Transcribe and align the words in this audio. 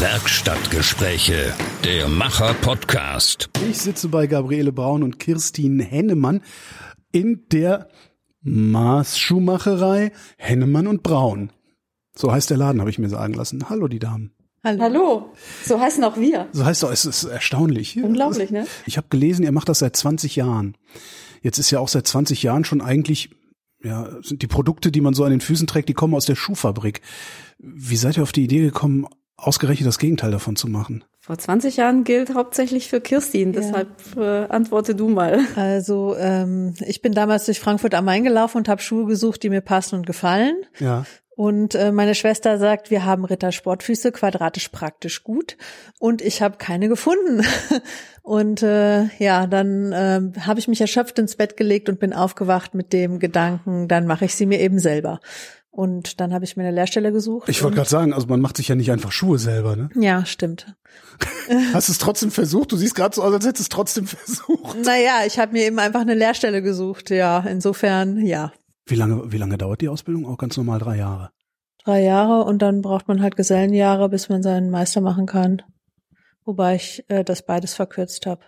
Werkstattgespräche, 0.00 1.52
der 1.82 2.08
Macher-Podcast. 2.08 3.50
Ich 3.68 3.78
sitze 3.78 4.06
bei 4.06 4.28
Gabriele 4.28 4.70
Braun 4.70 5.02
und 5.02 5.18
Kirstin 5.18 5.80
Hennemann 5.80 6.42
in 7.10 7.46
der 7.50 7.88
Maßschuhmacherei 8.42 10.12
Hennemann 10.36 10.86
und 10.86 11.02
Braun. 11.02 11.50
So 12.16 12.30
heißt 12.30 12.48
der 12.50 12.58
Laden, 12.58 12.80
habe 12.80 12.90
ich 12.90 13.00
mir 13.00 13.08
sagen 13.08 13.34
lassen. 13.34 13.68
Hallo, 13.70 13.88
die 13.88 13.98
Damen. 13.98 14.30
Hallo. 14.62 14.82
Hallo. 14.82 15.32
So 15.64 15.80
heißen 15.80 16.04
auch 16.04 16.16
wir. 16.16 16.46
So 16.52 16.64
heißt 16.64 16.84
doch, 16.84 16.92
es 16.92 17.04
ist 17.04 17.24
erstaunlich. 17.24 18.00
Unglaublich, 18.00 18.52
ne? 18.52 18.68
Ich 18.86 18.98
habe 18.98 19.08
gelesen, 19.10 19.44
ihr 19.44 19.52
macht 19.52 19.68
das 19.68 19.80
seit 19.80 19.96
20 19.96 20.36
Jahren. 20.36 20.76
Jetzt 21.42 21.58
ist 21.58 21.72
ja 21.72 21.80
auch 21.80 21.88
seit 21.88 22.06
20 22.06 22.44
Jahren 22.44 22.64
schon 22.64 22.80
eigentlich, 22.80 23.30
ja, 23.82 24.08
sind 24.22 24.42
die 24.42 24.46
Produkte, 24.46 24.92
die 24.92 25.00
man 25.00 25.14
so 25.14 25.24
an 25.24 25.30
den 25.32 25.40
Füßen 25.40 25.66
trägt, 25.66 25.88
die 25.88 25.94
kommen 25.94 26.14
aus 26.14 26.26
der 26.26 26.36
Schuhfabrik. 26.36 27.00
Wie 27.58 27.96
seid 27.96 28.16
ihr 28.16 28.22
auf 28.22 28.30
die 28.30 28.44
Idee 28.44 28.60
gekommen, 28.60 29.08
ausgerechnet 29.38 29.86
das 29.86 29.98
Gegenteil 29.98 30.30
davon 30.30 30.56
zu 30.56 30.68
machen? 30.68 31.04
Vor 31.20 31.38
20 31.38 31.76
Jahren 31.76 32.04
gilt 32.04 32.34
hauptsächlich 32.34 32.88
für 32.88 33.00
Kirstin, 33.00 33.52
ja. 33.52 33.60
deshalb 33.60 33.88
äh, 34.16 34.46
antworte 34.52 34.94
du 34.94 35.08
mal. 35.08 35.40
Also 35.56 36.16
ähm, 36.18 36.74
ich 36.86 37.02
bin 37.02 37.12
damals 37.12 37.46
durch 37.46 37.60
Frankfurt 37.60 37.94
am 37.94 38.04
Main 38.04 38.24
gelaufen 38.24 38.58
und 38.58 38.68
habe 38.68 38.82
Schuhe 38.82 39.06
gesucht, 39.06 39.42
die 39.42 39.50
mir 39.50 39.60
passen 39.60 39.96
und 39.96 40.06
gefallen. 40.06 40.56
Ja. 40.78 41.04
Und 41.38 41.76
äh, 41.76 41.92
meine 41.92 42.16
Schwester 42.16 42.58
sagt, 42.58 42.90
wir 42.90 43.04
haben 43.04 43.24
Rittersportfüße, 43.24 44.10
quadratisch 44.10 44.70
praktisch 44.70 45.22
gut. 45.22 45.56
Und 46.00 46.20
ich 46.20 46.42
habe 46.42 46.56
keine 46.56 46.88
gefunden. 46.88 47.46
und 48.22 48.64
äh, 48.64 49.04
ja, 49.18 49.46
dann 49.46 49.92
äh, 49.92 50.40
habe 50.40 50.58
ich 50.58 50.66
mich 50.66 50.80
erschöpft 50.80 51.16
ins 51.20 51.36
Bett 51.36 51.56
gelegt 51.56 51.88
und 51.88 52.00
bin 52.00 52.12
aufgewacht 52.12 52.74
mit 52.74 52.92
dem 52.92 53.20
Gedanken, 53.20 53.86
dann 53.86 54.08
mache 54.08 54.24
ich 54.24 54.34
sie 54.34 54.46
mir 54.46 54.58
eben 54.58 54.80
selber. 54.80 55.20
Und 55.70 56.20
dann 56.20 56.32
habe 56.32 56.44
ich 56.44 56.56
mir 56.56 56.64
eine 56.64 56.74
Lehrstelle 56.74 57.12
gesucht. 57.12 57.48
Ich 57.48 57.62
wollte 57.62 57.76
gerade 57.76 57.88
sagen, 57.88 58.12
also 58.12 58.26
man 58.26 58.40
macht 58.40 58.56
sich 58.56 58.68
ja 58.68 58.74
nicht 58.74 58.90
einfach 58.90 59.12
Schuhe 59.12 59.38
selber, 59.38 59.76
ne? 59.76 59.90
Ja, 59.94 60.24
stimmt. 60.24 60.74
Hast 61.72 61.88
du 61.88 61.92
es 61.92 61.98
trotzdem 61.98 62.30
versucht? 62.30 62.72
Du 62.72 62.76
siehst 62.76 62.94
gerade 62.94 63.14
so 63.14 63.22
aus, 63.22 63.32
als 63.32 63.46
hättest 63.46 63.60
du 63.60 63.62
es 63.62 63.68
trotzdem 63.68 64.06
versucht. 64.06 64.84
Naja, 64.84 65.20
ich 65.26 65.38
habe 65.38 65.52
mir 65.52 65.66
eben 65.66 65.78
einfach 65.78 66.00
eine 66.00 66.14
Lehrstelle 66.14 66.62
gesucht, 66.62 67.10
ja. 67.10 67.40
Insofern, 67.40 68.24
ja. 68.24 68.52
Wie 68.86 68.94
lange, 68.94 69.30
wie 69.30 69.36
lange 69.36 69.58
dauert 69.58 69.80
die 69.80 69.88
Ausbildung? 69.88 70.26
Auch 70.26 70.38
ganz 70.38 70.56
normal 70.56 70.78
drei 70.78 70.96
Jahre. 70.96 71.30
Drei 71.84 72.02
Jahre 72.02 72.44
und 72.44 72.60
dann 72.60 72.82
braucht 72.82 73.06
man 73.06 73.22
halt 73.22 73.36
Gesellenjahre, 73.36 74.08
bis 74.08 74.28
man 74.28 74.42
seinen 74.42 74.70
Meister 74.70 75.00
machen 75.00 75.26
kann. 75.26 75.62
Wobei 76.44 76.76
ich 76.76 77.04
äh, 77.08 77.24
das 77.24 77.44
beides 77.44 77.74
verkürzt 77.74 78.26
habe. 78.26 78.42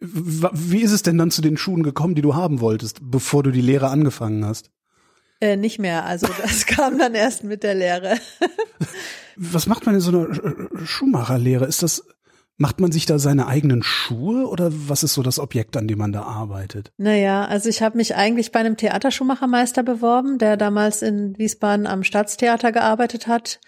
Wie 0.00 0.82
ist 0.82 0.92
es 0.92 1.02
denn 1.02 1.18
dann 1.18 1.30
zu 1.30 1.42
den 1.42 1.56
Schuhen 1.56 1.82
gekommen, 1.82 2.14
die 2.14 2.22
du 2.22 2.36
haben 2.36 2.60
wolltest, 2.60 3.00
bevor 3.02 3.42
du 3.42 3.50
die 3.50 3.60
Lehre 3.62 3.88
angefangen 3.88 4.44
hast? 4.44 4.70
Äh, 5.40 5.56
nicht 5.56 5.78
mehr. 5.78 6.04
Also 6.04 6.26
das 6.42 6.66
kam 6.66 6.98
dann 6.98 7.14
erst 7.14 7.44
mit 7.44 7.62
der 7.62 7.74
Lehre. 7.74 8.18
Was 9.36 9.66
macht 9.66 9.86
man 9.86 9.94
in 9.94 10.00
so 10.00 10.10
einer 10.10 10.58
Schuhmacherlehre? 10.84 11.64
Ist 11.66 11.82
das 11.82 12.02
Macht 12.60 12.80
man 12.80 12.90
sich 12.90 13.06
da 13.06 13.20
seine 13.20 13.46
eigenen 13.46 13.84
Schuhe 13.84 14.48
oder 14.48 14.70
was 14.72 15.04
ist 15.04 15.14
so 15.14 15.22
das 15.22 15.38
Objekt, 15.38 15.76
an 15.76 15.86
dem 15.86 15.98
man 15.98 16.10
da 16.10 16.22
arbeitet? 16.22 16.90
Naja, 16.96 17.44
also 17.44 17.68
ich 17.68 17.82
habe 17.82 17.96
mich 17.96 18.16
eigentlich 18.16 18.50
bei 18.50 18.58
einem 18.58 18.76
Theaterschuhmachermeister 18.76 19.84
beworben, 19.84 20.38
der 20.38 20.56
damals 20.56 21.02
in 21.02 21.38
Wiesbaden 21.38 21.86
am 21.86 22.02
Staatstheater 22.02 22.72
gearbeitet 22.72 23.28
hat. 23.28 23.60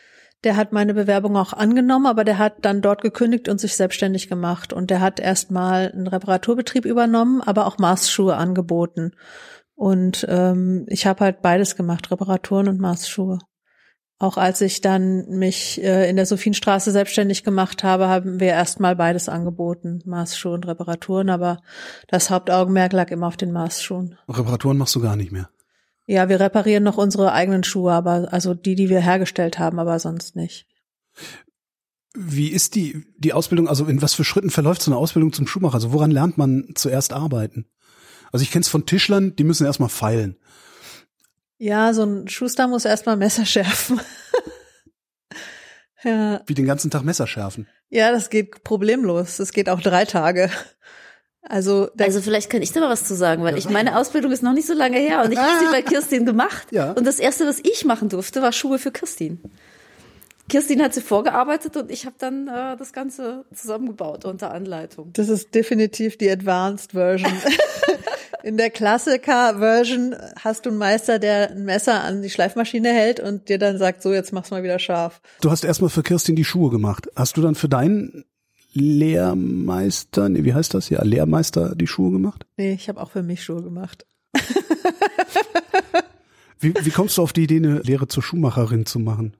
Der 0.42 0.56
hat 0.56 0.72
meine 0.72 0.92
Bewerbung 0.92 1.36
auch 1.36 1.52
angenommen, 1.52 2.06
aber 2.06 2.24
der 2.24 2.38
hat 2.38 2.64
dann 2.64 2.82
dort 2.82 3.02
gekündigt 3.02 3.48
und 3.48 3.60
sich 3.60 3.77
selbstständig 3.77 4.28
gemacht. 4.28 4.72
Und 4.72 4.90
der 4.90 5.00
hat 5.00 5.20
erstmal 5.20 5.92
einen 5.92 6.08
Reparaturbetrieb 6.08 6.84
übernommen, 6.84 7.42
aber 7.42 7.66
auch 7.66 7.78
Maßschuhe 7.78 8.34
angeboten. 8.34 9.12
Und 9.81 10.27
ähm, 10.28 10.84
ich 10.89 11.06
habe 11.06 11.25
halt 11.25 11.41
beides 11.41 11.75
gemacht, 11.75 12.11
Reparaturen 12.11 12.69
und 12.69 12.81
Maßschuhe. 12.81 13.39
Auch 14.19 14.36
als 14.36 14.61
ich 14.61 14.83
dann 14.83 15.27
mich 15.31 15.83
äh, 15.83 16.06
in 16.11 16.17
der 16.17 16.27
Sophienstraße 16.27 16.91
selbstständig 16.91 17.45
gemacht 17.45 17.83
habe, 17.83 18.07
haben 18.07 18.40
wir 18.40 18.48
erstmal 18.48 18.95
beides 18.95 19.30
angeboten, 19.30 20.02
Maßschuhe 20.05 20.52
und 20.52 20.67
Reparaturen, 20.67 21.30
aber 21.30 21.63
das 22.08 22.29
Hauptaugenmerk 22.29 22.92
lag 22.92 23.11
immer 23.11 23.27
auf 23.27 23.39
den 23.39 23.52
Maßschuhen. 23.52 24.19
Reparaturen 24.29 24.77
machst 24.77 24.95
du 24.96 25.01
gar 25.01 25.17
nicht 25.17 25.33
mehr? 25.33 25.48
Ja, 26.07 26.29
wir 26.29 26.40
reparieren 26.40 26.83
noch 26.83 26.98
unsere 26.98 27.33
eigenen 27.33 27.64
Schuhe, 27.64 27.95
aber 27.95 28.35
also 28.35 28.52
die, 28.52 28.74
die 28.74 28.90
wir 28.90 29.01
hergestellt 29.01 29.58
haben, 29.58 29.79
aber 29.79 29.98
sonst 29.98 30.36
nicht. 30.36 30.67
Wie 32.14 32.48
ist 32.48 32.74
die, 32.74 33.07
die 33.17 33.33
Ausbildung, 33.33 33.67
also 33.67 33.86
in 33.86 34.02
was 34.02 34.13
für 34.13 34.24
Schritten 34.24 34.51
verläuft 34.51 34.83
so 34.83 34.90
eine 34.90 34.98
Ausbildung 34.98 35.33
zum 35.33 35.46
Schuhmacher? 35.46 35.77
Also 35.77 35.95
woran 35.95 36.11
lernt 36.11 36.36
man 36.36 36.69
zuerst 36.74 37.14
arbeiten? 37.14 37.64
Also 38.33 38.42
ich 38.42 38.51
kenne 38.51 38.63
es 38.63 38.68
von 38.68 38.86
Tischlern, 38.86 39.35
die 39.36 39.45
müssen 39.45 39.67
erstmal 39.67 39.89
feilen. 39.89 40.36
Ja, 41.58 41.92
so 41.92 42.05
ein 42.05 42.29
Schuster 42.29 42.68
muss 42.68 42.85
erstmal 42.85 43.17
Messer 43.17 43.45
schärfen. 43.45 44.01
ja. 46.05 46.40
Wie 46.46 46.55
den 46.55 46.67
ganzen 46.67 46.90
Tag 46.90 47.05
Messer 47.05 47.27
schärfen. 47.27 47.69
Ja, 47.90 48.13
das 48.13 48.30
geht 48.30 48.64
problemlos. 48.64 49.36
Das 49.36 49.52
geht 49.52 49.69
auch 49.69 49.80
drei 49.80 50.05
Tage. 50.05 50.51
Also, 51.42 51.90
also 51.98 52.20
vielleicht 52.20 52.51
kann 52.51 52.63
ich 52.63 52.73
da 52.73 52.80
mal 52.80 52.90
was 52.90 53.05
zu 53.05 53.14
sagen, 53.14 53.42
weil 53.42 53.58
ich 53.58 53.69
meine 53.69 53.98
Ausbildung 53.98 54.30
ist 54.30 54.42
noch 54.42 54.52
nicht 54.52 54.67
so 54.67 54.74
lange 54.74 54.98
her 54.98 55.23
und 55.24 55.33
ich 55.33 55.39
habe 55.39 55.58
sie 55.58 55.73
bei 55.73 55.83
Kirstin 55.83 56.27
gemacht. 56.27 56.69
Ja. 56.70 56.92
Und 56.92 57.07
das 57.07 57.19
erste, 57.19 57.46
was 57.46 57.61
ich 57.61 57.85
machen 57.85 58.08
durfte, 58.08 58.42
war 58.42 58.52
Schuhe 58.52 58.79
für 58.79 58.90
Kirstin. 58.92 59.40
Kirstin 60.48 60.83
hat 60.83 60.95
sie 60.95 61.01
vorgearbeitet 61.01 61.77
und 61.77 61.90
ich 61.90 62.07
habe 62.07 62.17
dann 62.19 62.48
äh, 62.48 62.77
das 62.77 62.92
Ganze 62.92 63.45
zusammengebaut 63.55 64.24
unter 64.24 64.52
Anleitung. 64.52 65.13
Das 65.13 65.29
ist 65.29 65.55
definitiv 65.55 66.19
die 66.19 66.30
Advanced 66.30 66.92
Version. 66.92 67.33
In 68.42 68.56
der 68.56 68.70
Klassiker-Version 68.70 70.17
hast 70.39 70.64
du 70.64 70.70
einen 70.70 70.78
Meister, 70.78 71.18
der 71.18 71.51
ein 71.51 71.64
Messer 71.64 72.02
an 72.02 72.23
die 72.23 72.30
Schleifmaschine 72.30 72.89
hält 72.89 73.20
und 73.20 73.48
dir 73.48 73.58
dann 73.58 73.78
sagt, 73.78 74.02
so, 74.02 74.12
jetzt 74.12 74.33
mach's 74.33 74.51
mal 74.51 74.62
wieder 74.62 74.78
scharf. 74.78 75.20
Du 75.40 75.51
hast 75.51 75.64
erstmal 75.64 75.90
für 75.90 76.02
Kirstin 76.02 76.36
die 76.36 76.45
Schuhe 76.45 76.70
gemacht. 76.70 77.08
Hast 77.17 77.36
du 77.36 77.42
dann 77.42 77.55
für 77.55 77.68
deinen 77.68 78.24
Lehrmeister, 78.73 80.28
nee, 80.28 80.45
wie 80.45 80.55
heißt 80.55 80.74
das? 80.74 80.89
Ja, 80.89 81.02
Lehrmeister 81.02 81.74
die 81.74 81.86
Schuhe 81.86 82.12
gemacht? 82.12 82.46
Nee, 82.56 82.73
ich 82.73 82.89
habe 82.89 83.01
auch 83.01 83.11
für 83.11 83.23
mich 83.23 83.42
Schuhe 83.42 83.62
gemacht. 83.62 84.06
wie, 86.61 86.72
wie 86.74 86.90
kommst 86.90 87.18
du 87.18 87.22
auf 87.22 87.33
die 87.33 87.42
Idee, 87.42 87.57
eine 87.57 87.80
Lehre 87.80 88.07
zur 88.07 88.22
Schuhmacherin 88.22 88.86
zu 88.86 89.01
machen? 89.01 89.34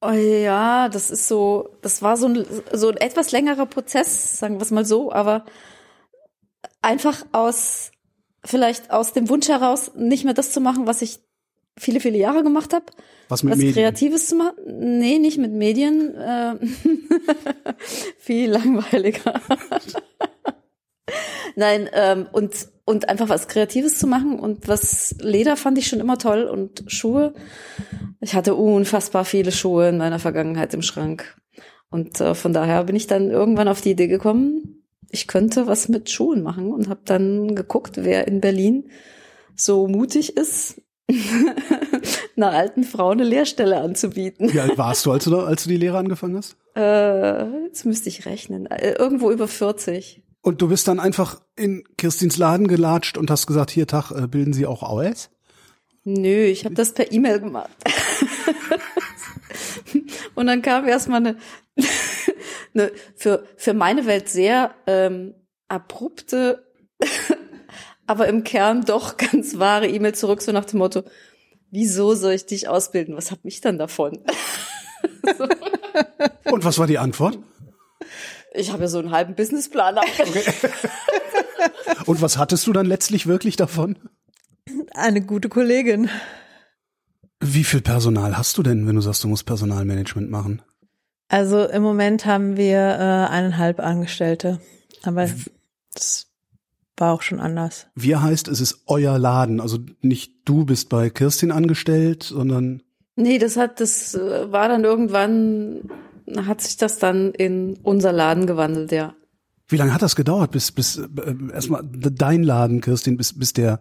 Oh 0.00 0.12
ja, 0.12 0.88
das 0.88 1.10
ist 1.10 1.26
so, 1.26 1.70
das 1.82 2.02
war 2.02 2.16
so 2.16 2.26
ein, 2.26 2.46
so 2.72 2.88
ein 2.88 2.96
etwas 2.98 3.32
längerer 3.32 3.66
Prozess, 3.66 4.38
sagen 4.38 4.54
wir 4.54 4.62
es 4.62 4.70
mal 4.70 4.84
so, 4.84 5.10
aber 5.10 5.44
einfach 6.80 7.26
aus 7.32 7.90
vielleicht 8.44 8.90
aus 8.90 9.12
dem 9.12 9.28
Wunsch 9.28 9.48
heraus, 9.48 9.92
nicht 9.94 10.24
mehr 10.24 10.34
das 10.34 10.52
zu 10.52 10.60
machen, 10.60 10.86
was 10.86 11.02
ich 11.02 11.20
viele, 11.78 12.00
viele 12.00 12.18
Jahre 12.18 12.42
gemacht 12.42 12.72
habe. 12.72 12.86
Was 13.28 13.42
mit 13.42 13.52
was 13.52 13.58
Medien? 13.58 13.74
Kreatives 13.74 14.28
zu 14.28 14.36
machen. 14.36 14.98
Nee, 14.98 15.18
nicht 15.18 15.38
mit 15.38 15.52
Medien. 15.52 16.14
Äh, 16.14 16.56
viel 18.18 18.50
langweiliger. 18.50 19.40
Nein, 21.56 21.88
ähm, 21.92 22.26
und, 22.32 22.68
und 22.84 23.08
einfach 23.08 23.28
was 23.28 23.48
Kreatives 23.48 23.98
zu 23.98 24.06
machen 24.06 24.38
und 24.38 24.68
was 24.68 25.16
Leder 25.20 25.56
fand 25.56 25.78
ich 25.78 25.88
schon 25.88 26.00
immer 26.00 26.18
toll 26.18 26.44
und 26.44 26.84
Schuhe. 26.86 27.34
Ich 28.20 28.34
hatte 28.34 28.54
unfassbar 28.54 29.24
viele 29.24 29.52
Schuhe 29.52 29.88
in 29.88 29.98
meiner 29.98 30.18
Vergangenheit 30.18 30.74
im 30.74 30.82
Schrank. 30.82 31.36
Und 31.90 32.20
äh, 32.20 32.34
von 32.34 32.52
daher 32.52 32.84
bin 32.84 32.96
ich 32.96 33.06
dann 33.06 33.30
irgendwann 33.30 33.68
auf 33.68 33.80
die 33.80 33.92
Idee 33.92 34.08
gekommen, 34.08 34.77
ich 35.10 35.26
könnte 35.26 35.66
was 35.66 35.88
mit 35.88 36.10
Schuhen 36.10 36.42
machen 36.42 36.72
und 36.72 36.88
habe 36.88 37.00
dann 37.04 37.54
geguckt, 37.54 37.94
wer 37.96 38.28
in 38.28 38.40
Berlin 38.40 38.90
so 39.56 39.88
mutig 39.88 40.36
ist, 40.36 40.80
einer 42.36 42.50
alten 42.50 42.84
Frau 42.84 43.10
eine 43.10 43.24
Lehrstelle 43.24 43.80
anzubieten. 43.80 44.52
Wie 44.52 44.60
alt 44.60 44.76
warst 44.76 45.06
du, 45.06 45.12
als 45.12 45.24
du, 45.24 45.38
als 45.38 45.64
du 45.64 45.70
die 45.70 45.76
Lehre 45.76 45.98
angefangen 45.98 46.36
hast? 46.36 46.56
Äh, 46.76 47.64
jetzt 47.64 47.86
müsste 47.86 48.08
ich 48.08 48.26
rechnen. 48.26 48.66
Äh, 48.66 48.92
irgendwo 48.92 49.30
über 49.30 49.48
40. 49.48 50.22
Und 50.42 50.62
du 50.62 50.68
bist 50.68 50.86
dann 50.86 51.00
einfach 51.00 51.40
in 51.56 51.82
Kirstins 51.96 52.36
Laden 52.36 52.68
gelatscht 52.68 53.18
und 53.18 53.30
hast 53.30 53.46
gesagt, 53.46 53.70
hier 53.70 53.86
Tag, 53.86 54.12
äh, 54.12 54.26
bilden 54.26 54.52
Sie 54.52 54.66
auch 54.66 54.82
AOS? 54.82 55.30
Nö, 56.04 56.44
ich 56.44 56.64
habe 56.64 56.74
das 56.74 56.94
per 56.94 57.10
E-Mail 57.10 57.40
gemacht. 57.40 57.70
und 60.34 60.46
dann 60.46 60.62
kam 60.62 60.86
erstmal 60.86 61.20
eine 61.20 61.36
eine 62.74 62.92
für, 63.16 63.44
für 63.56 63.74
meine 63.74 64.06
Welt 64.06 64.28
sehr 64.28 64.74
ähm, 64.86 65.34
abrupte, 65.68 66.64
aber 68.06 68.28
im 68.28 68.44
Kern 68.44 68.84
doch 68.84 69.16
ganz 69.16 69.58
wahre 69.58 69.88
E-Mail 69.88 70.14
zurück, 70.14 70.42
so 70.42 70.52
nach 70.52 70.64
dem 70.64 70.78
Motto, 70.78 71.04
wieso 71.70 72.14
soll 72.14 72.32
ich 72.32 72.46
dich 72.46 72.68
ausbilden? 72.68 73.16
Was 73.16 73.30
hab 73.30 73.40
ich 73.44 73.60
dann 73.60 73.78
davon? 73.78 74.20
so. 75.36 75.48
Und 76.50 76.64
was 76.64 76.78
war 76.78 76.86
die 76.86 76.98
Antwort? 76.98 77.38
Ich 78.54 78.72
habe 78.72 78.84
ja 78.84 78.88
so 78.88 78.98
einen 78.98 79.10
halben 79.10 79.34
Businessplan 79.34 79.98
okay. 79.98 80.70
Und 82.06 82.22
was 82.22 82.38
hattest 82.38 82.66
du 82.66 82.72
dann 82.72 82.86
letztlich 82.86 83.26
wirklich 83.26 83.56
davon? 83.56 83.98
Eine 84.94 85.20
gute 85.20 85.48
Kollegin. 85.48 86.08
Wie 87.40 87.64
viel 87.64 87.82
Personal 87.82 88.36
hast 88.36 88.58
du 88.58 88.62
denn, 88.62 88.86
wenn 88.86 88.96
du 88.96 89.00
sagst, 89.00 89.22
du 89.22 89.28
musst 89.28 89.46
Personalmanagement 89.46 90.30
machen? 90.30 90.62
Also 91.28 91.64
im 91.64 91.82
Moment 91.82 92.24
haben 92.26 92.56
wir 92.56 92.78
äh, 92.78 93.30
eineinhalb 93.30 93.80
Angestellte, 93.80 94.60
aber 95.02 95.28
das 95.94 96.26
war 96.96 97.12
auch 97.12 97.22
schon 97.22 97.38
anders. 97.38 97.86
Wir 97.94 98.22
heißt, 98.22 98.48
es 98.48 98.60
ist 98.60 98.82
euer 98.86 99.18
Laden, 99.18 99.60
also 99.60 99.78
nicht 100.00 100.32
du 100.46 100.64
bist 100.64 100.88
bei 100.88 101.10
Kirstin 101.10 101.52
angestellt, 101.52 102.22
sondern 102.22 102.82
Nee, 103.14 103.38
das 103.38 103.56
hat 103.56 103.80
das 103.80 104.14
äh, 104.14 104.50
war 104.52 104.68
dann 104.68 104.84
irgendwann 104.84 105.90
hat 106.36 106.60
sich 106.60 106.76
das 106.76 106.98
dann 106.98 107.32
in 107.32 107.78
unser 107.82 108.12
Laden 108.12 108.46
gewandelt, 108.46 108.92
ja. 108.92 109.14
Wie 109.66 109.76
lange 109.76 109.92
hat 109.92 110.02
das 110.02 110.16
gedauert, 110.16 110.50
bis, 110.50 110.72
bis 110.72 110.96
äh, 110.96 111.06
erstmal 111.52 111.82
dein 111.84 112.42
Laden, 112.42 112.80
Kirstin, 112.80 113.16
bis, 113.16 113.38
bis 113.38 113.52
der 113.52 113.80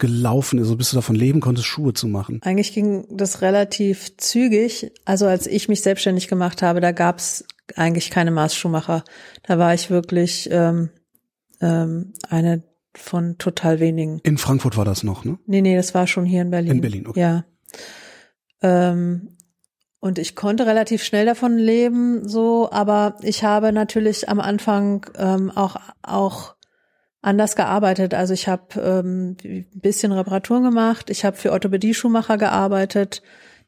gelaufen 0.00 0.58
ist, 0.58 0.76
bis 0.76 0.90
du 0.90 0.96
davon 0.96 1.14
leben 1.14 1.40
konntest, 1.40 1.66
Schuhe 1.66 1.94
zu 1.94 2.08
machen? 2.08 2.40
Eigentlich 2.42 2.72
ging 2.72 3.06
das 3.10 3.42
relativ 3.42 4.16
zügig. 4.16 4.90
Also 5.04 5.26
als 5.26 5.46
ich 5.46 5.68
mich 5.68 5.82
selbstständig 5.82 6.26
gemacht 6.26 6.62
habe, 6.62 6.80
da 6.80 6.90
gab's 6.90 7.44
eigentlich 7.76 8.10
keine 8.10 8.32
Maßschuhmacher. 8.32 9.04
Da 9.44 9.58
war 9.58 9.72
ich 9.74 9.90
wirklich 9.90 10.48
ähm, 10.50 10.90
ähm, 11.60 12.12
eine 12.28 12.64
von 12.96 13.38
total 13.38 13.78
wenigen. 13.78 14.18
In 14.24 14.38
Frankfurt 14.38 14.76
war 14.76 14.84
das 14.84 15.04
noch, 15.04 15.24
ne? 15.24 15.38
Nee, 15.46 15.60
nee, 15.60 15.76
das 15.76 15.94
war 15.94 16.08
schon 16.08 16.24
hier 16.24 16.42
in 16.42 16.50
Berlin. 16.50 16.72
In 16.72 16.80
Berlin, 16.80 17.06
okay. 17.06 17.20
Ja. 17.20 17.44
Ähm, 18.62 19.36
und 20.00 20.18
ich 20.18 20.34
konnte 20.34 20.66
relativ 20.66 21.04
schnell 21.04 21.26
davon 21.26 21.58
leben, 21.58 22.26
so, 22.26 22.70
aber 22.72 23.16
ich 23.22 23.44
habe 23.44 23.70
natürlich 23.70 24.28
am 24.28 24.40
Anfang 24.40 25.06
ähm, 25.16 25.50
auch 25.50 25.76
auch 26.02 26.56
anders 27.22 27.56
gearbeitet. 27.56 28.14
Also 28.14 28.34
ich 28.34 28.48
habe 28.48 28.80
ähm, 28.80 29.36
ein 29.44 29.66
bisschen 29.74 30.12
Reparaturen 30.12 30.62
gemacht. 30.62 31.10
Ich 31.10 31.24
habe 31.24 31.36
für 31.36 31.52
Orthopädie-Schuhmacher 31.52 32.38
gearbeitet, 32.38 33.22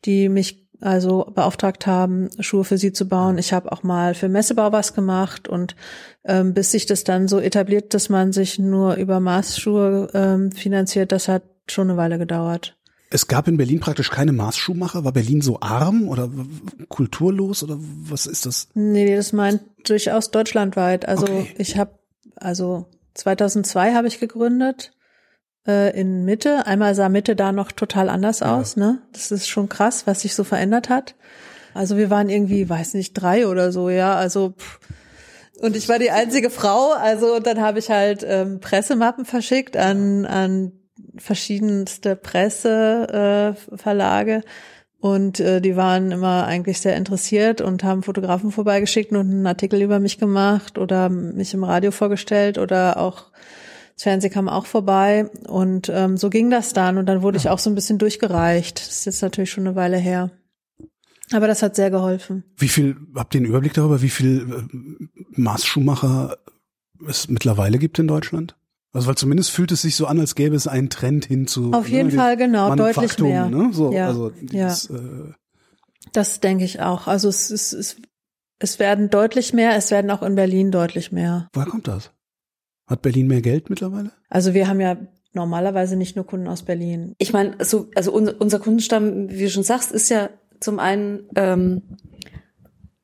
die 0.04 0.28
mich 0.28 0.62
also 0.81 1.31
beauftragt 1.32 1.87
haben, 1.87 2.28
Schuhe 2.40 2.64
für 2.64 2.76
sie 2.76 2.93
zu 2.93 3.06
bauen. 3.06 3.38
Ich 3.38 3.52
habe 3.52 3.70
auch 3.70 3.82
mal 3.84 4.14
für 4.14 4.28
Messebau 4.28 4.72
was 4.72 4.94
gemacht 4.94 5.49
und 5.49 5.76
ähm, 6.25 6.54
bis 6.54 6.72
sich 6.72 6.87
das 6.87 7.04
dann 7.04 7.28
so 7.28 7.38
etabliert, 7.38 7.94
dass 7.94 8.08
man 8.08 8.32
sich 8.32 8.58
nur 8.58 8.94
über 8.94 9.20
Maßschuhe 9.20 10.10
ähm, 10.12 10.50
finanziert, 10.50 11.12
das 11.12 11.28
hat 11.28 11.44
schon 11.69 11.88
eine 11.88 11.96
Weile 11.96 12.19
gedauert. 12.19 12.76
Es 13.10 13.28
gab 13.28 13.46
in 13.46 13.58
Berlin 13.58 13.78
praktisch 13.78 14.10
keine 14.10 14.32
Maßschuhmacher. 14.32 15.04
War 15.04 15.12
Berlin 15.12 15.43
so 15.43 15.60
arm 15.60 16.08
oder 16.08 16.31
kulturlos 16.88 17.62
oder 17.62 17.76
was 17.78 18.26
ist 18.26 18.46
das? 18.46 18.69
Nee, 18.75 19.14
das 19.14 19.32
meint 19.34 19.60
durchaus 19.84 20.31
deutschlandweit. 20.31 21.06
Also 21.06 21.25
okay. 21.25 21.54
ich 21.58 21.76
habe, 21.76 21.93
also 22.37 22.87
2002 23.14 23.94
habe 23.94 24.09
ich 24.09 24.20
gegründet 24.20 24.93
äh, 25.67 25.99
in 25.99 26.25
Mitte. 26.25 26.67
Einmal 26.67 26.94
sah 26.94 27.09
Mitte 27.09 27.37
da 27.37 27.53
noch 27.53 27.73
total 27.73 28.09
anders 28.09 28.41
ja. 28.41 28.56
aus. 28.56 28.76
Ne, 28.76 29.03
das 29.12 29.31
ist 29.31 29.49
schon 29.49 29.69
krass, 29.69 30.06
was 30.06 30.23
sich 30.23 30.35
so 30.35 30.44
verändert 30.44 30.88
hat. 30.88 31.14
Also 31.75 31.97
wir 31.97 32.11
waren 32.11 32.29
irgendwie, 32.29 32.69
weiß 32.69 32.94
nicht, 32.94 33.14
drei 33.14 33.47
oder 33.47 33.73
so. 33.73 33.91
Ja, 33.91 34.14
also 34.14 34.55
pff. 34.59 34.81
und 35.61 35.76
ich 35.76 35.88
war 35.88 35.99
die 35.99 36.11
einzige 36.11 36.50
Frau. 36.50 36.93
Also 36.93 37.37
und 37.37 37.47
dann 37.47 37.61
habe 37.61 37.79
ich 37.79 37.91
halt 37.91 38.25
ähm, 38.26 38.61
Pressemappen 38.61 39.25
verschickt 39.25 39.76
an 39.76 40.26
an 40.26 40.73
verschiedenste 41.17 42.17
Presseverlage. 42.17 44.35
Äh, 44.35 44.43
und 45.02 45.40
äh, 45.40 45.60
die 45.60 45.75
waren 45.75 46.12
immer 46.12 46.46
eigentlich 46.46 46.81
sehr 46.81 46.94
interessiert 46.94 47.60
und 47.60 47.82
haben 47.82 48.04
Fotografen 48.04 48.52
vorbeigeschickt 48.52 49.10
und 49.10 49.19
einen 49.19 49.46
Artikel 49.49 49.82
über 49.82 49.99
mich 49.99 50.16
gemacht 50.16 50.78
oder 50.78 51.08
mich 51.08 51.52
im 51.54 51.64
Radio 51.64 51.90
vorgestellt 51.90 52.56
oder 52.56 52.99
auch 52.99 53.32
das 53.94 54.04
Fernsehen 54.04 54.32
kam 54.32 54.49
auch 54.49 54.64
vorbei. 54.64 55.28
Und 55.49 55.90
ähm, 55.93 56.16
so 56.16 56.31
ging 56.31 56.50
das 56.50 56.72
dann. 56.72 56.99
Und 56.99 57.06
dann 57.06 57.20
wurde 57.22 57.37
ich 57.37 57.49
auch 57.49 57.58
so 57.58 57.69
ein 57.69 57.75
bisschen 57.75 57.99
durchgereicht. 57.99 58.78
Das 58.78 58.99
ist 58.99 59.04
jetzt 59.06 59.22
natürlich 59.22 59.50
schon 59.50 59.66
eine 59.66 59.75
Weile 59.75 59.96
her. 59.96 60.31
Aber 61.32 61.49
das 61.49 61.64
hat 61.64 61.75
sehr 61.75 61.90
geholfen. 61.90 62.44
Wie 62.56 62.69
viel, 62.69 62.96
habt 63.16 63.34
ihr 63.34 63.40
einen 63.40 63.49
Überblick 63.49 63.75
darüber, 63.75 64.02
wie 64.02 64.08
viel 64.08 64.69
äh, 64.70 65.20
Maßschuhmacher 65.32 66.37
es 67.08 67.26
mittlerweile 67.26 67.78
gibt 67.78 67.99
in 67.99 68.06
Deutschland? 68.06 68.54
Also 68.92 69.08
weil 69.08 69.14
zumindest 69.14 69.50
fühlt 69.50 69.72
es 69.72 69.82
sich 69.82 69.96
so 69.96 70.06
an, 70.06 70.20
als 70.20 70.34
gäbe 70.34 70.54
es 70.54 70.66
einen 70.66 70.90
Trend 70.90 71.24
hin 71.24 71.46
zu. 71.46 71.72
Auf 71.72 71.88
jeden 71.88 72.10
ne, 72.10 72.14
Fall, 72.14 72.36
genau, 72.36 72.74
deutlich 72.74 73.18
mehr. 73.18 73.48
Ne? 73.48 73.70
So, 73.72 73.92
ja, 73.92 74.08
also 74.08 74.30
dieses, 74.30 74.88
ja. 74.88 74.96
Äh, 74.96 75.32
das 76.12 76.40
denke 76.40 76.64
ich 76.64 76.80
auch. 76.80 77.06
Also 77.06 77.28
es, 77.28 77.50
es, 77.50 77.72
es, 77.72 77.96
es 78.58 78.78
werden 78.78 79.08
deutlich 79.08 79.54
mehr, 79.54 79.76
es 79.76 79.90
werden 79.90 80.10
auch 80.10 80.22
in 80.22 80.34
Berlin 80.34 80.70
deutlich 80.70 81.10
mehr. 81.10 81.48
Woher 81.54 81.68
kommt 81.68 81.88
das? 81.88 82.10
Hat 82.86 83.00
Berlin 83.00 83.28
mehr 83.28 83.40
Geld 83.40 83.70
mittlerweile? 83.70 84.12
Also 84.28 84.52
wir 84.52 84.68
haben 84.68 84.80
ja 84.80 84.98
normalerweise 85.32 85.96
nicht 85.96 86.16
nur 86.16 86.26
Kunden 86.26 86.48
aus 86.48 86.62
Berlin. 86.62 87.14
Ich 87.16 87.32
meine, 87.32 87.64
so, 87.64 87.88
also 87.94 88.12
unser 88.12 88.58
Kundenstamm, 88.58 89.30
wie 89.30 89.44
du 89.44 89.50
schon 89.50 89.62
sagst, 89.62 89.92
ist 89.92 90.10
ja 90.10 90.28
zum 90.60 90.78
einen 90.78 91.28
ähm, 91.34 91.82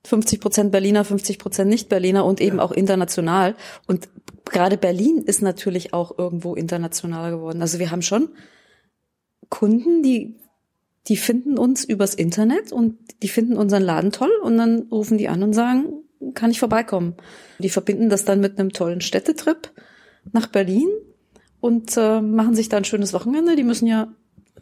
50 0.05 0.41
Prozent 0.41 0.73
Berliner, 0.73 1.05
50 1.05 1.39
Prozent 1.39 1.71
Nicht-Berliner 1.71 2.25
und 2.25 2.41
eben 2.41 2.59
ja. 2.59 2.63
auch 2.63 2.73
international. 2.73 3.57
Und 3.87 4.09
gerade 4.51 4.77
Berlin 4.77 5.19
ist 5.19 5.43
natürlich 5.43 5.95
auch 5.95 6.19
irgendwo 6.19 6.55
internationaler 6.55 7.31
geworden. 7.31 7.63
Also 7.63 7.79
wir 7.79 7.91
haben 7.91 8.03
schon 8.03 8.31
Kunden, 9.49 10.03
die, 10.03 10.37
die 11.07 11.17
finden 11.17 11.59
uns 11.59 11.85
übers 11.85 12.15
Internet 12.15 12.73
und 12.73 12.97
die 13.23 13.29
finden 13.29 13.57
unseren 13.57 13.83
Laden 13.83 14.13
toll 14.13 14.31
und 14.43 14.59
dann 14.59 14.89
rufen 14.91 15.19
die 15.19 15.29
an 15.29 15.43
und 15.43 15.53
sagen, 15.55 16.05
kann 16.35 16.51
ich 16.51 16.59
vorbeikommen. 16.59 17.15
Die 17.59 17.71
verbinden 17.71 18.09
das 18.09 18.25
dann 18.25 18.41
mit 18.41 18.59
einem 18.59 18.73
tollen 18.73 19.01
Städtetrip 19.01 19.73
nach 20.33 20.47
Berlin 20.47 20.89
und 21.61 21.97
äh, 21.97 22.21
machen 22.21 22.55
sich 22.55 22.69
da 22.69 22.77
ein 22.77 22.85
schönes 22.85 23.13
Wochenende. 23.13 23.57
Die 23.57 23.65
müssen 23.65 23.87
ja 23.87 24.13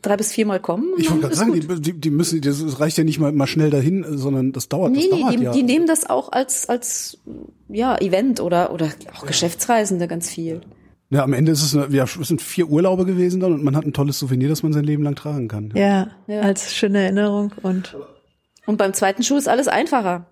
drei 0.02 0.16
bis 0.16 0.32
viermal 0.32 0.60
kommen. 0.60 0.94
Ich 0.96 1.10
wollte 1.10 1.22
gerade 1.22 1.36
sagen, 1.36 1.80
die, 1.80 1.92
die, 1.92 2.10
müssen, 2.10 2.40
das 2.40 2.80
reicht 2.80 2.98
ja 2.98 3.04
nicht 3.04 3.18
mal, 3.18 3.32
mal 3.32 3.46
schnell 3.46 3.70
dahin, 3.70 4.04
sondern 4.08 4.52
das 4.52 4.68
dauert. 4.68 4.92
Nee, 4.92 5.08
das 5.10 5.18
nee, 5.18 5.22
dauert 5.22 5.38
die, 5.38 5.42
ja. 5.44 5.52
die 5.52 5.62
nehmen 5.62 5.86
das 5.86 6.08
auch 6.08 6.32
als 6.32 6.68
als 6.68 7.18
ja 7.68 7.96
Event 7.98 8.40
oder 8.40 8.72
oder 8.72 8.86
auch 9.14 9.22
ja. 9.22 9.26
Geschäftsreisende 9.26 10.08
ganz 10.08 10.30
viel. 10.30 10.60
Ja, 11.08 11.22
am 11.22 11.32
Ende 11.32 11.52
ist 11.52 11.62
es, 11.62 11.76
eine, 11.76 11.94
ja, 11.94 12.04
es 12.04 12.14
sind 12.14 12.42
vier 12.42 12.68
Urlaube 12.68 13.04
gewesen 13.04 13.40
dann 13.40 13.52
und 13.52 13.62
man 13.62 13.76
hat 13.76 13.84
ein 13.84 13.92
tolles 13.92 14.18
Souvenir, 14.18 14.48
das 14.48 14.64
man 14.64 14.72
sein 14.72 14.82
Leben 14.82 15.04
lang 15.04 15.14
tragen 15.14 15.46
kann. 15.46 15.72
Ja, 15.74 16.08
ja, 16.26 16.40
als 16.40 16.74
schöne 16.74 16.98
Erinnerung 17.02 17.52
und 17.62 17.96
und 18.66 18.76
beim 18.76 18.92
zweiten 18.92 19.22
Schuh 19.22 19.36
ist 19.36 19.48
alles 19.48 19.68
einfacher. 19.68 20.26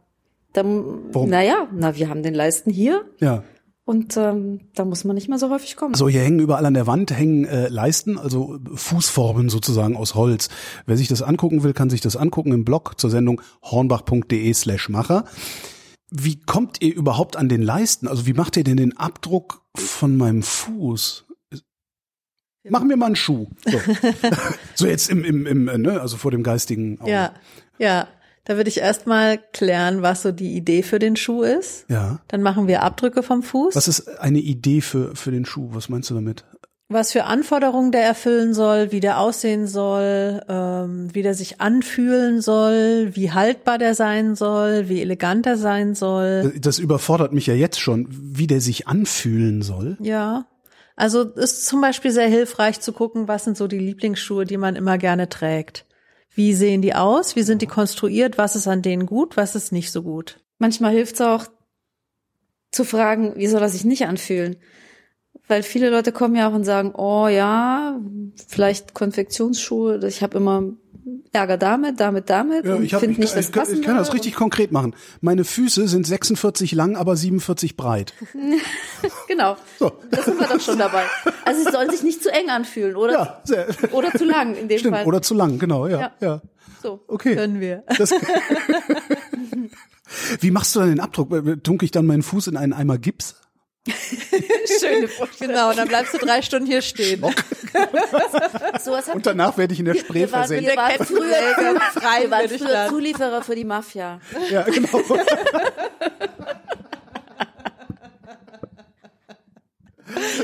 Dann, 0.52 0.84
Warum? 1.12 1.30
Naja, 1.30 1.68
na, 1.72 1.96
wir 1.96 2.08
haben 2.08 2.22
den 2.22 2.34
Leisten 2.34 2.70
hier. 2.70 3.04
Ja. 3.20 3.42
Und 3.86 4.16
ähm, 4.16 4.60
da 4.74 4.86
muss 4.86 5.04
man 5.04 5.14
nicht 5.14 5.28
mehr 5.28 5.38
so 5.38 5.50
häufig 5.50 5.76
kommen. 5.76 5.94
So, 5.94 6.08
hier 6.08 6.22
hängen 6.22 6.40
überall 6.40 6.64
an 6.64 6.72
der 6.72 6.86
Wand 6.86 7.10
hängen 7.10 7.44
äh, 7.44 7.68
Leisten, 7.68 8.18
also 8.18 8.58
Fußformen 8.74 9.50
sozusagen 9.50 9.94
aus 9.94 10.14
Holz. 10.14 10.48
Wer 10.86 10.96
sich 10.96 11.08
das 11.08 11.20
angucken 11.20 11.62
will, 11.62 11.74
kann 11.74 11.90
sich 11.90 12.00
das 12.00 12.16
angucken 12.16 12.52
im 12.52 12.64
Blog 12.64 12.98
zur 12.98 13.10
Sendung 13.10 13.42
hornbach.de 13.62 14.52
slash 14.54 14.88
Macher. 14.88 15.24
Wie 16.10 16.40
kommt 16.40 16.80
ihr 16.80 16.94
überhaupt 16.94 17.36
an 17.36 17.50
den 17.50 17.60
Leisten? 17.60 18.08
Also 18.08 18.24
wie 18.24 18.32
macht 18.32 18.56
ihr 18.56 18.64
denn 18.64 18.78
den 18.78 18.96
Abdruck 18.96 19.62
von 19.76 20.16
meinem 20.16 20.42
Fuß? 20.42 21.26
Machen 22.70 22.88
wir 22.88 22.96
mal 22.96 23.06
einen 23.06 23.16
Schuh. 23.16 23.48
So, 23.66 23.78
so 24.74 24.86
jetzt 24.86 25.10
im, 25.10 25.24
im, 25.24 25.68
im, 25.68 25.82
ne, 25.82 26.00
also 26.00 26.16
vor 26.16 26.30
dem 26.30 26.42
geistigen 26.42 26.98
Auge. 27.00 27.10
Ja, 27.10 27.34
ja. 27.78 28.08
Da 28.44 28.56
würde 28.56 28.68
ich 28.68 28.78
erstmal 28.78 29.38
klären, 29.52 30.02
was 30.02 30.22
so 30.22 30.30
die 30.30 30.54
Idee 30.54 30.82
für 30.82 30.98
den 30.98 31.16
Schuh 31.16 31.42
ist. 31.42 31.86
Ja. 31.88 32.20
Dann 32.28 32.42
machen 32.42 32.68
wir 32.68 32.82
Abdrücke 32.82 33.22
vom 33.22 33.42
Fuß. 33.42 33.74
Was 33.74 33.88
ist 33.88 34.20
eine 34.20 34.38
Idee 34.38 34.82
für, 34.82 35.16
für 35.16 35.30
den 35.30 35.46
Schuh? 35.46 35.70
Was 35.72 35.88
meinst 35.88 36.10
du 36.10 36.14
damit? 36.14 36.44
Was 36.90 37.12
für 37.12 37.24
Anforderungen 37.24 37.92
der 37.92 38.04
erfüllen 38.04 38.52
soll, 38.52 38.92
wie 38.92 39.00
der 39.00 39.18
aussehen 39.18 39.66
soll, 39.66 40.42
ähm, 40.46 41.08
wie 41.14 41.22
der 41.22 41.32
sich 41.32 41.62
anfühlen 41.62 42.42
soll, 42.42 43.12
wie 43.14 43.32
haltbar 43.32 43.78
der 43.78 43.94
sein 43.94 44.36
soll, 44.36 44.90
wie 44.90 45.00
elegant 45.00 45.46
er 45.46 45.56
sein 45.56 45.94
soll. 45.94 46.52
Das 46.60 46.78
überfordert 46.78 47.32
mich 47.32 47.46
ja 47.46 47.54
jetzt 47.54 47.80
schon, 47.80 48.06
wie 48.10 48.46
der 48.46 48.60
sich 48.60 48.86
anfühlen 48.86 49.62
soll. 49.62 49.96
Ja. 50.00 50.44
Also 50.94 51.22
ist 51.22 51.64
zum 51.66 51.80
Beispiel 51.80 52.10
sehr 52.10 52.28
hilfreich 52.28 52.80
zu 52.80 52.92
gucken, 52.92 53.26
was 53.28 53.44
sind 53.44 53.56
so 53.56 53.66
die 53.66 53.78
Lieblingsschuhe, 53.78 54.44
die 54.44 54.58
man 54.58 54.76
immer 54.76 54.98
gerne 54.98 55.30
trägt. 55.30 55.86
Wie 56.34 56.54
sehen 56.54 56.82
die 56.82 56.94
aus? 56.94 57.36
Wie 57.36 57.42
sind 57.42 57.62
die 57.62 57.66
konstruiert? 57.66 58.38
Was 58.38 58.56
ist 58.56 58.66
an 58.66 58.82
denen 58.82 59.06
gut? 59.06 59.36
Was 59.36 59.54
ist 59.54 59.72
nicht 59.72 59.92
so 59.92 60.02
gut? 60.02 60.40
Manchmal 60.58 60.92
hilft 60.92 61.14
es 61.14 61.20
auch 61.20 61.46
zu 62.72 62.84
fragen, 62.84 63.36
wie 63.36 63.46
soll 63.46 63.62
er 63.62 63.68
sich 63.68 63.84
nicht 63.84 64.06
anfühlen? 64.06 64.56
Weil 65.46 65.62
viele 65.62 65.90
Leute 65.90 66.10
kommen 66.10 66.34
ja 66.34 66.48
auch 66.48 66.54
und 66.54 66.64
sagen, 66.64 66.94
oh 66.94 67.28
ja, 67.28 68.00
vielleicht 68.48 68.94
Konfektionsschuhe, 68.94 70.04
ich 70.06 70.22
habe 70.22 70.38
immer 70.38 70.72
Ärger 71.32 71.58
damit, 71.58 72.00
damit, 72.00 72.30
damit 72.30 72.64
ja, 72.64 72.76
und 72.76 72.88
finde 72.88 73.20
nicht 73.20 73.36
das 73.36 73.50
ich, 73.50 73.56
ich, 73.56 73.80
ich 73.80 73.82
kann 73.82 73.96
das 73.96 74.14
richtig 74.14 74.34
konkret 74.34 74.72
machen. 74.72 74.94
Meine 75.20 75.44
Füße 75.44 75.86
sind 75.86 76.06
46 76.06 76.72
lang, 76.72 76.96
aber 76.96 77.16
47 77.16 77.76
breit. 77.76 78.14
genau. 79.28 79.56
So. 79.78 79.92
Das 80.10 80.24
sind 80.24 80.40
wir 80.40 80.46
doch 80.46 80.60
schon 80.60 80.78
dabei. 80.78 81.04
Also 81.44 81.66
es 81.66 81.72
soll 81.72 81.90
sich 81.90 82.02
nicht 82.02 82.22
zu 82.22 82.32
eng 82.32 82.48
anfühlen, 82.48 82.96
oder? 82.96 83.12
Ja, 83.12 83.40
sehr. 83.44 83.66
Oder 83.92 84.12
zu 84.12 84.24
lang 84.24 84.54
in 84.54 84.68
dem 84.68 84.78
Stimmt, 84.78 84.96
Fall. 84.96 85.04
Oder 85.06 85.20
zu 85.20 85.34
lang, 85.34 85.58
genau, 85.58 85.86
ja. 85.86 86.00
Ja. 86.00 86.12
ja. 86.20 86.40
So. 86.82 87.04
Okay. 87.08 87.34
Können 87.34 87.60
wir. 87.60 87.82
Wie 90.40 90.50
machst 90.50 90.74
du 90.74 90.80
dann 90.80 90.88
den 90.90 91.00
Abdruck? 91.00 91.30
Tunke 91.62 91.84
ich 91.84 91.90
dann 91.90 92.06
meinen 92.06 92.22
Fuß 92.22 92.46
in 92.46 92.56
einen 92.56 92.72
Eimer 92.72 92.98
Gips? 92.98 93.36
Schöne 94.80 95.08
Vorstellung. 95.08 95.54
Genau, 95.54 95.70
und 95.70 95.76
dann 95.76 95.88
bleibst 95.88 96.14
du 96.14 96.18
drei 96.18 96.40
Stunden 96.40 96.66
hier 96.66 96.80
stehen. 96.80 97.20
so, 98.82 98.92
was 98.92 99.08
und 99.08 99.26
danach 99.26 99.58
werde 99.58 99.74
ich 99.74 99.80
in 99.80 99.84
der 99.84 99.94
Spree 99.94 100.20
wir 100.20 100.32
waren, 100.32 100.46
versenkt. 100.46 100.70
Wir 100.70 100.76
waren 100.76 101.04
früher, 101.04 101.20
wir 101.20 102.30
waren 102.30 102.44
ich 102.46 102.52
früher 102.62 102.72
dann. 102.72 102.88
Zulieferer 102.90 103.42
für 103.42 103.54
die 103.54 103.64
Mafia. 103.64 104.20
Ja, 104.50 104.62
genau. 104.62 104.88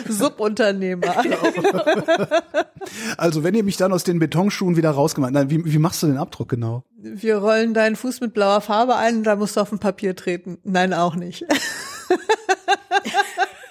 Subunternehmer. 0.09 1.23
Also 3.17 3.45
wenn 3.45 3.55
ihr 3.55 3.63
mich 3.63 3.77
dann 3.77 3.93
aus 3.93 4.05
den 4.05 4.19
Betonschuhen 4.19 4.77
wieder 4.77 4.91
rausgemacht, 4.91 5.33
nein, 5.33 5.49
wie, 5.51 5.65
wie 5.65 5.79
machst 5.79 6.03
du 6.03 6.09
den 6.09 6.19
Abdruck 6.19 6.49
genau? 6.49 6.85
Wir 6.97 7.37
rollen 7.37 7.73
deinen 7.73 7.97
Fuß 7.97 8.21
mit 8.21 8.35
blauer 8.35 8.61
Farbe 8.61 8.97
ein 8.97 9.19
und 9.19 9.25
da 9.25 9.37
musst 9.37 9.57
du 9.57 9.61
auf 9.61 9.73
ein 9.73 9.79
Papier 9.79 10.17
treten. 10.17 10.59
Nein, 10.65 10.93
auch 10.93 11.15
nicht. 11.15 11.45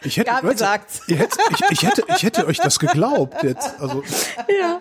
Ich 0.03 0.17
hätte, 0.17 0.31
Gabi 0.31 0.55
sagt's. 0.57 1.01
Ihr 1.07 1.17
hättet, 1.17 1.39
ich, 1.51 1.61
ich 1.71 1.83
hätte, 1.83 2.03
ich 2.15 2.23
hätte 2.23 2.47
euch 2.47 2.57
das 2.57 2.79
geglaubt 2.79 3.43
jetzt. 3.43 3.79
Also 3.79 4.01
Ja. 4.61 4.79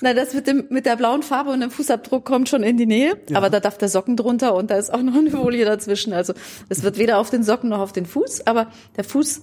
Na, 0.00 0.14
das 0.14 0.34
mit 0.34 0.46
dem, 0.46 0.66
mit 0.70 0.86
der 0.86 0.96
blauen 0.96 1.22
Farbe 1.22 1.50
und 1.50 1.60
dem 1.60 1.70
Fußabdruck 1.70 2.24
kommt 2.24 2.48
schon 2.48 2.62
in 2.62 2.76
die 2.76 2.86
Nähe. 2.86 3.16
Aber 3.34 3.50
da 3.50 3.60
darf 3.60 3.78
der 3.78 3.88
Socken 3.88 4.16
drunter 4.16 4.54
und 4.54 4.70
da 4.70 4.76
ist 4.76 4.92
auch 4.92 5.02
noch 5.02 5.14
eine 5.14 5.30
Folie 5.30 5.64
dazwischen. 5.64 6.12
Also, 6.12 6.32
es 6.68 6.82
wird 6.82 6.98
weder 6.98 7.18
auf 7.18 7.30
den 7.30 7.42
Socken 7.42 7.70
noch 7.70 7.80
auf 7.80 7.92
den 7.92 8.06
Fuß, 8.06 8.46
aber 8.46 8.68
der 8.96 9.04
Fuß 9.04 9.42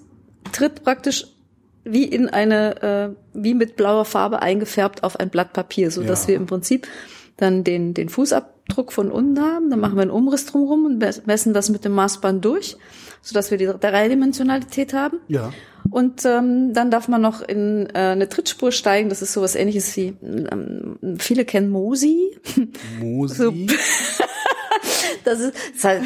tritt 0.51 0.84
praktisch 0.84 1.27
wie 1.84 2.04
in 2.06 2.30
eine, 2.30 2.82
äh, 2.82 3.10
wie 3.34 3.54
mit 3.54 3.75
blauer 3.75 4.06
Farbe 4.06 4.42
eingefärbt 4.42 5.04
auf 5.04 5.20
ein 5.20 5.30
Blatt 5.30 5.54
Papier, 5.54 5.92
so 5.92 6.01
dass 6.04 6.24
Ja. 6.24 6.30
wir 6.30 6.36
im 6.38 6.48
Prinzip 6.48 6.88
dann 7.38 7.63
den, 7.63 7.94
den 7.94 8.10
Fußabdruck 8.10 8.92
von 8.92 9.12
unten 9.12 9.39
haben. 9.39 9.70
Dann 9.70 9.80
machen 9.80 9.96
wir 9.96 10.01
einen 10.01 10.10
Umriss 10.12 10.46
drumherum 10.48 10.86
und 10.86 11.04
mes- 11.04 11.22
messen 11.25 11.54
das 11.54 11.70
mit 11.70 11.86
dem 11.86 11.92
Maßband 11.92 12.44
durch, 12.44 12.77
sodass 13.25 13.51
wir 13.51 13.58
die 13.58 13.65
Dreidimensionalität 13.65 14.94
haben. 14.94 15.20
ja. 15.27 15.51
Und 15.91 16.25
ähm, 16.25 16.74
dann 16.74 16.89
darf 16.89 17.08
man 17.08 17.22
noch 17.22 17.44
in 17.44 17.88
äh, 17.94 18.00
eine 18.00 18.27
Trittspur 18.27 18.72
steigen. 18.72 19.10
Das 19.10 19.22
ist 19.22 19.34
sowas 19.34 19.53
ähnliches 19.53 19.96
wie, 19.96 20.15
ähm, 20.24 20.98
viele 21.20 21.46
kennen 21.46 21.70
Mosi. 21.70 22.36
Mosi. 23.00 23.67
Das 25.24 25.39
ist, 25.39 25.53
das 25.55 25.75
ist 25.77 25.84
halt, 25.84 26.03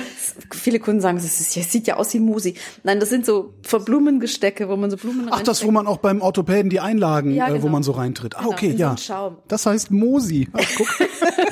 viele 0.53 0.79
Kunden 0.79 1.01
sagen, 1.01 1.17
das, 1.17 1.25
ist, 1.25 1.55
das 1.57 1.71
sieht 1.71 1.88
ja 1.88 1.97
aus 1.97 2.13
wie 2.13 2.19
Mosi. 2.19 2.53
Nein, 2.83 3.01
das 3.01 3.09
sind 3.09 3.25
so 3.25 3.53
Verblumengestecke, 3.63 4.69
wo 4.69 4.77
man 4.77 4.89
so 4.91 4.95
Blumen 4.95 5.27
Ach, 5.29 5.41
das, 5.41 5.65
wo 5.65 5.71
man 5.71 5.88
auch 5.88 5.97
beim 5.97 6.21
Orthopäden 6.21 6.69
die 6.69 6.79
Einlagen, 6.79 7.33
Ja, 7.33 7.47
äh, 7.47 7.55
wo 7.55 7.57
genau. 7.57 7.69
man 7.69 7.83
so 7.83 7.91
reintritt. 7.91 8.38
Ah, 8.38 8.41
Genau, 8.41 8.51
okay, 8.53 8.71
so 8.71 8.77
ja. 8.77 8.95
Schaum. 8.97 9.38
Das 9.49 9.65
heißt 9.65 9.91
Mosi. 9.91 10.47
Ach, 10.53 10.61
guck. 10.77 10.88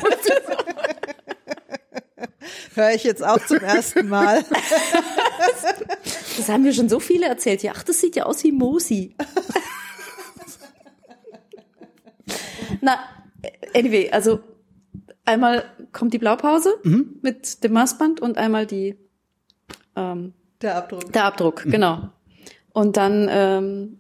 Höre 2.78 2.94
ich 2.94 3.04
jetzt 3.04 3.24
auch 3.26 3.44
zum 3.46 3.58
ersten 3.58 4.08
Mal. 4.08 4.46
Das 6.38 6.48
haben 6.48 6.64
wir 6.64 6.74
schon 6.74 6.90
so 6.90 7.00
viele 7.00 7.26
erzählt. 7.26 7.64
Ja, 7.64 7.74
ach, 7.76 7.82
das 7.84 8.00
sieht 8.00 8.16
ja 8.16 8.26
aus 8.28 8.44
wie 8.44 8.52
Mosi. 8.52 9.16
Na, 12.82 13.00
anyway, 13.74 14.10
also 14.12 14.40
einmal 15.26 15.66
kommt 15.92 16.14
die 16.14 16.20
Blaupause 16.20 16.76
Mhm. 16.84 17.18
mit 17.22 17.64
dem 17.64 17.74
Maßband 17.74 18.22
und 18.22 18.38
einmal 18.38 18.66
die 18.66 18.96
ähm, 19.96 20.34
Der 20.62 20.76
Abdruck. 20.76 21.12
Der 21.12 21.24
Abdruck, 21.26 21.64
genau. 21.64 22.10
Und 22.74 22.98
dann 22.98 23.28
ähm, 23.32 24.00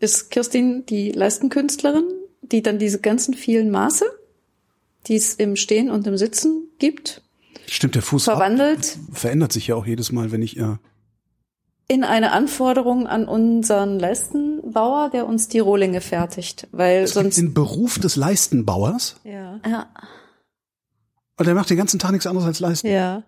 ist 0.00 0.30
Kirstin 0.30 0.86
die 0.86 1.12
Leistenkünstlerin, 1.12 2.06
die 2.40 2.62
dann 2.62 2.78
diese 2.78 3.00
ganzen 3.00 3.34
vielen 3.34 3.70
Maße, 3.70 4.06
die 5.06 5.16
es 5.16 5.34
im 5.34 5.56
Stehen 5.56 5.90
und 5.90 6.06
im 6.06 6.16
Sitzen 6.16 6.68
gibt, 6.78 7.22
Stimmt, 7.66 7.94
der 7.94 8.02
Fuß 8.02 8.24
verwandelt 8.24 8.98
verändert 9.12 9.52
sich 9.52 9.66
ja 9.66 9.74
auch 9.74 9.86
jedes 9.86 10.12
Mal, 10.12 10.32
wenn 10.32 10.42
ich 10.42 10.52
ja. 10.54 10.78
in 11.88 12.04
eine 12.04 12.32
Anforderung 12.32 13.06
an 13.06 13.26
unseren 13.28 13.98
Leistenbauer, 13.98 15.10
der 15.10 15.26
uns 15.26 15.48
die 15.48 15.58
Rohlinge 15.58 16.00
fertigt. 16.00 16.66
Weil 16.72 17.02
Es 17.02 17.12
gibt 17.14 17.24
sonst. 17.24 17.36
den 17.38 17.54
Beruf 17.54 17.98
des 17.98 18.16
Leistenbauers 18.16 19.16
Ja. 19.24 19.60
Ja, 19.66 19.88
und 21.36 21.46
der 21.46 21.54
macht 21.54 21.70
den 21.70 21.76
ganzen 21.76 21.98
Tag 22.00 22.10
nichts 22.12 22.26
anderes 22.26 22.46
als 22.46 22.58
Leisten. 22.60 22.88
Ja. 22.88 23.22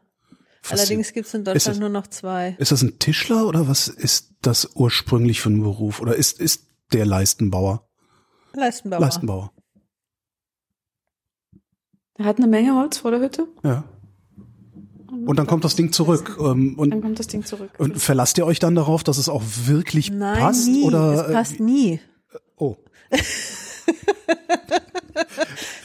Faszinierend. 0.62 0.90
Allerdings 0.90 1.12
gibt's 1.12 1.32
in 1.34 1.40
Ist 1.42 1.46
Deutschland 1.46 1.76
es- 1.76 1.80
nur 1.80 1.88
noch 1.88 2.06
zwei. 2.08 2.56
Ist 2.58 2.72
das 2.72 2.82
ein 2.82 2.98
Tischler 2.98 3.46
oder 3.46 3.68
was 3.68 3.88
ist 3.88 4.32
das 4.42 4.68
ursprünglich 4.74 5.40
für 5.40 5.48
ein 5.50 5.62
Beruf? 5.62 6.00
Oder 6.00 6.16
ist, 6.16 6.40
ist 6.40 6.66
der 6.92 7.06
Leistenbauer? 7.06 7.88
Leistenbauer. 8.52 9.00
Leistenbauer. 9.00 9.52
er 12.16 12.24
hat 12.26 12.36
eine 12.38 12.46
Menge 12.48 12.74
Holz 12.74 12.98
vor 12.98 13.10
der 13.12 13.20
Hütte. 13.20 13.46
Ja. 13.62 13.84
Und 15.10 15.38
dann 15.38 15.46
kommt 15.46 15.64
das 15.64 15.76
Ding 15.76 15.92
zurück. 15.92 16.36
Ähm, 16.40 16.76
Dann 16.76 16.92
und, 16.92 17.00
kommt 17.02 17.18
das 17.18 17.26
Ding 17.26 17.44
zurück. 17.44 17.70
und 17.78 17.98
verlasst 17.98 18.38
ihr 18.38 18.46
euch 18.46 18.58
dann 18.58 18.74
darauf, 18.74 19.02
dass 19.04 19.18
es 19.18 19.28
auch 19.28 19.42
wirklich 19.64 20.10
Nein, 20.10 20.38
passt? 20.38 20.68
nie. 20.68 20.84
Oder, 20.84 21.26
es 21.26 21.32
passt 21.32 21.60
nie. 21.60 21.94
Äh, 22.32 22.38
oh. 22.56 22.76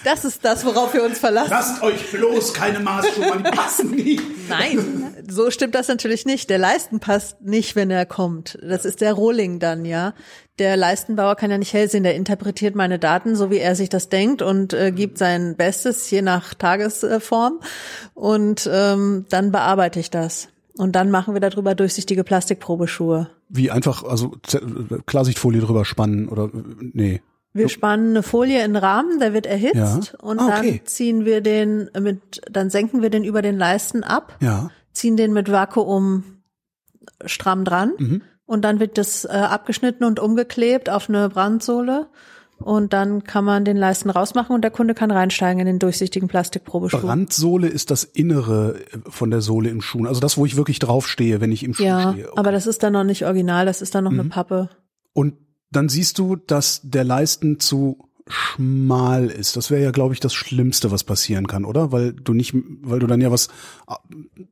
Das 0.03 0.23
ist 0.23 0.45
das, 0.45 0.65
worauf 0.65 0.93
wir 0.93 1.03
uns 1.03 1.17
verlassen. 1.17 1.49
Lasst 1.49 1.81
euch 1.81 2.11
bloß 2.11 2.53
keine 2.53 2.79
Maßschuhe 2.79 3.37
die 3.37 3.51
passen 3.51 3.91
nie. 3.91 4.21
Nein, 4.47 5.15
so 5.27 5.49
stimmt 5.49 5.73
das 5.73 5.87
natürlich 5.87 6.25
nicht. 6.25 6.49
Der 6.49 6.59
Leisten 6.59 6.99
passt 6.99 7.41
nicht, 7.41 7.75
wenn 7.75 7.89
er 7.89 8.05
kommt. 8.05 8.59
Das 8.61 8.85
ist 8.85 9.01
der 9.01 9.13
Rohling 9.13 9.59
dann, 9.59 9.83
ja. 9.83 10.13
Der 10.59 10.77
Leistenbauer 10.77 11.35
kann 11.35 11.51
ja 11.51 11.57
nicht 11.57 11.73
hell 11.73 11.89
sehen, 11.89 12.03
der 12.03 12.15
interpretiert 12.15 12.75
meine 12.75 12.99
Daten, 12.99 13.35
so 13.35 13.49
wie 13.49 13.57
er 13.57 13.75
sich 13.75 13.89
das 13.89 14.07
denkt 14.07 14.41
und 14.41 14.73
äh, 14.73 14.91
gibt 14.91 15.17
sein 15.17 15.55
Bestes, 15.57 16.09
je 16.11 16.21
nach 16.21 16.53
Tagesform. 16.53 17.59
Und 18.13 18.69
ähm, 18.71 19.25
dann 19.29 19.51
bearbeite 19.51 19.99
ich 19.99 20.11
das. 20.11 20.49
Und 20.77 20.95
dann 20.95 21.09
machen 21.09 21.33
wir 21.33 21.41
darüber 21.41 21.73
durchsichtige 21.73 22.23
Plastikprobeschuhe. 22.23 23.29
Wie 23.49 23.71
einfach, 23.71 24.03
also 24.03 24.33
Klarsichtfolie 25.05 25.61
drüber 25.61 25.83
spannen 25.83 26.29
oder 26.29 26.49
nee. 26.53 27.21
Wir 27.55 27.69
spannen 27.69 28.09
eine 28.11 28.21
Folie 28.23 28.63
in 28.65 28.73
den 28.73 28.83
Rahmen, 28.83 29.19
der 29.19 29.33
wird 29.33 29.45
erhitzt 29.45 29.75
Ja. 30.13 30.19
und 30.21 30.39
Ah, 30.39 30.57
okay. 30.59 30.77
dann 30.79 30.85
ziehen 30.87 31.25
wir 31.25 31.41
den 31.41 31.89
mit, 31.99 32.41
dann 32.51 32.69
senken 32.69 33.01
wir 33.01 33.09
den 33.09 33.23
über 33.23 33.41
den 33.41 33.57
Leisten 33.57 34.03
ab. 34.03 34.37
Ja. 34.41 34.69
ziehen 34.91 35.17
den 35.17 35.33
mit 35.33 35.51
Vakuum 35.51 36.23
stramm 37.25 37.65
dran 37.65 37.93
Mhm. 37.97 38.21
und 38.45 38.63
dann 38.63 38.79
wird 38.79 38.97
das 38.97 39.25
äh, 39.25 39.29
abgeschnitten 39.29 40.03
und 40.03 40.19
umgeklebt 40.19 40.89
auf 40.89 41.09
eine 41.09 41.29
Brandsohle 41.29 42.07
und 42.59 42.93
dann 42.93 43.23
kann 43.23 43.43
man 43.43 43.65
den 43.65 43.75
Leisten 43.77 44.09
rausmachen 44.09 44.55
und 44.55 44.61
der 44.61 44.71
Kunde 44.71 44.93
kann 44.93 45.11
reinsteigen 45.11 45.59
in 45.59 45.65
den 45.65 45.79
durchsichtigen 45.79 46.27
Plastikprobeschuh. 46.29 46.99
Brandsohle 46.99 47.67
ist 47.67 47.91
das 47.91 48.03
Innere 48.05 48.75
von 49.09 49.31
der 49.31 49.41
Sohle 49.41 49.69
im 49.69 49.81
Schuh. 49.81 50.05
Also 50.05 50.21
das, 50.21 50.37
wo 50.37 50.45
ich 50.45 50.55
wirklich 50.55 50.79
draufstehe, 50.79 51.41
wenn 51.41 51.51
ich 51.51 51.63
im 51.63 51.73
Schuh 51.73 51.83
Ja, 51.83 52.11
stehe. 52.11 52.29
aber 52.37 52.51
das 52.51 52.67
ist 52.67 52.81
dann 52.83 52.93
noch 52.93 53.03
nicht 53.03 53.25
original, 53.25 53.65
das 53.65 53.81
ist 53.81 53.95
dann 53.95 54.05
noch 54.05 54.11
Mhm. 54.11 54.19
eine 54.21 54.29
Pappe. 54.29 54.69
Und 55.13 55.33
dann 55.75 55.89
siehst 55.89 56.17
du, 56.19 56.35
dass 56.35 56.81
der 56.83 57.03
Leisten 57.03 57.59
zu 57.59 57.97
schmal 58.27 59.27
ist. 59.27 59.55
Das 59.55 59.69
wäre 59.69 59.83
ja, 59.83 59.91
glaube 59.91 60.15
ich, 60.15 60.19
das 60.19 60.33
Schlimmste, 60.33 60.89
was 60.89 61.03
passieren 61.03 61.45
kann, 61.45 61.63
oder? 61.63 61.91
Weil 61.91 62.11
du 62.11 62.33
nicht, 62.33 62.55
weil 62.81 62.97
du 62.97 63.05
dann 63.05 63.21
ja 63.21 63.31
was, 63.31 63.49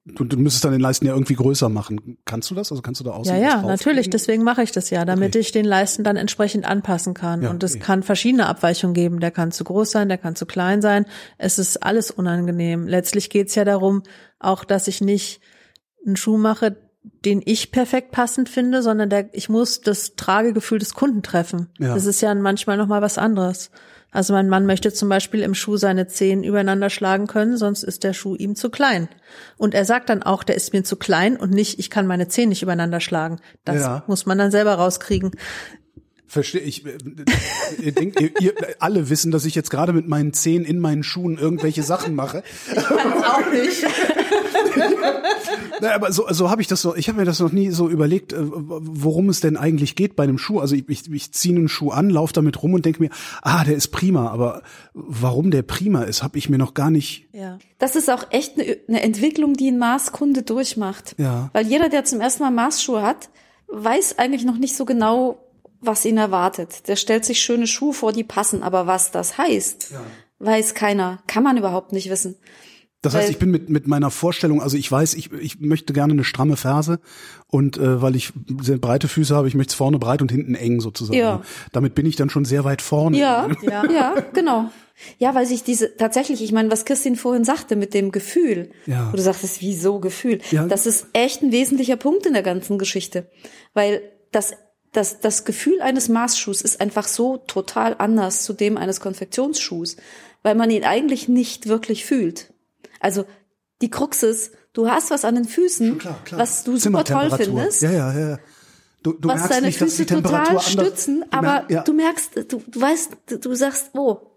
du, 0.06 0.24
du 0.26 0.38
müsstest 0.38 0.64
dann 0.64 0.74
den 0.74 0.82
Leisten 0.82 1.08
ja 1.08 1.14
irgendwie 1.14 1.34
größer 1.34 1.70
machen. 1.70 2.20
Kannst 2.24 2.52
du 2.52 2.56
das? 2.56 2.72
Also 2.72 2.84
kannst 2.84 3.00
du 3.02 3.04
da 3.04 3.12
Ja, 3.12 3.16
außen 3.18 3.36
ja, 3.36 3.42
drauflegen? 3.54 3.68
natürlich, 3.70 4.10
deswegen 4.12 4.44
mache 4.44 4.62
ich 4.62 4.72
das 4.72 4.92
ja, 4.92 5.06
damit 5.06 5.30
Okay. 5.30 5.40
ich 5.40 5.52
den 5.52 5.66
Leisten 5.66 6.04
dann 6.04 6.18
entsprechend 6.18 6.66
anpassen 6.66 7.16
kann. 7.16 7.42
Ja, 7.42 7.50
und 7.50 7.64
es 7.64 7.74
okay. 7.74 7.84
kann 7.84 8.04
verschiedene 8.04 8.46
Abweichungen 8.46 8.94
geben. 8.94 9.20
Der 9.20 9.32
kann 9.32 9.52
zu 9.52 9.64
groß 9.64 9.90
sein, 9.90 10.08
der 10.08 10.20
kann 10.20 10.36
zu 10.36 10.46
klein 10.46 10.84
sein. 10.84 11.06
Es 11.40 11.58
ist 11.58 11.82
alles 11.82 12.12
unangenehm. 12.12 12.88
Letztlich 12.88 13.32
geht's 13.32 13.56
ja 13.56 13.66
darum, 13.66 14.04
auch 14.38 14.66
dass 14.66 14.88
ich 14.88 15.02
nicht 15.02 15.42
einen 16.06 16.16
Schuh 16.16 16.38
mache, 16.38 16.78
den 17.26 17.42
ich 17.46 17.72
perfekt 17.72 18.12
passend 18.12 18.50
finde, 18.50 18.82
sondern 18.82 19.10
der, 19.10 19.30
ich 19.34 19.50
muss 19.50 19.82
das 19.82 20.16
Tragegefühl 20.16 20.80
des 20.80 20.94
Kunden 20.94 21.22
treffen. 21.24 21.68
Ja. 21.80 21.94
Das 21.94 22.06
ist 22.06 22.22
ja 22.22 22.34
manchmal 22.36 22.78
noch 22.78 22.88
mal 22.88 23.02
was 23.02 23.18
anderes. 23.18 23.72
Also 24.12 24.34
mein 24.34 24.48
Mann 24.48 24.68
möchte 24.68 24.94
zum 24.94 25.10
Beispiel 25.10 25.42
im 25.42 25.56
Schuh 25.56 25.76
seine 25.78 26.08
Zehen 26.08 26.44
übereinander 26.44 26.92
schlagen 26.92 27.26
können, 27.26 27.58
sonst 27.58 27.82
ist 27.82 28.04
der 28.04 28.14
Schuh 28.14 28.36
ihm 28.36 28.56
zu 28.56 28.70
klein. 28.70 29.10
Und 29.58 29.74
er 29.74 29.86
sagt 29.86 30.10
dann 30.10 30.22
auch, 30.22 30.44
der 30.44 30.56
ist 30.56 30.72
mir 30.72 30.84
zu 30.84 30.98
klein 30.98 31.36
und 31.36 31.50
nicht, 31.52 31.80
ich 31.80 31.90
kann 31.90 32.06
meine 32.06 32.28
Zehen 32.28 32.50
nicht 32.50 32.62
übereinander 32.62 33.00
schlagen. 33.00 33.40
Das 33.66 33.82
Ja. 33.82 34.04
muss 34.06 34.28
man 34.28 34.38
dann 34.38 34.52
selber 34.52 34.76
rauskriegen. 34.76 35.32
Verstehe 36.34 36.62
ich. 36.62 36.84
äh, 36.84 36.98
Ihr, 37.80 37.92
denkt, 37.92 38.20
ihr, 38.20 38.32
ihr 38.40 38.54
alle 38.80 39.12
wissen, 39.12 39.32
dass 39.32 39.46
ich 39.46 39.54
jetzt 39.54 39.70
gerade 39.70 39.94
mit 39.94 40.08
meinen 40.08 40.34
Zehen 40.34 40.66
in 40.66 40.80
meinen 40.80 41.04
Schuhen 41.04 41.38
irgendwelche 41.38 41.84
Sachen 41.84 42.16
mache. 42.16 42.42
Auch 42.76 43.52
nicht. 43.52 43.86
Na, 45.80 45.94
aber 45.94 46.12
so, 46.12 46.26
so 46.32 46.50
habe 46.50 46.64
ich 46.64 46.68
das 46.68 46.82
so, 46.82 46.96
ich 46.96 47.08
habe 47.08 47.20
mir 47.20 47.26
das 47.26 47.40
noch 47.40 47.52
nie 47.52 47.70
so 47.70 47.88
überlegt, 47.88 48.34
äh, 48.34 48.38
worum 48.42 49.30
es 49.30 49.42
denn 49.42 49.58
eigentlich 49.58 49.96
geht 49.96 50.16
bei 50.16 50.24
einem 50.24 50.40
Schuh. 50.40 50.60
Also 50.60 50.74
ich, 50.74 50.90
ich, 50.90 51.12
ich 51.12 51.32
ziehe 51.34 51.56
einen 51.56 51.70
Schuh 51.70 51.92
an, 51.92 52.10
laufe 52.10 52.34
damit 52.34 52.64
rum 52.64 52.74
und 52.74 52.84
denke 52.84 53.04
mir, 53.04 53.12
ah, 53.44 53.64
der 53.64 53.76
ist 53.76 53.90
prima, 53.90 54.32
aber 54.32 54.64
warum 54.96 55.52
der 55.52 55.62
prima 55.62 56.02
ist, 56.02 56.24
habe 56.24 56.40
ich 56.40 56.50
mir 56.50 56.58
noch 56.58 56.74
gar 56.74 56.90
nicht. 56.90 57.28
Ja. 57.32 57.60
Das 57.78 57.96
ist 57.96 58.10
auch 58.10 58.26
echt 58.32 58.60
eine, 58.60 58.78
eine 58.88 59.04
Entwicklung, 59.04 59.54
die 59.54 59.70
ein 59.70 59.78
Maßkunde 59.78 60.42
durchmacht. 60.42 61.14
Ja. 61.20 61.52
Weil 61.54 61.68
jeder, 61.68 61.90
der 61.90 62.06
zum 62.06 62.22
ersten 62.22 62.42
Mal 62.42 62.50
Maßschuhe 62.50 63.04
hat, 63.04 63.30
weiß 63.68 64.18
eigentlich 64.18 64.46
noch 64.46 64.58
nicht 64.58 64.76
so 64.76 64.86
genau, 64.86 65.43
was 65.86 66.06
ihn 66.06 66.18
erwartet. 66.18 66.88
Der 66.88 66.96
stellt 66.96 67.26
sich 67.26 67.40
schöne 67.42 67.68
Schuhe 67.68 67.94
vor, 67.94 68.12
die 68.14 68.24
passen, 68.24 68.64
aber 68.64 68.88
was 68.88 69.12
das 69.12 69.38
heißt, 69.38 69.94
weiß 70.40 70.74
keiner, 70.74 71.22
kann 71.28 71.44
man 71.44 71.58
überhaupt 71.58 71.92
nicht 71.94 72.10
wissen. 72.10 72.36
Das 73.02 73.16
heißt, 73.16 73.30
ich 73.30 73.38
bin 73.38 73.52
mit, 73.52 73.70
mit 73.70 73.86
meiner 73.86 74.10
Vorstellung, 74.10 74.62
also 74.62 74.78
ich 74.78 74.90
weiß, 74.90 75.16
ich, 75.16 75.30
ich 75.34 75.60
möchte 75.60 75.92
gerne 75.92 76.14
eine 76.14 76.24
stramme 76.24 76.56
Ferse 76.56 77.02
und 77.48 77.76
äh, 77.78 78.02
weil 78.02 78.16
ich 78.16 78.32
sehr 78.62 78.78
breite 78.78 79.10
Füße 79.10 79.36
habe, 79.36 79.50
ich 79.50 79.56
möchte 79.56 79.72
es 79.72 79.76
vorne 79.76 80.00
breit 80.00 80.22
und 80.22 80.32
hinten 80.32 80.56
eng 80.56 80.80
sozusagen. 80.80 81.18
Ja. 81.20 81.42
Damit 81.74 81.96
bin 81.96 82.06
ich 82.06 82.16
dann 82.16 82.30
schon 82.30 82.46
sehr 82.46 82.64
weit 82.64 82.82
vorne. 82.82 83.18
Ja, 83.18 83.50
Ja. 83.62 83.84
ja, 83.92 84.16
genau. 84.34 84.70
Ja, 85.18 85.36
weil 85.36 85.46
sich 85.46 85.64
diese 85.64 85.98
tatsächlich, 85.98 86.42
ich 86.42 86.54
meine, 86.54 86.72
was 86.72 86.86
Christine 86.86 87.18
vorhin 87.18 87.44
sagte 87.44 87.76
mit 87.76 87.94
dem 87.94 88.14
Gefühl, 88.14 88.72
Ja. 88.86 89.10
wo 89.12 89.18
du 89.18 89.22
sagtest, 89.22 89.60
wieso 89.60 90.00
Gefühl? 90.00 90.40
Ja. 90.52 90.66
Das 90.66 90.86
ist 90.86 91.08
echt 91.12 91.42
ein 91.42 91.52
wesentlicher 91.52 91.98
Punkt 91.98 92.26
in 92.26 92.32
der 92.32 92.44
ganzen 92.44 92.78
Geschichte, 92.78 93.30
weil 93.74 94.02
das 94.32 94.54
das, 94.94 95.20
das 95.20 95.44
Gefühl 95.44 95.82
eines 95.82 96.08
Maßschuhs 96.08 96.62
ist 96.62 96.80
einfach 96.80 97.08
so 97.08 97.38
total 97.38 97.96
anders 97.98 98.44
zu 98.44 98.54
dem 98.54 98.78
eines 98.78 99.02
Konfektionsschuhs, 99.02 99.98
weil 100.44 100.56
man 100.56 100.70
ihn 100.70 100.84
eigentlich 100.84 101.28
nicht 101.28 101.68
wirklich 101.68 102.06
fühlt. 102.06 102.54
Also 103.00 103.26
die 103.82 103.90
Krux 103.90 104.24
ist, 104.24 104.54
du 104.72 104.90
hast 104.90 105.12
was 105.12 105.26
an 105.26 105.36
den 105.36 105.46
Füßen, 105.46 105.98
Klar, 105.98 106.20
klar. 106.24 106.40
was 106.40 106.64
du 106.64 106.78
super 106.78 107.04
toll 107.04 107.32
findest, 107.36 107.82
Ja, 107.82 107.92
ja, 107.92 108.20
ja. 108.20 108.40
Du, 109.02 109.12
du 109.12 109.28
was 109.28 109.36
merkst 109.36 109.52
deine 109.52 109.68
nicht, 109.68 109.80
Füße 109.80 110.06
total 110.06 110.62
stützen, 110.62 111.26
aber 111.30 111.66
ja. 111.70 111.84
du 111.84 111.92
merkst, 111.92 112.38
du, 112.50 112.64
du 112.66 112.82
weißt, 112.82 113.18
du, 113.26 113.38
du 113.38 113.56
sagst, 113.56 113.90
oh, 113.96 114.33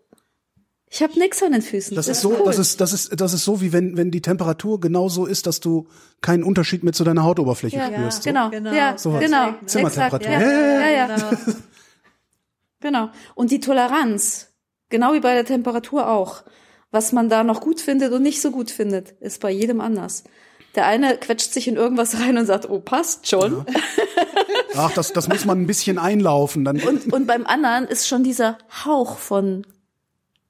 ich 0.88 1.02
habe 1.02 1.18
nix 1.18 1.42
an 1.42 1.52
den 1.52 1.62
Füßen. 1.62 1.96
Das 1.96 2.06
ist 2.06 2.20
so, 2.20 2.30
cool. 2.30 2.42
das 2.44 2.58
ist, 2.58 2.80
das 2.80 2.92
ist, 2.92 3.20
das 3.20 3.32
ist 3.32 3.44
so, 3.44 3.60
wie 3.60 3.72
wenn, 3.72 3.96
wenn 3.96 4.10
die 4.10 4.22
Temperatur 4.22 4.80
genauso 4.80 5.26
ist, 5.26 5.46
dass 5.46 5.60
du 5.60 5.88
keinen 6.20 6.44
Unterschied 6.44 6.84
mehr 6.84 6.92
zu 6.92 7.02
deiner 7.02 7.24
Hautoberfläche 7.24 7.76
ja, 7.76 7.86
spürst. 7.86 8.22
So. 8.22 8.30
genau, 8.30 8.50
Genau. 8.50 8.72
ja, 8.72 8.96
Sowas. 8.96 9.20
genau, 9.20 9.54
Zimmertemperatur. 9.66 10.28
exakt, 10.28 10.42
ja, 10.42 10.80
Ja, 10.80 10.88
ja, 10.88 11.16
ja, 11.16 11.38
genau. 12.80 13.10
Und 13.34 13.50
die 13.50 13.60
Toleranz, 13.60 14.48
genau 14.88 15.12
wie 15.12 15.20
bei 15.20 15.34
der 15.34 15.44
Temperatur 15.44 16.08
auch, 16.08 16.44
was 16.92 17.12
man 17.12 17.28
da 17.28 17.42
noch 17.42 17.60
gut 17.60 17.80
findet 17.80 18.12
und 18.12 18.22
nicht 18.22 18.40
so 18.40 18.52
gut 18.52 18.70
findet, 18.70 19.10
ist 19.20 19.40
bei 19.40 19.50
jedem 19.50 19.80
anders. 19.80 20.22
Der 20.76 20.86
eine 20.86 21.16
quetscht 21.16 21.52
sich 21.52 21.66
in 21.66 21.76
irgendwas 21.76 22.20
rein 22.20 22.38
und 22.38 22.46
sagt, 22.46 22.68
oh, 22.70 22.78
passt 22.78 23.28
schon. 23.28 23.64
Ach, 24.76 24.92
das, 24.92 25.12
das 25.12 25.26
muss 25.28 25.44
man 25.44 25.60
ein 25.60 25.66
bisschen 25.66 25.98
einlaufen. 25.98 26.64
Dann, 26.64 26.78
Und, 26.80 27.12
und 27.12 27.26
beim 27.26 27.44
anderen 27.46 27.86
ist 27.86 28.06
schon 28.06 28.22
dieser 28.22 28.58
Hauch 28.84 29.18
von 29.18 29.66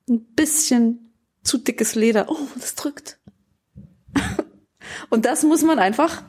ein 0.09 0.25
bisschen 0.35 1.13
zu 1.43 1.59
dickes 1.59 1.95
Leder. 1.95 2.27
Oh, 2.29 2.39
das 2.55 2.75
drückt. 2.75 3.19
Und 5.11 5.25
das 5.25 5.43
muss 5.43 5.63
man 5.63 5.79
einfach, 5.79 6.23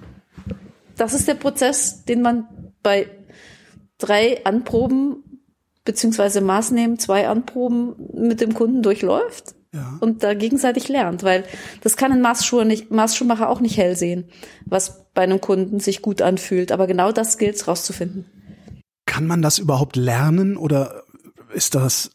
das 0.96 1.14
ist 1.14 1.28
der 1.28 1.36
Prozess, 1.36 2.06
den 2.06 2.22
man 2.22 2.48
bei 2.82 3.10
drei 3.98 4.44
Anproben 4.46 5.24
beziehungsweise 5.86 6.42
Maßnehmen, 6.42 7.00
zwei 7.00 7.28
Anproben 7.30 7.96
mit 8.14 8.42
dem 8.42 8.54
Kunden 8.54 8.84
durchläuft 8.84 9.56
ja. 9.74 9.98
und 10.02 10.22
da 10.22 10.34
gegenseitig 10.34 10.90
lernt, 10.90 11.24
weil 11.24 11.46
das 11.82 11.96
kann 11.96 12.12
ein 12.12 12.22
Maßschuh 12.22 12.64
nicht, 12.64 12.92
Maßschuhmacher 12.92 13.50
auch 13.50 13.62
nicht 13.62 13.78
hell 13.78 13.96
sehen, 13.96 14.26
was 14.66 15.06
bei 15.14 15.22
einem 15.22 15.40
Kunden 15.40 15.80
sich 15.80 16.02
gut 16.02 16.22
anfühlt. 16.22 16.72
Aber 16.72 16.88
genau 16.88 17.12
das 17.12 17.38
gilt 17.38 17.56
es 17.56 17.68
rauszufinden. 17.68 18.26
Kann 19.06 19.28
man 19.28 19.42
das 19.42 19.60
überhaupt 19.60 19.96
lernen 19.96 20.58
oder 20.58 21.04
ist 21.54 21.74
das, 21.74 22.12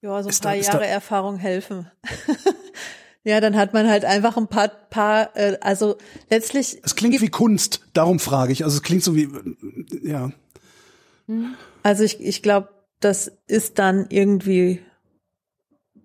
Ja, 0.00 0.22
so 0.22 0.28
ein 0.28 0.34
da- 0.40 0.48
paar 0.48 0.56
ist 0.56 0.66
Jahre 0.66 0.78
da- 0.80 0.84
Erfahrung 0.84 1.36
helfen. 1.38 1.90
ja, 3.24 3.40
dann 3.40 3.56
hat 3.56 3.72
man 3.74 3.88
halt 3.88 4.04
einfach 4.04 4.36
ein 4.36 4.46
paar, 4.48 4.68
paar 4.68 5.36
äh, 5.36 5.58
also 5.60 5.96
letztlich, 6.30 6.78
es 6.84 6.94
klingt 6.96 7.20
wie 7.20 7.28
Kunst, 7.30 7.80
darum 7.94 8.18
frage 8.20 8.52
ich. 8.52 8.64
Also 8.64 8.76
es 8.76 8.82
klingt 8.82 9.02
so 9.02 9.14
wie, 9.16 9.28
ja. 10.02 10.30
also 11.82 12.04
ich, 12.04 12.20
ich 12.20 12.42
glaube, 12.42 12.68
das 13.00 13.30
ist 13.46 13.78
dann 13.78 14.06
irgendwie 14.08 14.80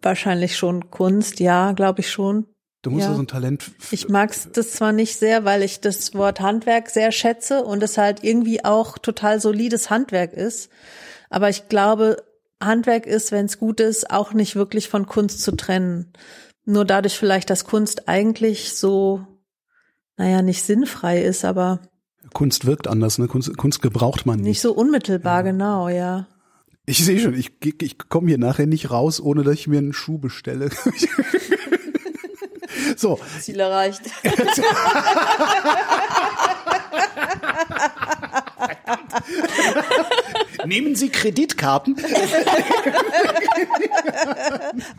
wahrscheinlich 0.02 0.58
schon 0.58 0.90
Kunst, 0.92 1.40
ja, 1.40 1.72
glaube 1.72 2.02
ich 2.02 2.12
schon. 2.12 2.48
Du 2.82 2.92
musst 2.92 3.06
Ja. 3.08 3.14
so 3.16 3.22
ein 3.22 3.28
Talent. 3.28 3.72
Ich 3.92 4.10
mag's 4.10 4.50
das 4.52 4.72
zwar 4.72 4.92
nicht 4.92 5.16
sehr, 5.18 5.46
weil 5.46 5.64
ich 5.64 5.80
das 5.80 6.14
Wort 6.16 6.42
Handwerk 6.42 6.90
sehr 6.90 7.12
schätze 7.14 7.64
und 7.64 7.82
es 7.82 7.98
halt 7.98 8.24
irgendwie 8.24 8.66
auch 8.66 8.98
total 8.98 9.40
solides 9.40 9.90
Handwerk 9.90 10.34
ist. 10.34 10.70
Aber 11.30 11.48
ich 11.50 11.70
glaube, 11.70 12.22
Handwerk 12.66 13.06
ist, 13.06 13.32
wenn 13.32 13.46
es 13.46 13.60
gut 13.60 13.80
ist, 13.80 14.12
auch 14.12 14.34
nicht 14.34 14.56
wirklich 14.56 14.90
von 14.90 15.06
Kunst 15.06 15.42
zu 15.42 15.56
trennen. 15.56 16.14
Nur 16.66 16.86
dadurch 16.86 17.18
vielleicht, 17.18 17.50
dass 17.50 17.66
Kunst 17.66 18.08
eigentlich 18.08 18.76
so, 18.76 19.26
naja, 20.18 20.42
nicht 20.42 20.64
sinnfrei 20.64 21.22
ist, 21.22 21.46
aber 21.46 21.82
Kunst 22.34 22.66
wirkt 22.66 22.88
anders, 22.88 23.20
ne? 23.20 23.28
Kunst, 23.28 23.56
Kunst 23.58 23.82
gebraucht 23.82 24.26
man 24.26 24.38
nicht 24.38 24.48
nicht. 24.48 24.62
so 24.62 24.74
unmittelbar, 24.74 25.44
genau, 25.44 25.90
ja. 25.90 26.28
Ich 26.86 27.04
sehe 27.04 27.20
schon, 27.20 27.34
ich, 27.34 27.52
ich 27.82 27.98
komme 27.98 28.28
hier 28.28 28.38
nachher 28.38 28.66
nicht 28.66 28.92
raus, 28.92 29.22
ohne 29.22 29.44
dass 29.44 29.56
ich 29.56 29.68
mir 29.68 29.78
einen 29.78 29.94
Schuh 29.94 30.18
bestelle. 30.18 30.70
so, 32.98 33.20
Ziel 33.40 33.60
erreicht. 33.60 34.02
nehmen 40.66 40.96
Sie 40.96 41.10
Kreditkarten. 41.10 41.96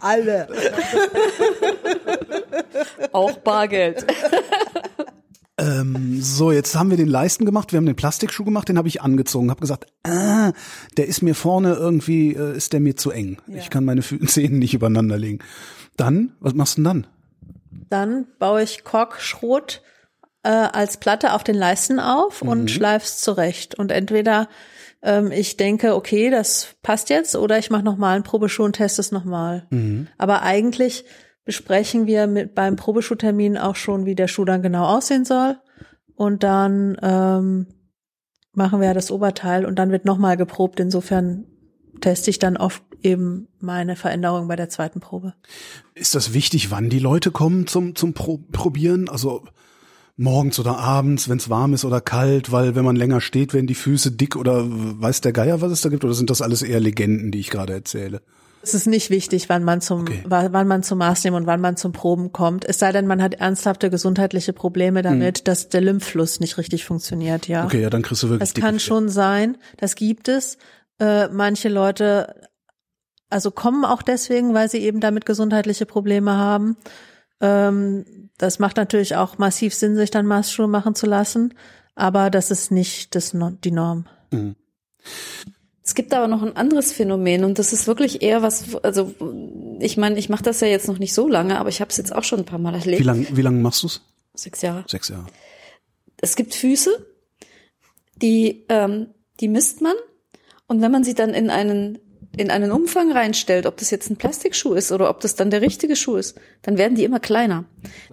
Alle. 0.01 0.49
Auch 3.13 3.39
Bargeld. 3.39 4.07
Ähm, 5.57 6.21
so, 6.21 6.51
jetzt 6.51 6.75
haben 6.75 6.91
wir 6.91 6.97
den 6.97 7.09
Leisten 7.09 7.45
gemacht, 7.45 7.73
wir 7.73 7.77
haben 7.77 7.87
den 7.87 7.95
Plastikschuh 7.95 8.45
gemacht, 8.45 8.69
den 8.69 8.77
habe 8.77 8.89
ich 8.89 9.03
angezogen, 9.03 9.51
habe 9.51 9.61
gesagt, 9.61 9.87
ah, 10.03 10.53
der 10.97 11.07
ist 11.07 11.23
mir 11.23 11.37
vorne 11.37 11.75
irgendwie, 11.75 12.35
äh, 12.35 12.57
ist 12.57 12.73
der 12.73 12.81
mir 12.81 12.97
zu 12.97 13.13
eng. 13.13 13.39
Ich 13.47 13.71
kann 13.71 13.85
meine 13.85 14.01
Zehen 14.27 14.59
nicht 14.59 14.75
übereinander 14.75 15.17
legen. 15.17 15.39
Dann, 15.97 16.33
was 16.41 16.55
machst 16.55 16.77
du 16.77 16.83
denn 16.83 16.85
dann? 16.85 17.07
Dann 17.89 18.27
baue 18.41 18.63
ich 18.63 18.83
Korkschrot 18.83 19.83
äh, 20.43 20.49
als 20.49 20.97
Platte 20.97 21.33
auf 21.33 21.45
den 21.45 21.55
Leisten 21.55 22.01
auf 22.01 22.43
und 22.43 22.71
schleif's 22.71 23.21
zurecht. 23.21 23.77
Und 23.77 23.93
entweder 23.93 24.49
ähm, 25.05 25.31
ich 25.31 25.57
denke, 25.57 25.95
okay, 25.95 26.31
das 26.31 26.75
passt 26.83 27.11
jetzt, 27.11 27.37
oder 27.37 27.59
ich 27.59 27.71
mache 27.71 27.85
nochmal 27.85 28.17
einen 28.17 28.25
Probeschuh 28.25 28.65
und 28.65 28.73
teste 28.73 29.01
es 29.01 29.13
nochmal. 29.13 29.67
Aber 30.19 30.43
eigentlich 30.43 31.05
besprechen 31.45 32.07
wir 32.07 32.27
mit 32.27 32.55
beim 32.55 32.77
Probeschuhtermin 32.77 33.59
auch 33.59 33.77
schon, 33.77 34.07
wie 34.07 34.15
der 34.15 34.29
Schuh 34.29 34.47
dann 34.47 34.63
genau 34.63 34.87
aussehen 34.87 35.27
soll. 35.27 35.59
Und 36.17 36.43
dann 36.43 36.97
ähm, 37.03 37.67
machen 38.53 38.81
wir 38.81 38.95
das 38.95 39.11
Oberteil 39.11 39.67
und 39.67 39.79
dann 39.79 39.91
wird 39.91 40.07
nochmal 40.07 40.37
geprobt. 40.37 40.81
Insofern 40.81 41.45
teste 42.01 42.31
ich 42.31 42.39
dann 42.39 42.57
oft 42.57 42.83
eben 43.03 43.49
meine 43.61 43.97
Veränderung 43.97 44.49
bei 44.49 44.57
der 44.57 44.71
zweiten 44.71 45.01
Probe. 45.01 45.35
Ist 45.95 46.15
das 46.15 46.33
wichtig, 46.33 46.71
wann 46.71 46.89
die 46.89 46.99
Leute 46.99 47.31
kommen 47.31 47.67
zum, 47.67 47.95
zum 47.95 48.15
Pro 48.15 48.39
Probieren? 48.51 49.11
Also 49.11 49.45
morgens 50.17 50.59
oder 50.59 50.79
abends, 50.79 51.29
wenn 51.29 51.39
es 51.39 51.51
warm 51.51 51.75
ist 51.75 51.85
oder 51.85 52.01
kalt, 52.01 52.53
weil 52.53 52.75
wenn 52.77 52.85
man 52.85 52.97
länger 52.97 53.21
steht, 53.21 53.53
werden 53.53 53.67
die 53.67 53.75
Füße 53.75 54.13
dick 54.13 54.37
oder 54.37 54.65
weiß 54.67 55.21
der 55.23 55.33
Geier, 55.33 55.61
was 55.61 55.73
es 55.73 55.81
da 55.81 55.89
gibt? 55.89 56.05
Oder 56.05 56.15
sind 56.15 56.31
das 56.31 56.41
alles 56.43 56.63
eher 56.63 56.81
Legenden, 56.81 57.31
die 57.33 57.41
ich 57.41 57.51
gerade 57.51 57.73
erzähle? 57.73 58.23
Es 58.63 58.73
ist 58.73 58.87
nicht 58.87 59.11
wichtig, 59.11 59.49
wann 59.51 59.63
man 59.63 59.81
zum, 59.83 60.03
Okay. 60.03 60.23
wa- 60.27 60.49
wann 60.53 60.67
man 60.67 60.83
zum 60.83 60.97
Maßnehmen 60.99 61.39
und 61.43 61.47
wann 61.47 61.61
man 61.61 61.77
zum 61.77 61.93
Proben 61.93 62.33
kommt. 62.33 62.65
Es 62.65 62.79
sei 62.79 62.93
denn, 62.93 63.07
man 63.07 63.21
hat 63.23 63.35
ernsthafte 63.35 63.91
gesundheitliche 63.91 64.55
Probleme 64.55 65.03
damit, 65.03 65.49
dass 65.49 65.69
der 65.69 65.83
Lymphfluss 65.83 66.41
nicht 66.41 66.57
richtig 66.57 66.85
funktioniert, 66.87 67.47
ja. 67.47 67.61
Hm. 67.61 67.67
Okay, 67.67 67.83
ja, 67.83 67.91
dann 67.91 68.01
kriegst 68.03 68.23
du 68.23 68.31
wirklich 68.31 68.53
Das 68.55 68.59
kann 68.59 68.81
schon 68.81 69.09
sein, 69.11 69.59
das 69.77 69.97
gibt 69.97 70.29
es. 70.29 70.57
Äh, 70.99 71.29
manche 71.29 71.69
Leute, 71.69 72.35
also 73.29 73.51
kommen 73.51 73.85
auch 73.85 74.01
deswegen, 74.01 74.55
weil 74.55 74.71
sie 74.71 74.79
eben 74.79 75.01
damit 75.01 75.27
gesundheitliche 75.27 75.85
Probleme 75.85 76.37
haben. 76.37 76.77
Ähm, 77.41 78.24
das 78.39 78.59
macht 78.59 78.77
natürlich 78.77 79.17
auch 79.17 79.39
massiv 79.39 79.75
Sinn, 79.75 79.97
sich 79.97 80.11
dann 80.11 80.27
Maßschuhe 80.27 80.67
machen 80.67 80.95
zu 80.95 81.07
lassen, 81.07 81.55
aber 81.95 82.31
das 82.31 82.51
ist 82.51 82.71
nicht 82.71 83.15
das, 83.15 83.37
die 83.65 83.71
Norm. 83.71 84.07
Es 85.85 85.95
gibt 85.95 86.13
aber 86.15 86.29
noch 86.29 86.43
ein 86.43 86.57
anderes 86.57 86.93
Phänomen 86.93 87.45
und 87.45 87.59
das 87.59 87.73
ist 87.73 87.87
wirklich 87.87 88.23
eher 88.23 88.43
was, 88.43 88.75
also 88.77 89.15
ich 89.81 89.97
meine, 89.97 90.19
ich 90.19 90.29
mache 90.29 90.43
das 90.43 90.61
ja 90.61 90.67
jetzt 90.67 90.89
noch 90.89 90.99
nicht 90.99 91.15
so 91.15 91.29
lange, 91.29 91.59
aber 91.59 91.69
ich 91.69 91.81
habe 91.81 91.91
es 91.91 91.97
jetzt 91.97 92.15
auch 92.15 92.25
schon 92.25 92.41
ein 92.41 92.47
paar 92.47 92.59
Mal 92.59 92.75
erlebt. 92.75 93.01
Wie 93.01 93.05
lang, 93.05 93.27
wie 93.31 93.43
lang 93.43 93.63
machst 93.63 93.83
du's? 93.85 94.01
Sechs 94.35 94.63
Jahre. 94.63 94.85
Sechs 94.89 95.09
Jahre. 95.09 95.27
Es 96.21 96.37
gibt 96.37 96.55
Füße, 96.55 97.07
die, 98.17 98.65
ähm, 98.69 99.09
die 99.41 99.49
misst 99.49 99.81
man 99.83 99.95
und 100.67 100.81
wenn 100.81 100.91
man 100.91 101.05
sie 101.05 101.15
dann 101.15 101.35
in 101.35 101.51
einen 101.51 101.99
in 102.37 102.51
einen 102.51 102.73
Umfang 102.73 103.13
reinstellt, 103.13 103.67
ob 103.67 103.77
das 103.77 103.91
jetzt 103.91 104.11
ein 104.11 104.17
Plastikschuh 104.17 104.75
ist 104.75 104.93
oder 104.93 105.11
ob 105.11 105.21
das 105.21 105.35
dann 105.35 105.51
der 105.51 105.61
richtige 105.61 105.97
Schuh 105.97 106.17
ist, 106.17 106.39
dann 106.63 106.79
werden 106.79 106.97
die 106.97 107.05
immer 107.05 107.21
kleiner. 107.21 107.65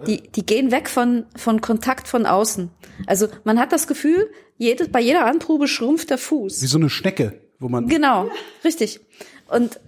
Die, 0.06 0.22
die 0.22 0.46
gehen 0.46 0.70
weg 0.70 0.88
von, 0.88 1.24
von 1.36 1.60
Kontakt 1.60 2.08
von 2.08 2.26
außen. 2.26 2.70
Also 3.06 3.28
man 3.44 3.58
hat 3.58 3.72
das 3.72 3.86
Gefühl, 3.86 4.30
jede, 4.58 4.88
bei 4.88 5.00
jeder 5.00 5.26
Anprobe 5.26 5.68
schrumpft 5.68 6.10
der 6.10 6.18
Fuß. 6.18 6.62
Wie 6.62 6.66
so 6.66 6.78
eine 6.78 6.90
Schnecke, 6.90 7.40
wo 7.58 7.68
man. 7.68 7.88
Genau, 7.88 8.30
richtig. 8.64 9.00
Und 9.48 9.80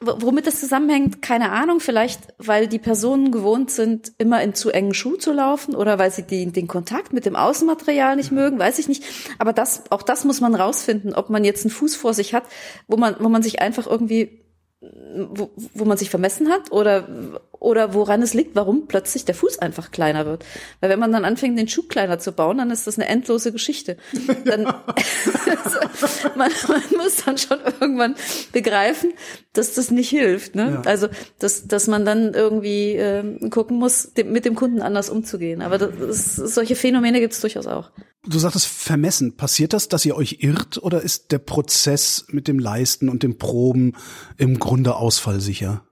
womit 0.00 0.46
das 0.46 0.60
zusammenhängt, 0.60 1.22
keine 1.22 1.50
Ahnung. 1.50 1.80
Vielleicht, 1.80 2.20
weil 2.38 2.68
die 2.68 2.78
Personen 2.78 3.32
gewohnt 3.32 3.70
sind, 3.70 4.12
immer 4.18 4.42
in 4.42 4.54
zu 4.54 4.70
engen 4.70 4.94
Schuh 4.94 5.16
zu 5.16 5.32
laufen 5.32 5.74
oder 5.74 5.98
weil 5.98 6.10
sie 6.10 6.22
die, 6.22 6.46
den 6.52 6.68
Kontakt 6.68 7.12
mit 7.12 7.26
dem 7.26 7.36
Außenmaterial 7.36 8.16
nicht 8.16 8.30
mögen, 8.30 8.58
weiß 8.58 8.78
ich 8.78 8.88
nicht. 8.88 9.04
Aber 9.38 9.52
das, 9.52 9.90
auch 9.90 10.02
das 10.02 10.24
muss 10.24 10.40
man 10.40 10.54
rausfinden, 10.54 11.14
ob 11.14 11.30
man 11.30 11.44
jetzt 11.44 11.64
einen 11.64 11.70
Fuß 11.70 11.96
vor 11.96 12.14
sich 12.14 12.34
hat, 12.34 12.44
wo 12.86 12.96
man, 12.96 13.16
wo 13.18 13.28
man 13.28 13.42
sich 13.42 13.60
einfach 13.60 13.86
irgendwie, 13.86 14.44
wo, 14.80 15.50
wo 15.74 15.84
man 15.84 15.98
sich 15.98 16.08
vermessen 16.08 16.50
hat 16.50 16.70
oder, 16.70 17.08
oder 17.50 17.94
woran 17.94 18.22
es 18.22 18.32
liegt, 18.32 18.54
warum 18.54 18.86
plötzlich 18.86 19.24
der 19.24 19.34
Fuß 19.34 19.58
einfach 19.58 19.90
kleiner 19.90 20.24
wird. 20.24 20.44
Weil 20.80 20.90
wenn 20.90 21.00
man 21.00 21.10
dann 21.10 21.24
anfängt, 21.24 21.58
den 21.58 21.66
Schuh 21.66 21.82
kleiner 21.82 22.20
zu 22.20 22.30
bauen, 22.30 22.58
dann 22.58 22.70
ist 22.70 22.86
das 22.86 22.96
eine 22.96 23.08
endlose 23.08 23.50
Geschichte. 23.50 23.96
Dann, 24.44 24.62
man, 26.36 26.52
man 26.68 26.82
muss 26.96 27.24
dann 27.24 27.38
schon 27.38 27.58
irgendwann 27.80 28.14
begreifen, 28.52 29.14
dass 29.52 29.74
das 29.74 29.90
nicht 29.90 30.10
hilft. 30.10 30.54
Ne? 30.54 30.74
Ja. 30.74 30.82
Also, 30.88 31.08
dass, 31.40 31.66
dass 31.66 31.88
man 31.88 32.04
dann 32.04 32.34
irgendwie 32.34 32.94
äh, 32.94 33.50
gucken 33.50 33.78
muss, 33.78 34.12
dem, 34.14 34.30
mit 34.30 34.44
dem 34.44 34.54
Kunden 34.54 34.80
anders 34.80 35.10
umzugehen. 35.10 35.60
Aber 35.60 35.78
das, 35.78 35.90
ist, 35.96 36.36
solche 36.54 36.76
Phänomene 36.76 37.18
gibt 37.18 37.32
es 37.32 37.40
durchaus 37.40 37.66
auch. 37.66 37.90
Du 38.26 38.38
sagtest 38.38 38.66
vermessen. 38.66 39.36
Passiert 39.36 39.72
das, 39.72 39.88
dass 39.88 40.04
ihr 40.04 40.16
euch 40.16 40.38
irrt 40.40 40.82
oder 40.82 41.02
ist 41.02 41.32
der 41.32 41.38
Prozess 41.38 42.26
mit 42.28 42.48
dem 42.48 42.58
Leisten 42.58 43.08
und 43.08 43.22
dem 43.22 43.38
Proben 43.38 43.96
im 44.36 44.58
Grunde 44.58 44.96
ausfallsicher? 44.96 45.84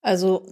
Also, 0.00 0.46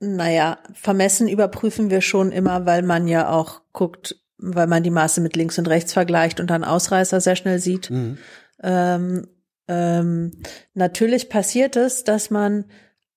naja, 0.00 0.58
vermessen 0.72 1.28
überprüfen 1.28 1.90
wir 1.90 2.00
schon 2.00 2.32
immer, 2.32 2.66
weil 2.66 2.82
man 2.82 3.08
ja 3.08 3.30
auch 3.30 3.62
guckt, 3.72 4.16
weil 4.38 4.66
man 4.66 4.82
die 4.82 4.90
Maße 4.90 5.20
mit 5.20 5.36
links 5.36 5.58
und 5.58 5.68
rechts 5.68 5.92
vergleicht 5.92 6.40
und 6.40 6.48
dann 6.48 6.64
Ausreißer 6.64 7.20
sehr 7.20 7.36
schnell 7.36 7.58
sieht. 7.58 7.90
Mhm. 7.90 8.18
Ähm, 8.62 9.26
ähm, 9.68 10.32
natürlich 10.74 11.28
passiert 11.28 11.76
es, 11.76 12.04
dass 12.04 12.30
man, 12.30 12.66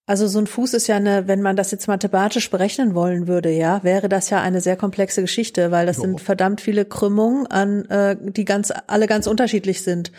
also 0.10 0.26
so 0.26 0.40
ein 0.40 0.48
Fuß 0.48 0.74
ist 0.74 0.88
ja 0.88 0.96
eine, 0.96 1.28
wenn 1.28 1.44
man 1.44 1.56
das 1.56 1.70
jetzt 1.70 1.88
mathematisch 1.88 2.50
berechnen 2.50 2.96
wollen 2.96 3.28
würde, 3.28 3.52
ja, 3.52 3.84
wäre 3.84 4.10
das 4.10 4.32
ja 4.32 4.42
eine 4.42 4.60
sehr 4.60 4.76
komplexe 4.76 5.22
Geschichte, 5.22 5.70
weil 5.70 5.86
das 5.86 5.98
Jo. 5.98 6.02
sind 6.02 6.20
verdammt 6.20 6.62
viele 6.62 6.84
Krümmungen 6.84 7.46
an, 7.46 7.86
äh, 7.86 8.18
die 8.20 8.44
ganz, 8.44 8.74
alle 8.88 9.06
ganz 9.06 9.28
unterschiedlich 9.28 9.84
sind. 9.84 10.12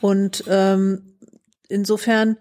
Und 0.00 0.42
ähm, 0.48 1.14
insofern 1.68 2.36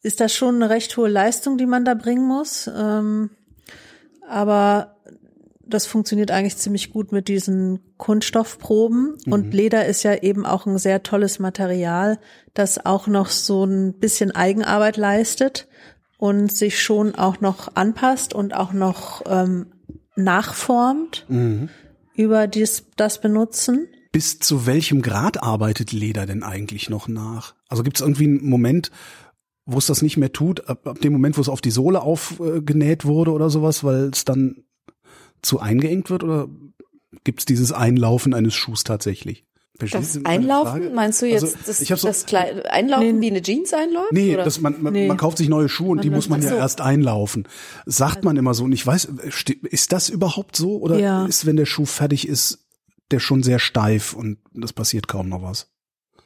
ist 0.00 0.20
das 0.20 0.32
schon 0.32 0.54
eine 0.54 0.70
recht 0.70 0.96
hohe 0.96 1.10
Leistung, 1.10 1.58
die 1.58 1.66
man 1.66 1.84
da 1.84 1.92
bringen 1.92 2.26
muss. 2.26 2.66
Ähm, 2.74 3.28
aber 4.26 4.93
das 5.66 5.86
funktioniert 5.86 6.30
eigentlich 6.30 6.56
ziemlich 6.56 6.92
gut 6.92 7.12
mit 7.12 7.28
diesen 7.28 7.80
Kunststoffproben. 7.96 9.16
Und 9.26 9.54
Leder 9.54 9.86
ist 9.86 10.02
ja 10.02 10.14
eben 10.14 10.46
auch 10.46 10.66
ein 10.66 10.78
sehr 10.78 11.02
tolles 11.02 11.38
Material, 11.38 12.18
das 12.52 12.84
auch 12.84 13.06
noch 13.06 13.28
so 13.28 13.64
ein 13.64 13.94
bisschen 13.94 14.30
Eigenarbeit 14.32 14.96
leistet 14.96 15.68
und 16.18 16.52
sich 16.52 16.82
schon 16.82 17.14
auch 17.14 17.40
noch 17.40 17.76
anpasst 17.76 18.34
und 18.34 18.54
auch 18.54 18.72
noch 18.72 19.22
ähm, 19.26 19.66
nachformt 20.16 21.26
über 22.14 22.46
dies, 22.46 22.84
das 22.96 23.20
Benutzen. 23.20 23.88
Bis 24.12 24.38
zu 24.38 24.66
welchem 24.66 25.02
Grad 25.02 25.42
arbeitet 25.42 25.92
Leder 25.92 26.24
denn 26.24 26.42
eigentlich 26.44 26.88
noch 26.88 27.08
nach? 27.08 27.54
Also 27.68 27.82
gibt 27.82 27.96
es 27.96 28.00
irgendwie 28.00 28.24
einen 28.24 28.48
Moment, 28.48 28.90
wo 29.66 29.78
es 29.78 29.86
das 29.86 30.02
nicht 30.02 30.16
mehr 30.16 30.32
tut, 30.32 30.68
ab, 30.68 30.86
ab 30.86 31.00
dem 31.00 31.12
Moment, 31.12 31.36
wo 31.36 31.40
es 31.40 31.48
auf 31.48 31.60
die 31.60 31.70
Sohle 31.70 32.02
aufgenäht 32.02 33.04
wurde 33.04 33.32
oder 33.32 33.50
sowas, 33.50 33.82
weil 33.82 34.10
es 34.12 34.24
dann 34.24 34.64
zu 35.44 35.60
eingeengt 35.60 36.10
wird 36.10 36.24
oder 36.24 36.48
gibt 37.24 37.40
es 37.40 37.44
dieses 37.46 37.72
Einlaufen 37.72 38.34
eines 38.34 38.54
Schuhs 38.54 38.84
tatsächlich? 38.84 39.44
Verstehst 39.76 40.16
Das 40.16 40.24
Einlaufen, 40.24 40.70
Frage? 40.82 40.90
meinst 40.94 41.20
du 41.20 41.26
jetzt 41.26 41.42
Also, 41.42 41.56
das, 41.66 41.80
ich 41.80 41.88
so- 41.88 42.06
das 42.06 42.24
Einlaufen 42.70 43.18
Nee. 43.18 43.20
wie 43.26 43.30
eine 43.30 43.42
Jeans 43.42 43.74
einläuft? 43.74 44.12
Nee, 44.12 44.34
oder? 44.34 44.44
das, 44.44 44.60
man, 44.60 44.80
man, 44.80 44.92
Nee. 44.92 45.08
man 45.08 45.16
kauft 45.16 45.38
sich 45.38 45.48
neue 45.48 45.68
Schuhe 45.68 45.90
und 45.90 46.04
die 46.04 46.10
muss 46.10 46.28
man 46.28 46.40
ja 46.42 46.50
so. 46.50 46.54
erst 46.54 46.80
einlaufen. 46.80 47.48
Sagt 47.84 48.22
man 48.22 48.36
immer 48.36 48.54
so. 48.54 48.62
Und 48.64 48.70
ich 48.72 48.86
weiß, 48.86 49.08
ist 49.64 49.90
das 49.92 50.08
überhaupt 50.10 50.54
so? 50.54 50.78
Oder 50.78 50.98
Ja. 51.00 51.26
ist, 51.26 51.44
wenn 51.44 51.56
der 51.56 51.66
Schuh 51.66 51.86
fertig 51.86 52.28
ist, 52.28 52.66
der 53.10 53.18
schon 53.18 53.42
sehr 53.42 53.58
steif 53.58 54.12
und 54.14 54.38
das 54.52 54.72
passiert 54.72 55.08
kaum 55.08 55.28
noch 55.28 55.42
was? 55.42 55.66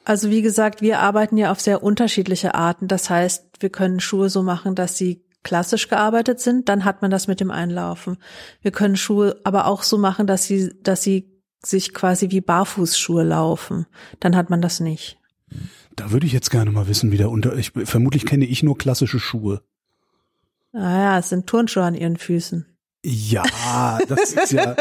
Also 0.05 0.29
wie 0.29 0.43
gesagt, 0.43 0.81
wir 0.83 0.99
arbeiten 0.99 1.35
ja 1.35 1.51
auf 1.51 1.59
sehr 1.59 1.81
unterschiedliche 1.81 2.53
Arten. 2.53 2.87
Das 2.87 3.09
heißt, 3.09 3.45
wir 3.61 3.69
können 3.71 3.99
Schuhe 3.99 4.29
so 4.29 4.43
machen, 4.43 4.75
dass 4.75 4.95
sie 4.95 5.23
klassisch 5.49 5.87
gearbeitet 5.87 6.39
sind, 6.39 6.69
dann 6.69 6.85
hat 6.85 7.01
man 7.01 7.09
das 7.09 7.27
mit 7.27 7.39
dem 7.39 7.49
Einlaufen. 7.49 8.17
Wir 8.61 8.69
können 8.69 8.95
Schuhe 8.95 9.41
aber 9.43 9.65
auch 9.65 9.81
so 9.81 9.97
machen, 9.97 10.27
dass 10.27 10.43
sie, 10.43 10.71
dass 10.83 11.01
sie 11.01 11.27
sich 11.65 11.91
quasi 11.91 12.29
wie 12.29 12.39
Barfußschuhe 12.39 13.23
laufen. 13.23 13.87
Dann 14.19 14.35
hat 14.35 14.51
man 14.51 14.61
das 14.61 14.79
nicht. 14.79 15.17
Da 15.95 16.11
würde 16.11 16.27
ich 16.27 16.33
jetzt 16.33 16.51
gerne 16.51 16.69
mal 16.69 16.87
wissen, 16.87 17.11
wie 17.11 17.17
der 17.17 17.31
unter. 17.31 17.57
Ich, 17.57 17.71
vermutlich 17.71 18.27
kenne 18.27 18.45
ich 18.45 18.61
nur 18.61 18.77
klassische 18.77 19.19
Schuhe. 19.19 19.63
Naja, 20.71 21.13
Ah 21.13 21.17
es 21.17 21.29
sind 21.29 21.47
Turnschuhe 21.47 21.83
an 21.83 21.95
ihren 21.95 22.17
Füßen. 22.17 22.67
Ja, 23.03 23.97
das 24.07 24.33
ist 24.33 24.51
ja. 24.51 24.75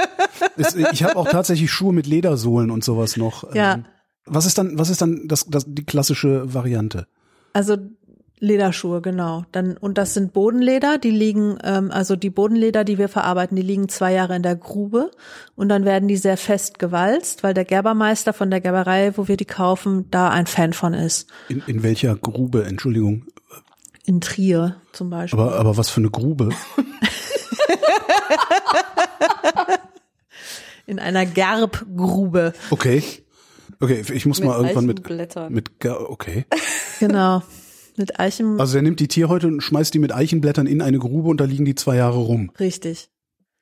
Ist, 0.56 0.76
ich 0.76 1.02
habe 1.02 1.16
auch 1.16 1.30
tatsächlich 1.30 1.72
Schuhe 1.72 1.94
mit 1.94 2.06
Ledersohlen 2.06 2.70
und 2.70 2.84
sowas 2.84 3.16
noch. 3.16 3.54
Ja. 3.54 3.74
Ähm, 3.74 3.86
Was 4.26 4.44
ist 4.44 4.58
dann, 4.58 4.78
was 4.78 4.90
ist 4.90 5.00
dann 5.00 5.28
das, 5.28 5.46
das, 5.46 5.64
die 5.66 5.86
klassische 5.86 6.52
Variante? 6.52 7.06
Also 7.54 7.78
Lederschuhe, 8.40 9.00
genau. 9.00 9.44
Dann 9.52 9.76
und 9.76 9.98
das 9.98 10.14
sind 10.14 10.32
Bodenleder, 10.32 10.98
die 10.98 11.10
liegen, 11.10 11.58
ähm, 11.62 11.90
also 11.90 12.16
die 12.16 12.30
Bodenleder, 12.30 12.84
die 12.84 12.98
wir 12.98 13.08
verarbeiten, 13.08 13.56
die 13.56 13.62
liegen 13.62 13.88
zwei 13.88 14.12
Jahre 14.12 14.36
in 14.36 14.42
der 14.42 14.56
Grube 14.56 15.10
und 15.56 15.68
dann 15.68 15.84
werden 15.84 16.08
die 16.08 16.16
sehr 16.16 16.36
fest 16.36 16.78
gewalzt, 16.78 17.42
weil 17.42 17.54
der 17.54 17.64
Gerbermeister 17.64 18.32
von 18.32 18.50
der 18.50 18.60
Gerberei, 18.60 19.12
wo 19.16 19.28
wir 19.28 19.36
die 19.36 19.44
kaufen, 19.44 20.06
da 20.10 20.28
ein 20.30 20.46
Fan 20.46 20.72
von 20.72 20.94
ist. 20.94 21.28
In, 21.48 21.62
in 21.66 21.82
welcher 21.82 22.14
Grube? 22.16 22.64
Entschuldigung. 22.64 23.24
In 24.04 24.20
Trier 24.20 24.76
zum 24.92 25.10
Beispiel. 25.10 25.38
Aber, 25.38 25.56
aber 25.58 25.76
was 25.76 25.90
für 25.90 26.00
eine 26.00 26.10
Grube? 26.10 26.50
in 30.86 30.98
einer 30.98 31.26
Gerbgrube. 31.26 32.54
Okay. 32.70 33.02
Okay, 33.80 34.02
ich 34.12 34.26
muss 34.26 34.40
Mit 34.40 34.48
mal 34.48 34.56
irgendwann 34.56 34.86
mit, 34.86 34.98
Eichenblättern. 35.00 35.52
mit, 35.52 35.70
okay. 35.84 36.46
Genau. 36.98 37.42
Mit 37.98 38.18
Eichen. 38.20 38.60
Also 38.60 38.76
er 38.76 38.82
nimmt 38.82 39.00
die 39.00 39.08
Tierhäute 39.08 39.46
und 39.48 39.60
schmeißt 39.60 39.92
die 39.92 39.98
mit 39.98 40.12
Eichenblättern 40.12 40.66
in 40.66 40.80
eine 40.80 40.98
Grube 40.98 41.28
und 41.28 41.40
da 41.40 41.44
liegen 41.44 41.64
die 41.64 41.74
zwei 41.74 41.96
Jahre 41.96 42.18
rum. 42.18 42.50
Richtig. 42.58 43.10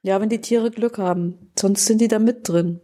Ja, 0.02 0.20
wenn 0.20 0.28
die 0.28 0.40
Tiere 0.40 0.70
Glück 0.70 0.98
haben. 0.98 1.50
Sonst 1.58 1.86
sind 1.86 2.00
die 2.00 2.08
da 2.08 2.18
mit 2.18 2.48
drin. 2.48 2.80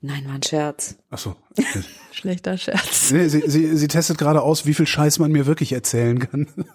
Nein, 0.00 0.26
war 0.26 0.34
ein 0.34 0.42
Scherz. 0.42 0.96
Ach 1.10 1.18
so. 1.18 1.36
Schlechter 2.12 2.58
Scherz. 2.58 3.10
Nee, 3.12 3.28
sie, 3.28 3.42
sie, 3.46 3.76
sie 3.76 3.88
testet 3.88 4.18
gerade 4.18 4.42
aus, 4.42 4.66
wie 4.66 4.74
viel 4.74 4.86
Scheiß 4.86 5.18
man 5.18 5.32
mir 5.32 5.46
wirklich 5.46 5.72
erzählen 5.72 6.18
kann. 6.18 6.48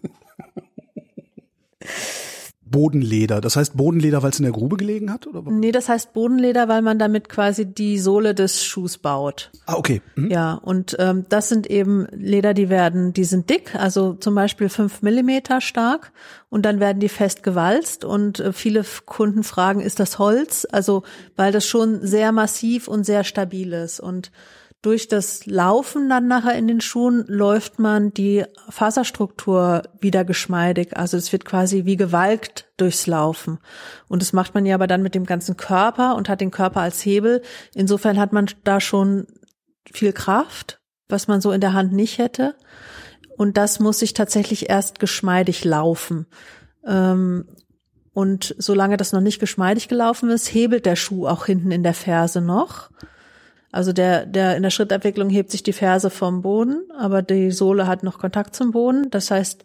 Bodenleder. 2.72 3.42
Das 3.42 3.56
heißt 3.56 3.78
Bodenleder, 3.78 4.24
weil 4.24 4.32
es 4.32 4.40
in 4.40 4.44
der 4.44 4.54
Grube 4.54 4.78
gelegen 4.78 5.12
hat? 5.12 5.28
Oder? 5.28 5.44
Nee, 5.52 5.72
das 5.72 5.90
heißt 5.90 6.14
Bodenleder, 6.14 6.68
weil 6.68 6.82
man 6.82 6.98
damit 6.98 7.30
quasi 7.30 7.66
die 7.66 8.00
Sohle 8.00 8.34
des 8.34 8.64
Schuhs 8.64 8.98
baut. 8.98 9.52
Ah, 9.66 9.76
okay. 9.76 10.02
Mhm. 10.16 10.32
Ja, 10.32 10.54
und 10.54 10.96
ähm, 11.00 11.26
das 11.30 11.50
sind 11.50 11.68
eben 11.68 12.08
Leder, 12.12 12.54
die 12.54 12.70
werden, 12.70 13.14
die 13.14 13.26
sind 13.26 13.50
dick, 13.50 13.76
also 13.76 14.14
zum 14.14 14.36
Beispiel 14.36 14.70
fünf 14.70 15.02
Millimeter 15.02 15.62
stark 15.62 16.12
und 16.50 16.66
dann 16.66 16.80
werden 16.80 17.00
die 17.00 17.10
fest 17.10 17.44
gewalzt 17.44 18.06
und 18.06 18.40
äh, 18.40 18.54
viele 18.54 18.84
Kunden 19.06 19.44
fragen, 19.44 19.82
ist 19.82 20.00
das 20.00 20.18
Holz? 20.18 20.66
Also 20.72 21.04
weil 21.36 21.52
das 21.52 21.66
schon 21.66 22.06
sehr 22.06 22.32
massiv 22.32 22.88
und 22.88 23.06
sehr 23.06 23.24
stabil 23.24 23.74
ist 23.74 24.00
und 24.00 24.32
durch 24.82 25.08
das 25.08 25.46
Laufen 25.46 26.10
dann 26.10 26.28
nachher 26.28 26.58
in 26.58 26.68
den 26.68 26.82
Schuhen 26.82 27.24
läuft 27.28 27.78
man 27.78 28.14
die 28.14 28.44
Faserstruktur 28.70 29.84
wieder 30.00 30.26
geschmeidig. 30.26 30.98
Also 30.98 31.18
es 31.18 31.32
wird 31.32 31.46
quasi 31.46 31.86
wie 31.86 31.98
gewalkt 31.98 32.72
durchs 32.78 33.06
Laufen. 33.06 33.60
Und 34.08 34.24
das 34.24 34.34
macht 34.34 34.56
man 34.56 34.66
ja 34.66 34.74
aber 34.74 34.88
dann 34.88 35.04
mit 35.04 35.14
dem 35.14 35.26
ganzen 35.26 35.56
Körper 35.56 36.16
und 36.16 36.30
hat 36.30 36.42
den 36.42 36.50
Körper 36.50 36.82
als 36.82 37.06
Hebel. 37.06 37.44
Insofern 37.76 38.20
hat 38.20 38.34
man 38.34 38.48
da 38.64 38.80
schon 38.80 39.28
viel 39.92 40.14
Kraft, 40.14 40.82
was 41.10 41.28
man 41.28 41.42
so 41.42 41.52
in 41.52 41.62
der 41.62 41.74
Hand 41.74 41.94
nicht 41.94 42.18
hätte. 42.18 42.56
Und 43.38 43.58
das 43.58 43.80
muss 43.80 44.00
sich 44.00 44.14
tatsächlich 44.14 44.72
erst 44.72 45.00
geschmeidig 45.00 45.64
laufen. 45.64 46.26
Ähm, 46.88 47.46
und 48.14 48.56
solange 48.58 48.98
das 48.98 49.14
noch 49.14 49.22
nicht 49.22 49.40
geschmeidig 49.40 49.88
gelaufen 49.88 50.32
ist, 50.32 50.48
hebelt 50.48 50.88
der 50.88 50.96
Schuh 50.96 51.28
auch 51.28 51.46
hinten 51.46 51.72
in 51.72 51.84
der 51.84 51.94
Ferse 51.94 52.42
noch. 52.42 52.90
Also 53.72 53.94
der, 53.94 54.26
der 54.26 54.58
in 54.58 54.64
der 54.64 54.70
Schrittentwicklung 54.70 55.30
hebt 55.30 55.52
sich 55.52 55.64
die 55.64 55.74
Ferse 55.74 56.10
vom 56.10 56.42
Boden, 56.42 56.84
aber 56.98 57.22
die 57.22 57.52
Sohle 57.52 57.88
hat 57.88 58.04
noch 58.04 58.20
Kontakt 58.20 58.56
zum 58.56 58.72
Boden. 58.72 59.10
Das 59.10 59.32
heißt, 59.32 59.64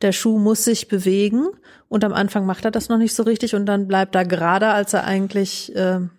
der 0.00 0.12
Schuh 0.12 0.38
muss 0.38 0.64
sich 0.64 0.86
bewegen 0.86 1.48
und 1.88 2.04
am 2.04 2.12
Anfang 2.12 2.46
macht 2.46 2.64
er 2.64 2.70
das 2.70 2.88
noch 2.88 2.98
nicht 2.98 3.14
so 3.14 3.24
richtig 3.24 3.54
und 3.54 3.66
dann 3.66 3.88
bleibt 3.88 4.14
er 4.14 4.24
gerader, 4.24 4.74
als 4.74 4.94
er 4.94 5.04
eigentlich 5.04 5.72
ähm, 5.74 6.10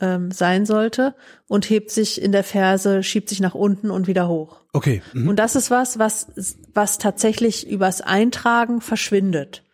ähm, 0.00 0.30
sein 0.30 0.66
sollte 0.66 1.14
und 1.48 1.68
hebt 1.68 1.90
sich 1.90 2.22
in 2.22 2.30
der 2.30 2.44
Ferse, 2.44 3.02
schiebt 3.02 3.28
sich 3.28 3.40
nach 3.40 3.54
unten 3.54 3.90
und 3.90 4.06
wieder 4.06 4.28
hoch. 4.28 4.60
Okay. 4.72 5.02
Mhm. 5.12 5.28
Und 5.28 5.36
das 5.36 5.56
ist 5.56 5.70
was, 5.70 5.98
was, 5.98 6.28
was 6.72 6.98
tatsächlich 6.98 7.68
übers 7.68 8.00
Eintragen 8.00 8.80
verschwindet. 8.80 9.64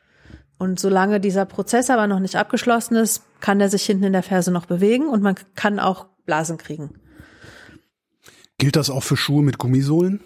Und 0.59 0.79
solange 0.79 1.19
dieser 1.19 1.45
Prozess 1.45 1.91
aber 1.91 2.07
noch 2.07 2.21
nicht 2.21 2.37
abgeschlossen 2.37 2.95
ist, 2.95 3.23
kann 3.41 3.61
er 3.61 3.69
sich 3.69 3.85
hinten 3.85 4.05
in 4.05 4.13
der 4.13 4.23
Ferse 4.23 4.53
noch 4.53 4.67
bewegen 4.67 5.09
und 5.09 5.21
man 5.21 5.35
kann 5.57 5.81
auch 5.81 6.07
Blasen 6.25 6.59
kriegen. 6.59 6.91
Gilt 8.59 8.77
das 8.77 8.91
auch 8.91 9.03
für 9.03 9.17
Schuhe 9.17 9.43
mit 9.43 9.59
Gummisohlen? 9.59 10.21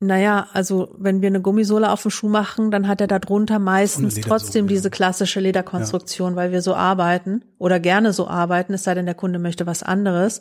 Naja, 0.00 0.48
also 0.52 0.94
wenn 0.98 1.22
wir 1.22 1.28
eine 1.28 1.40
Gummisohle 1.40 1.90
auf 1.90 2.02
dem 2.02 2.10
Schuh 2.10 2.28
machen, 2.28 2.70
dann 2.70 2.88
hat 2.88 3.00
er 3.00 3.06
darunter 3.06 3.58
meistens 3.58 4.20
trotzdem 4.20 4.66
ja. 4.66 4.68
diese 4.68 4.90
klassische 4.90 5.40
Lederkonstruktion, 5.40 6.36
weil 6.36 6.52
wir 6.52 6.60
so 6.60 6.74
arbeiten 6.74 7.42
oder 7.58 7.80
gerne 7.80 8.12
so 8.12 8.28
arbeiten, 8.28 8.74
es 8.74 8.84
sei 8.84 8.94
denn, 8.94 9.06
der 9.06 9.14
Kunde 9.14 9.38
möchte 9.38 9.66
was 9.66 9.82
anderes. 9.82 10.40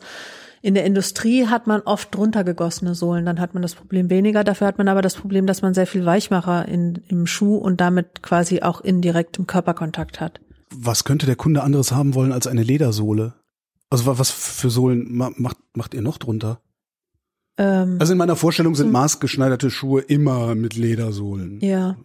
In 0.61 0.75
der 0.75 0.85
Industrie 0.85 1.47
hat 1.47 1.67
man 1.67 1.81
oft 1.81 2.13
drunter 2.15 2.43
gegossene 2.43 2.95
Sohlen, 2.95 3.25
dann 3.25 3.39
hat 3.39 3.53
man 3.53 3.61
das 3.61 3.75
Problem 3.75 4.09
weniger. 4.09 4.43
Dafür 4.43 4.67
hat 4.67 4.77
man 4.77 4.87
aber 4.87 5.01
das 5.01 5.15
Problem, 5.15 5.45
dass 5.45 5.61
man 5.61 5.73
sehr 5.73 5.87
viel 5.87 6.05
Weichmacher 6.05 6.67
in, 6.67 7.01
im 7.07 7.25
Schuh 7.27 7.57
und 7.57 7.79
damit 7.79 8.21
quasi 8.23 8.61
auch 8.61 8.81
indirekt 8.81 9.37
im 9.39 9.47
Körperkontakt 9.47 10.19
hat. 10.19 10.39
Was 10.75 11.03
könnte 11.03 11.25
der 11.25 11.35
Kunde 11.35 11.63
anderes 11.63 11.91
haben 11.91 12.13
wollen 12.15 12.31
als 12.31 12.47
eine 12.47 12.63
Ledersohle? 12.63 13.33
Also 13.89 14.05
wa- 14.05 14.17
was 14.17 14.31
für 14.31 14.69
Sohlen 14.69 15.15
ma- 15.15 15.31
macht, 15.37 15.57
macht 15.75 15.93
ihr 15.93 16.01
noch 16.01 16.17
drunter? 16.17 16.59
Ähm, 17.57 17.97
Also 17.99 18.13
in 18.13 18.17
meiner 18.17 18.35
Vorstellung 18.35 18.73
sind 18.75 18.91
maßgeschneiderte 18.91 19.69
Schuhe 19.69 20.01
immer 20.01 20.55
mit 20.55 20.75
Ledersohlen. 20.75 21.59
Ja. 21.61 21.97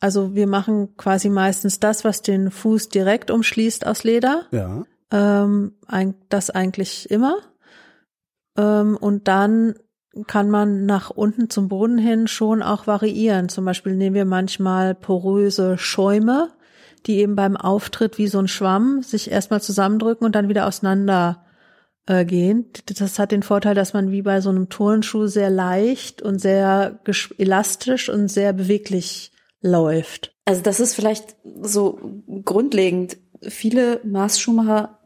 Also 0.00 0.34
wir 0.34 0.46
machen 0.46 0.96
quasi 0.96 1.28
meistens 1.28 1.80
das, 1.80 2.04
was 2.04 2.22
den 2.22 2.50
Fuß 2.50 2.88
direkt 2.88 3.30
umschließt 3.30 3.86
aus 3.86 4.04
Leder. 4.04 4.46
Ja. 4.52 4.84
Ähm, 5.12 5.72
ein, 5.86 6.14
das 6.28 6.50
eigentlich 6.50 7.10
immer. 7.10 7.36
Ähm, 8.56 8.96
und 8.96 9.28
dann 9.28 9.74
kann 10.26 10.50
man 10.50 10.86
nach 10.86 11.10
unten 11.10 11.48
zum 11.50 11.68
Boden 11.68 11.98
hin 11.98 12.26
schon 12.26 12.62
auch 12.62 12.86
variieren. 12.86 13.48
Zum 13.48 13.64
Beispiel 13.64 13.94
nehmen 13.94 14.14
wir 14.14 14.24
manchmal 14.24 14.94
poröse 14.94 15.78
Schäume, 15.78 16.50
die 17.06 17.18
eben 17.18 17.36
beim 17.36 17.56
Auftritt 17.56 18.18
wie 18.18 18.28
so 18.28 18.38
ein 18.38 18.48
Schwamm 18.48 19.02
sich 19.02 19.30
erstmal 19.30 19.62
zusammendrücken 19.62 20.24
und 20.24 20.34
dann 20.34 20.48
wieder 20.48 20.66
auseinander 20.66 21.44
äh, 22.06 22.24
gehen. 22.24 22.66
Das 22.86 23.18
hat 23.18 23.32
den 23.32 23.42
Vorteil, 23.42 23.74
dass 23.74 23.92
man 23.92 24.10
wie 24.10 24.22
bei 24.22 24.40
so 24.40 24.50
einem 24.50 24.68
Turnschuh 24.68 25.26
sehr 25.26 25.50
leicht 25.50 26.22
und 26.22 26.40
sehr 26.40 27.00
elastisch 27.38 28.08
und 28.08 28.28
sehr 28.28 28.52
beweglich 28.52 29.32
läuft. 29.60 30.34
Also 30.44 30.62
das 30.62 30.80
ist 30.80 30.94
vielleicht 30.94 31.36
so 31.62 32.00
grundlegend. 32.44 33.18
Viele 33.42 34.00
Maßschuhmacher 34.04 34.98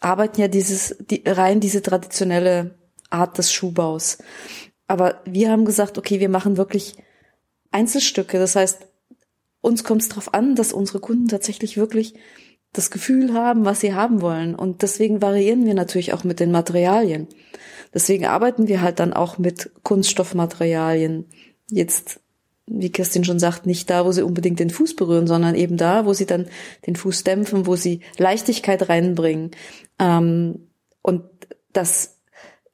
arbeiten 0.00 0.40
ja 0.40 0.48
dieses, 0.48 0.96
die, 1.00 1.22
rein 1.26 1.60
diese 1.60 1.82
traditionelle 1.82 2.76
Art 3.10 3.38
des 3.38 3.52
Schuhbaus. 3.52 4.18
Aber 4.86 5.20
wir 5.24 5.50
haben 5.50 5.64
gesagt, 5.64 5.98
okay, 5.98 6.20
wir 6.20 6.28
machen 6.28 6.56
wirklich 6.56 6.96
Einzelstücke. 7.72 8.38
Das 8.38 8.56
heißt, 8.56 8.86
uns 9.66 9.82
kommt 9.82 10.02
es 10.02 10.08
darauf 10.08 10.32
an, 10.32 10.54
dass 10.54 10.72
unsere 10.72 11.00
Kunden 11.00 11.26
tatsächlich 11.26 11.76
wirklich 11.76 12.14
das 12.72 12.90
Gefühl 12.90 13.34
haben, 13.34 13.64
was 13.64 13.80
sie 13.80 13.94
haben 13.94 14.20
wollen. 14.20 14.54
Und 14.54 14.82
deswegen 14.82 15.20
variieren 15.20 15.66
wir 15.66 15.74
natürlich 15.74 16.12
auch 16.12 16.22
mit 16.22 16.38
den 16.38 16.52
Materialien. 16.52 17.26
Deswegen 17.92 18.26
arbeiten 18.26 18.68
wir 18.68 18.80
halt 18.80 19.00
dann 19.00 19.12
auch 19.12 19.38
mit 19.38 19.70
Kunststoffmaterialien. 19.82 21.26
Jetzt, 21.68 22.20
wie 22.66 22.90
Kirstin 22.90 23.24
schon 23.24 23.40
sagt, 23.40 23.66
nicht 23.66 23.90
da, 23.90 24.04
wo 24.04 24.12
sie 24.12 24.22
unbedingt 24.22 24.60
den 24.60 24.70
Fuß 24.70 24.94
berühren, 24.94 25.26
sondern 25.26 25.56
eben 25.56 25.76
da, 25.76 26.06
wo 26.06 26.12
sie 26.12 26.26
dann 26.26 26.46
den 26.86 26.94
Fuß 26.94 27.24
dämpfen, 27.24 27.66
wo 27.66 27.74
sie 27.74 28.00
Leichtigkeit 28.18 28.88
reinbringen. 28.88 29.50
Ähm, 29.98 30.68
und 31.02 31.24
das, 31.72 32.15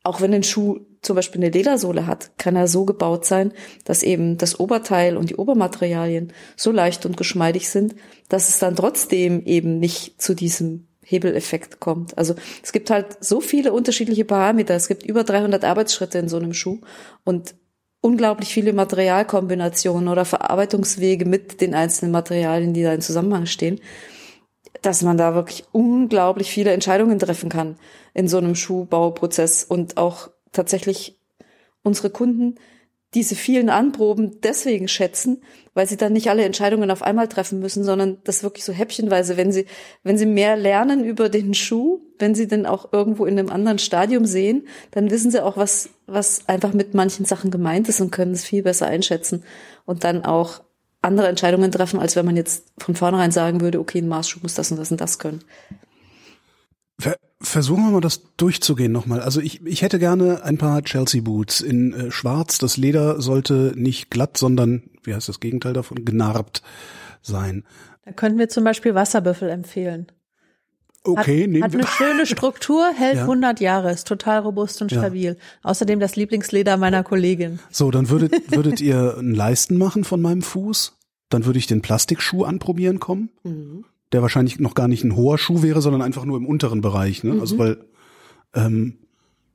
auch 0.02 0.20
wenn 0.20 0.34
ein 0.34 0.42
Schuh 0.42 0.80
zum 1.00 1.16
Beispiel 1.16 1.40
eine 1.40 1.50
Ledersohle 1.50 2.06
hat, 2.06 2.30
kann 2.38 2.56
er 2.56 2.68
so 2.68 2.84
gebaut 2.84 3.24
sein, 3.24 3.52
dass 3.84 4.02
eben 4.02 4.38
das 4.38 4.58
Oberteil 4.58 5.16
und 5.16 5.30
die 5.30 5.36
Obermaterialien 5.36 6.32
so 6.56 6.70
leicht 6.70 7.06
und 7.06 7.16
geschmeidig 7.16 7.68
sind, 7.68 7.94
dass 8.28 8.48
es 8.48 8.58
dann 8.58 8.76
trotzdem 8.76 9.44
eben 9.44 9.78
nicht 9.78 10.20
zu 10.20 10.34
diesem 10.34 10.86
Hebeleffekt 11.04 11.80
kommt. 11.80 12.16
Also 12.16 12.34
es 12.62 12.72
gibt 12.72 12.90
halt 12.90 13.22
so 13.22 13.40
viele 13.40 13.72
unterschiedliche 13.72 14.24
Parameter. 14.24 14.74
Es 14.74 14.88
gibt 14.88 15.02
über 15.04 15.24
300 15.24 15.64
Arbeitsschritte 15.64 16.18
in 16.18 16.28
so 16.28 16.36
einem 16.36 16.54
Schuh 16.54 16.80
und 17.24 17.54
unglaublich 18.00 18.52
viele 18.52 18.72
Materialkombinationen 18.72 20.08
oder 20.08 20.24
Verarbeitungswege 20.24 21.24
mit 21.24 21.60
den 21.60 21.74
einzelnen 21.74 22.12
Materialien, 22.12 22.74
die 22.74 22.82
da 22.82 22.92
in 22.92 23.00
Zusammenhang 23.00 23.46
stehen, 23.46 23.80
dass 24.82 25.02
man 25.02 25.16
da 25.16 25.34
wirklich 25.34 25.64
unglaublich 25.72 26.50
viele 26.50 26.72
Entscheidungen 26.72 27.18
treffen 27.18 27.48
kann 27.48 27.76
in 28.14 28.28
so 28.28 28.38
einem 28.38 28.54
Schuhbauprozess 28.54 29.64
und 29.64 29.96
auch 29.96 30.30
tatsächlich 30.52 31.18
unsere 31.82 32.10
Kunden 32.10 32.56
diese 33.14 33.34
vielen 33.34 33.68
Anproben 33.68 34.40
deswegen 34.40 34.88
schätzen, 34.88 35.42
weil 35.74 35.86
sie 35.86 35.98
dann 35.98 36.14
nicht 36.14 36.30
alle 36.30 36.44
Entscheidungen 36.44 36.90
auf 36.90 37.02
einmal 37.02 37.28
treffen 37.28 37.58
müssen, 37.58 37.84
sondern 37.84 38.18
das 38.24 38.42
wirklich 38.42 38.64
so 38.64 38.72
häppchenweise, 38.72 39.36
wenn 39.36 39.52
sie, 39.52 39.66
wenn 40.02 40.16
sie 40.16 40.26
mehr 40.26 40.56
lernen 40.56 41.04
über 41.04 41.28
den 41.28 41.52
Schuh, 41.52 42.00
wenn 42.18 42.34
sie 42.34 42.48
den 42.48 42.64
auch 42.64 42.92
irgendwo 42.92 43.26
in 43.26 43.38
einem 43.38 43.50
anderen 43.50 43.78
Stadium 43.78 44.24
sehen, 44.24 44.66
dann 44.92 45.10
wissen 45.10 45.30
sie 45.30 45.44
auch, 45.44 45.58
was, 45.58 45.90
was 46.06 46.48
einfach 46.48 46.72
mit 46.72 46.94
manchen 46.94 47.26
Sachen 47.26 47.50
gemeint 47.50 47.88
ist 47.88 48.00
und 48.00 48.12
können 48.12 48.32
es 48.32 48.44
viel 48.44 48.62
besser 48.62 48.86
einschätzen 48.86 49.44
und 49.84 50.04
dann 50.04 50.24
auch 50.24 50.62
andere 51.02 51.28
Entscheidungen 51.28 51.70
treffen, 51.70 52.00
als 52.00 52.16
wenn 52.16 52.24
man 52.24 52.36
jetzt 52.36 52.64
von 52.78 52.94
vornherein 52.94 53.32
sagen 53.32 53.60
würde, 53.60 53.80
okay, 53.80 53.98
ein 53.98 54.08
Maßschuh 54.08 54.40
muss 54.42 54.54
das 54.54 54.70
und 54.70 54.78
das 54.78 54.90
und 54.90 55.00
das 55.00 55.18
können. 55.18 55.40
Ver 56.98 57.16
versuchen 57.40 57.84
wir 57.84 57.90
mal 57.90 58.00
das 58.00 58.22
durchzugehen 58.36 58.92
nochmal. 58.92 59.20
Also 59.20 59.40
ich, 59.40 59.66
ich 59.66 59.82
hätte 59.82 59.98
gerne 59.98 60.44
ein 60.44 60.58
paar 60.58 60.82
Chelsea 60.82 61.20
Boots 61.20 61.60
in 61.60 61.92
äh, 61.92 62.10
schwarz. 62.12 62.58
Das 62.58 62.76
Leder 62.76 63.20
sollte 63.20 63.72
nicht 63.74 64.10
glatt, 64.10 64.36
sondern, 64.36 64.84
wie 65.02 65.12
heißt 65.12 65.28
das 65.28 65.40
Gegenteil 65.40 65.72
davon, 65.72 66.04
genarbt 66.04 66.62
sein. 67.20 67.64
Da 68.04 68.12
könnten 68.12 68.38
wir 68.38 68.48
zum 68.48 68.62
Beispiel 68.62 68.94
Wasserbüffel 68.94 69.48
empfehlen. 69.50 70.06
Okay, 71.04 71.42
hat, 71.44 71.50
nehmen 71.50 71.64
hat 71.64 71.72
wir. 71.72 71.80
eine 71.80 71.88
schöne 71.88 72.26
Struktur, 72.26 72.90
hält 72.94 73.16
Ja. 73.16 73.22
100 73.22 73.60
Jahre, 73.60 73.90
ist 73.90 74.06
total 74.06 74.40
robust 74.40 74.80
und 74.82 74.92
Ja. 74.92 75.00
stabil. 75.00 75.36
Außerdem 75.62 75.98
das 76.00 76.14
Lieblingsleder 76.16 76.76
meiner 76.76 77.02
Kollegin. 77.02 77.58
So, 77.70 77.90
dann 77.90 78.08
würdet, 78.08 78.32
würdet 78.54 78.80
ihr 78.80 79.16
einen 79.18 79.34
Leisten 79.34 79.76
machen 79.78 80.04
von 80.04 80.20
meinem 80.22 80.42
Fuß. 80.42 80.96
Dann 81.28 81.44
würde 81.44 81.58
ich 81.58 81.66
den 81.66 81.82
Plastikschuh 81.82 82.44
anprobieren 82.44 83.00
kommen. 83.00 83.30
Der 84.12 84.22
wahrscheinlich 84.22 84.60
noch 84.60 84.74
gar 84.74 84.86
nicht 84.88 85.02
ein 85.02 85.16
hoher 85.16 85.38
Schuh 85.38 85.62
wäre, 85.62 85.80
sondern 85.82 86.02
einfach 86.02 86.24
nur 86.24 86.36
im 86.36 86.46
unteren 86.46 86.82
Bereich. 86.82 87.24
Ne? 87.24 87.38
Also 87.40 87.58
weil 87.58 87.78
ähm, 88.54 88.98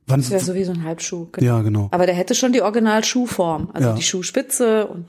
wann 0.06 0.20
Das 0.20 0.30
wäre 0.30 0.42
so 0.44 0.54
wie 0.54 0.64
so 0.64 0.72
ein 0.72 0.82
Halbschuh. 0.82 1.28
Genau. 1.32 1.46
Ja, 1.46 1.62
genau. 1.62 1.88
Aber 1.92 2.04
der 2.06 2.14
hätte 2.16 2.34
schon 2.34 2.52
die 2.52 2.62
Original-Schuhform, 2.62 3.70
also 3.72 3.88
Ja. 3.90 3.94
die 3.94 4.02
Schuhspitze 4.02 4.86
und 4.88 5.06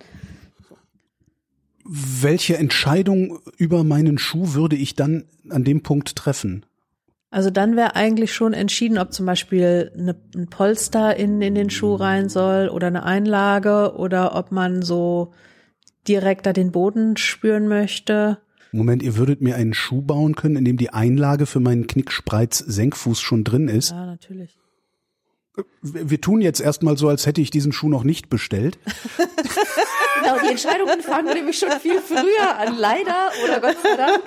welche 1.89 2.58
Entscheidung 2.58 3.39
über 3.58 3.84
meinen 3.84 4.19
Schuh 4.19 4.54
würde 4.54 4.75
ich 4.75 4.95
dann 4.95 5.25
an 5.49 5.63
dem 5.63 5.82
Punkt 5.82 6.15
treffen? 6.15 6.65
Also 7.32 7.49
dann 7.49 7.75
wäre 7.75 7.95
eigentlich 7.95 8.34
schon 8.34 8.54
entschieden, 8.54 8.97
ob 8.97 9.13
zum 9.13 9.25
Beispiel 9.25 9.91
eine, 9.97 10.15
ein 10.36 10.47
Polster 10.47 11.15
in, 11.15 11.41
in 11.41 11.56
den 11.56 11.69
Schuh 11.69 11.95
rein 11.95 12.30
soll 12.30 12.69
oder 12.69 12.88
eine 12.88 13.04
Einlage 13.04 13.95
oder 13.95 14.36
ob 14.36 14.52
man 14.52 14.82
so 14.82 15.34
direkt 16.08 16.45
da 16.45 16.54
den 16.54 16.71
Boden 16.71 17.17
spüren 17.17 17.67
möchte. 17.67 18.39
Moment, 18.71 19.02
ihr 19.02 19.17
würdet 19.17 19.41
mir 19.41 19.56
einen 19.56 19.73
Schuh 19.73 20.02
bauen 20.02 20.36
können, 20.36 20.56
in 20.56 20.65
dem 20.65 20.78
die 20.78 20.91
Einlage 20.91 21.45
für 21.45 21.60
meinen 21.60 21.88
Knickspreiz-Senkfuß 21.88 23.19
schon 23.19 23.43
drin 23.43 23.67
ist. 23.67 23.91
Ja, 23.91 24.06
natürlich. 24.06 24.58
Wir 25.82 26.19
tun 26.22 26.41
jetzt 26.41 26.60
erstmal 26.62 26.98
so, 26.98 27.08
als 27.08 27.26
hätte 27.26 27.41
ich 27.41 27.52
diesen 27.52 27.72
Schuh 27.72 27.89
noch 27.89 28.04
nicht 28.04 28.30
bestellt. 28.30 28.78
Genau, 30.22 30.36
die 30.43 30.50
Entscheidungen 30.52 31.00
fangen 31.02 31.34
nämlich 31.34 31.58
schon 31.58 31.72
viel 31.80 32.02
früher 32.02 32.58
an, 32.58 32.78
leider 32.78 33.30
oder 33.45 33.62
Gott 33.62 33.78
sei 33.82 33.95
Dank. 33.95 34.22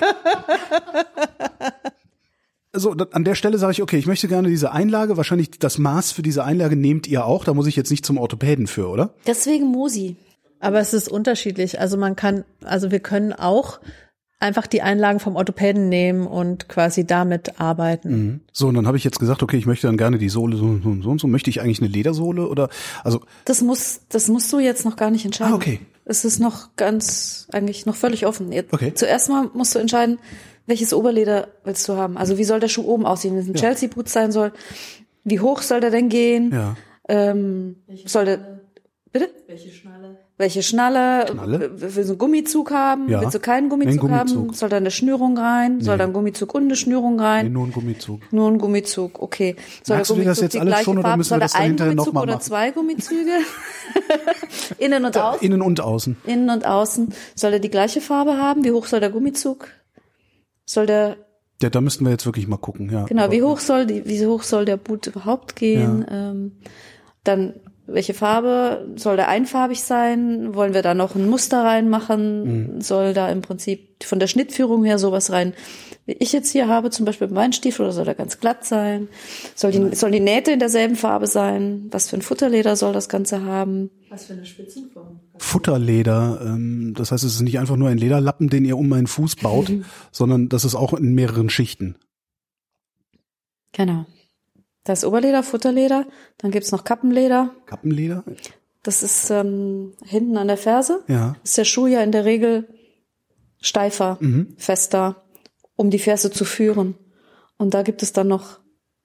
Also 2.73 2.95
da- 2.95 3.09
an 3.13 3.25
der 3.25 3.35
Stelle 3.35 3.59
sage 3.59 3.73
ich, 3.73 3.83
okay, 3.83 3.99
ich 3.99 4.07
möchte 4.07 4.27
gerne 4.29 4.49
diese 4.49 4.73
Einlage, 4.73 5.19
wahrscheinlich 5.19 5.51
das 5.59 5.77
Maß 5.79 6.13
für 6.13 6.23
diese 6.23 6.45
Einlage 6.45 6.77
nehmt 6.77 7.07
ihr 7.07 7.27
auch, 7.27 7.45
da 7.45 7.53
muss 7.53 7.67
ich 7.67 7.77
jetzt 7.77 7.91
nicht 7.91 8.07
zum 8.07 8.17
Orthopäden 8.17 8.67
für, 8.67 8.89
oder? 8.89 9.15
Deswegen 9.27 9.67
Mosi. 9.67 10.17
Aber 10.61 10.79
es 10.81 10.95
ist 10.95 11.09
unterschiedlich. 11.09 11.79
Also 11.81 11.99
man 11.99 12.17
kann, 12.17 12.45
also 12.65 12.91
wir 12.91 13.01
können 13.01 13.33
auch 13.35 13.79
einfach 14.43 14.67
die 14.67 14.83
Einlagen 14.83 15.21
vom 15.21 15.37
Orthopäden 15.37 15.89
nehmen 15.89 16.27
und 16.27 16.69
quasi 16.69 17.07
damit 17.07 17.61
arbeiten. 17.61 18.43
So, 18.53 18.69
und 18.69 18.75
dann 18.75 18.87
habe 18.87 18.97
ich 18.97 19.05
jetzt 19.05 19.19
gesagt, 19.19 19.43
okay, 19.43 19.57
ich 19.57 19.67
möchte 19.67 19.87
dann 19.87 19.97
gerne 19.97 20.19
die 20.19 20.29
Sohle 20.29 20.57
so, 20.57 20.79
so, 20.83 20.97
so 21.03 21.11
und 21.11 21.21
so. 21.21 21.27
Möchte 21.29 21.49
ich 21.51 21.61
eigentlich 21.61 21.81
eine 21.81 21.89
Ledersohle 21.89 22.47
oder, 22.49 22.69
also, 23.05 23.21
Das 23.45 23.63
muss, 23.63 24.01
das 24.09 24.29
musst 24.29 24.53
du 24.53 24.59
jetzt 24.59 24.85
noch 24.85 24.97
gar 24.97 25.11
nicht 25.11 25.25
entscheiden. 25.25 25.53
Ah, 25.53 25.57
okay. 25.57 25.81
Es 26.05 26.25
ist 26.25 26.41
noch 26.41 26.77
ganz, 26.77 27.47
eigentlich 27.53 27.87
noch 27.87 27.95
völlig 27.97 28.27
offen. 28.27 28.53
Jetzt, 28.53 28.73
Okay. 28.73 28.93
Zuerst 28.95 29.29
mal 29.29 29.49
musst 29.55 29.75
du 29.75 29.79
entscheiden, 29.79 30.19
welches 30.67 30.93
Oberleder 30.93 31.49
willst 31.65 31.89
du 31.89 31.97
haben. 31.97 32.17
Also 32.17 32.39
wie 32.39 32.45
soll 32.45 32.61
der 32.61 32.69
Schuh 32.69 32.85
oben 32.85 33.07
aussehen? 33.07 33.35
Wenn 33.35 33.43
es 33.43 33.49
ein 33.49 33.55
Chelsea 33.55 33.89
Boot 33.89 34.09
sein 34.09 34.33
soll, 34.33 34.53
wie 35.25 35.41
hoch 35.41 35.63
soll 35.63 35.81
der 35.81 35.91
denn 35.91 36.09
gehen? 36.09 36.51
ja. 36.53 36.77
Ähm, 37.09 37.77
soll 38.07 38.25
der, 38.25 38.61
bitte? 39.13 39.29
Welche 39.49 39.71
Schnalle? 39.71 40.02
Welche 40.43 40.63
Schnalle? 40.65 41.27
Schnalle? 41.31 41.71
Willst 41.77 41.97
du 41.97 42.01
einen 42.03 42.19
Gummizug 42.19 42.73
haben? 42.73 43.09
Ja. 43.09 43.21
Willst 43.21 43.35
du 43.37 43.39
keinen 43.39 43.69
Gummizug, 43.69 44.03
Einen 44.05 44.13
haben? 44.19 44.29
Gummizug. 44.29 44.57
Soll 44.57 44.69
da 44.71 44.77
eine 44.79 44.91
Schnürung 44.91 45.39
rein? 45.39 45.81
Soll 45.81 45.97
da 45.99 46.05
ein 46.05 46.13
Gummizug 46.13 46.53
und 46.55 46.65
eine 46.65 46.75
Schnürung 46.75 47.15
Nee, 47.17 47.23
rein? 47.23 47.53
nur 47.53 47.65
ein 47.67 47.73
Gummizug. 47.73 48.21
Nur 48.33 48.49
ein 48.51 48.59
Gummizug, 48.59 49.23
okay. 49.23 49.55
Soll 49.85 49.99
Merkst 49.99 50.11
du 50.11 50.15
dir 50.17 50.25
das 50.25 50.41
jetzt 50.41 50.57
alles 50.57 50.81
schon 50.83 50.99
oder 50.99 51.03
Farbe? 51.09 51.19
müssen 51.19 51.31
wir 51.31 51.35
Soll 51.35 51.41
das 51.41 51.53
da 51.53 51.61
hinterher 51.61 51.95
noch 51.95 52.05
Gummizug 52.07 52.15
mal 52.15 52.23
oder 52.23 52.33
machen? 52.33 52.43
zwei 52.43 52.71
Gummizüge? 52.73 53.31
Innen 54.79 55.05
und 55.05 55.17
außen? 55.17 55.47
Innen 55.47 55.63
und 55.63 55.81
außen. 55.81 56.17
Innen 56.27 56.51
und 56.51 56.67
außen. 56.67 57.15
Soll 57.37 57.51
der 57.53 57.61
die 57.61 57.71
gleiche 57.71 58.01
Farbe 58.01 58.37
haben? 58.37 58.65
Wie 58.65 58.73
hoch 58.73 58.87
soll 58.87 58.99
der 59.01 59.11
Gummizug? 59.11 59.69
Soll 60.65 60.87
der, 60.87 61.17
Ja, 61.63 61.71
da 61.71 61.81
müssten 61.81 62.05
wir 62.05 62.11
jetzt 62.11 62.27
wirklich 62.27 62.49
mal 62.49 62.57
gucken, 62.57 62.91
ja. 62.91 63.05
genau, 63.05 63.31
wie 63.31 63.43
hoch 63.43 63.59
soll 63.61 63.87
die, 63.87 64.05
wie 64.07 64.27
hoch 64.27 64.43
soll 64.43 64.65
der 64.65 64.77
Boot 64.77 65.07
überhaupt 65.07 65.55
gehen? 65.55 66.05
Ähm, 66.11 66.53
dann 67.25 67.55
welche 67.93 68.15
Farbe, 68.15 68.87
soll 68.97 69.17
der 69.17 69.29
einfarbig 69.29 69.83
sein? 69.83 70.55
Wollen 70.55 70.75
wir 70.75 70.83
da 70.83 70.95
noch 70.95 71.15
ein 71.15 71.29
Muster 71.29 71.63
reinmachen? 71.63 72.81
Soll 72.81 73.15
da 73.15 73.29
im 73.31 73.43
Prinzip 73.43 74.05
von 74.05 74.19
der 74.19 74.27
Schnittführung 74.27 74.85
her 74.85 74.99
sowas 74.99 75.31
rein, 75.31 75.55
wie 76.05 76.17
ich 76.19 76.33
jetzt 76.33 76.51
hier 76.51 76.67
habe, 76.67 76.91
zum 76.91 77.07
Beispiel 77.07 77.29
mein 77.29 77.53
Stiefel, 77.53 77.83
oder 77.83 77.93
soll 77.93 78.05
der 78.05 78.15
ganz 78.15 78.41
glatt 78.41 78.65
sein? 78.65 79.09
Soll 79.55 79.71
die, 79.71 79.95
sollen 79.95 80.13
die 80.13 80.21
Nähte 80.21 80.51
in 80.51 80.59
derselben 80.59 80.97
Farbe 80.97 81.29
sein? 81.29 81.87
Was 81.91 82.11
für 82.11 82.17
ein 82.17 82.23
Futterleder 82.23 82.75
soll 82.75 82.93
das 82.93 83.09
Ganze 83.09 83.45
haben? 83.45 83.91
Was 84.11 84.25
für 84.25 84.33
eine 84.33 84.45
Spitzenform. 84.45 85.21
Futterleder, 85.37 86.41
ähm, 86.45 86.95
das 86.97 87.13
heißt, 87.13 87.23
es 87.23 87.37
ist 87.37 87.43
nicht 87.43 87.61
einfach 87.61 87.77
nur 87.77 87.89
ein 87.89 87.99
Lederlappen, 87.99 88.49
den 88.49 88.65
ihr 88.65 88.77
um 88.77 88.89
meinen 88.89 89.07
Fuß 89.07 89.37
baut, 89.37 89.73
sondern 90.11 90.49
das 90.49 90.65
ist 90.65 90.75
auch 90.75 90.93
in 90.93 91.15
mehreren 91.15 91.51
Schichten. 91.51 91.95
Genau. 93.73 94.07
Das 94.85 95.01
ist 95.01 95.05
Oberleder, 95.05 95.43
Futterleder, 95.43 96.07
dann 96.39 96.51
gibt's 96.51 96.73
noch 96.73 96.85
Kappenleder. 96.85 97.55
Kappenleder? 97.67 98.25
Das 98.83 99.03
ist 99.05 99.31
ähm, 99.31 99.93
hinten 100.05 100.37
an 100.37 100.49
der 100.49 100.57
Ferse. 100.57 101.05
Ja. 101.07 101.37
Ist 101.45 101.57
der 101.57 101.65
Schuh 101.65 101.87
ja 101.87 102.03
in 102.03 102.11
der 102.13 102.25
Regel 102.25 102.69
steifer, 103.61 104.19
Mhm. 104.21 104.55
fester, 104.59 105.23
um 105.77 105.91
die 105.91 106.01
Ferse 106.01 106.31
zu 106.31 106.45
führen. 106.45 106.97
Und 107.59 107.75
da 107.75 107.83
gibt 107.83 108.03
es 108.03 108.13
dann 108.13 108.27
noch, 108.29 108.59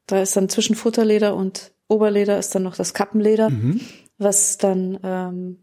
da 0.08 0.22
ist 0.22 0.36
dann 0.36 0.50
zwischen 0.50 0.76
Futterleder 0.76 1.36
und 1.36 1.74
Oberleder 1.88 2.40
ist 2.40 2.56
dann 2.56 2.64
noch 2.64 2.76
das 2.76 2.94
Kappenleder, 2.96 3.50
Mhm. 3.52 3.80
was 4.18 4.58
dann 4.58 5.00
ähm, 5.04 5.60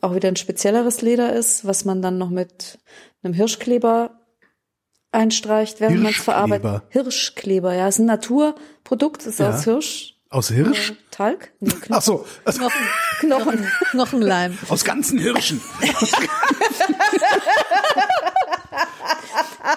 auch 0.00 0.14
wieder 0.16 0.28
ein 0.28 0.36
spezielleres 0.36 1.00
Leder 1.00 1.32
ist, 1.32 1.64
was 1.64 1.84
man 1.84 2.02
dann 2.02 2.18
noch 2.18 2.28
mit 2.30 2.78
einem 3.22 3.34
Hirschkleber 3.34 4.20
einstreicht, 5.14 5.80
während 5.80 6.02
man 6.02 6.12
es 6.12 6.18
verarbeitet. 6.18 6.82
Hirschkleber, 6.90 7.72
ja, 7.74 7.88
ist 7.88 7.98
ein 7.98 8.06
Naturprodukt, 8.06 9.24
ist 9.26 9.38
Ja. 9.38 9.50
aus 9.50 9.64
Hirsch. 9.64 10.10
Aus 10.30 10.48
Hirsch? 10.48 10.90
Äh, 10.90 10.94
Talg? 11.12 11.52
Nee, 11.60 11.70
Knochen. 11.80 11.94
Ach 11.96 12.02
so, 12.02 12.26
also 12.44 12.58
Knochen, 12.58 12.80
Knochen. 13.20 13.68
Knochenleim. 13.90 14.58
aus 14.68 14.84
ganzen 14.84 15.18
Hirschen. 15.18 15.60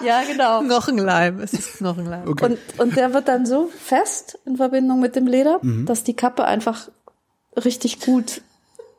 Ja, 0.04 0.22
genau. 0.22 0.60
Knochenleim. 0.60 1.40
Es 1.40 1.52
ist 1.52 1.78
Knochenleim. 1.78 2.28
Okay. 2.28 2.44
Und, 2.44 2.58
und 2.78 2.96
der 2.96 3.14
wird 3.14 3.26
dann 3.26 3.46
so 3.46 3.70
fest 3.84 4.38
in 4.46 4.56
Verbindung 4.56 5.00
mit 5.00 5.16
dem 5.16 5.26
Leder, 5.26 5.58
Mhm. 5.62 5.86
dass 5.86 6.04
die 6.04 6.14
Kappe 6.14 6.44
einfach 6.44 6.88
richtig 7.56 8.00
gut 8.00 8.42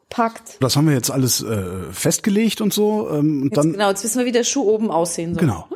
packt. 0.10 0.58
Das 0.62 0.75
haben 0.75 0.88
wir 0.88 0.95
jetzt 0.95 1.12
alles 1.12 1.41
äh, 1.43 1.63
festgelegt 1.91 2.60
und 2.62 2.73
so. 2.73 3.08
Ähm, 3.12 3.43
und 3.43 3.43
Jetzt, 3.45 3.58
dann 3.58 3.71
genau, 3.73 3.89
jetzt 3.89 4.04
wissen 4.04 4.19
wir, 4.19 4.25
wie 4.25 4.32
der 4.32 4.43
Schuh 4.43 4.63
oben 4.63 4.91
aussehen 4.91 5.36
soll. 5.36 5.41
Genau. 5.41 5.67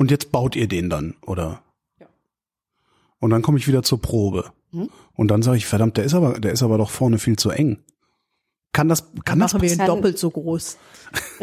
Und 0.00 0.10
jetzt 0.10 0.32
baut 0.32 0.56
ihr 0.56 0.66
den 0.66 0.88
dann, 0.88 1.14
oder? 1.26 1.62
Ja. 2.00 2.06
Und 3.18 3.28
dann 3.28 3.42
komme 3.42 3.58
ich 3.58 3.68
wieder 3.68 3.82
zur 3.82 4.00
Probe. 4.00 4.50
Mhm. 4.72 4.88
Und 5.12 5.28
dann 5.28 5.42
sage 5.42 5.58
ich, 5.58 5.66
verdammt, 5.66 5.98
der 5.98 6.04
ist 6.04 6.14
aber, 6.14 6.40
der 6.40 6.52
ist 6.52 6.62
aber 6.62 6.78
doch 6.78 6.88
vorne 6.88 7.18
viel 7.18 7.36
zu 7.38 7.50
eng. 7.50 7.80
Kann 8.72 8.88
das, 8.88 9.12
kann 9.26 9.38
das 9.38 9.52
Machen 9.52 9.60
wir 9.62 9.70
ihn 9.70 9.76
passieren? 9.76 9.96
doppelt 9.96 10.18
so 10.18 10.30
groß. 10.30 10.78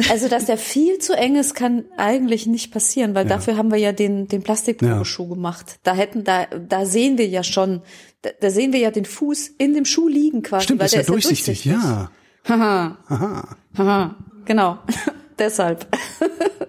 Also, 0.10 0.28
dass 0.30 0.46
der 0.46 0.58
viel 0.58 0.98
zu 1.00 1.16
eng 1.16 1.36
ist, 1.36 1.54
kann 1.54 1.86
eigentlich 1.98 2.48
nicht 2.48 2.72
passieren, 2.72 3.14
weil 3.16 3.28
Ja. 3.28 3.36
dafür 3.36 3.58
haben 3.58 3.70
wir 3.70 3.78
ja 3.78 3.92
den, 3.92 4.28
den 4.28 4.42
Plastikprobeschuh 4.42 5.28
gemacht. 5.28 5.80
Da 5.84 5.94
hätten, 5.94 6.24
da, 6.24 6.46
da 6.46 6.86
sehen 6.86 7.18
wir 7.18 7.28
ja 7.28 7.44
schon, 7.44 7.82
da, 8.22 8.30
da 8.40 8.50
sehen 8.50 8.74
wir 8.74 8.80
ja 8.80 8.90
den 8.92 9.06
Fuß 9.06 9.50
in 9.58 9.74
dem 9.74 9.86
Schuh 9.86 10.08
liegen 10.08 10.42
quasi. 10.42 10.64
Stimmt, 10.66 10.80
weil 10.80 10.86
das 10.86 10.94
ist 10.94 10.98
ja 10.98 11.04
der 11.04 11.12
durchsichtig, 11.12 11.66
ja. 11.66 12.10
Haha. 12.48 12.98
Aha. 13.08 13.58
Haha, 13.78 14.16
genau. 14.46 14.80
Deshalb. 15.40 15.86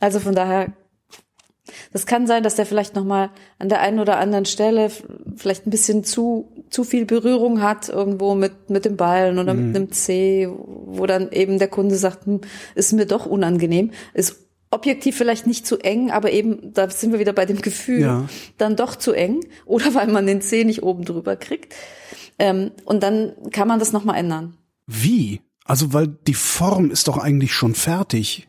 also 0.00 0.20
von 0.20 0.34
daher, 0.34 0.72
das 1.92 2.04
kann 2.06 2.26
sein, 2.26 2.42
dass 2.42 2.56
der 2.56 2.66
vielleicht 2.66 2.94
noch 2.94 3.04
mal 3.04 3.30
an 3.58 3.68
der 3.68 3.80
einen 3.80 3.98
oder 3.98 4.18
anderen 4.18 4.44
Stelle 4.44 4.90
vielleicht 5.36 5.66
ein 5.66 5.70
bisschen 5.70 6.04
zu 6.04 6.50
zu 6.70 6.82
viel 6.84 7.04
Berührung 7.06 7.62
hat 7.62 7.88
irgendwo 7.88 8.34
mit 8.34 8.68
mit 8.68 8.84
dem 8.84 8.96
Ballen 8.96 9.38
oder 9.38 9.54
Mhm. 9.54 9.66
mit 9.68 9.76
einem 9.76 9.92
C, 9.92 10.48
wo 10.50 11.06
dann 11.06 11.30
eben 11.32 11.58
der 11.58 11.68
Kunde 11.68 11.96
sagt, 11.96 12.26
hm, 12.26 12.40
ist 12.74 12.92
mir 12.92 13.06
doch 13.06 13.26
unangenehm, 13.26 13.92
ist 14.12 14.40
objektiv 14.70 15.16
vielleicht 15.16 15.46
nicht 15.46 15.66
zu 15.66 15.78
eng, 15.78 16.10
aber 16.10 16.32
eben 16.32 16.72
da 16.74 16.90
sind 16.90 17.12
wir 17.12 17.20
wieder 17.20 17.32
bei 17.32 17.46
dem 17.46 17.60
Gefühl, 17.62 18.00
Ja. 18.00 18.28
dann 18.58 18.74
doch 18.76 18.96
zu 18.96 19.12
eng 19.12 19.40
oder 19.66 19.94
weil 19.94 20.08
man 20.08 20.26
den 20.26 20.40
C 20.42 20.64
nicht 20.64 20.82
oben 20.82 21.04
drüber 21.04 21.36
kriegt. 21.36 21.74
Ähm, 22.38 22.72
und 22.84 23.02
dann 23.04 23.32
kann 23.52 23.68
man 23.68 23.78
das 23.78 23.92
noch 23.92 24.04
mal 24.04 24.16
ändern. 24.16 24.56
Wie? 24.86 25.40
Also, 25.64 25.92
weil 25.94 26.08
die 26.08 26.34
Form 26.34 26.90
ist 26.90 27.06
doch 27.08 27.16
eigentlich 27.18 27.52
schon 27.54 27.74
fertig. 27.74 28.48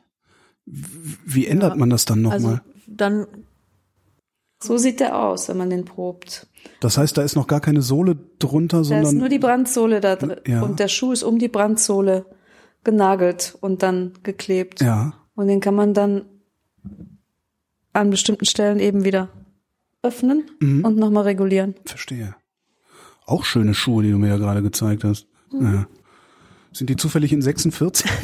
Wie 0.65 1.45
ändert 1.47 1.77
man 1.77 1.89
das 1.89 2.05
dann 2.05 2.21
nochmal? 2.21 2.35
Also 2.45 2.59
dann 2.87 3.27
So 4.59 4.77
sieht 4.77 4.99
der 4.99 5.19
aus, 5.21 5.47
wenn 5.49 5.57
man 5.57 5.69
den 5.69 5.85
probt. 5.85 6.47
das 6.79 6.97
heißt, 6.97 7.17
da 7.17 7.21
ist 7.21 7.35
noch 7.35 7.47
gar 7.47 7.59
keine 7.61 7.81
Sohle 7.81 8.17
drunter, 8.39 8.77
Da 8.77 8.81
ist 8.81 8.87
sondern 8.87 9.17
nur 9.17 9.29
die 9.29 9.39
Brandsohle 9.39 10.01
da 10.01 10.15
drin 10.15 10.37
Ja. 10.47 10.61
und 10.63 10.79
der 10.79 10.87
Schuh 10.87 11.11
ist 11.11 11.23
um 11.23 11.37
die 11.39 11.49
Brandsohle 11.49 12.25
genagelt 12.83 13.57
und 13.61 13.83
dann 13.83 14.13
geklebt. 14.23 14.81
ja. 14.81 15.13
Und 15.35 15.47
den 15.47 15.59
kann 15.59 15.75
man 15.75 15.93
dann 15.93 16.25
an 17.93 18.09
bestimmten 18.09 18.45
Stellen 18.45 18.79
eben 18.79 19.03
wieder 19.03 19.29
öffnen 20.01 20.49
Mhm. 20.61 20.85
und 20.85 20.97
nochmal 20.97 21.23
regulieren. 21.23 21.75
Verstehe. 21.85 22.35
Auch 23.25 23.43
schöne 23.43 23.73
Schuhe, 23.73 24.03
die 24.03 24.11
du 24.11 24.17
mir 24.17 24.29
ja 24.29 24.37
gerade 24.37 24.61
gezeigt 24.61 25.03
hast. 25.03 25.27
Mhm. 25.51 25.65
Ja. 25.73 25.87
Sind 26.75 26.89
die 26.89 26.97
zufällig 26.97 27.31
in 27.31 27.41
46? 27.41 28.05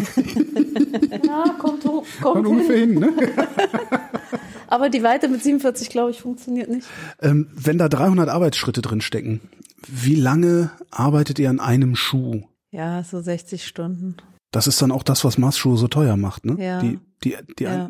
Ja, 1.24 1.46
kommt, 1.60 1.86
hoch, 1.86 2.06
Kommt 2.22 2.36
kommt 2.36 2.48
ungefähr 2.48 2.78
hin. 2.80 2.92
hin, 2.92 3.00
ne? 3.00 3.14
Aber 4.68 4.90
die 4.90 5.02
Weite 5.04 5.30
mit 5.30 5.42
47, 5.42 5.90
glaube 5.90 6.12
ich, 6.12 6.20
funktioniert 6.22 6.70
nicht. 6.70 6.86
Ähm, 7.22 7.48
wenn 7.54 7.78
da 7.78 7.88
300 7.88 8.28
Arbeitsschritte 8.28 8.82
drin 8.82 9.00
stecken, 9.00 9.40
wie 9.88 10.16
lange 10.16 10.72
arbeitet 10.90 11.40
ihr 11.40 11.50
an 11.50 11.60
einem 11.62 11.96
Schuh? 11.96 12.42
ja 12.72 13.04
so 13.04 13.22
60 13.22 13.66
Stunden. 13.66 14.18
Das 14.52 14.68
ist 14.68 14.82
dann 14.82 14.92
auch 14.92 15.04
das, 15.04 15.24
was 15.24 15.38
Maßschuhe 15.38 15.78
so 15.78 15.88
teuer 15.88 16.18
macht, 16.18 16.46
ne? 16.46 16.58
Ja. 16.62 16.80
Die, 16.80 17.00
die, 17.24 17.38
die 17.60 17.64
Ja. 17.64 17.90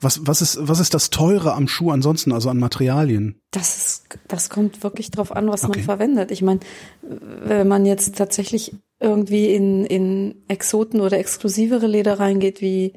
was, 0.00 0.24
was 0.26 0.42
ist, 0.42 0.58
was 0.60 0.78
ist 0.80 0.94
das 0.94 1.10
teure 1.10 1.54
am 1.54 1.66
Schuh 1.66 1.90
ansonsten, 1.90 2.32
also 2.32 2.50
an 2.50 2.58
Materialien? 2.58 3.34
Das 3.50 3.76
ist, 3.76 4.18
das 4.28 4.48
kommt 4.50 4.82
wirklich 4.84 5.10
drauf 5.10 5.34
an, 5.34 5.48
was 5.48 5.64
Okay. 5.64 5.78
man 5.78 5.84
verwendet. 5.84 6.30
Ich 6.30 6.42
meine, 6.42 6.60
wenn 7.02 7.66
man 7.68 7.84
jetzt 7.86 8.16
tatsächlich 8.16 8.72
irgendwie 9.00 9.54
in, 9.54 9.84
in 9.86 10.34
Exoten 10.48 11.00
oder 11.00 11.18
exklusivere 11.18 11.86
Leder 11.86 12.20
reingeht, 12.20 12.60
wie 12.60 12.92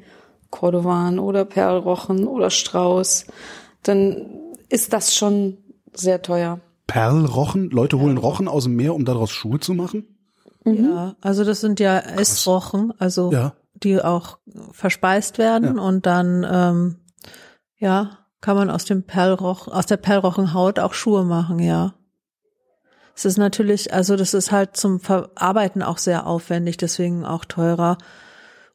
Cordovan 0.50 1.18
oder 1.18 1.44
Perlrochen 1.44 2.26
oder 2.26 2.50
Strauß, 2.50 3.26
dann 3.82 4.26
ist 4.68 4.92
das 4.92 5.14
schon 5.16 5.56
sehr 5.92 6.22
teuer. 6.22 6.60
Perlrochen? 6.86 7.70
Leute 7.70 7.98
holen 7.98 8.18
Rochen 8.18 8.46
aus 8.48 8.64
dem 8.64 8.76
Meer, 8.76 8.94
um 8.94 9.04
daraus 9.04 9.30
Schuhe 9.30 9.58
zu 9.58 9.74
machen? 9.74 10.06
Ja, 10.66 11.16
also 11.20 11.44
das 11.44 11.60
sind 11.60 11.80
ja 11.80 11.98
Essrochen, 11.98 12.92
also 12.98 13.32
Ja. 13.32 13.54
die 13.74 14.00
auch 14.00 14.38
verspeist 14.72 15.38
werden 15.38 15.76
Ja. 15.76 15.82
und 15.82 16.06
dann 16.06 16.46
ähm, 16.50 16.96
ja 17.78 18.18
kann 18.40 18.56
man 18.56 18.70
aus 18.70 18.84
dem 18.84 19.04
Perlrochen, 19.04 19.72
aus 19.72 19.86
der 19.86 19.96
Perlrochenhaut 19.96 20.78
auch 20.78 20.92
Schuhe 20.94 21.24
machen, 21.24 21.58
ja. 21.58 21.94
Es 23.16 23.24
ist 23.24 23.38
natürlich, 23.38 23.92
also 23.94 24.16
das 24.16 24.34
ist 24.34 24.50
halt 24.50 24.76
zum 24.76 25.00
Verarbeiten 25.00 25.82
auch 25.82 25.98
sehr 25.98 26.26
aufwendig, 26.26 26.76
deswegen 26.76 27.24
auch 27.24 27.44
teurer. 27.44 27.98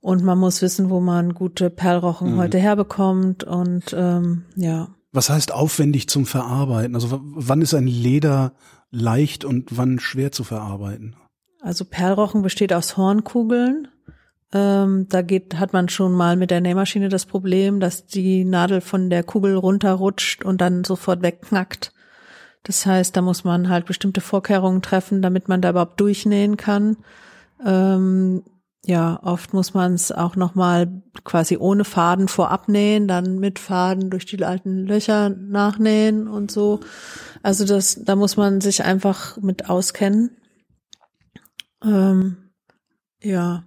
Und 0.01 0.23
man 0.23 0.37
muss 0.37 0.61
wissen, 0.61 0.89
wo 0.89 1.01
man 1.01 1.33
gute 1.33 1.69
Perlrochen 1.69 2.33
Mhm. 2.35 2.37
heute 2.37 2.57
herbekommt 2.57 3.43
und 3.43 3.93
ähm, 3.93 4.45
ja. 4.55 4.87
Was 5.11 5.29
heißt 5.29 5.53
aufwendig 5.53 6.07
zum 6.07 6.25
Verarbeiten? 6.25 6.95
Also 6.95 7.19
wann 7.21 7.61
ist 7.61 7.73
ein 7.73 7.87
Leder 7.87 8.53
leicht 8.91 9.43
und 9.43 9.75
wann 9.77 9.99
schwer 9.99 10.31
zu 10.31 10.43
verarbeiten? 10.43 11.15
Also 11.61 11.83
Perlrochen 11.83 12.41
besteht 12.41 12.71
aus 12.71 12.95
Hornkugeln. 12.95 13.89
Ähm, 14.53 15.07
da 15.09 15.21
geht, 15.21 15.59
hat 15.59 15.73
man 15.73 15.89
schon 15.89 16.13
mal 16.13 16.37
mit 16.37 16.49
der 16.49 16.61
Nähmaschine 16.61 17.09
das 17.09 17.25
Problem, 17.25 17.79
dass 17.79 18.05
die 18.05 18.45
Nadel 18.45 18.81
von 18.81 19.09
der 19.09 19.23
Kugel 19.23 19.55
runterrutscht 19.55 20.45
und 20.45 20.61
dann 20.61 20.83
sofort 20.85 21.21
wegknackt. 21.21 21.91
Das 22.63 22.85
heißt, 22.85 23.15
da 23.15 23.21
muss 23.21 23.43
man 23.43 23.69
halt 23.69 23.85
bestimmte 23.85 24.21
Vorkehrungen 24.21 24.81
treffen, 24.81 25.21
damit 25.21 25.47
man 25.47 25.61
da 25.61 25.69
überhaupt 25.69 25.99
durchnähen 25.99 26.57
kann. 26.57 26.97
Ähm, 27.65 28.43
ja, 28.85 29.19
oft 29.23 29.53
muss 29.53 29.73
man 29.73 29.93
es 29.93 30.11
auch 30.11 30.35
nochmal 30.35 31.01
quasi 31.23 31.57
ohne 31.57 31.83
Faden 31.83 32.27
vorab 32.27 32.69
nähen, 32.69 33.07
dann 33.07 33.39
mit 33.39 33.59
Faden 33.59 34.09
durch 34.09 34.25
die 34.25 34.43
alten 34.43 34.85
Löcher 34.85 35.29
nachnähen 35.29 36.27
und 36.27 36.49
so. 36.49 36.79
Also 37.43 37.65
das, 37.65 38.03
da 38.03 38.15
muss 38.15 38.37
man 38.37 38.61
sich 38.61 38.83
einfach 38.83 39.37
mit 39.37 39.69
auskennen. 39.69 40.37
Ähm, 41.83 42.37
ja. 43.21 43.63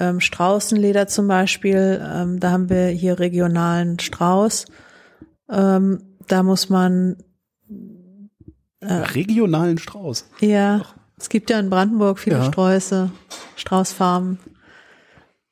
Ähm, 0.00 0.20
Straußenleder 0.20 1.06
zum 1.08 1.28
Beispiel, 1.28 2.02
ähm, 2.02 2.40
da 2.40 2.50
haben 2.50 2.70
wir 2.70 2.86
hier 2.88 3.18
regionalen 3.18 3.98
Strauß. 3.98 4.66
Ähm, 5.50 6.16
da 6.26 6.42
muss 6.42 6.70
man, 6.70 7.16
Regionalen 8.92 9.78
Strauß. 9.78 10.28
ja, 10.40 10.82
es 11.16 11.28
gibt 11.28 11.48
ja 11.50 11.58
in 11.60 11.70
Brandenburg 11.70 12.18
viele 12.18 12.36
Ja. 12.36 12.44
Sträuße, 12.44 13.10
Straußfarmen. 13.56 14.38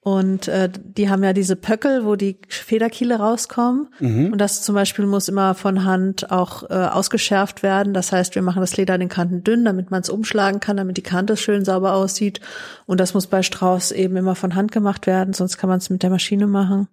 Und 0.05 0.49
äh, 0.49 0.69
die 0.75 1.09
haben 1.09 1.23
ja 1.23 1.33
diese 1.33 1.55
Pöckel, 1.55 2.05
wo 2.05 2.17
die 2.17 2.37
Federkiele 2.49 3.21
rauskommen. 3.21 3.87
Und 4.33 4.39
das 4.39 4.63
zum 4.63 4.75
Beispiel 4.75 5.07
muss 5.07 5.29
immer 5.29 5.55
von 5.55 5.85
Hand 5.85 6.33
auch 6.33 6.69
äh, 6.69 6.75
ausgeschärft 6.75 7.63
werden. 7.63 7.95
Das 7.95 8.11
heißt, 8.11 8.35
wir 8.35 8.43
machen 8.43 8.61
das 8.61 8.77
Leder 8.77 8.95
an 8.95 9.01
den 9.01 9.09
Kanten 9.09 9.45
dünn, 9.45 9.65
damit 9.65 9.93
man 9.93 10.01
es 10.01 10.11
umschlagen 10.11 10.59
kann, 10.59 10.77
damit 10.77 10.97
die 10.97 11.03
Kante 11.03 11.37
schön 11.37 11.65
sauber 11.65 11.95
aussieht. 11.95 12.41
Und 12.87 12.99
das 12.99 13.15
muss 13.15 13.29
bei 13.29 13.45
Strauß 13.45 13.93
eben 13.93 14.17
immer 14.17 14.35
von 14.35 14.57
Hand 14.57 14.73
gemacht 14.73 15.07
werden, 15.07 15.35
sonst 15.35 15.57
kann 15.57 15.71
man 15.71 15.79
es 15.79 15.89
mit 15.89 16.03
der 16.03 16.11
Maschine 16.11 16.49
machen. 16.49 16.89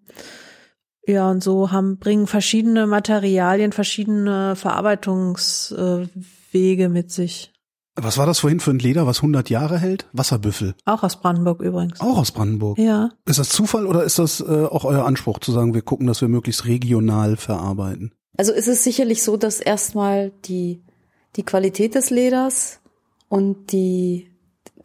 Ja, 1.07 1.31
und 1.31 1.41
so 1.43 1.71
haben, 1.71 1.97
bringen 1.97 2.27
verschiedene 2.27 2.85
Materialien, 2.87 3.71
verschiedene 3.71 4.55
Verarbeitungswege 4.55 6.89
mit 6.89 7.11
sich. 7.11 7.51
Was 8.01 8.17
war 8.17 8.25
das 8.25 8.39
vorhin 8.39 8.59
für 8.59 8.71
ein 8.71 8.79
Leder, 8.79 9.07
was 9.07 9.17
100 9.17 9.49
Jahre 9.49 9.77
hält? 9.77 10.07
Wasserbüffel. 10.13 10.75
Auch 10.85 11.03
aus 11.03 11.19
Brandenburg 11.19 11.61
übrigens. 11.61 11.99
Auch 11.99 12.17
aus 12.17 12.31
Brandenburg. 12.31 12.77
Ja. 12.77 13.09
Ist 13.25 13.39
das 13.39 13.49
Zufall 13.49 13.85
oder 13.85 14.03
ist 14.03 14.19
das 14.19 14.39
äh, 14.39 14.65
auch 14.65 14.85
euer 14.85 15.05
Anspruch 15.05 15.39
zu 15.39 15.51
sagen, 15.51 15.73
wir 15.73 15.81
gucken, 15.81 16.07
dass 16.07 16.21
wir 16.21 16.29
möglichst 16.29 16.65
regional 16.65 17.35
verarbeiten? 17.35 18.13
Also 18.37 18.53
ist 18.53 18.67
es 18.67 18.83
sicherlich 18.83 19.23
so, 19.23 19.35
dass 19.35 19.59
erstmal 19.59 20.31
die, 20.45 20.81
die 21.35 21.43
Qualität 21.43 21.95
des 21.95 22.09
Leders 22.09 22.79
und 23.27 23.73
die, 23.73 24.31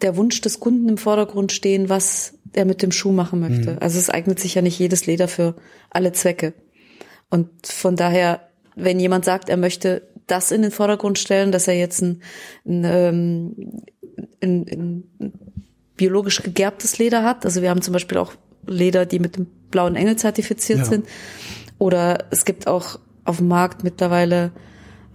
der 0.02 0.16
Wunsch 0.16 0.40
des 0.40 0.58
Kunden 0.58 0.88
im 0.88 0.98
Vordergrund 0.98 1.52
stehen, 1.52 1.88
was 1.88 2.34
er 2.56 2.64
mit 2.64 2.82
dem 2.82 2.92
Schuh 2.92 3.12
machen 3.12 3.40
möchte. 3.40 3.80
Also 3.80 3.98
es 3.98 4.10
eignet 4.10 4.38
sich 4.40 4.54
ja 4.54 4.62
nicht 4.62 4.78
jedes 4.78 5.06
Leder 5.06 5.28
für 5.28 5.54
alle 5.90 6.12
Zwecke. 6.12 6.54
Und 7.30 7.48
von 7.66 7.96
daher, 7.96 8.40
wenn 8.76 9.00
jemand 9.00 9.24
sagt, 9.24 9.48
er 9.48 9.56
möchte 9.56 10.02
das 10.26 10.50
in 10.50 10.62
den 10.62 10.70
Vordergrund 10.70 11.18
stellen, 11.18 11.52
dass 11.52 11.68
er 11.68 11.74
jetzt 11.74 12.00
ein, 12.02 12.22
ein, 12.66 12.84
ähm, 12.84 13.82
ein, 14.42 14.66
ein 15.20 15.32
biologisch 15.96 16.42
gegerbtes 16.42 16.98
Leder 16.98 17.22
hat. 17.22 17.44
Also 17.44 17.62
wir 17.62 17.70
haben 17.70 17.82
zum 17.82 17.92
Beispiel 17.92 18.18
auch 18.18 18.32
Leder, 18.66 19.06
die 19.06 19.18
mit 19.18 19.36
dem 19.36 19.46
blauen 19.70 19.96
Engel 19.96 20.16
zertifiziert 20.16 20.80
Ja. 20.80 20.84
sind. 20.84 21.06
Oder 21.78 22.24
es 22.30 22.44
gibt 22.44 22.66
auch 22.66 22.98
auf 23.24 23.38
dem 23.38 23.48
Markt 23.48 23.84
mittlerweile 23.84 24.52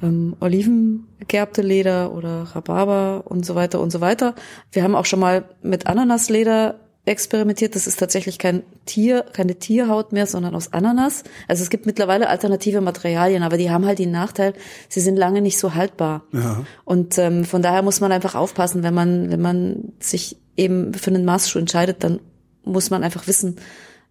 ähm, 0.02 0.36
olivengegerbte 0.40 1.62
Leder 1.62 2.14
oder 2.14 2.44
Rhabarber 2.44 3.24
und 3.26 3.46
so 3.46 3.56
weiter 3.56 3.80
und 3.80 3.92
so 3.92 4.02
weiter. 4.02 4.36
Wir 4.72 4.84
haben 4.84 4.96
auch 4.96 5.06
schon 5.06 5.20
mal 5.20 5.46
mit 5.62 5.88
Ananasleder 5.88 6.80
experimentiert. 7.06 7.76
Das 7.76 7.88
ist 7.88 7.98
tatsächlich 7.98 8.38
kein 8.38 8.64
Tier, 8.86 9.26
keine 9.34 9.56
Tierhaut 9.56 10.12
mehr, 10.12 10.28
sondern 10.28 10.56
aus 10.56 10.74
Ananas. 10.74 11.24
Also 11.48 11.64
es 11.64 11.70
gibt 11.70 11.86
mittlerweile 11.86 12.30
alternative 12.30 12.82
Materialien, 12.82 13.44
aber 13.44 13.58
die 13.58 13.72
haben 13.72 13.86
halt 13.86 14.00
den 14.00 14.12
Nachteil, 14.12 14.54
sie 14.90 15.00
sind 15.00 15.18
lange 15.18 15.42
nicht 15.42 15.58
so 15.58 15.74
haltbar. 15.74 16.24
Ja. 16.34 16.66
Und 16.86 17.18
ähm, 17.18 17.46
von 17.46 17.62
daher 17.62 17.82
muss 17.82 18.00
man 18.00 18.12
einfach 18.12 18.36
aufpassen, 18.36 18.84
wenn 18.84 18.94
man, 18.94 19.32
wenn 19.32 19.42
man 19.42 19.94
sich 20.00 20.38
eben 20.56 20.94
für 20.94 21.10
einen 21.10 21.26
Maßschuh 21.26 21.60
entscheidet, 21.60 22.04
dann 22.04 22.20
muss 22.64 22.90
man 22.90 23.04
einfach 23.04 23.28
wissen, 23.28 23.56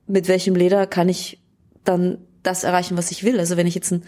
mit 0.06 0.26
welchem 0.26 0.56
Leder 0.56 0.86
kann 0.86 1.08
ich 1.08 1.40
dann 1.84 2.18
das 2.42 2.64
erreichen, 2.64 2.96
was 2.96 3.10
ich 3.10 3.24
will. 3.24 3.38
Also 3.38 3.56
wenn 3.56 3.66
ich 3.66 3.74
jetzt 3.74 3.92
einen, 3.92 4.04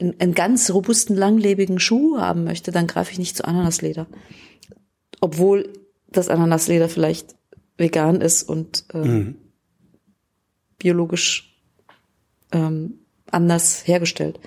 einen, 0.00 0.20
einen 0.20 0.34
ganz 0.34 0.70
robusten, 0.70 1.16
langlebigen 1.16 1.78
Schuh 1.78 2.18
haben 2.18 2.44
möchte, 2.44 2.72
dann 2.72 2.86
greife 2.86 3.12
ich 3.12 3.18
nicht 3.18 3.36
zu 3.36 3.44
Ananasleder. 3.44 4.06
Obwohl 5.20 5.68
das 6.08 6.28
Ananasleder 6.28 6.88
vielleicht 6.88 7.36
vegan 7.82 8.22
ist 8.22 8.42
und 8.44 8.86
ähm, 8.94 9.36
biologisch 10.78 11.54
ähm, 12.52 13.00
anders 13.30 13.86
hergestellt. 13.86 14.40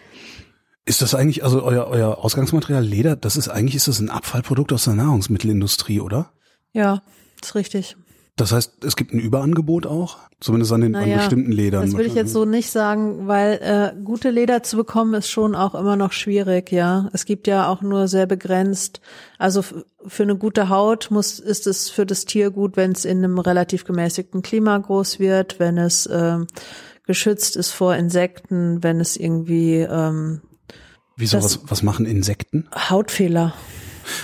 Ist 0.86 1.02
das 1.02 1.16
eigentlich, 1.16 1.44
also 1.44 1.64
euer, 1.64 1.88
euer 1.88 2.18
Ausgangsmaterial 2.20 2.84
Leder, 2.84 3.16
das 3.16 3.38
ist 3.38 3.50
eigentlich, 3.50 3.76
ist 3.76 3.88
das 3.88 4.00
ein 4.00 4.10
Abfallprodukt 4.10 4.74
aus 4.74 4.86
der 4.86 4.94
Nahrungsmittelindustrie, 4.94 6.00
oder? 6.00 6.32
Ja, 6.74 7.04
ist 7.42 7.56
richtig. 7.56 7.96
Das 8.38 8.52
heißt, 8.52 8.84
es 8.84 8.98
gibt 8.98 9.14
ein 9.14 9.20
Überangebot 9.20 9.88
auch, 9.88 10.18
zumindest 10.42 10.74
an 10.74 10.82
den 10.82 10.94
an 10.94 11.04
Naja, 11.04 11.18
bestimmten 11.20 11.54
Ledern. 11.54 11.84
Das 11.84 11.94
würde 11.94 12.08
ich 12.08 12.16
jetzt 12.16 12.34
so 12.34 12.44
nicht 12.44 12.70
sagen, 12.70 13.28
weil 13.28 13.54
äh, 13.62 14.04
gute 14.04 14.30
Leder 14.30 14.62
zu 14.62 14.76
bekommen 14.76 15.14
ist 15.14 15.30
schon 15.30 15.56
auch 15.56 15.74
immer 15.74 15.96
noch 15.96 16.12
schwierig, 16.12 16.70
ja. 16.70 17.10
Es 17.14 17.24
gibt 17.24 17.48
ja 17.48 17.70
auch 17.70 17.82
nur 17.82 18.10
sehr 18.10 18.26
begrenzt. 18.26 19.00
Also 19.38 19.64
für 20.06 20.24
eine 20.24 20.36
gute 20.36 20.68
Haut 20.68 21.12
muss 21.12 21.40
ist 21.40 21.66
es 21.66 21.90
für 21.90 22.06
das 22.06 22.26
Tier 22.26 22.52
gut, 22.52 22.76
wenn 22.76 22.92
es 22.92 23.06
in 23.06 23.20
einem 23.20 23.40
relativ 23.40 23.86
gemäßigten 23.86 24.42
Klima 24.42 24.78
groß 24.78 25.20
wird, 25.20 25.58
wenn 25.60 25.78
es 25.78 26.10
ähm, 26.12 26.48
geschützt 27.06 27.56
ist 27.56 27.72
vor 27.72 27.96
Insekten, 27.96 28.84
wenn 28.84 29.00
es 29.00 29.16
irgendwie 29.16 29.78
ähm, 29.78 30.42
Wieso, 31.16 31.42
was, 31.42 31.62
was 31.70 31.84
machen 31.84 32.06
Insekten? 32.06 32.68
Hautfehler. 32.76 33.54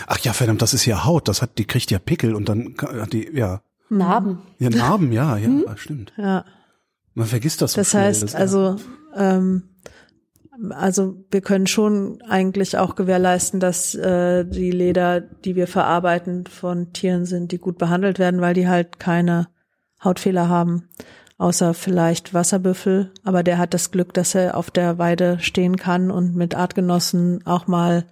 Ach 0.08 0.20
ja, 0.20 0.34
verdammt, 0.34 0.62
das 0.62 0.74
ist 0.74 0.86
ja 0.86 1.06
Haut, 1.06 1.30
das 1.30 1.42
hat, 1.42 1.58
die 1.58 1.66
kriegt 1.66 1.90
ja 1.92 2.00
Pickel 2.00 2.36
und 2.36 2.50
dann 2.50 2.76
hat 2.78 3.14
die, 3.14 3.30
ja, 3.34 3.62
Narben. 3.92 4.40
ja, 4.60 4.70
Narben, 4.70 5.12
ja, 5.12 5.38
ja, 5.38 5.50
stimmt. 5.76 6.14
Ja. 6.18 6.46
Man 7.14 7.28
vergisst 7.28 7.62
das 7.62 7.74
so 7.74 7.82
Das 7.82 7.90
schnell, 7.92 8.04
heißt, 8.06 8.24
das- 8.24 8.36
also, 8.36 8.78
ähm, 9.16 9.64
also 10.70 11.16
wir 11.32 11.42
können 11.42 11.68
schon 11.68 12.22
eigentlich 12.28 12.78
auch 12.78 12.96
gewährleisten, 12.96 13.60
dass 13.60 13.96
äh, 13.96 14.46
die 14.46 14.72
Leder, 14.72 15.20
die 15.22 15.56
wir 15.56 15.68
verarbeiten, 15.68 16.46
von 16.46 16.94
Tieren 16.94 17.26
sind, 17.26 17.52
die 17.52 17.58
gut 17.58 17.78
behandelt 17.78 18.20
werden, 18.20 18.42
weil 18.42 18.54
die 18.54 18.68
halt 18.68 19.00
keine 19.00 19.48
Hautfehler 20.04 20.48
haben, 20.50 20.88
außer 21.38 21.74
vielleicht 21.74 22.34
Wasserbüffel. 22.34 23.12
Aber 23.24 23.44
der 23.44 23.58
hat 23.58 23.74
das 23.74 23.92
Glück, 23.92 24.14
dass 24.14 24.36
er 24.36 24.56
auf 24.56 24.72
der 24.72 24.98
Weide 25.00 25.40
stehen 25.40 25.78
kann 25.78 26.12
und 26.12 26.36
mit 26.36 26.56
Artgenossen 26.56 27.46
auch 27.46 27.68
mal 27.68 28.06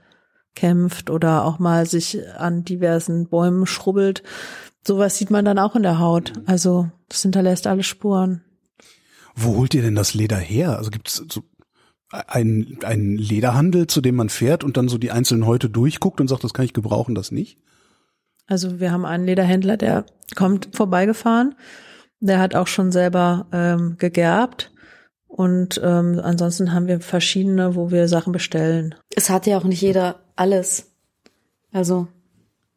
kämpft 0.56 1.10
oder 1.10 1.46
auch 1.46 1.60
mal 1.60 1.86
sich 1.86 2.20
an 2.38 2.64
diversen 2.66 3.30
Bäumen 3.30 3.66
schrubbelt. 3.68 4.24
Sowas 4.86 5.18
sieht 5.18 5.30
man 5.30 5.46
dann 5.46 5.60
auch 5.60 5.76
in 5.76 5.84
der 5.84 6.00
Haut. 6.00 6.34
Also 6.46 6.90
das 7.10 7.22
hinterlässt 7.22 7.68
alle 7.68 7.84
Spuren. 7.84 8.44
Wo 9.36 9.56
holt 9.58 9.74
ihr 9.74 9.82
denn 9.82 9.96
das 9.96 10.14
Leder 10.14 10.38
her? 10.38 10.78
Also 10.78 10.90
gibt 10.90 11.08
es 11.08 11.24
so 11.30 11.44
einen, 12.12 12.80
einen 12.84 13.18
Lederhandel, 13.18 13.88
zu 13.88 14.02
dem 14.02 14.16
man 14.16 14.30
fährt 14.30 14.64
und 14.64 14.78
dann 14.78 14.90
so 14.90 14.98
die 14.98 15.12
einzelnen 15.12 15.46
Häute 15.46 15.70
durchguckt 15.70 16.20
und 16.20 16.28
sagt, 16.28 16.44
das 16.44 16.54
kann 16.54 16.66
ich 16.66 16.74
gebrauchen, 16.74 17.16
das 17.16 17.32
nicht? 17.32 17.60
Also 18.48 18.80
wir 18.80 18.92
haben 18.92 19.06
einen 19.06 19.26
Lederhändler, 19.26 19.78
der 19.78 20.06
kommt 20.36 20.70
vorbeigefahren. 20.74 21.56
Der 22.20 22.40
hat 22.40 22.56
auch 22.56 22.68
schon 22.68 22.92
selber 22.92 23.48
ähm, 23.52 23.96
gegerbt. 23.98 24.72
Und 25.28 25.80
ähm, 25.84 26.20
ansonsten 26.22 26.74
haben 26.74 26.88
wir 26.88 27.00
verschiedene, 27.00 27.76
wo 27.76 27.92
wir 27.92 28.08
Sachen 28.08 28.34
bestellen. 28.34 28.96
Es 29.16 29.30
hat 29.30 29.46
ja 29.46 29.58
auch 29.58 29.64
nicht 29.64 29.82
jeder 29.82 30.20
alles. 30.36 30.92
Also 31.72 32.08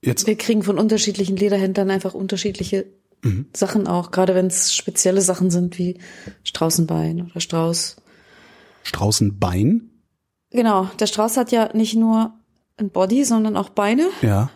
Jetzt, 0.05 0.27
wir 0.27 0.37
kriegen 0.37 0.63
von 0.63 0.79
unterschiedlichen 0.79 1.37
Lederhändlern 1.37 1.91
einfach 1.91 2.15
unterschiedliche 2.15 2.87
Sachen 3.55 3.87
auch, 3.87 4.11
gerade 4.11 4.35
wenn 4.35 4.49
es 4.49 4.75
spezielle 4.75 5.21
Sachen 5.23 5.51
sind 5.53 5.79
wie 5.79 5.99
Straußenbein 6.43 7.23
oder 7.31 7.41
Strauß. 7.41 7.97
Straußenbein? 8.83 9.91
Genau, 10.51 10.89
der 10.99 11.07
Strauß 11.07 11.37
hat 11.37 11.53
ja 11.53 11.71
nicht 11.73 11.95
nur 11.95 12.35
ein 12.79 12.91
Body, 12.91 13.25
sondern 13.25 13.57
auch 13.57 13.69
Beine. 13.69 14.09
Ja. 14.23 14.51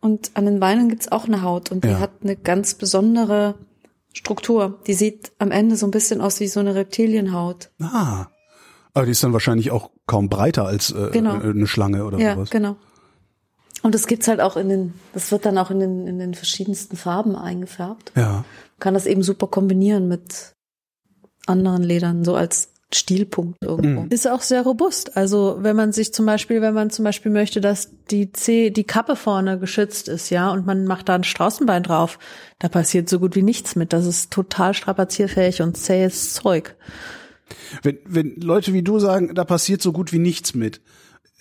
Und 0.00 0.32
an 0.34 0.44
den 0.44 0.60
Beinen 0.60 0.90
gibt's 0.90 1.10
auch 1.10 1.24
eine 1.24 1.42
Haut 1.42 1.70
und 1.72 1.84
die 1.84 1.88
Ja. 1.88 2.00
hat 2.00 2.10
eine 2.22 2.36
ganz 2.36 2.74
besondere 2.74 3.54
Struktur. 4.12 4.80
Die 4.86 4.94
sieht 4.94 5.32
am 5.38 5.50
Ende 5.50 5.76
so 5.76 5.86
ein 5.86 5.90
bisschen 5.90 6.20
aus 6.20 6.38
wie 6.40 6.48
so 6.48 6.60
eine 6.60 6.74
Reptilienhaut. 6.74 7.70
Ah. 7.80 8.26
Aber 8.92 9.06
die 9.06 9.12
ist 9.12 9.24
dann 9.24 9.32
wahrscheinlich 9.32 9.70
auch 9.70 9.90
kaum 10.06 10.28
breiter 10.28 10.66
als 10.66 10.90
äh, 10.90 11.08
Genau. 11.12 11.36
äh, 11.40 11.48
eine 11.50 11.66
Schlange 11.66 12.04
oder 12.04 12.18
Ja, 12.18 12.34
sowas. 12.34 12.50
genau. 12.50 12.76
Und 13.82 13.94
das 13.94 14.06
gibt's 14.06 14.28
halt 14.28 14.40
auch 14.40 14.56
in 14.56 14.68
den, 14.68 14.94
das 15.12 15.32
wird 15.32 15.44
dann 15.44 15.58
auch 15.58 15.70
in 15.70 15.80
den, 15.80 16.06
in 16.06 16.18
den 16.18 16.34
verschiedensten 16.34 16.96
Farben 16.96 17.36
eingefärbt. 17.36 18.12
Ja. 18.16 18.30
Man 18.32 18.44
kann 18.78 18.94
das 18.94 19.06
eben 19.06 19.22
super 19.22 19.48
kombinieren 19.48 20.08
mit 20.08 20.52
anderen 21.46 21.82
Ledern, 21.82 22.24
so 22.24 22.36
als 22.36 22.68
Stilpunkt 22.94 23.62
irgendwo. 23.62 24.06
Ist 24.10 24.28
auch 24.28 24.42
sehr 24.42 24.62
robust. 24.62 25.16
Also 25.16 25.58
wenn 25.60 25.76
man 25.76 25.92
sich 25.92 26.12
zum 26.12 26.26
Beispiel, 26.26 26.60
wenn 26.60 26.74
man 26.74 26.90
zum 26.90 27.04
Beispiel 27.04 27.32
möchte, 27.32 27.60
dass 27.60 27.90
die 28.10 28.32
C, 28.32 28.70
die 28.70 28.84
Kappe 28.84 29.16
vorne 29.16 29.58
geschützt 29.58 30.08
ist, 30.08 30.30
ja, 30.30 30.50
und 30.50 30.66
man 30.66 30.84
macht 30.84 31.08
da 31.08 31.14
ein 31.14 31.24
Straußenbein 31.24 31.82
drauf, 31.82 32.18
da 32.58 32.68
passiert 32.68 33.08
so 33.08 33.18
gut 33.18 33.34
wie 33.34 33.42
nichts 33.42 33.76
mit. 33.76 33.92
Das 33.92 34.06
ist 34.06 34.30
total 34.30 34.74
strapazierfähig 34.74 35.62
und 35.62 35.76
zähes 35.76 36.34
Zeug. 36.34 36.76
Wenn, 37.82 37.98
wenn 38.04 38.36
Leute 38.36 38.72
wie 38.72 38.82
du 38.82 38.98
sagen, 38.98 39.34
da 39.34 39.44
passiert 39.44 39.82
so 39.82 39.92
gut 39.92 40.12
wie 40.12 40.18
nichts 40.18 40.54
mit, 40.54 40.80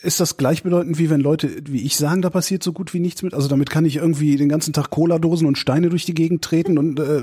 ist 0.03 0.19
das 0.19 0.37
gleichbedeutend 0.37 0.97
wie 0.97 1.09
wenn 1.09 1.21
Leute 1.21 1.49
wie 1.65 1.81
ich 1.85 1.95
sagen, 1.95 2.21
da 2.21 2.29
passiert 2.29 2.63
so 2.63 2.73
gut 2.73 2.93
wie 2.93 2.99
nichts 2.99 3.21
mit? 3.23 3.33
Also 3.33 3.47
damit 3.47 3.69
kann 3.69 3.85
ich 3.85 3.97
irgendwie 3.97 4.35
den 4.37 4.49
ganzen 4.49 4.73
Tag 4.73 4.89
Cola-Dosen 4.89 5.47
und 5.47 5.57
Steine 5.57 5.89
durch 5.89 6.05
die 6.05 6.13
Gegend 6.13 6.43
treten 6.43 6.77
und 6.77 6.99
äh, 6.99 7.19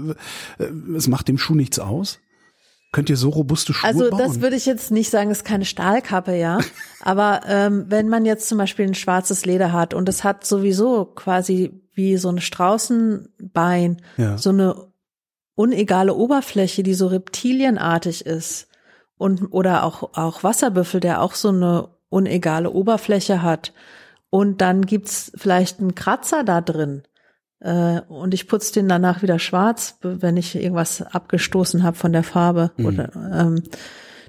äh, 0.59 0.71
es 0.97 1.09
macht 1.09 1.29
dem 1.29 1.39
Schuh 1.39 1.55
nichts 1.55 1.79
aus? 1.79 2.19
Könnt 2.91 3.11
ihr 3.11 3.17
so 3.19 3.29
robuste 3.29 3.75
Schuhe 3.75 3.87
Also 3.89 4.09
bauen? 4.11 4.19
das 4.19 4.41
würde 4.41 4.57
ich 4.57 4.65
jetzt 4.65 4.91
nicht 4.91 5.11
sagen, 5.11 5.31
ist 5.31 5.45
keine 5.45 5.67
Stahlkappe, 5.67 6.35
ja. 6.39 6.59
Aber 7.03 7.43
ähm, 7.47 7.85
wenn 7.89 8.09
man 8.09 8.25
jetzt 8.25 8.49
zum 8.49 8.57
Beispiel 8.59 8.87
ein 8.87 8.95
schwarzes 8.95 9.45
Leder 9.45 9.73
hat 9.73 9.93
und 9.93 10.09
es 10.09 10.25
hat 10.25 10.47
sowieso 10.47 11.05
quasi 11.05 11.83
wie 11.95 12.17
so 12.17 12.31
ein 12.31 12.41
Straußenbein, 12.41 14.01
Ja. 14.17 14.39
so 14.39 14.51
eine 14.51 14.87
unegale 15.55 16.15
Oberfläche, 16.15 16.83
die 16.83 16.95
so 16.95 17.09
reptilienartig 17.09 18.25
ist 18.25 18.69
und 19.17 19.53
oder 19.53 19.83
auch 19.85 20.15
auch 20.17 20.45
Wasserbüffel, 20.45 21.01
der 21.01 21.21
auch 21.21 21.35
so 21.35 21.49
eine 21.49 21.89
unegale 22.09 22.71
Oberfläche 22.71 23.43
hat 23.43 23.73
und 24.31 24.61
dann 24.61 24.87
gibt's 24.87 25.33
vielleicht 25.37 25.81
einen 25.81 25.95
Kratzer 25.95 26.45
da 26.45 26.61
drin, 26.61 27.03
Äh, 27.61 28.03
und 28.09 28.35
ich 28.35 28.47
putze 28.47 28.73
den 28.73 28.89
danach 28.89 29.23
wieder 29.23 29.41
schwarz, 29.41 29.99
wenn 30.03 30.37
ich 30.37 30.55
irgendwas 30.55 31.03
abgestoßen 31.03 31.83
habe 31.83 31.97
von 31.97 32.13
der 32.13 32.23
Farbe. 32.23 32.71
Mhm. 32.77 32.87
Oder 32.87 33.11
ähm, 33.35 33.63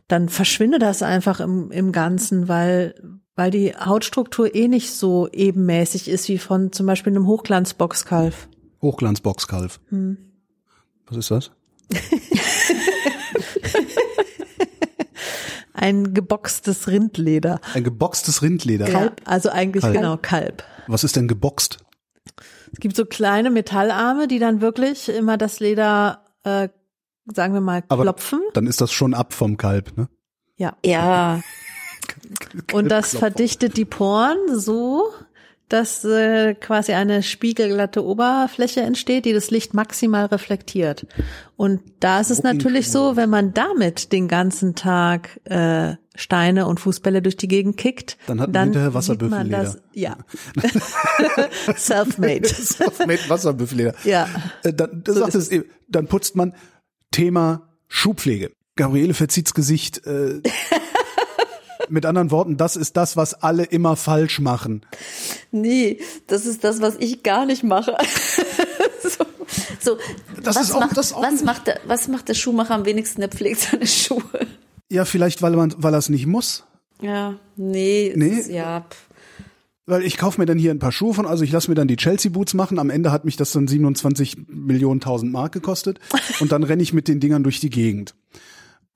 dann 0.07 0.30
verschwindet 0.30 0.82
das 0.82 1.03
einfach 1.03 1.39
im, 1.39 1.71
im 1.71 1.91
Ganzen, 1.91 2.47
weil 2.47 2.95
weil 3.36 3.51
die 3.51 3.73
Hautstruktur 3.73 4.53
eh 4.53 4.67
nicht 4.67 4.91
so 4.91 5.30
ebenmäßig 5.32 6.09
ist 6.09 6.27
wie 6.27 6.39
von 6.39 6.73
zum 6.73 6.88
Beispiel 6.88 7.13
einem 7.13 7.27
Hochglanzboxkalf. 7.27 8.49
Hochglanzboxkalf. 8.82 9.80
Hm. 9.89 10.17
Was 11.07 11.17
ist 11.17 11.32
das? 11.32 11.51
Ein 15.80 16.13
geboxtes 16.13 16.88
Rindleder. 16.88 17.61
Ein 17.73 17.84
geboxtes 17.86 18.41
Rindleder. 18.41 18.86
Kalb, 18.86 19.21
also 19.25 19.49
eigentlich 19.49 19.82
Kalb. 19.82 19.95
genau 19.95 20.17
Kalb. 20.17 20.63
Was 20.88 21.03
ist 21.03 21.15
denn 21.15 21.27
geboxt? 21.27 21.77
Es 22.73 22.80
gibt 22.80 22.95
so 22.95 23.05
kleine 23.05 23.49
Metallarme, 23.49 24.27
die 24.27 24.39
dann 24.39 24.61
wirklich 24.61 25.07
immer 25.09 25.38
das 25.38 25.59
Leder, 25.59 26.25
äh, 26.43 26.67
sagen 27.34 27.53
wir 27.53 27.61
mal, 27.61 27.84
Aber 27.88 28.03
klopfen. 28.03 28.41
Dann 28.53 28.67
ist 28.67 28.82
das 28.82 28.91
schon 28.91 29.13
ab 29.13 29.34
vom 29.34 29.57
Kalb, 29.57 29.97
ne? 29.97 30.09
Ja. 30.57 30.75
Ja, 30.86 31.39
Und 32.73 32.89
das 32.89 33.15
verdichtet 33.15 33.77
die 33.77 33.86
Poren 33.86 34.38
so, 34.59 35.09
dass 35.70 36.03
äh, 36.03 36.55
quasi 36.55 36.93
eine 36.93 37.24
spiegelglatte 37.24 38.03
Oberfläche 38.03 38.82
entsteht, 38.82 39.26
die 39.26 39.34
das 39.34 39.51
Licht 39.51 39.74
maximal 39.74 40.26
reflektiert. 40.26 41.05
Und 41.55 41.82
da 41.99 42.20
ist 42.20 42.32
es 42.32 42.43
natürlich 42.43 42.89
so, 42.91 43.15
wenn 43.15 43.30
man 43.30 43.53
damit 43.53 44.11
den 44.11 44.28
ganzen 44.28 44.76
Tag 44.76 45.39
äh, 45.45 45.95
Steine 46.15 46.67
und 46.67 46.80
Fußbälle 46.80 47.22
durch 47.22 47.38
die 47.38 47.47
Gegend 47.47 47.78
kickt, 47.78 48.17
Dann 48.28 48.41
hat 48.41 48.51
man 48.51 48.63
hinterher 48.65 48.89
sieht 49.01 49.22
man 49.22 49.51
Wasserbüffelleder. 49.51 49.63
das. 49.63 49.82
Ja. 49.93 50.17
Selfmade. 51.76 52.47
Selfmade 52.47 53.20
Wasserbüffelleder. 53.30 53.93
Ja. 54.03 54.28
Äh, 54.63 54.74
Dann, 54.74 55.03
du 55.03 55.13
sagtest 55.13 55.51
eben, 55.51 55.65
dann 55.88 56.07
putzt 56.07 56.36
man 56.36 56.53
Thema 57.11 57.70
Schuhpflege. 57.88 58.51
Gabriele 58.76 59.13
verzieht's 59.13 59.53
Gesicht. 59.53 60.05
Äh, 60.05 60.41
mit 61.91 62.05
anderen 62.05 62.31
Worten, 62.31 62.57
das 62.57 62.75
ist 62.75 62.97
das, 62.97 63.15
was 63.17 63.33
alle 63.35 63.63
immer 63.63 63.95
falsch 63.95 64.39
machen. 64.39 64.85
nee, 65.51 65.99
das 66.27 66.45
ist 66.45 66.63
das, 66.63 66.81
was 66.81 66.95
ich 66.99 67.23
gar 67.23 67.45
nicht 67.45 67.63
mache. 67.63 67.95
so, 69.03 69.25
so 69.79 69.97
was, 70.43 70.71
auch- 70.71 70.79
macht, 70.79 70.97
was, 70.97 71.43
macht 71.43 71.67
der, 71.67 71.79
was 71.85 72.07
macht 72.07 72.27
der 72.29 72.33
Schuhmacher 72.33 72.75
am 72.75 72.85
wenigsten? 72.85 73.21
Der 73.21 73.29
pflegt 73.29 73.59
seine 73.61 73.87
Schuhe. 73.87 74.21
Ja, 74.89 75.05
vielleicht, 75.05 75.41
weil 75.41 75.51
man, 75.55 75.73
weil 75.77 75.93
er 75.93 75.99
es 75.99 76.09
nicht 76.09 76.25
muss. 76.25 76.65
Ja, 77.01 77.35
nee, 77.55 78.13
Nee? 78.15 78.39
Ist, 78.39 78.49
ja. 78.49 78.85
Weil 79.85 80.03
ich 80.03 80.17
kaufe 80.17 80.39
mir 80.39 80.45
dann 80.45 80.59
hier 80.59 80.69
ein 80.71 80.77
paar 80.79 80.91
Schuhe 80.91 81.13
von, 81.15 81.25
also 81.25 81.43
ich 81.43 81.51
lasse 81.51 81.71
mir 81.71 81.75
dann 81.75 81.87
die 81.87 81.95
Chelsea 81.95 82.29
Boots 82.31 82.53
machen. 82.53 82.77
Am 82.77 82.91
Ende 82.91 83.11
hat 83.11 83.25
mich 83.25 83.37
das 83.37 83.51
dann 83.53 83.67
27 83.67 84.37
Millionen 84.47 84.99
tausend 84.99 85.31
Mark 85.31 85.51
gekostet. 85.51 85.99
Und 86.39 86.51
dann 86.51 86.63
renne 86.63 86.83
ich 86.83 86.93
mit 86.93 87.07
den 87.07 87.19
Dingern 87.19 87.41
durch 87.43 87.59
die 87.59 87.71
Gegend. 87.71 88.13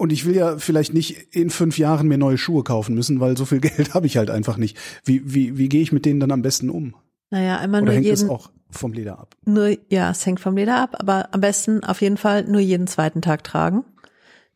Und 0.04 0.12
ich 0.12 0.26
will 0.26 0.36
ja 0.36 0.58
vielleicht 0.58 0.93
nicht 0.93 1.34
in 1.34 1.49
fünf 1.49 1.78
Jahren 1.78 2.10
mir 2.10 2.18
neue 2.18 2.38
Schuhe 2.38 2.66
kaufen 2.66 2.93
müssen, 2.93 3.22
weil 3.22 3.38
so 3.38 3.45
viel 3.45 3.60
Geld 3.62 3.93
habe 3.93 4.06
ich 4.06 4.18
halt 4.18 4.30
einfach 4.30 4.58
nicht. 4.58 4.76
Wie, 5.06 5.22
wie, 5.34 5.58
wie 5.58 5.70
gehe 5.70 5.82
ich 5.82 5.93
mit 5.93 6.04
denen 6.04 6.20
dann 6.20 6.32
am 6.32 6.41
besten 6.41 6.70
um? 6.70 6.93
Naja, 7.30 7.58
einmal 7.58 7.84
Oder 7.84 7.93
nur 7.93 7.95
hängt 8.01 8.08
es 8.08 8.20
jeden, 8.20 8.30
auch 8.30 8.51
vom 8.70 8.91
Leder 8.91 9.18
ab? 9.18 9.38
nur, 9.45 9.78
ja, 9.88 10.12
es 10.12 10.26
hängt 10.26 10.41
vom 10.41 10.58
Leder 10.58 10.82
ab, 10.82 10.97
aber 10.99 11.30
am 11.34 11.39
besten 11.39 11.86
auf 11.86 12.01
jeden 12.01 12.18
Fall 12.18 12.43
nur 12.43 12.60
jeden 12.60 12.88
zweiten 12.88 13.22
Tag 13.22 13.45
tragen, 13.45 13.86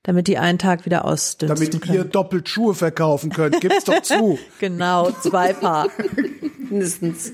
damit 0.04 0.28
die 0.28 0.38
einen 0.38 0.60
Tag 0.60 0.86
wieder 0.86 1.06
ausdünsten 1.06 1.70
Damit 1.70 1.82
können. 1.82 1.98
ihr 1.98 2.04
doppelt 2.04 2.50
Schuhe 2.50 2.76
verkaufen 2.76 3.32
könnt. 3.32 3.62
Gibt's 3.62 3.86
doch 3.86 4.02
zu. 4.02 4.38
Genau, 4.60 5.12
zwei 5.12 5.54
Paar. 5.54 5.88
mindestens. 6.70 7.32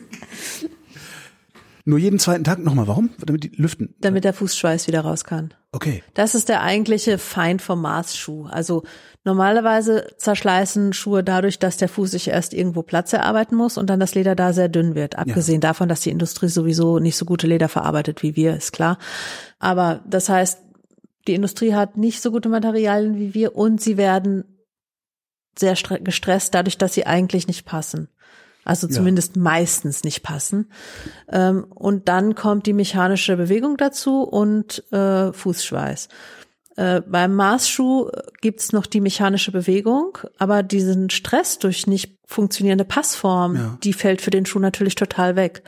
Nur 1.86 2.00
jeden 2.00 2.18
zweiten 2.20 2.44
Tag 2.46 2.60
nochmal. 2.60 2.88
Warum? 2.88 3.10
Damit 3.20 3.44
die 3.44 3.52
lüften. 3.56 3.94
damit 4.00 4.24
der 4.24 4.34
Fußschweiß 4.34 4.88
wieder 4.88 5.02
raus 5.02 5.26
kann. 5.26 5.54
Okay. 5.74 6.02
Das 6.14 6.34
ist 6.34 6.48
der 6.48 6.62
eigentliche 6.62 7.18
Feind 7.18 7.62
vom 7.62 7.82
Maßschuh. 7.82 8.46
Also 8.46 8.84
normalerweise 9.26 10.08
zerschleißen 10.18 10.94
Schuhe 10.94 11.24
dadurch, 11.24 11.60
dass 11.60 11.76
der 11.78 11.90
Fuß 11.90 12.12
sich 12.12 12.30
erst 12.30 12.54
irgendwo 12.54 12.84
Platz 12.84 13.12
erarbeiten 13.12 13.56
muss 13.56 13.78
und 13.78 13.90
dann 13.90 14.00
das 14.00 14.16
Leder 14.16 14.34
da 14.36 14.54
sehr 14.54 14.70
dünn 14.70 14.96
wird. 14.96 15.18
Abgesehen 15.18 15.60
davon, 15.62 15.90
dass 15.90 16.02
die 16.02 16.12
Industrie 16.12 16.48
sowieso 16.48 17.00
nicht 17.00 17.18
so 17.18 17.26
gute 17.26 17.48
Leder 17.48 17.68
verarbeitet 17.68 18.24
wie 18.24 18.36
wir, 18.38 18.56
ist 18.56 18.72
klar. 18.72 18.98
Aber 19.60 20.04
das 20.08 20.30
heißt, 20.30 20.60
die 21.28 21.34
Industrie 21.36 21.74
hat 21.74 21.98
nicht 21.98 22.22
so 22.22 22.32
gute 22.32 22.50
Materialien 22.50 23.18
wie 23.18 23.34
wir 23.34 23.56
und 23.56 23.82
sie 23.82 23.98
werden 23.98 24.46
sehr 25.58 25.76
stre- 25.76 26.00
gestresst 26.02 26.54
dadurch, 26.54 26.78
dass 26.78 26.94
sie 26.94 27.06
eigentlich 27.06 27.48
nicht 27.48 27.66
passen. 27.66 28.08
Also 28.66 28.88
Ja. 28.88 28.94
zumindest 28.94 29.36
meistens 29.36 30.04
nicht 30.04 30.24
passen. 30.24 30.70
Ähm, 31.32 31.66
und 31.70 32.08
dann 32.08 32.36
kommt 32.36 32.66
die 32.66 32.74
mechanische 32.74 33.36
Bewegung 33.38 33.78
dazu 33.78 34.22
und 34.24 34.84
äh, 34.92 35.34
Fußschweiß. 35.34 36.08
Äh, 36.76 37.02
beim 37.02 37.36
Maßschuh 37.36 38.10
gibt's 38.42 38.72
noch 38.72 38.86
die 38.88 39.02
mechanische 39.02 39.52
Bewegung, 39.52 40.18
aber 40.40 40.64
diesen 40.64 41.10
Stress 41.12 41.60
durch 41.60 41.86
nicht 41.88 42.18
funktionierende 42.26 42.86
Passform, 42.86 43.56
Ja. 43.56 43.78
die 43.84 43.94
fällt 43.94 44.22
für 44.22 44.32
den 44.32 44.46
Schuh 44.46 44.60
natürlich 44.60 44.96
total 44.96 45.36
weg. 45.36 45.62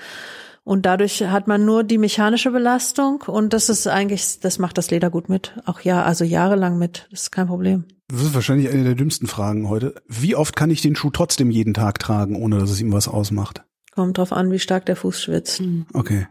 Und 0.64 0.88
dadurch 0.88 1.22
hat 1.22 1.46
man 1.48 1.64
nur 1.64 1.84
die 1.84 2.00
mechanische 2.00 2.50
Belastung 2.50 3.22
und 3.28 3.54
das 3.54 3.70
ist 3.70 3.86
eigentlich, 3.86 4.39
das 4.39 4.58
macht 4.58 4.80
das 4.80 4.89
Leder 4.89 5.12
gut 5.12 5.30
mit. 5.30 5.54
Auch 5.66 5.82
ja, 5.82 6.02
also 6.02 6.24
jahrelang 6.26 6.80
mit. 6.80 7.06
Das 7.12 7.22
ist 7.24 7.32
kein 7.32 7.46
Problem. 7.46 7.84
Das 8.08 8.22
ist 8.22 8.36
wahrscheinlich 8.36 8.70
eine 8.70 8.84
der 8.84 8.95
dümmsten 8.95 9.28
Fragen 9.28 9.68
heute. 9.68 9.95
Wie 10.08 10.36
oft 10.36 10.56
kann 10.56 10.70
ich 10.70 10.82
den 10.82 10.95
Schuh 10.95 11.10
trotzdem 11.10 11.49
jeden 11.49 11.74
Tag 11.74 11.99
tragen, 11.99 12.36
ohne 12.36 12.60
dass 12.60 12.70
es 12.70 12.80
ihm 12.80 12.93
was 12.93 13.08
ausmacht? 13.08 13.64
Kommt 13.91 14.18
drauf 14.18 14.32
an, 14.32 14.51
wie 14.51 14.60
stark 14.60 14.86
der 14.86 14.95
Fuß 14.95 15.22
schwitzt. 15.22 15.62
Okay. 15.93 16.28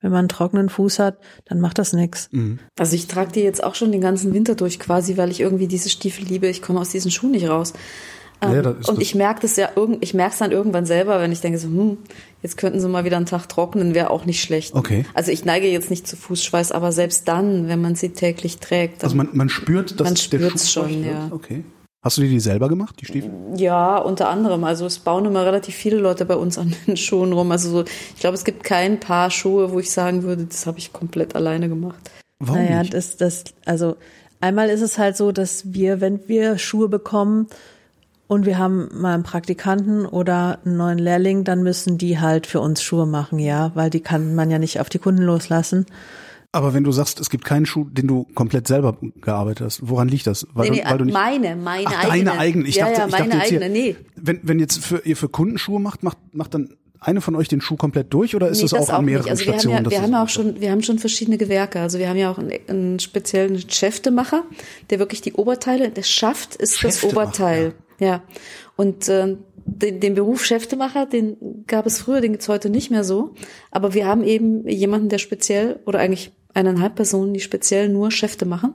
Wenn 0.00 0.10
man 0.10 0.20
einen 0.20 0.28
trockenen 0.28 0.68
Fuß 0.68 0.98
hat, 0.98 1.18
dann 1.44 1.60
macht 1.60 1.78
das 1.78 1.92
nichts. 1.92 2.28
Mhm. 2.32 2.58
Also 2.78 2.96
ich 2.96 3.06
trage 3.06 3.32
die 3.32 3.40
jetzt 3.40 3.62
auch 3.62 3.74
schon 3.74 3.92
den 3.92 4.00
ganzen 4.00 4.34
Winter 4.34 4.54
durch 4.54 4.78
quasi, 4.78 5.16
weil 5.16 5.30
ich 5.30 5.40
irgendwie 5.40 5.68
diese 5.68 5.88
Stiefel 5.88 6.24
liebe. 6.24 6.48
Ich 6.48 6.60
komme 6.60 6.80
aus 6.80 6.90
diesen 6.90 7.10
Schuhen 7.10 7.30
nicht 7.30 7.48
raus. 7.48 7.72
Ähm, 8.42 8.54
Ja, 8.54 8.70
ist 8.70 8.88
und 8.88 9.00
ich 9.00 9.14
merke 9.14 9.40
das 9.40 9.56
ja 9.56 9.70
irgend, 9.76 10.02
ich 10.02 10.14
merke 10.14 10.32
es 10.32 10.38
dann 10.38 10.50
irgendwann 10.52 10.84
selber, 10.86 11.20
wenn 11.20 11.32
ich 11.32 11.40
denke 11.40 11.58
so, 11.58 11.68
hm, 11.68 11.98
jetzt 12.42 12.56
könnten 12.56 12.80
sie 12.80 12.88
mal 12.88 13.04
wieder 13.04 13.16
einen 13.16 13.26
Tag 13.26 13.48
trocknen, 13.48 13.94
wäre 13.94 14.10
auch 14.10 14.24
nicht 14.24 14.42
schlecht. 14.42 14.74
Okay. 14.74 15.04
Also 15.14 15.30
ich 15.30 15.44
neige 15.44 15.68
jetzt 15.68 15.90
nicht 15.90 16.06
zu 16.06 16.16
Fußschweiß, 16.16 16.72
aber 16.72 16.92
selbst 16.92 17.28
dann, 17.28 17.68
wenn 17.68 17.80
man 17.80 17.94
sie 17.94 18.10
täglich 18.10 18.58
trägt, 18.58 19.02
dann, 19.02 19.08
Also 19.08 19.16
man, 19.16 19.28
man 19.32 19.48
spürt, 19.48 20.00
dass 20.00 20.06
Man 20.06 20.14
der 20.14 20.20
spürt's 20.20 20.70
Schuh 20.70 20.82
schon, 20.82 21.04
ja. 21.04 21.28
Okay. 21.30 21.64
Hast 22.04 22.18
du 22.18 22.22
dir 22.22 22.30
die 22.30 22.40
selber 22.40 22.68
gemacht, 22.68 22.96
die 23.00 23.06
Stiefel? 23.06 23.30
ja, 23.56 23.96
unter 23.98 24.28
anderem. 24.28 24.64
Also 24.64 24.86
es 24.86 24.98
bauen 24.98 25.24
immer 25.24 25.46
relativ 25.46 25.76
viele 25.76 25.98
Leute 25.98 26.24
bei 26.24 26.34
uns 26.34 26.58
an 26.58 26.74
den 26.86 26.96
Schuhen 26.96 27.32
rum. 27.32 27.52
Also 27.52 27.70
so, 27.70 27.84
ich 27.84 28.20
glaube, 28.20 28.34
es 28.34 28.44
gibt 28.44 28.64
kein 28.64 28.98
Paar 28.98 29.30
Schuhe, 29.30 29.70
wo 29.70 29.78
ich 29.78 29.92
sagen 29.92 30.24
würde, 30.24 30.44
das 30.46 30.66
habe 30.66 30.78
ich 30.80 30.92
komplett 30.92 31.36
alleine 31.36 31.68
gemacht. 31.68 32.10
Warum 32.40 32.60
naja, 32.60 32.80
nicht? 32.80 32.92
das, 32.92 33.16
das, 33.18 33.44
also 33.66 33.94
einmal 34.40 34.68
ist 34.68 34.80
es 34.80 34.98
halt 34.98 35.16
so, 35.16 35.30
dass 35.30 35.74
wir, 35.74 36.00
wenn 36.00 36.26
wir 36.26 36.58
Schuhe 36.58 36.88
bekommen 36.88 37.46
und 38.32 38.46
wir 38.46 38.58
haben 38.58 38.88
mal 38.94 39.14
einen 39.14 39.22
Praktikanten 39.22 40.06
oder 40.06 40.58
einen 40.64 40.76
neuen 40.76 40.98
Lehrling, 40.98 41.44
dann 41.44 41.62
müssen 41.62 41.98
die 41.98 42.18
halt 42.18 42.46
für 42.46 42.60
uns 42.60 42.82
Schuhe 42.82 43.06
machen, 43.06 43.38
ja, 43.38 43.70
weil 43.74 43.90
die 43.90 44.00
kann 44.00 44.34
man 44.34 44.50
ja 44.50 44.58
nicht 44.58 44.80
auf 44.80 44.88
die 44.88 44.98
Kunden 44.98 45.22
loslassen. 45.22 45.86
Aber 46.50 46.74
wenn 46.74 46.84
du 46.84 46.92
sagst, 46.92 47.18
es 47.20 47.30
gibt 47.30 47.44
keinen 47.44 47.64
Schuh, 47.64 47.84
den 47.90 48.06
du 48.06 48.24
komplett 48.34 48.66
selber 48.68 48.96
gearbeitet 49.22 49.64
hast, 49.66 49.88
woran 49.88 50.08
liegt 50.08 50.26
das? 50.26 50.46
Weil, 50.52 50.70
Nee, 50.70 50.76
nee, 50.78 50.84
weil 50.86 50.98
du 50.98 51.04
nicht, 51.06 51.14
meine, 51.14 51.56
meine 51.56 51.86
Ach, 51.86 52.10
eigene. 52.10 52.24
deine 52.30 52.38
eigene. 52.40 52.68
Ich 52.68 52.76
ja, 52.76 52.86
dachte, 52.86 53.00
ja, 53.00 53.06
ich 53.06 53.12
meine 53.12 53.24
dachte 53.28 53.38
jetzt 53.38 53.48
hier, 53.48 53.60
eigene, 53.62 53.72
nee. 53.78 53.96
Wenn, 54.16 54.40
wenn 54.42 54.58
jetzt 54.58 54.84
für, 54.84 54.98
ihr 55.04 55.16
für 55.16 55.28
Kunden 55.30 55.56
Schuhe 55.58 55.80
macht, 55.80 56.02
macht, 56.02 56.18
macht 56.32 56.54
dann 56.54 56.76
eine 57.00 57.20
von 57.20 57.34
euch 57.36 57.48
den 57.48 57.60
Schuh 57.60 57.76
komplett 57.76 58.12
durch 58.14 58.36
oder 58.36 58.48
ist 58.48 58.58
Nee, 58.58 58.68
das 58.68 58.74
auch 58.74 58.94
an 58.94 59.04
mehreren 59.04 59.28
Also 59.30 59.44
wir 59.44 59.52
haben 59.52 59.58
Stationen? 59.60 59.84
ja, 59.84 59.90
wir 59.90 59.98
das 59.98 60.06
haben 60.06 60.14
auch 60.14 60.28
schon, 60.28 60.60
wir 60.60 60.70
haben 60.70 60.82
schon 60.82 60.98
verschiedene 60.98 61.38
Gewerke. 61.38 61.80
Also 61.80 61.98
wir 61.98 62.08
haben 62.08 62.18
ja 62.18 62.30
auch 62.30 62.38
einen, 62.38 62.52
einen 62.68 62.98
speziellen 62.98 63.58
Schäftemacher, 63.68 64.44
der 64.90 64.98
wirklich 64.98 65.20
die 65.20 65.32
Oberteile, 65.32 65.90
der 65.90 66.02
Schaft 66.02 66.54
ist 66.56 66.84
das 66.84 67.02
Oberteil. 67.02 67.64
Ja. 67.64 67.72
Und 68.76 69.08
äh, 69.08 69.36
den, 69.64 70.00
den 70.00 70.14
Beruf 70.14 70.44
Schäftemacher, 70.44 71.06
den 71.06 71.64
gab 71.66 71.86
es 71.86 71.98
früher, 72.00 72.20
den 72.20 72.32
gibt's 72.32 72.48
heute 72.48 72.70
nicht 72.70 72.90
mehr 72.90 73.04
so. 73.04 73.34
Aber 73.70 73.94
wir 73.94 74.06
haben 74.06 74.24
eben 74.24 74.66
jemanden, 74.68 75.08
der 75.08 75.18
speziell, 75.18 75.80
oder 75.86 75.98
eigentlich 75.98 76.32
eineinhalb 76.54 76.96
Personen, 76.96 77.32
die 77.32 77.40
speziell 77.40 77.88
nur 77.88 78.10
Schäfte 78.10 78.44
machen. 78.44 78.74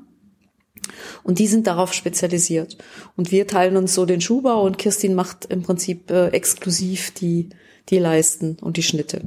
Und 1.24 1.40
die 1.40 1.48
sind 1.48 1.68
darauf 1.68 1.94
spezialisiert. 1.94 2.78
Und 3.16 3.32
wir 3.32 3.48
teilen 3.48 3.78
uns 3.78 3.94
so 3.94 4.06
den 4.06 4.22
Schuhbau 4.22 4.64
und 4.64 4.78
Kirstin 4.78 5.14
macht 5.14 5.46
im 5.46 5.64
Prinzip 5.64 6.10
äh, 6.10 6.28
exklusiv 6.28 7.12
die, 7.12 7.50
die 7.90 8.00
Leisten 8.00 8.58
und 8.62 8.78
die 8.78 8.84
Schnitte. 8.84 9.22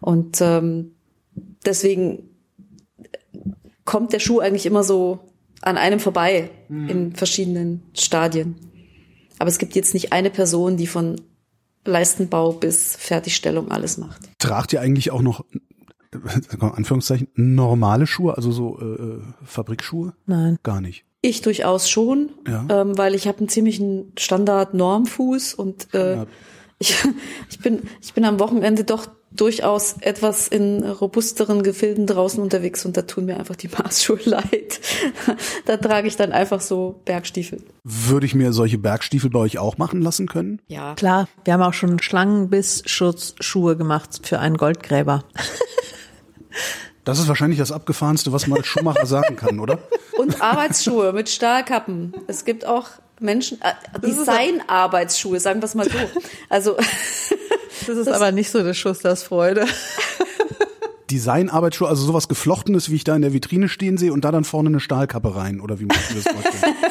Und 0.00 0.40
ähm, 0.40 0.92
deswegen 1.64 2.30
kommt 3.84 4.12
der 4.12 4.18
Schuh 4.18 4.40
eigentlich 4.40 4.66
immer 4.66 4.82
so 4.82 5.20
an 5.60 5.78
einem 5.78 6.00
vorbei 6.00 6.50
in 6.88 7.14
verschiedenen 7.14 7.82
Stadien. 7.94 8.56
Aber 9.42 9.48
es 9.50 9.58
gibt 9.58 9.74
jetzt 9.74 9.92
nicht 9.92 10.12
eine 10.12 10.30
Person, 10.30 10.76
die 10.76 10.86
von 10.86 11.20
Leistenbau 11.84 12.52
bis 12.52 12.94
Fertigstellung 12.94 13.72
alles 13.72 13.98
macht. 13.98 14.20
Tragt 14.38 14.72
ihr 14.72 14.80
eigentlich 14.80 15.10
auch 15.10 15.20
noch, 15.20 15.44
äh, 16.12 16.60
Anführungszeichen, 16.60 17.26
normale 17.34 18.06
Schuhe, 18.06 18.36
also 18.36 18.52
so 18.52 18.78
äh, 18.80 18.84
äh, 18.84 19.20
Fabrikschuhe? 19.44 20.14
Nein. 20.26 20.58
Gar 20.62 20.80
nicht. 20.80 21.04
Ich 21.22 21.40
durchaus 21.42 21.90
schon, 21.90 22.30
Ja. 22.46 22.66
ähm, 22.70 22.96
weil 22.96 23.16
ich 23.16 23.26
habe 23.26 23.38
einen 23.38 23.48
ziemlichen 23.48 24.12
Standard-Normfuß 24.16 25.54
und 25.54 25.92
äh, 25.92 26.12
Standard. 26.12 26.28
ich, 26.78 26.94
ich 27.50 27.58
bin, 27.58 27.82
ich 28.00 28.14
bin 28.14 28.24
am 28.24 28.38
Wochenende 28.38 28.84
doch 28.84 29.08
durchaus 29.36 29.96
etwas 30.00 30.48
in 30.48 30.84
robusteren 30.84 31.62
Gefilden 31.62 32.06
draußen 32.06 32.42
unterwegs 32.42 32.84
und 32.84 32.96
da 32.96 33.02
tun 33.02 33.26
mir 33.26 33.38
einfach 33.38 33.56
die 33.56 33.68
Maßschuhe 33.78 34.20
leid. 34.24 34.80
da 35.66 35.76
trage 35.76 36.08
ich 36.08 36.16
dann 36.16 36.32
einfach 36.32 36.60
so 36.60 37.00
Bergstiefel. 37.04 37.62
Würde 37.84 38.26
ich 38.26 38.34
mir 38.34 38.52
solche 38.52 38.78
Bergstiefel 38.78 39.30
bei 39.30 39.38
euch 39.40 39.58
auch 39.58 39.78
machen 39.78 40.02
lassen 40.02 40.26
können? 40.26 40.60
Ja. 40.68 40.94
Klar, 40.94 41.28
wir 41.44 41.54
haben 41.54 41.62
auch 41.62 41.74
schon 41.74 41.98
Schlangenbiss-Schutzschuhe 41.98 43.76
gemacht 43.76 44.20
für 44.22 44.38
einen 44.38 44.56
Goldgräber. 44.56 45.24
Das 47.04 47.18
ist 47.18 47.26
wahrscheinlich 47.26 47.58
das 47.58 47.72
abgefahrenste, 47.72 48.32
was 48.32 48.46
man 48.46 48.58
als 48.58 48.68
Schuhmacher 48.68 49.06
sagen 49.06 49.34
kann, 49.34 49.58
oder? 49.58 49.78
Und 50.18 50.40
Arbeitsschuhe 50.40 51.12
mit 51.12 51.28
Stahlkappen. 51.28 52.14
Es 52.28 52.44
gibt 52.44 52.64
auch 52.64 52.90
Menschen, 53.18 53.58
äh, 53.60 53.98
Design-Arbeitsschuhe, 53.98 55.40
sagen 55.40 55.60
wir 55.60 55.66
es 55.66 55.74
mal 55.74 55.88
so. 55.88 55.98
Also 56.48 56.76
Das 57.86 57.96
ist 57.98 58.08
aber 58.08 58.32
nicht 58.32 58.50
so 58.50 58.62
der 58.62 58.74
Schusters 58.74 59.22
Freude. 59.22 59.66
Design-Arbeitsschuhe, 61.10 61.88
also 61.88 62.04
sowas 62.06 62.26
Geflochtenes, 62.28 62.90
wie 62.90 62.94
ich 62.96 63.04
da 63.04 63.14
in 63.14 63.20
der 63.22 63.32
Vitrine 63.34 63.68
stehen 63.68 63.98
sehe 63.98 64.12
und 64.12 64.24
da 64.24 64.30
dann 64.32 64.44
vorne 64.44 64.68
eine 64.70 64.80
Stahlkappe 64.80 65.34
rein, 65.36 65.60
oder 65.60 65.78
wie 65.78 65.84
man 65.84 65.96
sich 65.98 66.24
das 66.24 66.32
vorstellen? 66.32 66.74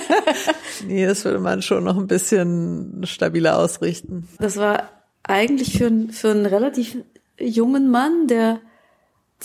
Nee, 0.87 1.05
das 1.05 1.25
würde 1.25 1.37
man 1.37 1.61
schon 1.61 1.83
noch 1.83 1.95
ein 1.95 2.07
bisschen 2.07 3.01
stabiler 3.05 3.57
ausrichten. 3.59 4.27
das 4.39 4.57
war 4.57 4.89
eigentlich 5.21 5.77
für, 5.77 5.85
einen- 5.87 6.09
für 6.11 6.31
einen 6.31 6.47
relativ 6.47 6.97
jungen 7.39 7.91
Mann, 7.91 8.25
der 8.27 8.59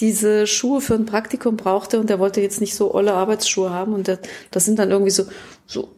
diese 0.01 0.47
Schuhe 0.47 0.80
für 0.80 0.94
ein 0.94 1.05
Praktikum 1.05 1.57
brauchte 1.59 2.01
und 2.01 2.09
der 2.09 2.18
wollte 2.18 2.40
jetzt 2.40 2.61
nicht 2.62 2.74
so 2.74 2.94
olle 2.94 3.12
Arbeitsschuhe 3.12 3.68
haben 3.68 3.92
und 3.92 4.09
das, 4.09 4.20
das 4.51 4.64
sind 4.64 4.78
dann 4.78 4.90
irgendwie 4.90 5.11
so, 5.11 5.24
so, 5.66 5.94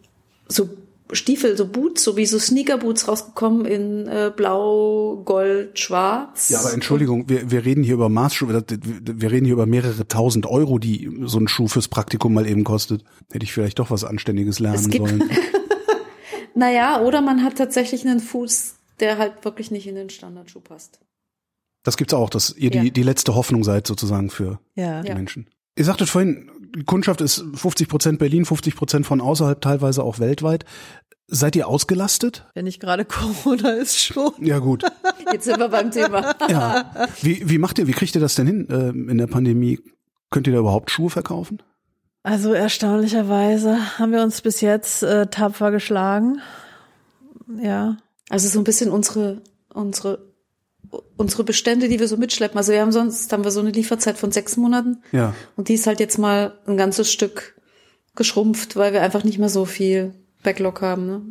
so 0.49 0.69
Stiefel, 1.13 1.57
so 1.57 1.67
Boots, 1.67 2.05
so 2.05 2.17
wie 2.17 2.27
so 2.27 2.39
Sneaker-Boots 2.39 3.09
rausgekommen 3.09 3.65
in 3.65 4.07
äh, 4.09 4.31
blau, 4.37 5.23
gold, 5.25 5.79
schwarz. 5.79 6.51
Ja, 6.51 6.61
aber 6.61 6.75
Entschuldigung, 6.75 7.29
wir, 7.29 7.51
wir 7.51 7.65
reden 7.65 7.83
hier 7.83 7.95
über 7.95 8.09
Maßschuhe, 8.11 8.63
wir 8.69 9.31
reden 9.31 9.47
hier 9.47 9.55
über 9.55 9.67
mehrere 9.67 10.07
tausend 10.07 10.45
Euro, 10.47 10.79
die 10.79 11.11
so 11.25 11.39
ein 11.39 11.49
Schuh 11.49 11.67
fürs 11.69 11.89
Praktikum 11.89 12.35
mal 12.35 12.47
eben 12.47 12.65
kostet. 12.65 13.05
Hätte 13.33 13.45
ich 13.45 13.53
vielleicht 13.53 13.79
doch 13.79 13.91
was 13.91 14.05
Anständiges 14.05 14.59
lernen 14.59 14.79
Es 14.79 14.89
gibt- 14.89 15.09
sollen. 15.09 15.25
Naja, 16.55 17.01
oder 17.03 17.21
man 17.21 17.45
hat 17.45 17.57
tatsächlich 17.57 18.05
einen 18.07 18.21
Fuß, 18.21 18.75
der 19.01 19.19
halt 19.19 19.45
wirklich 19.45 19.71
nicht 19.71 19.87
in 19.87 19.95
den 19.95 20.11
Standardschuh 20.11 20.61
passt. 20.61 20.99
Das 21.85 21.97
gibt's 21.97 22.15
auch, 22.15 22.31
dass 22.31 22.55
ihr 22.57 22.71
die, 22.71 22.79
Ja. 22.79 22.91
die 22.91 23.03
letzte 23.03 23.35
Hoffnung 23.37 23.63
seid 23.65 23.87
sozusagen 23.87 24.29
für 24.31 24.59
Ja. 24.75 25.03
die 25.03 25.09
Ja. 25.09 25.15
Menschen. 25.15 25.49
Ihr 25.77 25.85
sagtet 25.85 26.09
vorhin, 26.09 26.51
die 26.58 26.58
Kundschaft 26.87 27.21
ist 27.21 27.45
50 27.55 27.89
Prozent 27.89 28.19
Berlin, 28.19 28.45
50 28.45 28.77
Prozent 28.77 29.07
von 29.07 29.21
außerhalb, 29.21 29.61
teilweise 29.61 30.03
auch 30.03 30.19
weltweit. 30.19 30.65
Seid 31.27 31.57
ihr 31.57 31.69
ausgelastet? 31.69 32.47
Wenn 32.55 32.65
nicht 32.65 32.81
gerade 32.81 33.05
Corona 33.05 33.71
ist 33.71 33.99
schon. 33.99 34.33
Ja 34.41 34.59
gut. 34.61 34.85
Jetzt 35.33 35.45
sind 35.45 35.59
wir 35.59 35.69
beim 35.69 35.91
Thema. 35.91 36.35
Ja. 36.49 36.91
Wie, 37.21 37.49
wie 37.49 37.59
macht 37.59 37.79
ihr, 37.79 37.87
wie 37.87 37.93
kriegt 37.93 38.15
ihr 38.15 38.21
das 38.21 38.35
denn 38.35 38.47
hin 38.47 38.69
ähm, 38.71 39.09
in 39.09 39.19
der 39.19 39.27
Pandemie? 39.27 39.79
Könnt 40.31 40.47
ihr 40.47 40.55
da 40.55 40.61
überhaupt 40.61 40.91
Schuhe 40.91 41.11
verkaufen? 41.11 41.63
Also 42.23 42.53
erstaunlicherweise 42.53 43.99
haben 43.99 44.13
wir 44.13 44.23
uns 44.23 44.41
bis 44.41 44.61
jetzt 44.61 45.03
äh, 45.03 45.27
tapfer 45.27 45.71
geschlagen. 45.71 46.41
Ja. 47.63 47.97
Also 48.29 48.49
so 48.49 48.59
ein 48.59 48.65
bisschen 48.65 48.91
unsere, 48.91 49.43
unsere, 49.73 50.28
unsere 51.17 51.45
Bestände, 51.45 51.89
die 51.89 52.01
wir 52.01 52.09
so 52.09 52.17
mitschleppen. 52.17 52.57
Also 52.57 52.73
wir 52.73 52.81
haben 52.81 52.93
sonst, 52.93 53.33
haben 53.33 53.45
wir 53.45 53.51
so 53.51 53.61
eine 53.61 53.71
Lieferzeit 53.71 54.17
von 54.17 54.33
sechs 54.33 54.57
Monaten. 54.57 54.99
Ja. 55.13 55.35
Und 55.57 55.69
die 55.69 55.75
ist 55.75 55.87
halt 55.87 56.01
jetzt 56.01 56.19
mal 56.19 56.59
ein 56.67 56.77
ganzes 56.77 57.13
Stück 57.13 57.61
geschrumpft, 58.15 58.77
weil 58.77 58.93
wir 58.93 59.03
einfach 59.03 59.25
nicht 59.25 59.39
mehr 59.39 59.49
so 59.49 59.65
viel 59.65 60.15
Backlog 60.43 60.81
haben. 60.81 61.07
Ne? 61.07 61.23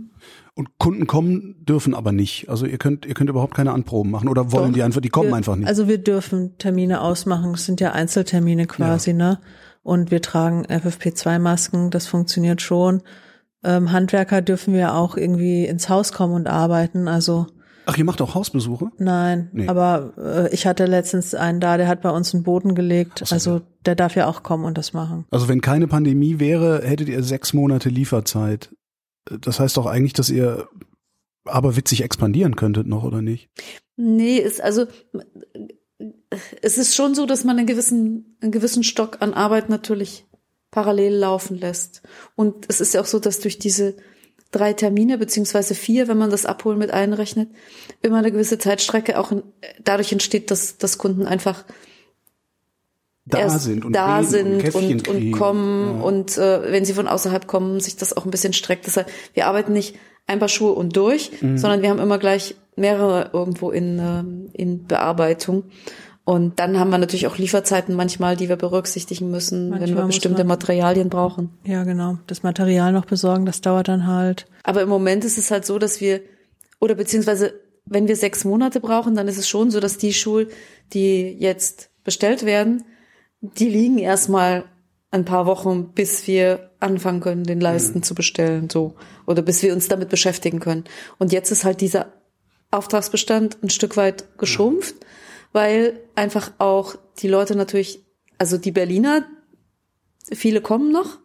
Und 0.55 0.77
Kunden 0.77 1.07
kommen 1.07 1.55
dürfen 1.65 1.93
aber 1.93 2.11
nicht. 2.11 2.49
Also 2.49 2.65
ihr 2.65 2.77
könnt, 2.77 3.05
ihr 3.05 3.13
könnt 3.13 3.29
überhaupt 3.29 3.55
keine 3.55 3.71
Anproben 3.71 4.11
machen 4.11 4.27
oder 4.27 4.51
wollen 4.51 4.69
Doch. 4.69 4.73
die 4.73 4.83
einfach, 4.83 5.01
die 5.01 5.09
kommen 5.09 5.29
wir, 5.29 5.35
einfach 5.35 5.55
nicht. 5.55 5.67
Also 5.67 5.87
wir 5.87 5.97
dürfen 5.97 6.57
Termine 6.57 7.01
ausmachen. 7.01 7.51
Das 7.51 7.65
sind 7.65 7.79
ja 7.79 7.91
Einzeltermine 7.91 8.65
quasi, 8.65 9.13
ne? 9.13 9.39
Und 9.83 10.11
wir 10.11 10.21
tragen 10.21 10.65
FFP2-Masken. 10.65 11.91
Das 11.91 12.07
funktioniert 12.07 12.61
schon. 12.61 13.03
Ähm, 13.63 13.91
Handwerker 13.91 14.41
dürfen 14.41 14.73
wir 14.73 14.95
auch 14.95 15.15
irgendwie 15.15 15.65
ins 15.65 15.89
Haus 15.89 16.11
kommen 16.11 16.33
und 16.33 16.47
arbeiten. 16.47 17.07
Also 17.07 17.47
Ach, 17.89 17.97
ihr 17.97 18.03
macht 18.03 18.21
auch 18.21 18.35
Hausbesuche? 18.35 18.91
Nein, 18.97 19.49
Nee. 19.53 19.67
aber 19.69 20.13
äh, 20.17 20.53
ich 20.53 20.67
hatte 20.67 20.85
letztens 20.85 21.33
einen 21.33 21.61
da, 21.61 21.77
der 21.77 21.87
hat 21.87 22.01
bei 22.01 22.09
uns 22.09 22.33
einen 22.33 22.43
Boden 22.43 22.75
gelegt. 22.75 23.19
so, 23.25 23.33
also 23.33 23.61
der 23.85 23.95
darf 23.95 24.15
ja 24.15 24.27
auch 24.27 24.43
kommen 24.43 24.65
und 24.65 24.77
das 24.77 24.91
machen. 24.91 25.25
Also 25.31 25.47
wenn 25.47 25.61
keine 25.61 25.87
Pandemie 25.87 26.39
wäre, 26.39 26.81
hättet 26.83 27.07
ihr 27.07 27.23
sechs 27.23 27.53
Monate 27.53 27.87
Lieferzeit. 27.87 28.75
Das 29.41 29.59
heißt 29.61 29.77
doch 29.77 29.85
eigentlich, 29.85 30.13
dass 30.13 30.29
ihr 30.29 30.67
aber 31.45 31.77
witzig 31.77 32.03
expandieren 32.03 32.57
könntet 32.57 32.87
noch, 32.87 33.03
oder 33.05 33.21
nicht? 33.21 33.49
Nee, 33.95 34.37
ist 34.37 34.61
also 34.61 34.85
es 36.61 36.77
ist 36.77 36.95
schon 36.95 37.15
so, 37.15 37.25
dass 37.25 37.43
man 37.43 37.57
einen 37.57 37.67
gewissen, 37.67 38.37
einen 38.41 38.51
gewissen 38.51 38.83
Stock 38.83 39.17
an 39.21 39.33
Arbeit 39.33 39.69
natürlich 39.69 40.25
parallel 40.71 41.13
laufen 41.15 41.57
lässt. 41.57 42.01
Und 42.35 42.65
es 42.67 42.81
ist 42.81 42.93
ja 42.93 43.01
auch 43.01 43.05
so, 43.05 43.19
dass 43.19 43.39
durch 43.39 43.57
diese 43.59 43.95
drei 44.51 44.73
Termine 44.73 45.17
beziehungsweise 45.17 45.75
vier, 45.75 46.07
wenn 46.07 46.17
man 46.17 46.29
das 46.29 46.45
Abholen 46.45 46.77
mit 46.77 46.91
einrechnet, 46.91 47.49
immer 48.01 48.17
eine 48.17 48.31
gewisse 48.31 48.57
Zeitstrecke 48.57 49.19
auch 49.19 49.31
in, 49.31 49.43
dadurch 49.83 50.11
entsteht, 50.11 50.51
dass, 50.51 50.77
dass 50.77 50.97
Kunden 50.97 51.25
einfach 51.25 51.65
Da 53.25 53.49
sind 53.49 53.83
und 53.83 53.91
da 53.93 54.23
sind 54.23 54.73
und, 54.73 54.85
und 54.85 55.03
kriegen. 55.03 55.31
kommen 55.33 55.97
Ja. 55.97 56.03
und 56.03 56.37
äh, 56.37 56.71
wenn 56.71 56.85
sie 56.85 56.93
von 56.93 57.07
außerhalb 57.09 57.45
kommen, 57.45 57.79
sich 57.81 57.97
das 57.97 58.15
auch 58.15 58.23
ein 58.23 58.31
bisschen 58.31 58.53
streckt. 58.53 58.85
Deshalb, 58.87 59.09
wir 59.33 59.47
arbeiten 59.47 59.73
nicht 59.73 59.95
ein 60.27 60.39
paar 60.39 60.47
Schuhe 60.49 60.71
und 60.73 60.95
durch, 60.95 61.31
Mhm. 61.41 61.57
sondern 61.57 61.81
wir 61.81 61.89
haben 61.89 61.99
immer 61.99 62.17
gleich 62.19 62.55
mehrere 62.77 63.31
irgendwo 63.33 63.71
in, 63.71 63.99
ähm, 63.99 64.49
in 64.53 64.85
Bearbeitung. 64.87 65.63
Und 66.27 66.59
dann 66.59 66.77
haben 66.77 66.89
wir 66.89 66.97
natürlich 66.97 67.25
auch 67.27 67.37
Lieferzeiten 67.37 67.95
manchmal, 67.95 68.35
die 68.35 68.49
wir 68.49 68.57
berücksichtigen 68.57 69.31
müssen, 69.31 69.71
wenn 69.71 69.79
Manchmal 69.79 69.97
wir 69.99 70.05
muss 70.07 70.15
bestimmte 70.15 70.39
man- 70.39 70.47
Materialien 70.57 71.07
brauchen. 71.07 71.57
Ja, 71.63 71.85
genau. 71.85 72.17
Das 72.27 72.43
Material 72.43 72.91
noch 72.91 73.05
besorgen, 73.05 73.45
das 73.45 73.61
dauert 73.61 73.87
dann 73.87 74.07
halt. 74.07 74.45
Aber 74.63 74.81
im 74.81 74.89
Moment 74.89 75.23
ist 75.23 75.37
es 75.37 75.51
halt 75.51 75.65
so, 75.65 75.79
dass 75.79 76.01
wir, 76.01 76.19
oder 76.81 76.95
beziehungsweise, 76.95 77.53
wenn 77.85 78.09
wir 78.09 78.17
sechs 78.17 78.43
Monate 78.43 78.81
brauchen, 78.81 79.15
dann 79.15 79.29
ist 79.29 79.37
es 79.37 79.47
schon 79.47 79.71
so, 79.71 79.79
dass 79.79 79.99
die 79.99 80.11
Schuhe, 80.11 80.47
die 80.91 81.29
jetzt 81.39 81.91
bestellt 82.03 82.43
werden, 82.45 82.83
die 83.39 83.69
liegen 83.69 83.97
erstmal 83.97 84.65
ein 85.11 85.23
paar 85.23 85.45
Wochen, 85.45 85.93
bis 85.93 86.27
wir 86.27 86.71
anfangen 86.81 87.21
können, 87.21 87.45
den 87.45 87.61
Leisten 87.61 88.03
zu 88.03 88.15
bestellen, 88.15 88.69
so. 88.69 88.95
Oder 89.27 89.43
bis 89.43 89.63
wir 89.63 89.71
uns 89.71 89.87
damit 89.87 90.09
beschäftigen 90.09 90.59
können. 90.59 90.83
Und 91.19 91.31
jetzt 91.31 91.51
ist 91.51 91.63
halt 91.63 91.79
dieser 91.79 92.07
Auftragsbestand 92.69 93.59
ein 93.63 93.69
Stück 93.69 93.95
weit 93.95 94.37
geschrumpft, 94.37 94.95
weil 95.57 95.99
einfach 96.13 96.51
auch 96.59 96.93
die 97.17 97.27
Leute 97.27 97.55
natürlich, 97.55 98.05
also 98.37 98.59
die 98.59 98.71
Berliner, 98.71 99.25
viele 100.31 100.61
kommen 100.61 100.91
noch, 100.91 101.17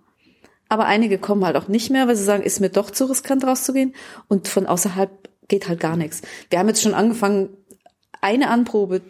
aber 0.70 0.87
einige 0.87 1.18
kommen 1.18 1.45
halt 1.45 1.55
auch 1.55 1.68
nicht 1.68 1.91
mehr, 1.91 2.09
weil 2.09 2.16
sie 2.16 2.24
sagen, 2.24 2.43
ist 2.43 2.59
mir 2.59 2.70
doch 2.70 2.91
zu 2.91 3.05
riskant 3.05 3.45
rauszugehen. 3.45 3.95
Und 4.28 4.49
von 4.49 4.66
außerhalb 4.66 5.11
geht 5.49 5.68
halt 5.68 5.80
gar 5.80 5.99
nichts. 5.99 6.22
Wir 6.49 6.59
haben 6.59 6.68
jetzt 6.68 6.80
schon 6.80 6.95
angefangen, 6.95 7.51
eine 8.22 8.49
Anprobe 8.49 9.03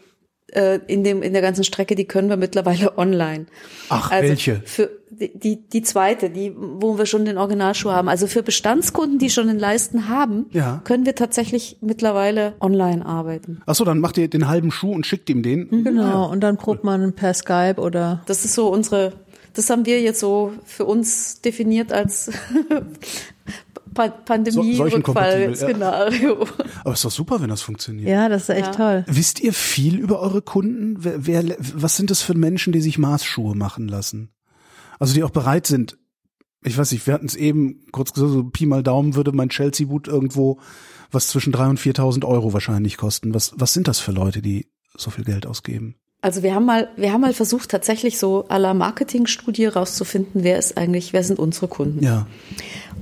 äh, 0.48 0.80
in 0.88 1.04
dem 1.04 1.22
in 1.22 1.32
der 1.34 1.42
ganzen 1.42 1.62
Strecke, 1.62 1.94
die 1.94 2.06
können 2.06 2.28
wir 2.28 2.36
mittlerweile 2.36 2.98
online. 2.98 3.46
Ach, 3.90 4.10
Also 4.10 4.28
welche? 4.28 4.60
für 4.64 4.90
die, 5.30 5.56
die 5.68 5.82
zweite, 5.82 6.30
die 6.30 6.52
wo 6.56 6.98
wir 6.98 7.06
schon 7.06 7.24
den 7.24 7.38
Originalschuh 7.38 7.90
haben. 7.90 8.08
Also 8.08 8.26
für 8.26 8.42
Bestandskunden, 8.42 9.18
die 9.18 9.30
schon 9.30 9.46
den 9.46 9.58
Leisten 9.58 10.08
haben, 10.08 10.46
Ja. 10.50 10.80
können 10.84 11.06
wir 11.06 11.14
tatsächlich 11.14 11.78
mittlerweile 11.80 12.54
online 12.60 13.04
arbeiten. 13.06 13.60
Ach 13.66 13.74
so, 13.74 13.84
dann 13.84 14.00
macht 14.00 14.18
ihr 14.18 14.28
den 14.28 14.48
halben 14.48 14.70
Schuh 14.70 14.92
und 14.92 15.06
schickt 15.06 15.28
ihm 15.30 15.42
den. 15.42 15.68
Genau. 15.84 16.30
Und 16.30 16.40
dann 16.40 16.56
probt 16.56 16.84
man 16.84 17.12
per 17.12 17.34
Skype 17.34 17.76
oder 17.80 18.22
Das 18.26 18.44
ist 18.44 18.54
so 18.54 18.68
unsere, 18.68 19.12
das 19.54 19.68
haben 19.70 19.86
wir 19.86 20.00
jetzt 20.00 20.20
so 20.20 20.52
für 20.64 20.84
uns 20.86 21.40
definiert 21.40 21.92
als 21.92 22.30
pa 23.94 24.08
pandemie 24.08 24.74
Seuchenkompatibel, 24.74 25.50
ja. 25.50 25.54
szenario 25.54 26.46
Aber 26.84 26.94
ist 26.94 27.04
doch 27.04 27.10
super, 27.10 27.40
wenn 27.42 27.50
das 27.50 27.60
funktioniert. 27.62 28.08
ja, 28.08 28.28
das 28.30 28.44
ist 28.44 28.48
echt 28.50 28.66
Ja. 28.66 28.72
toll. 28.72 29.04
Wisst 29.06 29.40
ihr 29.40 29.52
viel 29.52 29.98
über 29.98 30.20
eure 30.20 30.40
Kunden? 30.42 30.96
Wer, 30.98 31.26
wer, 31.26 31.56
was 31.58 31.96
sind 31.96 32.10
das 32.10 32.22
für 32.22 32.34
Menschen, 32.34 32.72
die 32.72 32.80
sich 32.80 32.96
Maßschuhe 32.98 33.54
machen 33.54 33.88
lassen? 33.88 34.30
Also 35.02 35.14
die 35.14 35.24
auch 35.24 35.30
bereit 35.30 35.66
sind. 35.66 35.98
Ich 36.62 36.78
weiß 36.78 36.92
nicht, 36.92 37.04
wir 37.08 37.14
hatten 37.14 37.26
es 37.26 37.34
eben 37.34 37.86
kurz 37.90 38.12
gesagt, 38.12 38.30
so 38.30 38.44
Pi 38.44 38.66
mal 38.66 38.84
Daumen 38.84 39.16
würde 39.16 39.32
mein 39.32 39.48
Chelsea-Boot 39.48 40.06
irgendwo 40.06 40.60
was 41.10 41.26
zwischen 41.26 41.52
3.000 41.52 41.70
und 41.70 41.80
4.000 41.80 42.24
Euro 42.24 42.52
wahrscheinlich 42.52 42.98
kosten. 42.98 43.34
Was, 43.34 43.52
was 43.56 43.72
sind 43.72 43.88
das 43.88 43.98
für 43.98 44.12
Leute, 44.12 44.42
die 44.42 44.68
so 44.96 45.10
viel 45.10 45.24
Geld 45.24 45.44
ausgeben? 45.44 45.96
Also 46.20 46.44
wir 46.44 46.54
haben 46.54 46.66
mal, 46.66 46.88
wir 46.94 47.12
haben 47.12 47.22
mal 47.22 47.32
versucht, 47.34 47.68
tatsächlich 47.68 48.16
so 48.16 48.46
à 48.46 48.58
la 48.58 48.74
Marketingstudie 48.74 49.66
rauszufinden, 49.66 50.44
wer 50.44 50.56
ist 50.56 50.76
eigentlich, 50.76 51.12
wer 51.12 51.24
sind 51.24 51.40
unsere 51.40 51.66
Kunden. 51.66 52.04
Ja. 52.04 52.28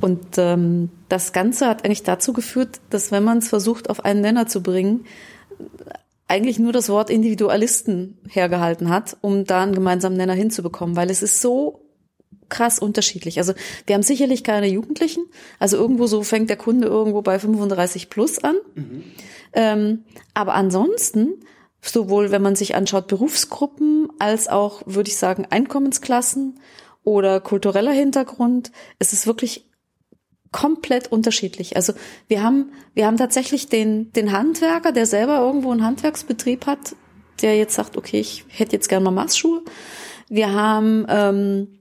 Und 0.00 0.38
ähm, 0.38 0.88
das 1.10 1.34
Ganze 1.34 1.66
hat 1.66 1.84
eigentlich 1.84 2.02
dazu 2.02 2.32
geführt, 2.32 2.80
dass 2.88 3.12
wenn 3.12 3.24
man 3.24 3.38
es 3.38 3.48
versucht, 3.50 3.90
auf 3.90 4.06
einen 4.06 4.22
Nenner 4.22 4.46
zu 4.46 4.62
bringen, 4.62 5.04
eigentlich 6.28 6.58
nur 6.58 6.72
das 6.72 6.88
Wort 6.88 7.10
Individualisten 7.10 8.16
hergehalten 8.26 8.88
hat, 8.88 9.18
um 9.20 9.44
da 9.44 9.64
einen 9.64 9.74
gemeinsamen 9.74 10.16
Nenner 10.16 10.32
hinzubekommen, 10.32 10.96
weil 10.96 11.10
es 11.10 11.22
ist 11.22 11.42
so 11.42 11.89
krass 12.50 12.78
unterschiedlich. 12.78 13.38
Also 13.38 13.54
wir 13.86 13.94
haben 13.94 14.02
sicherlich 14.02 14.44
keine 14.44 14.68
Jugendlichen. 14.68 15.24
Also 15.58 15.76
irgendwo 15.76 16.06
so 16.06 16.22
fängt 16.22 16.50
der 16.50 16.56
Kunde 16.56 16.88
irgendwo 16.88 17.22
bei 17.22 17.38
35 17.38 18.10
plus 18.10 18.38
an. 18.38 18.56
Ähm, 19.52 20.04
aber 20.34 20.54
ansonsten, 20.54 21.40
sowohl 21.80 22.30
wenn 22.30 22.42
man 22.42 22.56
sich 22.56 22.74
anschaut 22.74 23.06
Berufsgruppen 23.08 24.08
als 24.18 24.48
auch, 24.48 24.82
würde 24.86 25.08
ich 25.08 25.16
sagen, 25.16 25.46
Einkommensklassen 25.48 26.60
oder 27.02 27.40
kultureller 27.40 27.92
Hintergrund, 27.92 28.70
es 28.98 29.12
ist 29.12 29.26
wirklich 29.26 29.70
komplett 30.52 31.10
unterschiedlich. 31.12 31.76
Also 31.76 31.92
wir 32.28 32.42
haben, 32.42 32.72
wir 32.94 33.06
haben 33.06 33.16
tatsächlich 33.16 33.68
den, 33.68 34.12
den 34.12 34.32
Handwerker, 34.32 34.92
der 34.92 35.06
selber 35.06 35.38
irgendwo 35.38 35.70
einen 35.70 35.84
Handwerksbetrieb 35.84 36.66
hat, 36.66 36.96
der 37.40 37.56
jetzt 37.56 37.74
sagt, 37.74 37.96
okay, 37.96 38.20
ich 38.20 38.44
hätte 38.48 38.72
jetzt 38.72 38.88
gerne 38.88 39.04
mal 39.04 39.10
Maßschuhe. 39.12 39.62
Wir 40.28 40.52
haben 40.52 41.06
ähm, 41.08 41.79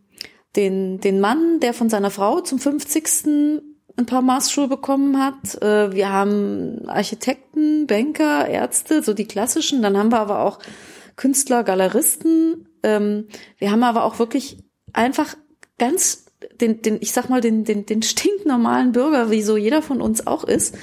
den, 0.56 1.00
den 1.00 1.20
Mann, 1.20 1.60
der 1.60 1.74
von 1.74 1.89
seiner 1.89 2.12
Frau 2.12 2.41
zum 2.41 2.60
50. 2.60 3.62
ein 3.97 4.06
paar 4.06 4.22
Maßschuhe 4.22 4.68
bekommen 4.68 5.24
hat. 5.24 5.62
Äh, 5.62 5.93
wir 5.93 6.12
haben 6.12 6.88
Architekten, 6.88 7.88
Banker, 7.88 8.47
Ärzte, 8.47 9.04
so 9.04 9.14
die 9.14 9.28
klassischen. 9.28 9.82
Dann 9.82 9.97
haben 9.97 10.12
wir 10.12 10.20
aber 10.20 10.39
auch 10.39 10.60
Künstler, 11.16 11.64
Galeristen. 11.64 12.68
Ähm, 12.84 13.28
wir 13.58 13.72
haben 13.72 13.84
aber 13.84 14.04
auch 14.06 14.20
wirklich 14.20 14.58
einfach 14.93 15.36
ganz 15.78 16.26
den, 16.62 16.82
den, 16.82 16.97
ich 17.02 17.12
sag 17.12 17.30
mal, 17.30 17.41
den, 17.41 17.64
den, 17.64 17.86
den 17.86 18.02
stinknormalen 18.02 18.91
Bürger, 18.91 19.30
wie 19.30 19.41
so 19.41 19.58
jeder 19.58 19.82
von 19.82 20.02
uns 20.02 20.26
auch 20.26 20.43
ist, 20.43 20.76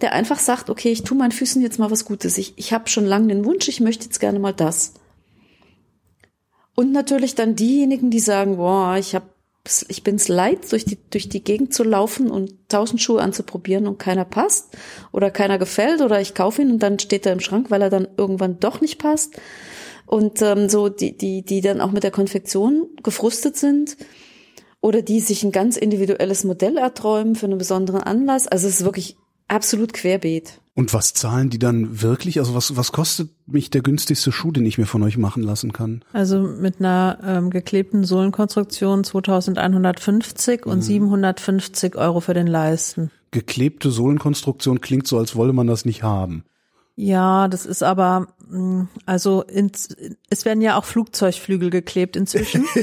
der 0.00 0.12
einfach 0.12 0.38
sagt, 0.38 0.70
okay, 0.70 0.90
ich 0.90 1.04
tue 1.04 1.16
meinen 1.16 1.32
Füßen 1.32 1.62
jetzt 1.62 1.78
mal 1.78 1.90
was 1.90 2.04
Gutes. 2.04 2.38
Ich, 2.38 2.54
ich 2.56 2.72
habe 2.72 2.88
schon 2.88 3.06
lange 3.06 3.28
den 3.28 3.44
Wunsch, 3.44 3.68
ich 3.68 3.80
möchte 3.80 4.04
jetzt 4.04 4.20
gerne 4.20 4.38
mal 4.38 4.52
das. 4.52 4.94
Und 6.76 6.92
natürlich 6.92 7.34
dann 7.34 7.56
diejenigen, 7.56 8.10
die 8.10 8.20
sagen, 8.20 8.58
boah, 8.58 8.96
ich 8.98 9.14
hab, 9.14 9.24
ich 9.88 10.04
bin's 10.04 10.28
leid, 10.28 10.70
durch 10.70 10.84
die, 10.84 10.98
durch 11.10 11.28
die 11.28 11.42
Gegend 11.42 11.74
zu 11.74 11.82
laufen 11.82 12.30
und 12.30 12.54
tausend 12.68 13.00
Schuhe 13.00 13.22
anzuprobieren 13.22 13.88
und 13.88 13.98
keiner 13.98 14.26
passt 14.26 14.76
oder 15.10 15.30
keiner 15.30 15.58
gefällt 15.58 16.02
oder 16.02 16.20
ich 16.20 16.34
kaufe 16.34 16.62
ihn 16.62 16.70
und 16.70 16.82
dann 16.82 16.98
steht 16.98 17.26
er 17.26 17.32
im 17.32 17.40
Schrank, 17.40 17.70
weil 17.70 17.82
er 17.82 17.90
dann 17.90 18.06
irgendwann 18.16 18.60
doch 18.60 18.80
nicht 18.80 18.98
passt. 18.98 19.40
Und 20.04 20.40
ähm, 20.42 20.68
so 20.68 20.88
die, 20.88 21.16
die, 21.16 21.42
die 21.42 21.62
dann 21.62 21.80
auch 21.80 21.90
mit 21.90 22.04
der 22.04 22.12
Konfektion 22.12 22.86
gefrustet 23.02 23.56
sind 23.56 23.96
oder 24.80 25.00
die 25.02 25.20
sich 25.20 25.42
ein 25.42 25.52
ganz 25.52 25.78
individuelles 25.78 26.44
Modell 26.44 26.76
erträumen 26.76 27.34
für 27.34 27.46
einen 27.46 27.58
besonderen 27.58 28.02
Anlass. 28.02 28.46
Also 28.46 28.68
es 28.68 28.80
ist 28.80 28.84
wirklich 28.84 29.16
absolut 29.48 29.92
querbeet. 29.92 30.60
Und 30.74 30.92
was 30.92 31.14
zahlen 31.14 31.48
die 31.48 31.58
dann 31.58 32.02
wirklich? 32.02 32.38
Also 32.38 32.54
was, 32.54 32.76
was 32.76 32.92
kostet 32.92 33.30
mich 33.46 33.70
der 33.70 33.80
günstigste 33.80 34.30
Schuh, 34.30 34.52
den 34.52 34.66
ich 34.66 34.76
mir 34.76 34.84
von 34.84 35.02
euch 35.02 35.16
machen 35.16 35.42
lassen 35.42 35.72
kann? 35.72 36.04
Also 36.12 36.40
mit 36.42 36.80
einer 36.80 37.18
ähm, 37.24 37.48
geklebten 37.50 38.04
Sohlenkonstruktion 38.04 39.02
2150 39.02 40.66
und 40.66 40.82
750 40.82 41.96
Euro 41.96 42.20
für 42.20 42.34
den 42.34 42.46
Leisten. 42.46 43.10
Geklebte 43.30 43.90
Sohlenkonstruktion 43.90 44.80
klingt 44.82 45.06
so, 45.06 45.18
als 45.18 45.34
wolle 45.34 45.52
man 45.54 45.66
das 45.66 45.86
nicht 45.86 46.02
haben. 46.02 46.44
Ja, 46.98 47.48
das 47.48 47.66
ist 47.66 47.82
aber, 47.82 48.28
mh, 48.48 48.88
also 49.04 49.42
ins, 49.42 49.88
es 50.30 50.44
werden 50.46 50.62
ja 50.62 50.78
auch 50.78 50.84
Flugzeugflügel 50.84 51.70
geklebt 51.70 52.16
inzwischen. 52.16 52.64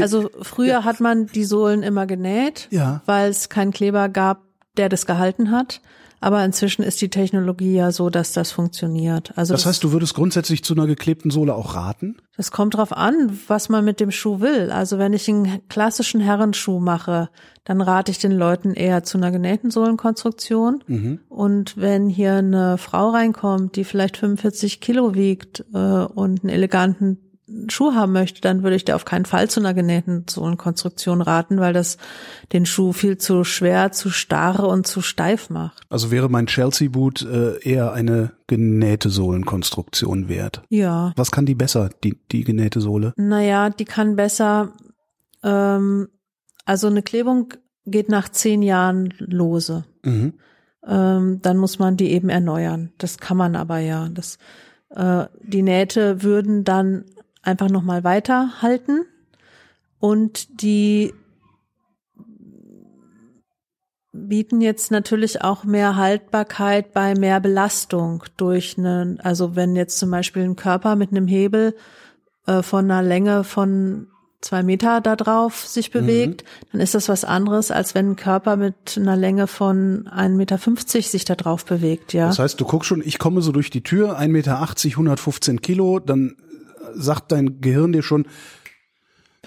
Also 0.00 0.30
früher 0.42 0.84
hat 0.84 1.00
man 1.00 1.26
die 1.26 1.44
Sohlen 1.44 1.82
immer 1.82 2.06
genäht, 2.06 2.68
Ja. 2.70 3.02
weil 3.06 3.30
es 3.30 3.48
keinen 3.48 3.72
Kleber 3.72 4.08
gab, 4.08 4.42
der 4.78 4.88
das 4.88 5.06
gehalten 5.06 5.50
hat. 5.50 5.80
Aber 6.20 6.44
inzwischen 6.44 6.82
ist 6.82 7.00
die 7.00 7.10
Technologie 7.10 7.74
ja 7.74 7.92
so, 7.92 8.10
dass 8.10 8.32
das 8.32 8.50
funktioniert. 8.50 9.32
Also 9.36 9.54
Das 9.54 9.66
heißt, 9.66 9.84
du 9.84 9.92
würdest 9.92 10.14
grundsätzlich 10.14 10.64
zu 10.64 10.74
einer 10.74 10.86
geklebten 10.86 11.30
Sohle 11.30 11.54
auch 11.54 11.76
raten? 11.76 12.16
Das 12.36 12.50
kommt 12.50 12.76
drauf 12.76 12.92
an, 12.92 13.38
was 13.46 13.68
man 13.68 13.84
mit 13.84 14.00
dem 14.00 14.10
Schuh 14.10 14.40
will. 14.40 14.72
Also 14.72 14.98
wenn 14.98 15.12
ich 15.12 15.28
einen 15.28 15.60
klassischen 15.68 16.20
Herrenschuh 16.20 16.80
mache, 16.80 17.30
dann 17.64 17.80
rate 17.80 18.10
ich 18.10 18.18
den 18.18 18.32
Leuten 18.32 18.74
eher 18.74 19.04
zu 19.04 19.16
einer 19.18 19.30
genähten 19.30 19.70
Sohlenkonstruktion. 19.70 20.82
Und 21.28 21.76
wenn 21.76 22.08
hier 22.08 22.34
eine 22.34 22.78
Frau 22.78 23.10
reinkommt, 23.10 23.76
die 23.76 23.84
vielleicht 23.84 24.16
45 24.16 24.80
Kilo 24.80 25.14
wiegt 25.14 25.64
äh, 25.72 25.78
und 25.78 26.42
einen 26.42 26.48
eleganten 26.48 27.27
Schuh 27.68 27.94
haben 27.94 28.12
möchte, 28.12 28.40
dann 28.40 28.62
würde 28.62 28.76
ich 28.76 28.84
dir 28.84 28.94
auf 28.94 29.04
keinen 29.04 29.24
Fall 29.24 29.48
zu 29.48 29.60
einer 29.60 29.74
genähten 29.74 30.24
Sohlenkonstruktion 30.28 31.22
raten, 31.22 31.58
weil 31.60 31.72
das 31.72 31.96
den 32.52 32.66
Schuh 32.66 32.92
viel 32.92 33.18
zu 33.18 33.44
schwer, 33.44 33.92
zu 33.92 34.10
starr 34.10 34.66
und 34.68 34.86
zu 34.86 35.00
steif 35.00 35.50
macht. 35.50 35.82
Also 35.88 36.10
wäre 36.10 36.28
mein 36.28 36.46
Chelsea-Boot 36.46 37.22
äh, 37.22 37.58
eher 37.60 37.92
eine 37.92 38.32
genähte 38.46 39.10
Sohlenkonstruktion 39.10 40.28
wert. 40.28 40.62
Ja. 40.68 41.12
Was 41.16 41.30
kann 41.30 41.46
die 41.46 41.54
besser, 41.54 41.90
die, 42.04 42.18
die 42.30 42.44
genähte 42.44 42.80
Sohle? 42.80 43.12
Naja, 43.16 43.70
die 43.70 43.84
kann 43.84 44.16
besser, 44.16 44.72
ähm, 45.42 46.08
also 46.64 46.86
eine 46.86 47.02
Klebung 47.02 47.54
geht 47.86 48.08
nach 48.08 48.28
zehn 48.28 48.62
Jahren 48.62 49.14
lose. 49.18 49.84
Mhm. 50.04 50.34
Ähm, 50.86 51.40
dann 51.42 51.56
muss 51.56 51.78
man 51.78 51.96
die 51.96 52.10
eben 52.12 52.28
erneuern. 52.28 52.92
Das 52.98 53.18
kann 53.18 53.36
man 53.36 53.56
aber 53.56 53.78
ja. 53.78 54.08
Das, 54.08 54.38
äh, 54.90 55.26
die 55.42 55.62
Nähte 55.62 56.22
würden 56.22 56.64
dann 56.64 57.04
einfach 57.48 57.68
nochmal 57.68 58.04
weiterhalten 58.04 59.04
und 59.98 60.62
die 60.62 61.12
bieten 64.12 64.60
jetzt 64.60 64.90
natürlich 64.90 65.42
auch 65.42 65.64
mehr 65.64 65.96
Haltbarkeit 65.96 66.92
bei 66.92 67.14
mehr 67.14 67.40
Belastung 67.40 68.24
durch 68.36 68.76
einen, 68.78 69.20
also 69.20 69.56
wenn 69.56 69.76
jetzt 69.76 69.98
zum 69.98 70.10
Beispiel 70.10 70.42
ein 70.42 70.56
Körper 70.56 70.96
mit 70.96 71.10
einem 71.10 71.26
Hebel 71.26 71.74
äh, 72.46 72.62
von 72.62 72.84
einer 72.90 73.02
Länge 73.02 73.44
von 73.44 74.08
zwei 74.40 74.62
Meter 74.62 75.00
da 75.00 75.16
drauf 75.16 75.66
sich 75.66 75.90
bewegt, 75.90 76.44
dann 76.70 76.80
ist 76.80 76.94
das 76.94 77.08
was 77.08 77.24
anderes, 77.24 77.70
als 77.70 77.94
wenn 77.94 78.10
ein 78.10 78.16
Körper 78.16 78.56
mit 78.56 78.96
einer 78.96 79.16
Länge 79.16 79.48
von 79.48 80.08
1,50 80.08 80.28
Meter 80.36 80.58
sich 81.02 81.24
da 81.24 81.34
drauf 81.34 81.64
bewegt, 81.64 82.12
ja. 82.12 82.28
Das 82.28 82.38
heißt, 82.38 82.60
du 82.60 82.64
guckst 82.64 82.88
schon, 82.88 83.02
ich 83.04 83.18
komme 83.18 83.42
so 83.42 83.50
durch 83.50 83.70
die 83.70 83.82
Tür, 83.82 84.18
1,80 84.18 84.28
Meter, 84.28 84.60
115 84.60 85.60
Kilo, 85.60 85.98
dann 85.98 86.36
sagt 86.94 87.32
dein 87.32 87.60
Gehirn 87.60 87.92
dir 87.92 88.02
schon, 88.02 88.26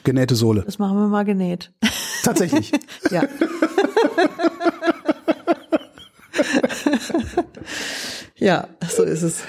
genähte 0.03 0.35
Sohle. 0.35 0.63
Das 0.65 0.79
machen 0.79 0.97
wir 0.97 1.07
mal 1.07 1.25
genäht. 1.25 1.71
Tatsächlich. 2.23 2.71
Ja. 3.09 3.23
ja, 8.37 8.67
so 8.87 9.03
ist 9.03 9.21
es. 9.21 9.43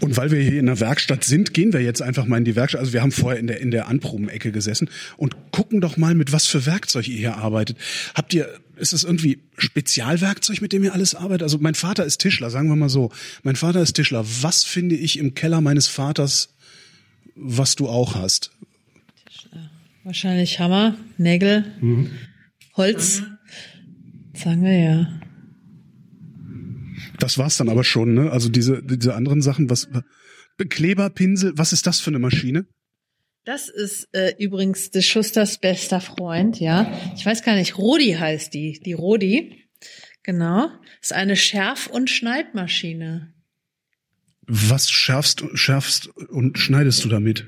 Und 0.00 0.16
weil 0.16 0.30
wir 0.30 0.40
hier 0.40 0.58
in 0.58 0.66
der 0.66 0.80
Werkstatt 0.80 1.24
sind, 1.24 1.52
gehen 1.52 1.72
wir 1.72 1.80
jetzt 1.80 2.00
einfach 2.00 2.26
mal 2.26 2.38
in 2.38 2.44
die 2.44 2.56
Werkstatt. 2.56 2.80
Also 2.80 2.92
wir 2.92 3.02
haben 3.02 3.12
vorher 3.12 3.38
in 3.38 3.46
der, 3.46 3.60
in 3.60 3.70
der 3.70 3.86
Anprobenecke 3.88 4.50
gesessen 4.50 4.88
und 5.16 5.36
gucken 5.52 5.80
doch 5.80 5.96
mal, 5.96 6.14
mit 6.14 6.32
was 6.32 6.46
für 6.46 6.64
Werkzeug 6.66 7.06
ihr 7.08 7.16
hier 7.16 7.36
arbeitet. 7.36 7.76
Habt 8.14 8.32
ihr, 8.32 8.48
ist 8.76 8.92
es 8.92 9.04
irgendwie 9.04 9.40
Spezialwerkzeug, 9.58 10.62
mit 10.62 10.72
dem 10.72 10.84
ihr 10.84 10.94
alles 10.94 11.14
arbeitet? 11.14 11.42
Also 11.42 11.58
mein 11.60 11.74
Vater 11.74 12.04
ist 12.04 12.18
Tischler, 12.18 12.50
sagen 12.50 12.68
wir 12.68 12.76
mal 12.76 12.88
so. 12.88 13.10
Mein 13.42 13.56
Vater 13.56 13.82
ist 13.82 13.92
Tischler. 13.92 14.24
Was 14.40 14.64
finde 14.64 14.96
ich 14.96 15.18
im 15.18 15.34
Keller 15.34 15.60
meines 15.60 15.86
Vaters, 15.86 16.54
was 17.34 17.76
du 17.76 17.88
auch 17.88 18.14
hast? 18.14 18.50
Wahrscheinlich 20.04 20.58
Hammer, 20.58 20.96
Nägel, 21.18 21.64
Holz, 22.76 23.22
Zange, 24.34 24.84
ja. 24.84 25.20
Das 27.18 27.36
war's 27.36 27.58
dann 27.58 27.68
aber 27.68 27.84
schon, 27.84 28.14
ne? 28.14 28.30
Also 28.30 28.48
diese, 28.48 28.82
diese 28.82 29.14
anderen 29.14 29.42
Sachen, 29.42 29.68
was, 29.68 29.88
Kleber, 30.68 31.10
Pinsel, 31.10 31.52
was 31.56 31.72
ist 31.72 31.86
das 31.86 32.00
für 32.00 32.10
eine 32.10 32.18
Maschine? 32.18 32.66
Das 33.44 33.68
ist 33.68 34.08
äh, 34.12 34.34
übrigens 34.38 34.90
des 34.90 35.06
Schusters 35.06 35.58
bester 35.58 36.00
Freund, 36.00 36.60
ja. 36.60 36.92
Ich 37.16 37.24
weiß 37.24 37.42
gar 37.42 37.54
nicht, 37.54 37.78
Rodi 37.78 38.12
heißt 38.12 38.52
die, 38.52 38.80
die 38.84 38.92
Rodi. 38.92 39.68
Genau. 40.22 40.68
Ist 41.00 41.12
eine 41.12 41.36
Schärf- 41.36 41.86
und 41.86 42.10
Schneidmaschine. 42.10 43.32
Was 44.52 44.90
schärfst, 44.90 45.44
schärfst 45.54 46.08
und 46.08 46.58
schneidest 46.58 47.04
du 47.04 47.08
damit? 47.08 47.46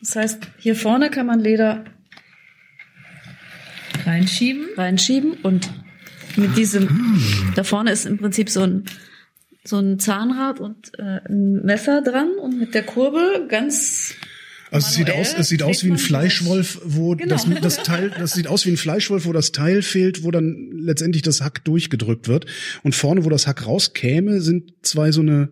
Das 0.00 0.14
heißt, 0.14 0.46
hier 0.58 0.76
vorne 0.76 1.08
kann 1.08 1.24
man 1.24 1.40
Leder 1.40 1.84
Reinschieben. 4.04 4.66
reinschieben 4.76 5.32
und 5.42 5.70
mit 6.36 6.54
diesem, 6.58 7.18
da 7.54 7.64
vorne 7.64 7.92
ist 7.92 8.04
im 8.04 8.18
Prinzip 8.18 8.50
so 8.50 8.62
ein, 8.62 8.84
so 9.64 9.78
ein 9.78 9.98
Zahnrad 9.98 10.60
und 10.60 10.98
äh, 10.98 11.20
ein 11.30 11.64
Messer 11.64 12.02
dran 12.02 12.32
und 12.38 12.58
mit 12.58 12.74
der 12.74 12.82
Kurbel 12.82 13.48
ganz 13.48 14.14
Also 14.72 14.86
es 14.88 14.94
sieht 14.94 15.10
aus, 15.10 15.34
es 15.34 15.48
sieht 15.48 15.62
aus 15.62 15.84
wie 15.84 15.90
ein 15.90 15.98
Fleischwolf, 15.98 16.80
wo 16.84 17.14
Genau. 17.14 17.34
das, 17.34 17.46
das 17.60 17.82
Teil, 17.82 18.10
das 18.18 18.32
sieht 18.32 18.46
aus 18.46 18.64
wie 18.64 18.70
ein 18.70 18.78
Fleischwolf, 18.78 19.26
wo 19.26 19.32
das 19.32 19.52
Teil 19.52 19.82
fehlt, 19.82 20.24
wo 20.24 20.30
dann 20.30 20.70
letztendlich 20.72 21.22
das 21.22 21.42
Hack 21.42 21.62
durchgedrückt 21.64 22.26
wird. 22.26 22.46
Und 22.82 22.94
vorne, 22.94 23.24
wo 23.24 23.28
das 23.28 23.46
Hack 23.46 23.66
rauskäme, 23.66 24.40
sind 24.40 24.72
zwei 24.80 25.12
so 25.12 25.20
eine 25.20 25.50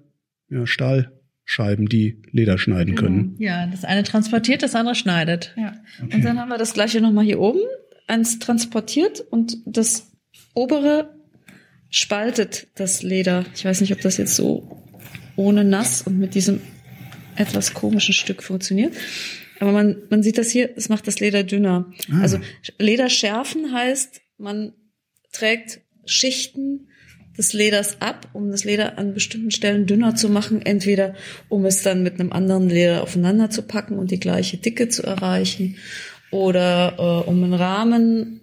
ja, 0.48 0.66
Stahlscheiben, 0.66 1.86
die 1.86 2.22
Leder 2.32 2.56
schneiden 2.56 2.94
können. 2.94 3.36
Ja, 3.38 3.66
das 3.66 3.84
eine 3.84 4.04
transportiert, 4.04 4.62
das 4.62 4.74
andere 4.74 4.94
schneidet. 4.94 5.54
Ja. 5.56 5.74
Und 6.00 6.24
dann 6.24 6.38
haben 6.38 6.48
wir 6.48 6.58
das 6.58 6.72
gleiche 6.72 7.02
nochmal 7.02 7.24
hier 7.26 7.40
oben, 7.40 7.60
eins 8.06 8.38
transportiert 8.38 9.20
und 9.20 9.58
das 9.66 10.10
obere 10.54 11.14
spaltet 11.90 12.68
das 12.74 13.02
Leder. 13.02 13.44
Ich 13.54 13.66
weiß 13.66 13.82
nicht, 13.82 13.92
ob 13.92 14.00
das 14.00 14.16
jetzt 14.16 14.34
so 14.34 14.82
ohne 15.36 15.64
nass 15.64 16.02
und 16.02 16.18
mit 16.18 16.34
diesem 16.34 16.60
etwas 17.40 17.74
komischen 17.74 18.14
Stück 18.14 18.42
funktioniert. 18.42 18.94
Aber 19.58 19.72
man, 19.72 19.96
man 20.08 20.22
sieht 20.22 20.38
das 20.38 20.50
hier, 20.50 20.70
es 20.76 20.88
macht 20.88 21.06
das 21.06 21.20
Leder 21.20 21.42
dünner. 21.42 21.92
Ah. 22.10 22.22
Also 22.22 22.38
Leder 22.78 23.10
schärfen 23.10 23.72
heißt, 23.72 24.20
man 24.38 24.72
trägt 25.32 25.80
Schichten 26.06 26.88
des 27.36 27.52
Leders 27.52 28.00
ab, 28.00 28.28
um 28.32 28.50
das 28.50 28.64
Leder 28.64 28.98
an 28.98 29.14
bestimmten 29.14 29.50
Stellen 29.50 29.86
dünner 29.86 30.14
zu 30.14 30.28
machen, 30.28 30.62
entweder 30.62 31.14
um 31.48 31.64
es 31.64 31.82
dann 31.82 32.02
mit 32.02 32.18
einem 32.18 32.32
anderen 32.32 32.68
Leder 32.68 33.02
aufeinander 33.02 33.50
zu 33.50 33.62
packen 33.62 33.98
und 33.98 34.10
die 34.10 34.20
gleiche 34.20 34.56
Dicke 34.56 34.88
zu 34.88 35.02
erreichen, 35.02 35.76
oder 36.30 36.94
äh, 36.98 37.28
um 37.28 37.42
einen 37.42 37.54
Rahmen, 37.54 38.40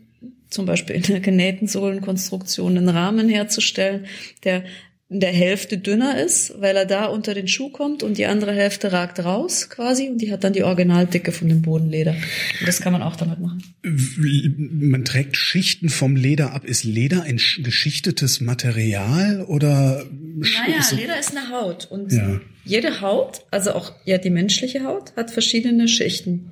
zum 0.49 0.65
Beispiel 0.65 0.95
in 0.95 1.03
der 1.03 1.19
genähten 1.19 1.67
Sohlenkonstruktion, 1.67 2.77
einen 2.77 2.89
Rahmen 2.89 3.29
herzustellen, 3.29 4.05
der 4.43 4.63
in 5.09 5.21
der 5.21 5.31
Hälfte 5.31 5.77
dünner 5.77 6.21
ist, 6.21 6.59
weil 6.59 6.75
er 6.75 6.85
da 6.85 7.05
unter 7.05 7.33
den 7.33 7.47
Schuh 7.47 7.69
kommt 7.69 8.03
und 8.03 8.17
die 8.17 8.25
andere 8.25 8.51
Hälfte 8.53 8.91
ragt 8.91 9.19
raus 9.23 9.69
quasi 9.69 10.09
und 10.09 10.17
die 10.17 10.33
hat 10.33 10.43
dann 10.43 10.51
die 10.51 10.63
Originaldicke 10.63 11.31
von 11.31 11.47
dem 11.47 11.61
Bodenleder. 11.61 12.11
Und 12.11 12.67
das 12.67 12.81
kann 12.81 12.91
man 12.91 13.01
auch 13.01 13.15
damit 13.15 13.39
machen. 13.39 13.63
Man 13.83 15.05
trägt 15.05 15.37
Schichten 15.37 15.87
vom 15.87 16.17
Leder 16.17 16.51
ab. 16.53 16.65
Ist 16.65 16.83
Leder 16.83 17.23
ein 17.23 17.37
sch- 17.39 17.63
geschichtetes 17.63 18.41
Material 18.41 19.45
oder? 19.47 20.05
Naja, 20.11 20.79
ist 20.79 20.91
Leder 20.91 21.17
ist 21.17 21.31
eine 21.37 21.51
Haut 21.51 21.85
und 21.89 22.11
Ja. 22.11 22.41
jede 22.65 22.99
Haut, 22.99 23.45
also 23.49 23.71
auch 23.71 23.93
ja 24.03 24.17
die 24.17 24.29
menschliche 24.29 24.83
Haut, 24.83 25.15
hat 25.15 25.31
verschiedene 25.31 25.87
Schichten. 25.87 26.51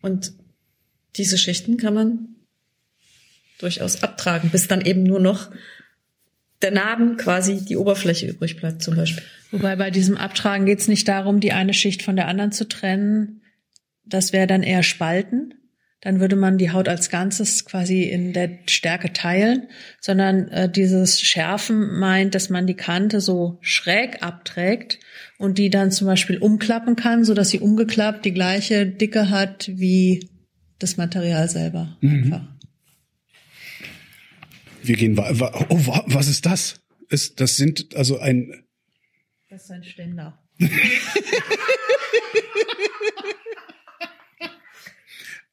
Und 0.00 0.32
diese 1.16 1.36
Schichten 1.36 1.76
kann 1.76 1.92
man 1.92 2.28
durchaus 3.58 4.02
abtragen, 4.02 4.48
bis 4.50 4.66
dann 4.66 4.80
eben 4.80 5.02
nur 5.02 5.20
noch 5.20 5.50
der 6.62 6.70
Narben 6.70 7.16
quasi 7.16 7.64
die 7.64 7.76
Oberfläche 7.76 8.26
übrig 8.26 8.56
bleibt 8.56 8.82
zum 8.82 8.96
Beispiel. 8.96 9.24
Wobei 9.50 9.76
bei 9.76 9.90
diesem 9.90 10.16
Abtragen 10.16 10.66
geht 10.66 10.80
es 10.80 10.88
nicht 10.88 11.06
darum, 11.08 11.40
die 11.40 11.52
eine 11.52 11.74
Schicht 11.74 12.02
von 12.02 12.16
der 12.16 12.28
anderen 12.28 12.52
zu 12.52 12.68
trennen. 12.68 13.42
Das 14.04 14.32
wäre 14.32 14.46
dann 14.46 14.62
eher 14.62 14.82
Spalten. 14.82 15.54
Dann 16.02 16.20
würde 16.20 16.36
man 16.36 16.58
die 16.58 16.70
Haut 16.70 16.88
als 16.88 17.10
Ganzes 17.10 17.64
quasi 17.64 18.02
in 18.02 18.32
der 18.32 18.58
Stärke 18.68 19.12
teilen, 19.12 19.68
sondern 20.00 20.48
äh, 20.48 20.70
dieses 20.70 21.20
Schärfen 21.20 21.98
meint, 21.98 22.34
dass 22.34 22.50
man 22.50 22.66
die 22.66 22.74
Kante 22.74 23.20
so 23.20 23.58
schräg 23.60 24.22
abträgt 24.22 25.00
und 25.38 25.58
die 25.58 25.70
dann 25.70 25.90
zum 25.90 26.06
Beispiel 26.06 26.38
umklappen 26.38 26.96
kann, 26.96 27.24
so 27.24 27.34
dass 27.34 27.48
sie 27.50 27.60
umgeklappt 27.60 28.24
die 28.24 28.34
gleiche 28.34 28.86
Dicke 28.86 29.30
hat 29.30 29.70
wie 29.72 30.28
das 30.78 30.96
Material 30.96 31.48
selber. 31.48 31.96
Einfach. 32.02 32.55
Wir 34.86 34.96
gehen 34.96 35.16
wa- 35.16 35.66
oh, 35.68 35.86
wa- 35.86 36.04
was 36.06 36.28
ist 36.28 36.46
das? 36.46 36.80
Ist, 37.08 37.40
das 37.40 37.56
sind 37.56 37.94
also 37.96 38.18
ein 38.18 38.64
Das 39.48 39.64
ist 39.64 39.70
ein 39.70 39.84
Ständer. 39.84 40.38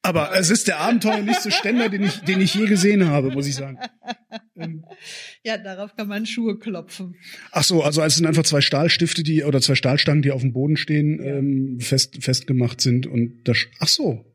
aber 0.02 0.36
es 0.36 0.50
ist 0.50 0.68
der 0.68 0.80
abenteuerlichste 0.82 1.52
Ständer, 1.52 1.88
den 1.90 2.04
ich, 2.04 2.20
den 2.22 2.42
ich 2.42 2.54
je 2.56 2.66
gesehen 2.66 3.08
habe, 3.08 3.32
muss 3.32 3.48
ich 3.48 3.56
sagen. 3.56 3.78
Ja, 5.44 5.58
darauf 5.58 5.96
kann 5.96 6.08
man 6.10 6.26
Schuhe 6.26 6.60
klopfen. 6.60 7.16
Ach 7.52 7.64
so, 7.64 7.82
also 7.84 8.02
es 8.02 8.16
sind 8.16 8.26
einfach 8.26 8.44
zwei 8.44 8.60
Stahlstifte, 8.62 9.24
die 9.24 9.44
oder 9.44 9.62
zwei 9.62 9.76
Stahlstangen, 9.76 10.22
die 10.22 10.32
auf 10.32 10.42
dem 10.42 10.52
Boden 10.52 10.76
stehen, 10.76 11.20
ähm, 11.24 11.80
fest 11.80 12.22
festgemacht 12.22 12.82
sind 12.82 13.08
und 13.08 13.44
das. 13.46 13.58
Ach 13.80 13.88
so. 13.88 14.26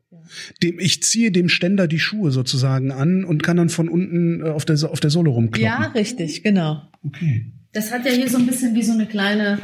Dem 0.63 0.79
ich 0.79 1.03
ziehe 1.03 1.31
dem 1.31 1.49
Ständer 1.49 1.87
die 1.87 1.99
Schuhe 1.99 2.31
sozusagen 2.31 2.91
an 2.91 3.23
und 3.23 3.43
kann 3.43 3.57
dann 3.57 3.69
von 3.69 3.89
unten 3.89 4.41
äh, 4.41 4.49
auf 4.49 4.65
der 4.65 4.77
auf 4.89 4.99
der 4.99 5.09
Sohle 5.09 5.29
rumkloppen. 5.29 5.63
Ja, 5.63 5.87
richtig, 5.87 6.43
genau. 6.43 6.89
Okay. 7.03 7.45
Das 7.73 7.91
hat 7.91 8.05
ja 8.05 8.11
hier 8.11 8.29
so 8.29 8.37
ein 8.37 8.47
bisschen 8.47 8.75
wie 8.75 8.83
so 8.83 8.93
eine 8.93 9.05
kleine 9.05 9.59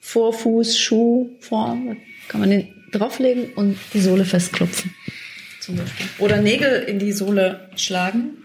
Vorfuß-Schuhform. 0.00 1.88
Da 1.88 1.94
kann 2.28 2.40
man 2.40 2.50
den 2.50 2.68
drauflegen 2.92 3.52
und 3.54 3.78
die 3.94 4.00
Sohle 4.00 4.24
festklopfen. 4.24 4.90
Zum 5.60 5.76
Beispiel. 5.76 6.06
Oder 6.18 6.42
Nägel 6.42 6.82
in 6.82 6.98
die 6.98 7.12
Sohle 7.12 7.70
schlagen. 7.76 8.38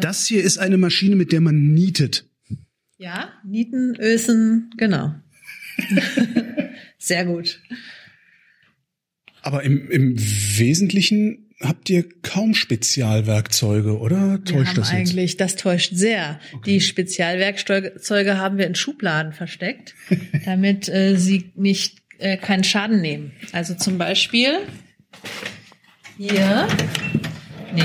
Das 0.00 0.26
hier 0.26 0.42
ist 0.42 0.58
eine 0.58 0.76
Maschine, 0.76 1.16
mit 1.16 1.32
der 1.32 1.40
man 1.40 1.72
nietet. 1.72 2.28
Ja, 2.98 3.32
Nieten, 3.44 3.94
Ösen, 4.00 4.70
genau. 4.76 5.14
Sehr 6.98 7.24
gut. 7.24 7.60
Aber 9.46 9.62
im, 9.62 9.88
im 9.92 10.16
Wesentlichen 10.18 11.46
habt 11.60 11.88
ihr 11.88 12.04
kaum 12.22 12.52
Spezialwerkzeuge, 12.52 13.96
oder? 13.96 14.40
Wir 14.40 14.44
Täuscht 14.44 14.70
haben 14.70 14.74
das 14.74 14.90
jetzt? 14.90 14.98
eigentlich, 14.98 15.36
das 15.36 15.54
täuscht 15.54 15.92
sehr. 15.94 16.40
Die 16.66 16.80
Spezialwerkzeuge 16.80 18.38
haben 18.38 18.58
wir 18.58 18.66
in 18.66 18.74
Schubladen 18.74 19.32
versteckt, 19.32 19.94
damit 20.44 20.88
äh, 20.88 21.14
sie 21.14 21.52
nicht 21.54 21.98
äh, 22.18 22.36
keinen 22.36 22.64
Schaden 22.64 23.00
nehmen. 23.00 23.30
Also 23.52 23.74
zum 23.74 23.98
Beispiel 23.98 24.58
hier. 26.18 26.66
Nee. 27.72 27.82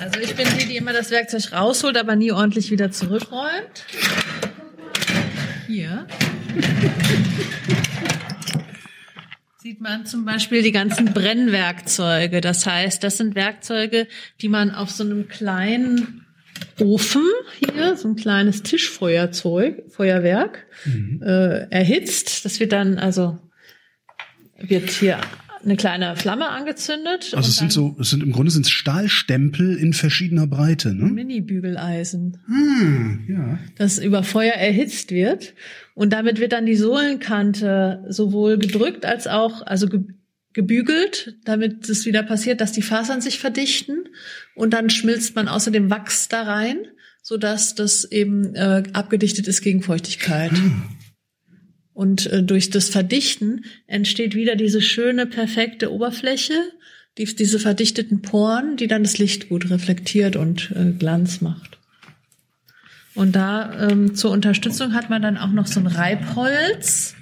Also 0.00 0.20
ich 0.20 0.36
bin 0.36 0.46
die, 0.56 0.66
die 0.66 0.76
immer 0.76 0.92
das 0.92 1.10
Werkzeug 1.10 1.52
rausholt, 1.52 1.96
aber 1.96 2.14
nie 2.14 2.30
ordentlich 2.30 2.70
wieder 2.70 2.92
zurückräumt. 2.92 3.86
Hier. 5.68 6.06
Sieht 9.68 9.80
man 9.80 10.06
zum 10.06 10.24
Beispiel 10.24 10.62
die 10.62 10.72
ganzen 10.72 11.12
Brennwerkzeuge. 11.12 12.40
Das 12.40 12.64
heißt, 12.64 13.04
das 13.04 13.18
sind 13.18 13.34
Werkzeuge, 13.34 14.06
die 14.40 14.48
man 14.48 14.70
auf 14.70 14.90
so 14.90 15.04
einem 15.04 15.28
kleinen 15.28 16.24
Ofen 16.80 17.22
hier, 17.58 17.96
so 17.96 18.08
ein 18.08 18.16
kleines 18.16 18.62
Tischfeuerzeug, 18.62 19.84
Feuerwerk, 19.90 20.66
äh, 21.20 21.68
erhitzt. 21.70 22.44
Das 22.44 22.60
wird 22.60 22.72
dann, 22.72 22.98
also 22.98 23.38
wird 24.58 24.90
hier 24.90 25.20
eine 25.64 25.76
kleine 25.76 26.16
Flamme 26.16 26.48
angezündet. 26.48 27.32
Also 27.34 27.48
es 27.48 27.56
sind 27.56 27.72
so, 27.72 27.96
es 28.00 28.10
sind 28.10 28.22
im 28.22 28.32
Grunde 28.32 28.50
sind 28.50 28.68
Stahlstempel 28.68 29.76
in 29.76 29.92
verschiedener 29.92 30.46
Breite, 30.46 30.94
ne? 30.94 31.06
Mini-Bügeleisen. 31.06 32.38
Hm, 32.46 33.26
ja. 33.28 33.58
das 33.76 33.98
über 33.98 34.22
Feuer 34.22 34.54
erhitzt 34.54 35.10
wird. 35.10 35.54
Und 35.98 36.12
damit 36.12 36.38
wird 36.38 36.52
dann 36.52 36.64
die 36.64 36.76
Sohlenkante 36.76 38.04
sowohl 38.08 38.56
gedrückt 38.56 39.04
als 39.04 39.26
auch, 39.26 39.66
also 39.66 39.88
ge 39.88 40.02
gebügelt, 40.52 41.36
damit 41.44 41.88
es 41.88 42.06
wieder 42.06 42.22
passiert, 42.22 42.60
dass 42.60 42.70
die 42.70 42.82
Fasern 42.82 43.20
sich 43.20 43.40
verdichten. 43.40 44.04
Und 44.54 44.74
dann 44.74 44.90
schmilzt 44.90 45.34
man 45.34 45.48
außerdem 45.48 45.90
Wachs 45.90 46.28
da 46.28 46.42
rein, 46.42 46.78
sodass 47.20 47.74
das 47.74 48.04
eben 48.04 48.54
äh, 48.54 48.84
abgedichtet 48.92 49.48
ist 49.48 49.60
gegen 49.60 49.82
Feuchtigkeit. 49.82 50.52
Und 51.92 52.26
äh, 52.26 52.44
durch 52.44 52.70
das 52.70 52.90
Verdichten 52.90 53.64
entsteht 53.88 54.36
wieder 54.36 54.54
diese 54.54 54.80
schöne, 54.80 55.26
perfekte 55.26 55.92
Oberfläche, 55.92 56.54
die, 57.18 57.24
diese 57.24 57.58
verdichteten 57.58 58.22
Poren, 58.22 58.76
die 58.76 58.86
dann 58.86 59.02
das 59.02 59.18
Licht 59.18 59.48
gut 59.48 59.68
reflektiert 59.68 60.36
und 60.36 60.72
äh, 60.76 60.92
Glanz 60.92 61.40
macht. 61.40 61.77
Und 63.18 63.34
da 63.34 63.88
ähm, 63.88 64.14
zur 64.14 64.30
Unterstützung 64.30 64.94
hat 64.94 65.10
man 65.10 65.20
dann 65.20 65.38
auch 65.38 65.50
noch 65.50 65.66
so 65.66 65.80
ein 65.80 65.88
Reibholz. 65.88 67.16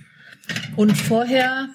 Und 0.77 0.95
vorher 0.95 1.71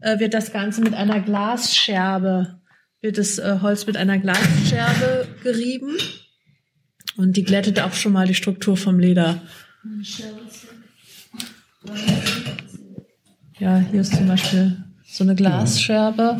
äh, 0.00 0.18
wird 0.18 0.32
das 0.32 0.54
Ganze 0.54 0.80
mit 0.80 0.94
einer 0.94 1.20
Glasscherbe, 1.20 2.62
wird 3.02 3.18
das 3.18 3.38
äh, 3.38 3.58
Holz 3.60 3.86
mit 3.86 3.98
einer 3.98 4.16
Glasscherbe 4.16 5.28
gerieben. 5.42 5.98
Und 7.18 7.36
die 7.36 7.44
glättet 7.44 7.78
auch 7.78 7.92
schon 7.92 8.12
mal 8.12 8.26
die 8.26 8.34
Struktur 8.34 8.74
vom 8.74 8.98
Leder. 8.98 9.42
Ja, 13.58 13.76
hier 13.90 14.00
ist 14.00 14.16
zum 14.16 14.28
Beispiel 14.28 14.82
so 15.06 15.24
eine 15.24 15.34
Glasscherbe. 15.34 16.38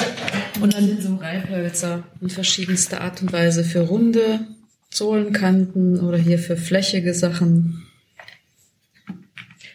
Und 0.63 0.73
dann 0.73 0.87
sind 0.87 1.03
so 1.03 1.17
Reibhölzer 1.17 2.05
in 2.23 2.31
verschiedenster 2.31 3.03
Art 3.03 3.21
und 3.21 3.35
Weise 3.35 3.65
für 3.65 3.81
runde 3.81 4.56
Sohlenkanten 4.97 6.01
oder 6.01 6.17
hier 6.19 6.39
für 6.39 6.57
flächige 6.57 7.13
Sachen. 7.13 7.87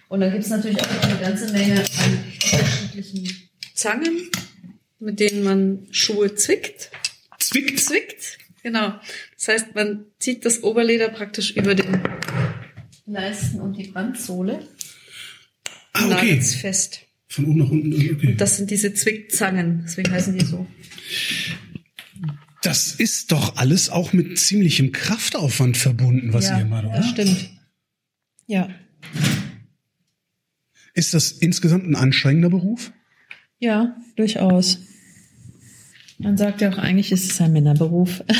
Und 0.10 0.20
dann 0.22 0.32
gibt's 0.32 0.50
natürlich 0.50 0.82
auch 0.82 0.92
noch 0.94 1.04
eine 1.04 1.20
ganze 1.20 1.52
Menge 1.54 1.80
an 1.80 2.20
unterschiedlichen 2.52 3.50
Zangen, 3.76 4.30
mit 5.00 5.20
denen 5.20 5.44
man 5.44 5.88
Schuhe 5.92 6.36
zwickt. 6.36 6.92
Zwickt. 7.40 7.80
Zwickt, 7.80 8.38
genau. 8.64 9.00
Das 9.38 9.48
heißt, 9.48 9.76
man 9.76 10.06
zieht 10.20 10.44
das 10.46 10.64
Oberleder 10.64 11.10
praktisch 11.10 11.52
über 11.52 11.76
den 11.76 12.02
Leisten 13.06 13.62
und 13.62 13.78
die 13.78 13.88
Bandsohle 13.88 14.68
Ah, 15.94 16.06
und 16.06 16.14
okay. 16.14 16.42
fest. 16.42 17.02
Von 17.28 17.46
oben 17.46 17.60
nach 17.60 17.70
unten. 17.70 17.94
Okay. 17.94 18.36
Das 18.38 18.58
sind 18.58 18.72
diese 18.72 18.94
Zwickzangen, 18.94 19.82
deswegen 19.86 20.12
heißen 20.12 20.38
die 20.38 20.46
so. 20.46 20.66
Das 22.62 22.94
ist 22.94 23.32
doch 23.32 23.58
alles 23.58 23.90
auch 23.90 24.14
mit 24.14 24.38
ziemlichem 24.38 24.92
Kraftaufwand 24.92 25.78
verbunden, 25.78 26.32
was 26.32 26.50
ja, 26.50 26.60
ihr 26.60 26.66
macht, 26.66 26.86
das 26.86 26.92
oder? 26.92 27.04
stimmt. 27.04 27.50
Ja. 28.46 28.70
Ist 30.94 31.14
das 31.14 31.32
insgesamt 31.32 31.88
ein 31.88 31.96
anstrengender 31.96 32.50
Beruf? 32.50 32.92
Ja, 33.60 33.96
durchaus. 34.16 34.80
Man 36.18 36.38
sagt 36.38 36.62
ja 36.62 36.72
auch 36.72 36.78
eigentlich, 36.78 37.12
ist 37.12 37.32
es 37.32 37.42
ein 37.42 37.54
Männerberuf. 37.54 38.24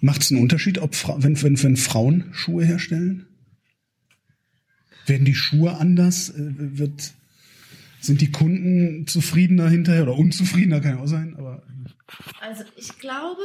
Macht 0.00 0.22
es 0.22 0.30
einen 0.30 0.42
Unterschied, 0.42 0.78
ob 0.78 0.94
Fra 0.94 1.22
wenn, 1.22 1.40
wenn, 1.42 1.62
wenn 1.62 1.76
Frauen 1.78 2.28
Schuhe 2.32 2.64
herstellen? 2.64 3.26
Werden 5.06 5.24
die 5.24 5.34
Schuhe 5.34 5.78
anders? 5.78 6.28
Äh, 6.30 6.52
Wird, 6.78 7.14
sind 8.04 8.20
die 8.20 8.30
Kunden 8.30 9.06
zufriedener 9.06 9.68
hinterher 9.68 10.02
oder 10.02 10.16
unzufriedener, 10.16 10.80
kann 10.80 10.96
ja 10.96 11.02
auch 11.02 11.08
sein, 11.08 11.34
aber. 11.38 11.62
Also 12.40 12.64
ich 12.76 12.98
glaube, 12.98 13.42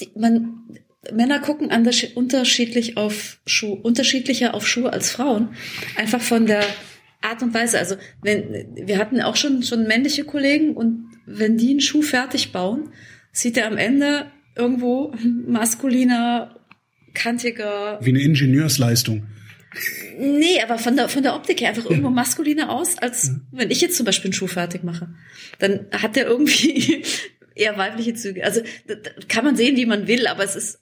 die, 0.00 0.10
man, 0.16 0.64
Männer 1.12 1.38
gucken 1.40 1.70
anders, 1.70 2.02
unterschiedlich 2.14 2.96
auf 2.96 3.40
Schuhe, 3.46 3.76
unterschiedlicher 3.76 4.54
auf 4.54 4.66
Schuhe 4.66 4.92
als 4.92 5.10
Frauen. 5.10 5.50
Einfach 5.96 6.20
von 6.20 6.46
der 6.46 6.64
Art 7.20 7.42
und 7.42 7.54
Weise. 7.54 7.78
Also 7.78 7.96
wenn, 8.22 8.66
wir 8.74 8.98
hatten 8.98 9.20
auch 9.20 9.36
schon, 9.36 9.62
schon 9.62 9.86
männliche 9.86 10.24
Kollegen 10.24 10.74
und 10.74 11.04
wenn 11.26 11.56
die 11.56 11.70
einen 11.70 11.80
Schuh 11.80 12.02
fertig 12.02 12.52
bauen, 12.52 12.90
sieht 13.32 13.56
er 13.56 13.66
am 13.66 13.76
Ende 13.76 14.26
irgendwo 14.56 15.14
maskuliner, 15.46 16.58
kantiger. 17.14 17.98
Wie 18.02 18.10
eine 18.10 18.20
Ingenieursleistung. 18.20 19.26
Nee, 20.18 20.60
aber 20.62 20.78
von 20.78 20.96
der, 20.96 21.08
von 21.08 21.22
der 21.22 21.34
Optik 21.34 21.60
her 21.60 21.68
einfach 21.70 21.84
irgendwo 21.88 22.10
maskuliner 22.10 22.70
aus, 22.70 22.98
als 22.98 23.32
wenn 23.52 23.70
ich 23.70 23.80
jetzt 23.80 23.96
zum 23.96 24.06
Beispiel 24.06 24.28
einen 24.28 24.34
Schuh 24.34 24.46
fertig 24.46 24.82
mache. 24.84 25.08
Dann 25.58 25.86
hat 25.92 26.16
der 26.16 26.26
irgendwie 26.26 27.04
eher 27.54 27.76
weibliche 27.78 28.14
Züge. 28.14 28.44
Also 28.44 28.60
kann 29.28 29.44
man 29.44 29.56
sehen, 29.56 29.76
wie 29.76 29.86
man 29.86 30.06
will, 30.08 30.26
aber 30.26 30.44
es 30.44 30.56
ist, 30.56 30.80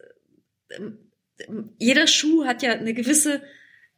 ähm, 0.76 0.98
jeder 1.78 2.06
Schuh 2.06 2.44
hat 2.44 2.62
ja 2.62 2.72
eine 2.72 2.94
gewisse 2.94 3.42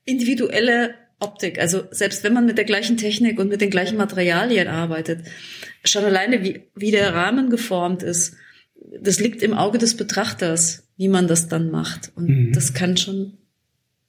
individuelle 0.04 0.94
Optik. 1.20 1.58
Also 1.58 1.84
selbst 1.90 2.24
wenn 2.24 2.32
man 2.32 2.46
mit 2.46 2.58
der 2.58 2.64
gleichen 2.64 2.96
Technik 2.96 3.38
und 3.38 3.48
mit 3.48 3.60
den 3.60 3.70
gleichen 3.70 3.96
Materialien 3.96 4.68
arbeitet, 4.68 5.26
schon 5.84 6.04
alleine 6.04 6.42
wie, 6.44 6.62
wie 6.74 6.90
der 6.90 7.14
Rahmen 7.14 7.50
geformt 7.50 8.02
ist, 8.02 8.34
das 9.00 9.20
liegt 9.20 9.42
im 9.42 9.54
Auge 9.54 9.78
des 9.78 9.96
Betrachters, 9.96 10.88
wie 10.96 11.08
man 11.08 11.26
das 11.26 11.48
dann 11.48 11.70
macht. 11.70 12.12
Und 12.16 12.28
Mhm. 12.28 12.52
das 12.52 12.74
kann 12.74 12.96
schon, 12.96 13.36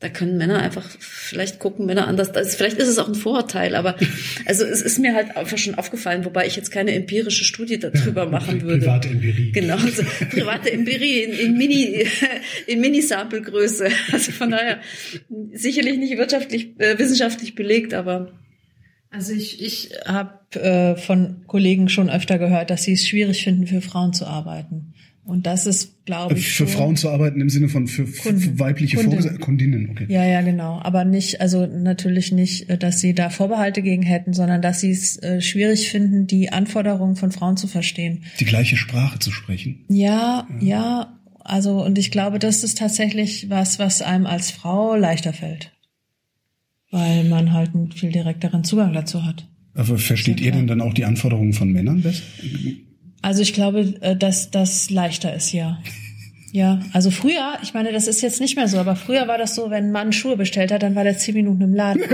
da 0.02 0.08
können 0.08 0.38
Männer 0.38 0.60
einfach, 0.60 0.90
vielleicht 1.00 1.60
gucken 1.60 1.86
Männer 1.86 2.08
anders, 2.08 2.30
also 2.32 2.56
vielleicht 2.56 2.78
ist 2.78 2.88
es 2.88 2.98
auch 3.00 3.10
ein 3.10 3.16
Vorurteil, 3.16 3.76
aber 3.76 3.96
also 4.46 4.64
es 4.64 4.82
ist 4.82 4.98
mir 5.00 5.14
halt 5.14 5.36
einfach 5.36 5.58
schon 5.58 5.76
aufgefallen, 5.76 6.24
wobei 6.24 6.48
ich 6.48 6.56
jetzt 6.56 6.72
keine 6.72 6.94
empirische 6.94 7.44
Studie 7.44 7.80
darüber 7.80 8.26
machen 8.26 8.60
Pri- 8.60 8.64
würde. 8.64 8.86
Private 8.86 9.10
Empirie. 9.10 9.52
Genau, 9.52 9.76
also 9.76 10.04
private 10.30 10.72
Empirie 10.72 11.24
in, 11.24 11.34
in 11.34 11.58
Mini, 11.58 12.06
in 12.68 12.80
Mini-Sample-Größe. 12.80 13.90
Also 14.14 14.32
von 14.32 14.52
daher 14.52 14.80
sicherlich 15.54 15.98
nicht 15.98 16.18
wirtschaftlich, 16.18 16.80
äh, 16.80 16.98
wissenschaftlich 16.98 17.56
belegt, 17.56 17.94
aber 17.94 18.32
Also 19.12 19.34
ich, 19.34 19.62
ich 19.62 19.90
habe 20.06 20.40
äh, 20.62 20.96
von 20.96 21.44
Kollegen 21.48 21.90
schon 21.90 22.10
öfter 22.10 22.38
gehört, 22.40 22.70
dass 22.70 22.84
sie 22.84 22.94
es 22.94 23.06
schwierig 23.06 23.44
finden, 23.44 23.68
für 23.68 23.82
Frauen 23.82 24.14
zu 24.14 24.26
arbeiten. 24.26 24.94
Und 25.30 25.46
das 25.46 25.68
ist, 25.68 26.06
glaube 26.06 26.34
ich, 26.34 26.54
Für 26.54 26.66
Frauen 26.66 26.96
zu 26.96 27.08
arbeiten 27.10 27.40
im 27.40 27.50
Sinne 27.50 27.70
von 27.70 27.86
für, 27.86 28.06
Kunden. 28.06 28.58
weibliche. 28.58 28.98
Vorgesetzte, 28.98 29.38
Kundinnen, 29.40 29.92
okay. 29.92 30.08
Ja, 30.10 30.26
ja, 30.26 30.42
genau. 30.42 30.80
Aber 30.82 31.06
nicht, 31.06 31.40
also 31.40 31.68
natürlich 31.68 32.32
nicht, 32.32 32.68
äh, 32.68 32.80
dass 32.80 33.00
sie 33.00 33.14
da 33.14 33.30
Vorbehalte 33.30 33.84
gegen 33.84 34.02
hätten, 34.02 34.34
sondern 34.34 34.64
dass 34.64 34.82
sie 34.82 34.90
es 34.90 35.22
äh, 35.22 35.40
schwierig 35.40 35.92
finden, 35.92 36.26
die 36.26 36.52
Anforderungen 36.52 37.16
von 37.16 37.32
Frauen 37.32 37.58
zu 37.58 37.68
verstehen. 37.68 38.24
Die 38.40 38.46
gleiche 38.46 38.76
Sprache 38.76 39.20
zu 39.20 39.30
sprechen. 39.32 39.86
Ja, 39.88 40.48
ja, 40.60 41.20
also 41.42 41.84
und 41.86 42.00
ich 42.00 42.10
glaube, 42.10 42.40
das 42.40 42.64
ist 42.64 42.80
tatsächlich 42.80 43.52
was, 43.52 43.78
was 43.78 44.02
einem 44.02 44.26
als 44.26 44.50
Frau 44.50 44.96
leichter 44.96 45.32
fällt. 45.34 45.72
Weil 46.90 47.24
man 47.26 47.54
halt 47.54 47.76
einen 47.76 47.92
viel 47.92 48.12
direkteren 48.12 48.64
Zugang 48.64 48.94
dazu 48.94 49.24
hat. 49.24 49.48
Aber 49.76 50.00
versteht 50.00 50.40
Ja, 50.40 50.48
ihr 50.48 50.52
denn 50.54 50.66
dann 50.66 50.82
auch 50.82 50.94
die 50.96 51.06
Anforderungen 51.06 51.54
von 51.54 51.72
Männern 51.72 52.02
besser? 52.02 52.24
Also 53.22 53.42
ich 53.42 53.54
glaube, 53.54 53.82
äh, 54.02 54.16
dass 54.16 54.52
das 54.52 54.90
leichter 54.90 55.34
ist, 55.34 55.52
ja. 55.52 55.80
Ja, 56.52 56.80
also 56.94 57.12
früher, 57.12 57.60
ich 57.62 57.74
meine, 57.76 57.92
das 57.92 58.08
ist 58.08 58.22
jetzt 58.22 58.40
nicht 58.42 58.56
mehr 58.56 58.68
so, 58.68 58.78
aber 58.80 58.96
früher 58.96 59.28
war 59.28 59.38
das 59.38 59.54
so, 59.54 59.70
wenn 59.70 59.86
ein 59.86 59.92
Mann 59.92 60.12
Schuhe 60.14 60.36
bestellt 60.36 60.72
hat, 60.72 60.82
dann 60.82 60.96
war 60.96 61.04
der 61.04 61.16
zehn 61.18 61.36
Minuten 61.36 61.62
im 61.62 61.74
Laden. 61.76 62.02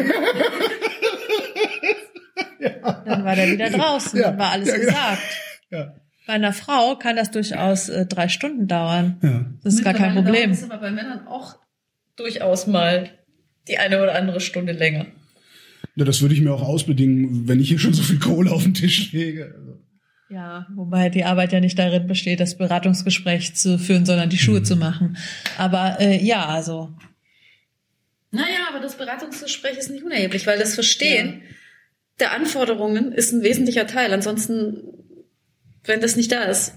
Dann 3.06 3.24
war 3.24 3.36
der 3.36 3.51
wieder 3.51 3.70
draußen, 3.70 4.20
Ja, 4.20 4.30
dann 4.32 4.39
war 4.39 4.51
alles 4.51 4.68
ja, 4.70 4.76
genau. 4.78 4.88
gesagt. 4.88 5.22
Ja. 5.72 5.95
Bei 6.28 6.34
einer 6.34 6.53
Frau 6.53 6.95
kann 6.95 7.16
das 7.16 7.32
durchaus 7.32 7.89
äh, 7.89 8.06
drei 8.06 8.28
Stunden 8.30 8.68
dauern. 8.68 9.18
Ja. 9.22 9.45
Das 9.64 9.76
ist 9.76 9.84
gar 9.84 9.93
kein 9.93 10.16
Problem. 10.16 10.51
ist 10.51 10.64
aber 10.64 10.78
bei 10.78 10.91
Männern 10.91 11.28
auch 11.28 11.56
durchaus 12.16 12.68
mal 12.68 13.10
die 13.68 13.78
eine 13.78 14.01
oder 14.01 14.16
andere 14.16 14.39
Stunde 14.39 14.74
länger. 14.74 15.06
ja, 15.95 16.06
das 16.06 16.22
würde 16.22 16.34
ich 16.34 16.41
mir 16.41 16.51
auch 16.53 16.64
ausbedingen, 16.64 17.47
wenn 17.47 17.60
ich 17.60 17.70
hier 17.70 17.80
schon 17.80 17.93
so 17.93 18.01
viel 18.03 18.20
Kohle 18.20 18.51
auf 18.51 18.64
den 18.64 18.74
Tisch 18.74 19.12
lege. 19.12 19.53
Also, 19.56 19.74
Ja, 20.30 20.65
wobei 20.73 21.09
die 21.09 21.23
Arbeit 21.23 21.51
ja 21.51 21.59
nicht 21.59 21.78
darin 21.78 22.07
besteht, 22.07 22.39
das 22.39 22.57
Beratungsgespräch 22.57 23.55
zu 23.55 23.78
führen, 23.78 24.05
sondern 24.05 24.30
die 24.30 24.39
Schuhe 24.39 24.63
zu 24.63 24.76
machen. 24.76 25.17
Aber 25.57 25.99
äh, 25.99 26.23
ja, 26.23 26.47
also 26.47 26.93
Naja, 28.32 28.67
aber 28.69 28.80
das 28.80 28.95
Beratungsgespräch 28.97 29.78
ist 29.78 29.91
nicht 29.91 30.03
unerheblich, 30.03 30.47
weil 30.47 30.57
das 30.57 30.73
Verstehen 30.73 31.43
der 32.19 32.32
Anforderungen 32.32 33.11
ist 33.11 33.34
ein 33.34 33.43
wesentlicher 33.43 33.86
Teil. 33.88 34.13
Ansonsten, 34.13 34.78
wenn 35.84 36.01
das 36.01 36.15
nicht 36.15 36.32
da 36.32 36.45
ist, 36.45 36.73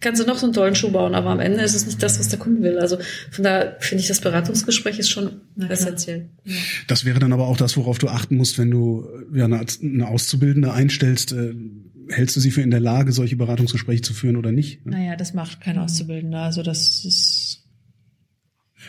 kannst 0.00 0.20
du 0.20 0.26
noch 0.26 0.36
so 0.36 0.46
einen 0.46 0.52
tollen 0.52 0.74
Schuh 0.74 0.90
bauen, 0.90 1.14
aber 1.14 1.30
am 1.30 1.40
Ende 1.40 1.62
ist 1.62 1.74
es 1.74 1.86
nicht 1.86 2.02
das, 2.02 2.18
was 2.18 2.28
der 2.28 2.38
Kunde 2.38 2.62
will. 2.62 2.78
Also 2.78 2.98
von 3.30 3.44
daher 3.44 3.76
finde 3.80 4.02
ich, 4.02 4.08
das 4.08 4.20
Beratungsgespräch 4.20 4.98
ist 4.98 5.08
schon 5.08 5.40
essentiell. 5.68 6.28
Das 6.86 7.06
wäre 7.06 7.18
dann 7.18 7.32
aber 7.32 7.46
auch 7.46 7.56
das, 7.56 7.76
worauf 7.78 7.98
du 7.98 8.08
achten 8.08 8.36
musst, 8.36 8.58
wenn 8.58 8.70
du 8.70 9.08
ja, 9.32 9.46
eine, 9.46 9.64
eine 9.82 10.06
Auszubildende 10.06 10.72
einstellst. 10.72 11.32
Äh, 11.32 11.54
hältst 12.10 12.36
du 12.36 12.40
sie 12.40 12.50
für 12.50 12.62
in 12.62 12.70
der 12.70 12.80
Lage, 12.80 13.12
solche 13.12 13.36
Beratungsgespräche 13.36 14.02
zu 14.02 14.14
führen 14.14 14.36
oder 14.36 14.52
nicht? 14.52 14.84
naja, 14.86 15.16
das 15.16 15.34
macht 15.34 15.60
kein 15.60 15.78
Auszubildender. 15.78 16.40
Also 16.42 16.62
das 16.62 17.04
ist 17.04 17.60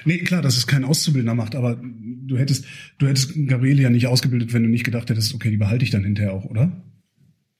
Nee, 0.03 0.17
klar, 0.19 0.41
dass 0.41 0.57
es 0.57 0.67
kein 0.67 0.83
Auszubildender 0.83 1.35
macht, 1.35 1.55
aber 1.55 1.79
du 1.81 2.37
hättest, 2.37 2.65
du 2.97 3.07
hättest 3.07 3.31
Gabriele 3.47 3.81
ja 3.81 3.89
nicht 3.89 4.07
ausgebildet, 4.07 4.51
wenn 4.53 4.63
du 4.63 4.69
nicht 4.69 4.83
gedacht 4.83 5.09
hättest, 5.09 5.33
okay, 5.33 5.49
die 5.49 5.57
behalte 5.57 5.85
ich 5.85 5.91
dann 5.91 6.03
hinterher 6.03 6.33
auch, 6.33 6.43
oder? 6.45 6.83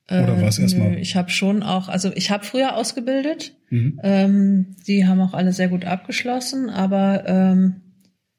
Oder 0.10 0.40
war 0.42 0.50
es 0.50 0.60
Äh, 0.60 0.64
erstmal? 0.64 0.98
Ich 1.00 1.16
habe 1.16 1.30
schon 1.30 1.64
auch, 1.64 1.88
also 1.88 2.12
ich 2.14 2.30
habe 2.30 2.44
früher 2.46 2.76
ausgebildet. 2.76 3.56
Mhm. 3.70 4.00
Ähm, 4.04 4.66
die 4.86 5.08
haben 5.08 5.20
auch 5.22 5.34
alle 5.34 5.54
sehr 5.54 5.70
gut 5.70 5.86
abgeschlossen, 5.86 6.70
aber 6.70 7.24
ähm, 7.26 7.76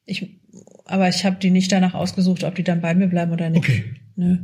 ich, 0.05 0.41
aber 0.85 1.09
ich 1.09 1.25
habe 1.25 1.37
die 1.41 1.51
nicht 1.51 1.73
danach 1.73 1.95
ausgesucht, 1.95 2.45
ob 2.45 2.55
die 2.55 2.63
dann 2.65 2.83
bei 2.83 2.95
mir 2.95 3.09
bleiben 3.09 3.33
oder 3.33 3.51
nicht. 3.51 3.59
Okay. 3.65 3.85
Nö. 4.15 4.37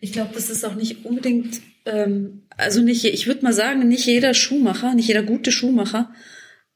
Ich 0.00 0.12
glaube, 0.12 0.32
das 0.34 0.50
ist 0.50 0.64
auch 0.66 0.74
nicht 0.74 1.04
unbedingt, 1.06 1.60
ähm, 1.88 2.42
also 2.56 2.82
nicht, 2.82 3.04
ich 3.04 3.26
würde 3.26 3.42
mal 3.42 3.52
sagen, 3.52 3.88
nicht 3.88 4.06
jeder 4.06 4.34
Schuhmacher, 4.34 4.94
nicht 4.94 5.08
jeder 5.08 5.22
gute 5.22 5.52
Schuhmacher 5.52 6.12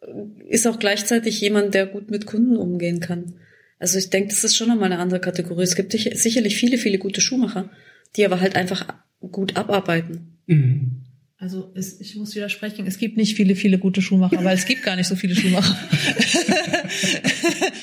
äh, 0.00 0.06
ist 0.48 0.66
auch 0.66 0.78
gleichzeitig 0.78 1.40
jemand, 1.40 1.74
der 1.74 1.86
gut 1.86 2.10
mit 2.10 2.26
Kunden 2.26 2.56
umgehen 2.56 3.00
kann. 3.00 3.34
Also 3.78 3.98
ich 3.98 4.10
denke, 4.10 4.30
das 4.30 4.44
ist 4.44 4.56
schon 4.56 4.68
nochmal 4.68 4.92
eine 4.92 5.00
andere 5.00 5.20
Kategorie. 5.20 5.64
Es 5.64 5.74
gibt 5.74 5.92
sicherlich 5.92 6.56
viele, 6.56 6.78
viele 6.78 6.98
gute 6.98 7.20
Schuhmacher, 7.20 7.70
die 8.16 8.24
aber 8.24 8.40
halt 8.40 8.54
einfach 8.54 8.86
gut 9.18 9.56
abarbeiten. 9.56 10.38
Mhm. 10.46 11.02
Also 11.36 11.72
es, 11.74 12.00
ich 12.00 12.14
muss 12.14 12.36
widersprechen, 12.36 12.86
es 12.86 12.98
gibt 12.98 13.16
nicht 13.16 13.34
viele, 13.34 13.56
viele 13.56 13.78
gute 13.78 14.00
Schuhmacher, 14.00 14.44
weil 14.44 14.56
es 14.56 14.64
gibt 14.64 14.84
gar 14.84 14.94
nicht 14.94 15.08
so 15.08 15.16
viele 15.16 15.34
Schuhmacher. 15.34 15.76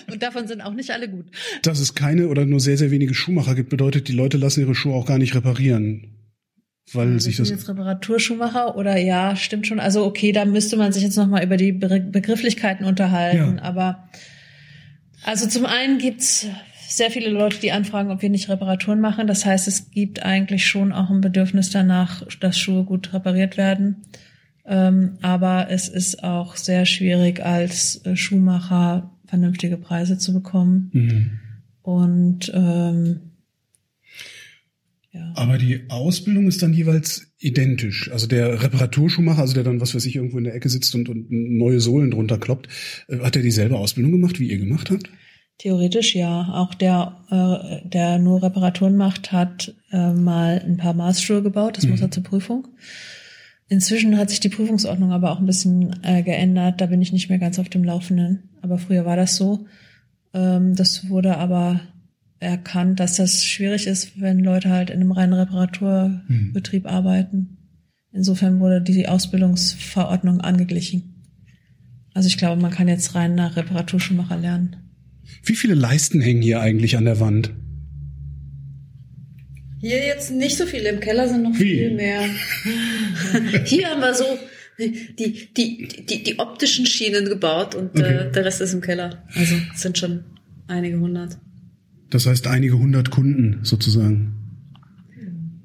Und 0.10 0.24
davon 0.24 0.48
sind 0.48 0.62
auch 0.62 0.74
nicht 0.74 0.92
alle 0.92 1.10
gut. 1.10 1.26
Dass 1.64 1.80
es 1.80 1.94
keine 1.94 2.30
oder 2.30 2.46
nur 2.46 2.62
sehr, 2.62 2.78
sehr 2.78 2.90
wenige 2.90 3.14
Schuhmacher 3.14 3.56
gibt, 3.56 3.70
bedeutet, 3.70 4.08
die 4.08 4.14
Leute 4.14 4.38
lassen 4.38 4.62
ihre 4.62 4.76
Schuhe 4.76 4.94
auch 4.94 5.06
gar 5.06 5.18
nicht 5.18 5.36
reparieren. 5.36 6.19
Weil 6.94 7.20
sich 7.20 7.38
das. 7.38 7.50
jetzt 7.50 7.68
Reparaturschuhmacher 7.70 8.76
oder 8.76 8.98
ja, 8.98 9.36
stimmt 9.36 9.68
schon. 9.68 9.80
Also 9.80 10.06
okay, 10.06 10.32
da 10.32 10.46
müsste 10.46 10.78
man 10.78 10.92
sich 10.92 11.04
jetzt 11.04 11.18
noch 11.18 11.28
mal 11.28 11.44
über 11.44 11.58
die 11.58 11.72
Be 11.72 12.00
Begrifflichkeiten 12.00 12.86
unterhalten. 12.86 13.58
Ja. 13.58 13.64
Aber 13.64 14.10
also 15.24 15.48
zum 15.48 15.66
einen 15.66 16.00
gibt's 16.00 16.48
sehr 16.88 17.12
viele 17.12 17.30
Leute, 17.30 17.60
die 17.60 17.72
anfragen, 17.72 18.10
ob 18.10 18.22
wir 18.22 18.30
nicht 18.30 18.50
Reparaturen 18.50 19.00
machen. 19.00 19.28
Das 19.28 19.46
heißt, 19.46 19.68
es 19.68 19.92
gibt 19.92 20.24
eigentlich 20.24 20.66
schon 20.66 20.92
auch 20.92 21.10
ein 21.10 21.22
Bedürfnis 21.22 21.70
danach, 21.70 22.24
dass 22.40 22.58
Schuhe 22.58 22.84
gut 22.84 23.14
repariert 23.14 23.58
werden. 23.58 23.98
Ähm, 24.66 25.18
aber 25.22 25.68
es 25.70 25.88
ist 25.88 26.24
auch 26.24 26.56
sehr 26.56 26.86
schwierig, 26.86 27.46
als 27.46 28.02
Schuhmacher 28.16 29.12
vernünftige 29.26 29.78
Preise 29.78 30.18
zu 30.18 30.34
bekommen. 30.34 30.90
Mhm. 30.94 31.40
Und 31.84 32.52
ähm, 32.54 33.29
ja. 35.20 35.34
Aber 35.36 35.58
die 35.58 35.90
Ausbildung 35.90 36.48
ist 36.48 36.62
dann 36.62 36.74
jeweils 36.74 37.34
identisch. 37.38 38.10
Also 38.12 38.28
der 38.28 38.64
Reparaturschuhmacher, 38.64 39.42
also 39.42 39.54
der 39.54 39.64
dann, 39.64 39.82
was 39.82 39.94
weiß 39.94 40.06
ich, 40.06 40.16
irgendwo 40.16 40.38
in 40.38 40.46
der 40.46 40.56
Ecke 40.56 40.70
sitzt 40.70 40.96
und, 40.96 41.10
und 41.10 41.30
neue 41.30 41.80
Sohlen 41.80 42.12
drunter 42.12 42.38
kloppt, 42.38 42.68
äh, 43.08 43.20
hat 43.20 43.36
er 43.36 43.42
dieselbe 43.42 43.78
Ausbildung 43.78 44.14
gemacht, 44.14 44.40
wie 44.40 44.50
ihr 44.50 44.58
gemacht 44.58 44.90
habt? 44.90 45.10
Theoretisch 45.58 46.16
ja. 46.16 46.54
Auch 46.54 46.74
der, 46.74 47.18
äh, 47.30 47.88
der 47.88 48.18
nur 48.18 48.42
Reparaturen 48.42 48.96
macht, 48.96 49.32
hat 49.32 49.76
äh, 49.92 50.14
mal 50.14 50.62
ein 50.66 50.78
paar 50.78 50.94
Maßschuhe 50.94 51.44
gebaut. 51.44 51.78
Das 51.78 51.86
muss 51.86 52.02
er 52.02 52.12
zur 52.12 52.24
Prüfung. 52.24 52.68
Inzwischen 53.68 54.18
hat 54.18 54.30
sich 54.30 54.40
die 54.40 54.50
Prüfungsordnung 54.50 55.12
aber 55.12 55.32
auch 55.32 55.40
ein 55.40 55.46
bisschen 55.46 56.00
äh, 56.04 56.24
geändert. 56.24 56.82
Da 56.82 56.88
bin 56.88 57.02
ich 57.02 57.12
nicht 57.12 57.30
mehr 57.30 57.40
ganz 57.40 57.60
auf 57.60 57.70
dem 57.70 57.84
Laufenden. 57.84 58.50
Aber 58.62 58.78
früher 58.78 59.06
war 59.06 59.16
das 59.16 59.36
so. 59.36 59.68
Ähm, 60.34 60.76
das 60.76 61.10
wurde 61.10 61.38
aber 61.38 61.82
erkannt, 62.40 63.00
dass 63.00 63.16
das 63.16 63.46
schwierig 63.46 63.88
ist, 63.88 64.20
wenn 64.22 64.40
Leute 64.40 64.70
halt 64.70 64.90
in 64.90 65.02
einem 65.02 65.12
reinen 65.12 65.34
Reparaturbetrieb 65.34 66.86
arbeiten. 66.86 67.58
Insofern 68.12 68.60
wurde 68.60 68.82
die 68.82 69.08
Ausbildungsverordnung 69.08 70.42
angeglichen. 70.42 71.16
Also 72.14 72.28
ich 72.28 72.38
glaube, 72.38 72.62
man 72.62 72.72
kann 72.72 72.88
jetzt 72.88 73.14
rein 73.16 73.36
nach 73.36 73.56
Reparaturschuhmacher 73.56 74.38
lernen. 74.38 74.76
Wie 75.44 75.56
viele 75.56 75.76
Leisten 75.76 76.22
hängen 76.22 76.42
hier 76.42 76.60
eigentlich 76.62 76.98
an 76.98 77.06
der 77.06 77.20
Wand? 77.20 77.52
Hier 79.80 80.06
jetzt 80.06 80.32
nicht 80.32 80.58
so 80.58 80.66
viele, 80.66 80.90
im 80.90 81.00
Keller 81.00 81.28
sind 81.30 81.44
noch 81.44 81.54
Wie? 81.58 81.78
viel 81.78 81.96
mehr. 81.96 82.22
Hier 83.66 83.88
haben 83.90 84.02
wir 84.02 84.14
so 84.14 84.26
die, 84.78 85.48
die, 85.56 85.88
die, 86.06 86.24
die 86.24 86.40
optischen 86.40 86.86
Schienen 86.86 87.26
gebaut 87.26 87.76
und 87.76 87.92
Okay. 87.98 88.28
äh, 88.28 88.32
der 88.32 88.44
Rest 88.44 88.60
ist 88.60 88.74
im 88.74 88.82
Keller. 88.82 89.24
Also 89.36 89.56
es 89.74 89.82
sind 89.82 89.98
schon 89.98 90.26
einige 90.68 91.00
hundert. 91.00 91.38
Das 92.10 92.26
heißt 92.26 92.48
einige 92.48 92.78
hundert 92.78 93.12
Kunden 93.12 93.60
sozusagen. 93.64 94.34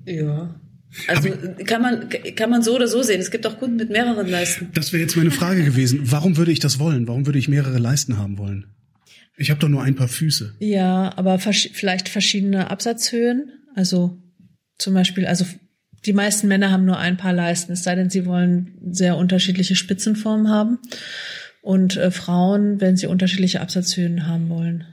Ja. 0.07 0.61
Also 1.09 1.31
kann 1.67 1.83
man, 1.83 2.09
kann 2.37 2.51
man 2.51 2.63
so 2.63 2.77
oder 2.77 2.87
so 2.87 3.03
sehen. 3.03 3.21
Es 3.21 3.31
gibt 3.31 3.47
auch 3.47 3.59
Kunden 3.59 3.77
mit 3.77 3.91
mehreren 3.91 4.29
Leisten. 4.29 4.69
Das 4.75 4.93
wäre 4.93 5.03
jetzt 5.03 5.17
meine 5.17 5.31
Frage 5.31 5.65
gewesen. 5.65 6.01
Warum 6.05 6.37
würde 6.37 6.53
ich 6.53 6.61
das 6.61 6.79
wollen? 6.79 7.09
Warum 7.09 7.27
würde 7.27 7.39
ich 7.39 7.49
mehrere 7.49 7.79
Leisten 7.79 8.19
haben 8.19 8.39
wollen? 8.39 8.67
Ich 9.37 9.51
habe 9.51 9.59
doch 9.59 9.69
nur 9.69 9.83
ein 9.83 9.97
paar 9.97 10.09
Füße. 10.09 10.55
Ja, 10.61 11.13
aber 11.17 11.39
versch 11.39 11.71
vielleicht 11.73 12.09
verschiedene 12.09 12.71
Absatzhöhen. 12.71 13.51
Also 13.75 14.23
zum 14.79 14.95
Beispiel, 14.95 15.27
also 15.27 15.45
die 16.07 16.13
meisten 16.13 16.47
Männer 16.47 16.71
haben 16.71 16.85
nur 16.85 16.99
ein 16.99 17.17
paar 17.17 17.33
Leisten, 17.33 17.73
es 17.73 17.83
sei 17.83 17.95
denn, 17.95 18.11
sie 18.11 18.27
wollen 18.27 18.79
sehr 18.91 19.17
unterschiedliche 19.17 19.75
Spitzenformen 19.75 20.49
haben. 20.49 20.79
Und 21.63 21.97
äh, 21.97 22.11
Frauen, 22.11 22.81
wenn 22.81 22.97
sie 22.97 23.07
unterschiedliche 23.07 23.61
Absatzhöhen 23.61 24.29
haben 24.29 24.51
wollen. 24.51 24.85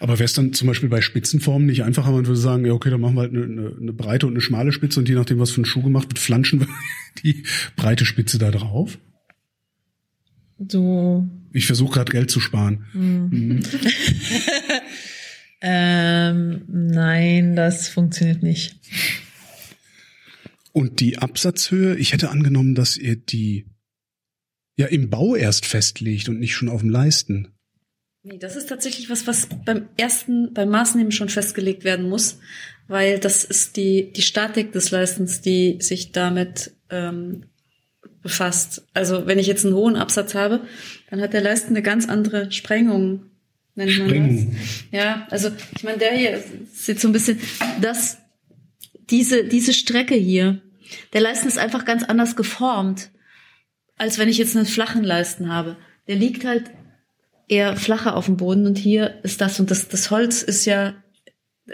Aber 0.00 0.14
wäre 0.14 0.24
es 0.24 0.32
dann 0.32 0.52
zum 0.52 0.66
Beispiel 0.66 0.88
bei 0.88 1.00
Spitzenformen 1.00 1.66
nicht 1.66 1.84
einfacher, 1.84 2.10
man 2.10 2.26
würde 2.26 2.40
sagen, 2.40 2.64
ja 2.64 2.72
okay, 2.72 2.90
dann 2.90 3.00
machen 3.00 3.14
wir 3.14 3.22
halt 3.22 3.32
eine, 3.32 3.44
eine, 3.44 3.76
eine 3.80 3.92
breite 3.92 4.26
und 4.26 4.32
eine 4.32 4.40
schmale 4.40 4.72
Spitze 4.72 5.00
und 5.00 5.08
je 5.08 5.14
nachdem, 5.14 5.38
was 5.38 5.50
für 5.50 5.60
ein 5.60 5.66
Schuh 5.66 5.82
gemacht 5.82 6.08
wird, 6.08 6.18
flanschen 6.18 6.60
wir 6.60 6.68
die 7.22 7.44
breite 7.76 8.04
Spitze 8.04 8.38
da 8.38 8.50
drauf. 8.50 8.98
So, 10.66 11.28
Ich 11.52 11.66
versuche 11.66 11.94
gerade 11.94 12.10
Geld 12.10 12.30
zu 12.30 12.40
sparen. 12.40 12.86
Mhm. 12.92 13.62
ähm, 15.60 16.62
nein, 16.66 17.54
das 17.54 17.88
funktioniert 17.88 18.42
nicht. 18.42 18.76
Und 20.72 21.00
die 21.00 21.18
Absatzhöhe, 21.18 21.96
ich 21.96 22.12
hätte 22.12 22.30
angenommen, 22.30 22.74
dass 22.74 22.96
ihr 22.96 23.16
die 23.16 23.66
ja 24.76 24.86
im 24.86 25.10
Bau 25.10 25.34
erst 25.34 25.66
festlegt 25.66 26.28
und 26.28 26.38
nicht 26.38 26.54
schon 26.54 26.68
auf 26.68 26.80
dem 26.80 26.90
Leisten. 26.90 27.57
Nee, 28.28 28.36
das 28.36 28.56
ist 28.56 28.68
tatsächlich 28.68 29.08
was, 29.08 29.26
was 29.26 29.48
beim 29.64 29.88
ersten, 29.96 30.52
beim 30.52 30.68
Maßnehmen 30.68 31.12
schon 31.12 31.30
festgelegt 31.30 31.84
werden 31.84 32.10
muss, 32.10 32.40
weil 32.86 33.18
das 33.18 33.42
ist 33.42 33.78
die, 33.78 34.12
die 34.12 34.20
Statik 34.20 34.72
des 34.72 34.90
Leistens, 34.90 35.40
die 35.40 35.78
sich 35.80 36.12
damit 36.12 36.72
ähm, 36.90 37.44
befasst. 38.20 38.86
Also 38.92 39.26
wenn 39.26 39.38
ich 39.38 39.46
jetzt 39.46 39.64
einen 39.64 39.74
hohen 39.74 39.96
Absatz 39.96 40.34
habe, 40.34 40.60
dann 41.08 41.22
hat 41.22 41.32
der 41.32 41.40
Leisten 41.40 41.70
eine 41.70 41.80
ganz 41.80 42.06
andere 42.06 42.52
Sprengung. 42.52 43.30
Nennt 43.74 43.98
man 43.98 44.08
Sprengung. 44.08 44.52
das. 44.52 44.84
Ja, 44.90 45.26
also 45.30 45.48
ich 45.74 45.84
meine, 45.84 45.98
der 45.98 46.12
hier 46.12 46.42
sieht 46.70 47.00
so 47.00 47.08
ein 47.08 47.12
bisschen, 47.12 47.40
das, 47.80 48.18
diese, 49.08 49.44
diese 49.44 49.72
Strecke 49.72 50.16
hier, 50.16 50.60
der 51.14 51.22
Leisten 51.22 51.48
ist 51.48 51.58
einfach 51.58 51.86
ganz 51.86 52.04
anders 52.04 52.36
geformt, 52.36 53.08
als 53.96 54.18
wenn 54.18 54.28
ich 54.28 54.36
jetzt 54.36 54.54
einen 54.54 54.66
flachen 54.66 55.02
Leisten 55.02 55.50
habe. 55.50 55.78
Der 56.08 56.16
liegt 56.16 56.44
halt 56.44 56.70
eher 57.48 57.76
flacher 57.76 58.16
auf 58.16 58.26
dem 58.26 58.36
Boden 58.36 58.66
und 58.66 58.78
hier 58.78 59.14
ist 59.24 59.40
das 59.40 59.58
und 59.58 59.70
das, 59.70 59.88
das 59.88 60.10
Holz 60.10 60.42
ist 60.42 60.64
ja, 60.66 60.94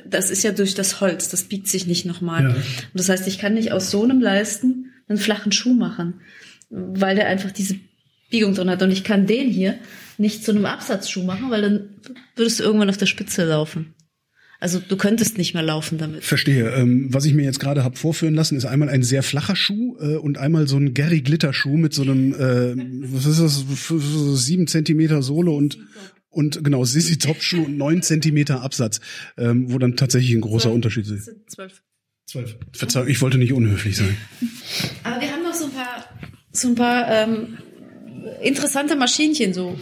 das 0.07 0.31
ist 0.31 0.43
ja 0.43 0.53
durch 0.53 0.75
das 0.75 1.01
Holz, 1.01 1.29
das 1.29 1.45
biegt 1.45 1.68
sich 1.68 1.87
nicht 1.87 2.05
nochmal. 2.07 2.43
Ja. 2.43 2.49
Und 2.49 2.59
das 2.95 3.09
heißt, 3.09 3.27
ich 3.27 3.39
kann 3.39 3.55
nicht 3.55 3.72
aus 3.72 3.91
so 3.91 4.03
einem 4.03 4.20
Leisten 4.20 4.93
einen 5.09 5.18
flachen 5.18 5.53
Schuh 5.53 5.75
machen, 5.75 6.20
weil 6.70 7.16
der 7.16 7.29
einfach 7.29 7.51
diese 7.51 7.77
Biegung 8.31 8.55
drin 8.55 8.70
hat. 8.70 8.83
Und 8.83 8.91
ich 8.91 9.05
kann 9.05 9.27
den 9.27 9.49
hier 9.49 9.79
nicht 10.18 10.45
zu 10.45 10.53
einem 10.53 10.66
Absatzschuh 10.66 11.22
machen, 11.22 11.51
weil 11.51 11.62
dann 11.62 11.89
würdest 12.37 12.61
du 12.61 12.64
irgendwann 12.64 12.91
auf 12.91 12.97
der 12.97 13.07
Spitze 13.07 13.45
laufen. 13.45 13.95
Also 14.61 14.80
du 14.80 14.96
könntest 14.96 15.38
nicht 15.38 15.55
mehr 15.55 15.62
laufen 15.62 15.98
damit. 15.98 16.24
Verstehe. 16.24 16.70
Ähm, 16.70 17.12
was 17.12 17.24
ich 17.24 17.34
mir 17.34 17.44
jetzt 17.44 17.61
gerade 17.61 17.84
hab 17.84 17.98
vorführen 17.98 18.34
lassen, 18.34 18.57
ist 18.57 18.64
einmal 18.64 18.88
ein 18.88 19.02
sehr 19.02 19.22
flacher 19.22 19.57
Schuh 19.57 19.96
äh, 20.00 20.16
und 20.16 20.38
einmal 20.38 20.68
so 20.68 20.76
ein 20.76 20.94
Gary 20.94 21.20
Glitter 21.20 21.52
Schuh 21.52 21.76
mit 21.76 21.92
so 21.92 22.02
einem, 22.02 22.32
äh, 22.32 22.74
was 23.12 23.26
ist 23.26 23.40
das, 23.40 23.64
sieben 24.44 24.66
Zentimeter 24.66 25.22
Sohle 25.22 25.50
und 25.50 25.78
und 26.34 26.64
genau 26.64 26.84
Sissy 26.84 27.16
Top 27.18 27.42
Schuh 27.42 27.64
und 27.64 27.76
neun 27.76 28.02
Zentimeter 28.02 28.62
Absatz, 28.62 29.00
ähm, 29.38 29.72
wo 29.72 29.78
dann 29.78 29.96
tatsächlich 29.96 30.34
ein 30.34 30.40
großer 30.40 30.72
Unterschied 30.72 31.07
ist. 31.07 31.30
Zwölf. 31.46 31.82
Zwölf. 32.26 32.57
Verzeihung, 32.72 33.09
ich 33.09 33.20
wollte 33.20 33.38
nicht 33.38 33.52
unhöflich 33.52 33.96
sein. 33.96 34.16
Aber 35.05 35.20
wir 35.20 35.30
haben 35.30 35.42
noch 35.42 35.55
so 35.55 35.66
ein 35.66 35.72
paar, 35.72 36.05
so 36.50 36.68
ein 36.68 36.74
paar 36.74 37.09
ähm, 37.09 37.59
interessante 38.43 38.97
Maschinchen, 38.97 39.53
so 39.55 39.77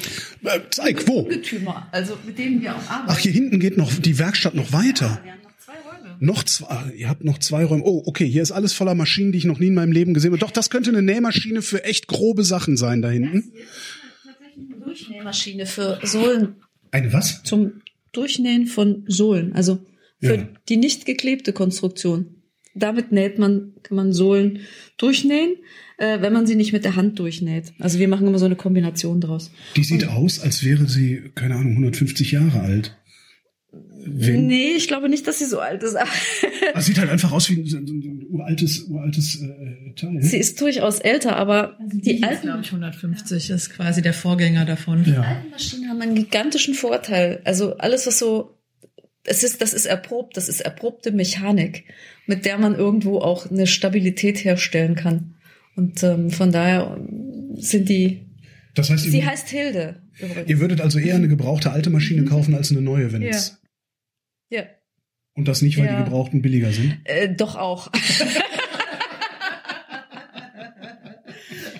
Äh, 0.45 0.61
zeig, 0.71 1.07
wo? 1.09 1.21
Ungetümer, 1.21 1.89
also 1.93 2.17
mit 2.27 2.39
denen 2.39 2.61
wir 2.63 2.75
auch 2.77 2.89
arbeiten. 2.91 3.09
Ach, 3.09 3.19
hier 3.19 3.33
hinten 3.33 3.61
geht 3.61 3.77
noch 3.77 3.93
die 3.95 4.19
Werkstatt 4.19 4.55
noch 4.55 4.73
weiter. 4.73 5.21
wir 5.25 5.33
haben 5.33 5.43
noch 5.43 5.57
zwei 5.59 5.73
Räume. 5.75 6.17
Noch 6.21 6.43
zwei, 6.45 6.93
ihr 6.97 7.09
habt 7.09 7.25
noch 7.25 7.39
zwei 7.39 7.65
Räume. 7.65 7.83
Oh, 7.85 8.03
okay, 8.07 8.27
hier 8.27 8.43
ist 8.43 8.53
alles 8.53 8.73
voller 8.73 8.95
Maschinen, 8.95 9.33
die 9.33 9.39
ich 9.39 9.45
noch 9.45 9.59
nie 9.59 9.69
in 9.69 9.75
meinem 9.75 9.93
Leben 9.93 10.15
gesehen 10.15 10.31
habe. 10.33 10.39
Doch, 10.41 10.51
das 10.51 10.71
könnte 10.71 10.91
eine 10.91 11.03
Nähmaschine 11.03 11.63
für 11.63 11.85
echt 11.85 12.07
grobe 12.09 12.45
Sachen 12.45 12.77
sein 12.77 13.03
da 13.03 13.11
hinten. 13.11 13.53
Tatsächlich 14.25 14.67
eine 14.75 14.85
Durchnähmaschine 14.85 15.67
für 15.67 15.99
Sohlen 16.05 16.57
Eine 16.91 17.13
was? 17.13 17.43
zum 17.45 17.81
Durchnähen 18.13 18.67
von 18.67 19.05
Sohlen, 19.09 19.53
also 19.55 19.79
für 20.21 20.37
Ja. 20.37 20.49
die 20.69 20.77
nicht 20.77 21.07
geklebte 21.07 21.53
Konstruktion. 21.53 22.42
Damit 22.75 23.13
näht 23.13 23.39
man, 23.39 23.73
kann 23.83 23.97
man 23.97 24.13
Sohlen 24.13 24.61
durchnähen, 24.97 25.57
äh, 25.99 26.21
wenn 26.21 26.33
man 26.33 26.47
sie 26.47 26.55
nicht 26.57 26.73
mit 26.73 26.85
der 26.85 26.97
Hand 26.97 27.19
durchnäht. 27.19 27.73
Also 27.79 27.99
wir 27.99 28.09
machen 28.09 28.27
immer 28.27 28.39
so 28.39 28.47
eine 28.47 28.57
Kombination 28.57 29.21
draus. 29.21 29.51
Die 29.77 29.85
sieht 29.85 30.09
aus, 30.09 30.41
als 30.41 30.65
wäre 30.65 30.89
sie, 30.89 31.31
keine 31.35 31.57
Ahnung, 31.57 31.73
150 31.73 32.33
Jahre 32.33 32.61
alt. 32.61 32.97
Wenn, 34.05 34.47
Nee, 34.49 34.73
ich 34.77 34.89
glaube 34.89 35.09
nicht, 35.09 35.27
dass 35.29 35.39
sie 35.39 35.45
so 35.47 35.61
alt 35.61 35.83
ist. 35.83 35.95
aber 35.95 36.09
Ah, 36.75 36.81
sieht 36.81 36.99
halt 36.99 37.09
einfach 37.11 37.31
aus 37.33 37.49
wie 37.51 37.55
ein, 37.55 37.65
ein, 37.67 38.27
uraltes, 38.31 38.81
uraltes 38.89 39.41
äh, 39.41 39.95
Teil. 39.95 40.21
sie 40.23 40.39
ist 40.39 40.61
durchaus 40.61 40.99
älter, 40.99 41.37
aber 41.37 41.79
die 41.81 42.17
ist, 42.17 42.25
alten 42.25 42.47
glaube 42.47 42.63
ich, 42.63 42.69
150 42.69 43.51
ist 43.51 43.71
quasi 43.71 44.03
der 44.03 44.13
Vorgänger 44.15 44.65
davon. 44.65 45.05
Ja. 45.05 45.21
alten 45.23 45.51
Maschinen 45.51 45.89
haben 45.89 46.01
einen 46.01 46.15
gigantischen 46.17 46.75
Vorteil. 46.75 47.41
Also 47.45 47.77
alles, 47.77 48.07
was 48.07 48.19
so, 48.19 48.59
es 49.25 49.43
ist, 49.45 49.61
das 49.63 49.73
ist 49.73 49.87
erprobt, 49.87 50.37
das 50.37 50.49
ist 50.49 50.61
erprobte 50.61 51.13
Mechanik, 51.13 51.85
mit 52.27 52.45
der 52.45 52.59
man 52.59 52.75
irgendwo 52.75 53.19
auch 53.19 53.51
eine 53.51 53.67
Stabilität 53.67 54.45
herstellen 54.45 54.95
kann. 54.97 55.35
Und 55.77 56.03
ähm, 56.03 56.31
von 56.31 56.51
daher 56.53 56.99
sind 57.55 57.89
die. 57.89 58.27
Das 58.75 58.91
heißt, 58.91 59.05
Sie 59.05 59.19
ihr, 59.19 59.27
heißt 59.27 59.49
Hilde 59.49 60.03
übrigens. 60.19 60.49
ihr 60.51 60.59
würdet 60.61 60.81
also 60.81 60.99
eher 60.99 61.15
eine 61.17 61.29
gebrauchte 61.29 61.71
alte 61.73 61.91
Maschine 61.91 62.25
kaufen 62.25 62.55
als 62.55 62.71
eine 62.71 62.81
neue, 62.83 63.13
wenn 63.13 63.23
Ja. 63.23 63.29
es. 63.31 63.59
Ja, 64.51 64.65
Und 65.35 65.49
das 65.49 65.63
nicht, 65.63 65.79
weil 65.79 65.87
Ja. 65.87 65.99
die 65.99 66.05
gebrauchten 66.05 66.43
billiger 66.43 66.73
sind. 66.73 66.99
äh, 67.05 67.35
doch 67.35 67.55
auch. 67.57 67.91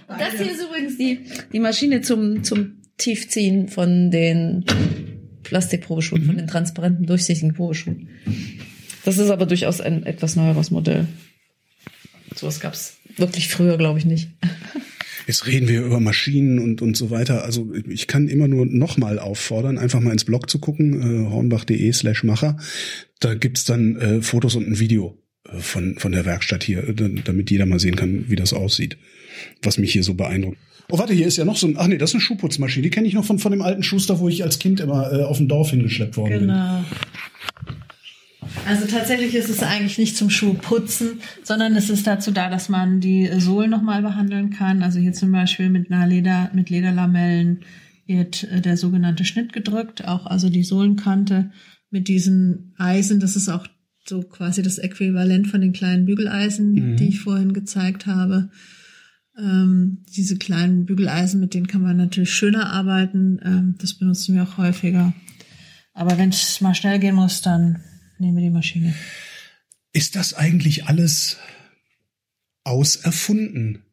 das 0.09 0.35
hier 0.37 0.51
ist 0.53 0.63
übrigens 0.63 0.97
die 0.99 1.21
die 1.53 1.61
Maschine 1.61 2.01
zum 2.03 2.43
zum 2.45 2.79
Tiefziehen 2.99 3.69
von 3.69 4.11
den 4.11 4.65
Plastikprobeschuhen, 5.53 6.25
von 6.25 6.39
den 6.39 6.47
transparenten, 6.47 7.05
durchsichtigen 7.05 7.53
Probeschuhen. 7.53 8.09
Das 9.05 9.19
ist 9.19 9.29
aber 9.29 9.45
durchaus 9.45 9.83
ein 9.83 10.07
etwas 10.07 10.35
neueres 10.35 10.71
Modell. 10.71 11.07
Sowas 12.35 12.59
gab's 12.59 12.97
wirklich 13.19 13.49
früher, 13.49 13.77
glaube 13.77 13.99
ich, 13.99 14.07
nicht. 14.07 14.31
Jetzt 15.27 15.47
reden 15.47 15.69
wir 15.69 15.83
über 15.83 16.01
Maschinen 16.01 16.59
und, 16.59 16.81
und 16.81 16.97
so 16.97 17.11
weiter. 17.11 17.45
Also 17.45 17.71
ich 17.87 18.07
kann 18.07 18.29
immer 18.29 18.49
nur 18.49 18.65
nochmal 18.65 19.19
auffordern, 19.19 19.77
einfach 19.77 20.01
mal 20.01 20.13
ins 20.13 20.25
Blog 20.25 20.49
zu 20.49 20.59
gucken, 20.59 21.27
äh, 21.27 21.31
hornbach.de 21.31 21.93
slash 21.93 22.25
Macher. 22.25 22.57
Da 23.21 23.35
gibt's 23.35 23.65
dann 23.65 23.97
äh, 23.97 24.23
Fotos 24.23 24.57
und 24.57 24.67
ein 24.67 24.79
Video 24.79 25.19
äh, 25.47 25.59
von, 25.59 25.99
von 25.99 26.13
der 26.13 26.25
Werkstatt 26.25 26.65
hier, 26.65 26.89
äh, 26.89 26.95
damit 26.95 27.51
jeder 27.51 27.67
mal 27.67 27.79
sehen 27.79 27.95
kann, 27.95 28.25
wie 28.29 28.37
das 28.37 28.55
aussieht. 28.55 28.97
Was 29.61 29.77
mich 29.77 29.93
hier 29.93 30.03
so 30.03 30.15
beeindruckt. 30.15 30.57
Oh, 30.93 30.99
warte, 30.99 31.15
hier 31.15 31.27
ist 31.27 31.39
ja 31.39 31.47
noch 31.47 31.57
so 31.57 31.67
ein, 31.67 31.77
ach 31.79 31.87
nee, 31.87 31.97
das 31.97 32.11
ist 32.11 32.17
eine 32.17 32.21
Schuhputzmaschine. 32.21 32.83
Die 32.83 32.91
kenne 32.91 33.09
ich 33.09 33.15
noch 33.15 33.25
von, 33.25 33.39
von 33.39 33.51
dem 33.51 33.63
alten 33.63 33.83
Schuster, 33.83 34.21
wo 34.21 34.29
ich 34.29 34.43
als 34.43 34.59
Kind 34.59 34.79
immer 34.79 35.11
äh, 35.11 35.23
auf 35.23 35.39
dem 35.39 35.49
Dorf 35.49 35.71
hingeschleppt 35.71 36.19
worden 36.19 36.41
bin. 36.41 36.49
Genau. 36.49 36.85
Also 38.67 38.87
tatsächlich 38.87 39.35
ist 39.35 39.49
es 39.49 39.63
eigentlich 39.63 39.97
nicht 39.97 40.19
zum 40.19 40.29
Schuhputzen, 40.29 41.21
sondern 41.45 41.75
es 41.77 41.89
ist 41.89 42.07
dazu 42.07 42.31
da, 42.31 42.51
dass 42.51 42.69
man 42.69 43.01
die 43.01 43.27
Sohlen 43.39 43.71
nochmal 43.71 44.03
behandeln 44.03 44.51
kann. 44.51 44.83
Also 44.83 44.99
hier 44.99 45.15
zum 45.15 45.33
Beispiel 45.33 45.71
mit 45.71 45.91
einer 45.91 46.07
Leder, 46.07 46.51
mit 46.53 46.69
Lederlamellen 46.69 47.61
wird 48.05 48.45
äh, 48.45 48.61
der 48.61 48.77
sogenannte 48.77 49.25
Schnitt 49.25 49.55
gedrückt, 49.55 50.07
auch 50.07 50.27
also 50.27 50.51
die 50.51 50.63
Sohlenkante 50.63 51.53
mit 51.89 52.07
diesen 52.07 52.75
Eisen. 52.77 53.19
Das 53.19 53.35
ist 53.35 53.49
auch 53.49 53.67
so 54.05 54.21
quasi 54.25 54.61
das 54.61 54.77
Äquivalent 54.77 55.47
von 55.47 55.63
den 55.63 55.73
kleinen 55.73 56.05
Bügeleisen, 56.05 56.97
die 56.97 57.09
ich 57.09 57.21
vorhin 57.21 57.55
gezeigt 57.55 58.05
habe. 58.05 58.51
Ähm, 59.39 60.05
diese 60.15 60.37
kleinen 60.37 60.85
Bügeleisen, 60.85 61.41
mit 61.41 61.55
denen 61.55 61.67
kann 61.67 61.83
man 61.83 61.97
natürlich 61.97 62.35
schöner 62.35 62.71
arbeiten. 62.71 63.41
Ähm, 63.45 63.75
das 63.79 63.95
benutzen 63.95 64.35
wir 64.35 64.43
auch 64.43 64.59
häufiger. 64.59 65.15
Aber 65.95 66.19
wenn 66.19 66.31
es 66.31 66.61
mal 66.61 66.75
schnell 66.75 66.99
gehen 66.99 67.15
muss, 67.15 67.43
dann 67.43 67.83
nehmen 68.19 68.37
wir 68.37 68.45
die 68.45 68.51
Maschine. 68.51 68.95
Ist 69.93 70.17
das 70.17 70.35
eigentlich 70.35 70.87
alles 70.87 71.39
auserfunden? 72.65 73.85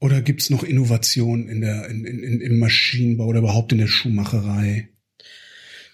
Oder 0.00 0.20
gibt's 0.20 0.50
noch 0.50 0.62
Innovationen 0.62 1.48
in 1.48 1.60
der, 1.60 1.88
in, 1.88 2.04
in, 2.04 2.40
im 2.40 2.58
Maschinenbau 2.58 3.26
oder 3.26 3.38
überhaupt 3.38 3.72
in 3.72 3.78
der 3.78 3.86
Schuhmacherei? 3.86 4.88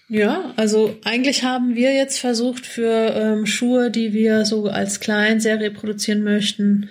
Ja, 0.09 0.53
also 0.57 0.99
eigentlich 1.05 1.43
haben 1.43 1.75
wir 1.75 1.93
jetzt 1.93 2.19
versucht 2.19 2.65
für 2.65 3.13
ähm, 3.15 3.45
Schuhe, 3.45 3.89
die 3.89 4.11
wir 4.11 4.45
so 4.45 4.67
als 4.67 4.99
Kleinserie 4.99 5.71
produzieren 5.71 6.23
möchten, 6.23 6.89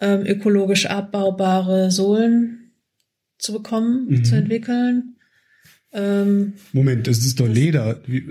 ähm, 0.00 0.24
ökologisch 0.26 0.86
abbaubare 0.86 1.90
Sohlen 1.90 2.72
zu 3.38 3.52
bekommen, 3.52 4.06
Mhm. 4.08 4.24
zu 4.24 4.36
entwickeln. 4.36 5.16
Ähm, 5.92 6.54
Moment, 6.72 7.06
das 7.06 7.18
ist 7.18 7.40
doch 7.40 7.48
Leder. 7.48 8.00
Wie, 8.06 8.24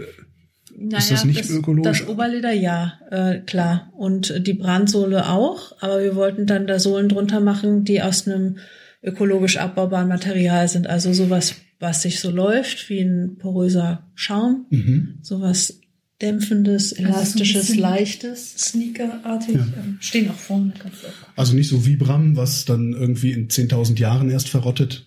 naja, 0.80 0.98
Ist 1.00 1.12
das 1.12 1.26
nicht 1.26 1.50
ökologisch? 1.50 2.02
Das 2.02 2.08
Oberleder 2.08 2.52
ja, 2.52 3.00
äh, 3.10 3.40
klar. 3.40 3.92
Und 3.96 4.30
äh, 4.30 4.42
die 4.42 4.54
Brandsohle 4.54 5.28
auch, 5.30 5.76
aber 5.82 6.04
wir 6.04 6.16
wollten 6.16 6.46
dann 6.46 6.68
da 6.68 6.78
Sohlen 6.78 7.10
drunter 7.10 7.40
machen, 7.40 7.84
die 7.84 8.02
aus 8.02 8.28
einem 8.28 8.58
ökologisch 9.02 9.58
abbaubaren 9.58 10.08
Material 10.08 10.68
sind. 10.68 10.88
Also 10.88 11.14
sowas, 11.14 11.56
was 11.80 12.04
sich 12.04 12.20
so 12.20 12.30
läuft, 12.30 12.90
wie 12.90 13.00
ein 13.00 13.38
poröser 13.38 14.08
Schaum, 14.14 14.68
mhm. 14.70 15.18
sowas 15.22 15.82
dämpfendes, 16.22 16.92
elastisches, 16.94 17.68
bisschen- 17.68 17.80
leichtes. 17.80 18.54
Sneakerartig. 18.58 19.56
Ja. 19.56 19.62
Ähm, 19.78 19.98
stehen 20.02 20.30
auch 20.30 20.36
vorne. 20.38 20.74
Kannst 20.78 21.04
du 21.04 21.08
auch. 21.08 21.12
Also 21.36 21.54
nicht 21.54 21.68
so 21.70 21.86
Vibram, 21.86 22.36
was 22.36 22.66
dann 22.66 22.94
irgendwie 22.94 23.32
in 23.32 23.50
10.000 23.50 24.00
Jahren 24.00 24.30
erst 24.30 24.50
verrottet. 24.50 25.06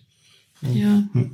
Ja. 0.62 1.08
Ja. 1.14 1.30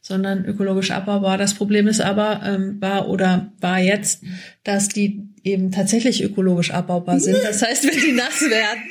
Sondern 0.00 0.44
ökologisch 0.44 0.90
abbaubar. 0.92 1.36
Das 1.36 1.54
Problem 1.54 1.86
ist 1.88 2.00
aber, 2.00 2.42
ähm, 2.44 2.80
war 2.80 3.08
oder 3.08 3.52
war 3.60 3.80
jetzt, 3.80 4.22
dass 4.64 4.88
die 4.88 5.22
eben 5.42 5.72
tatsächlich 5.72 6.22
ökologisch 6.22 6.70
abbaubar 6.70 7.18
sind. 7.20 7.38
Das 7.42 7.62
heißt, 7.62 7.84
wenn 7.84 8.00
die 8.00 8.12
nass 8.12 8.40
werden, 8.42 8.82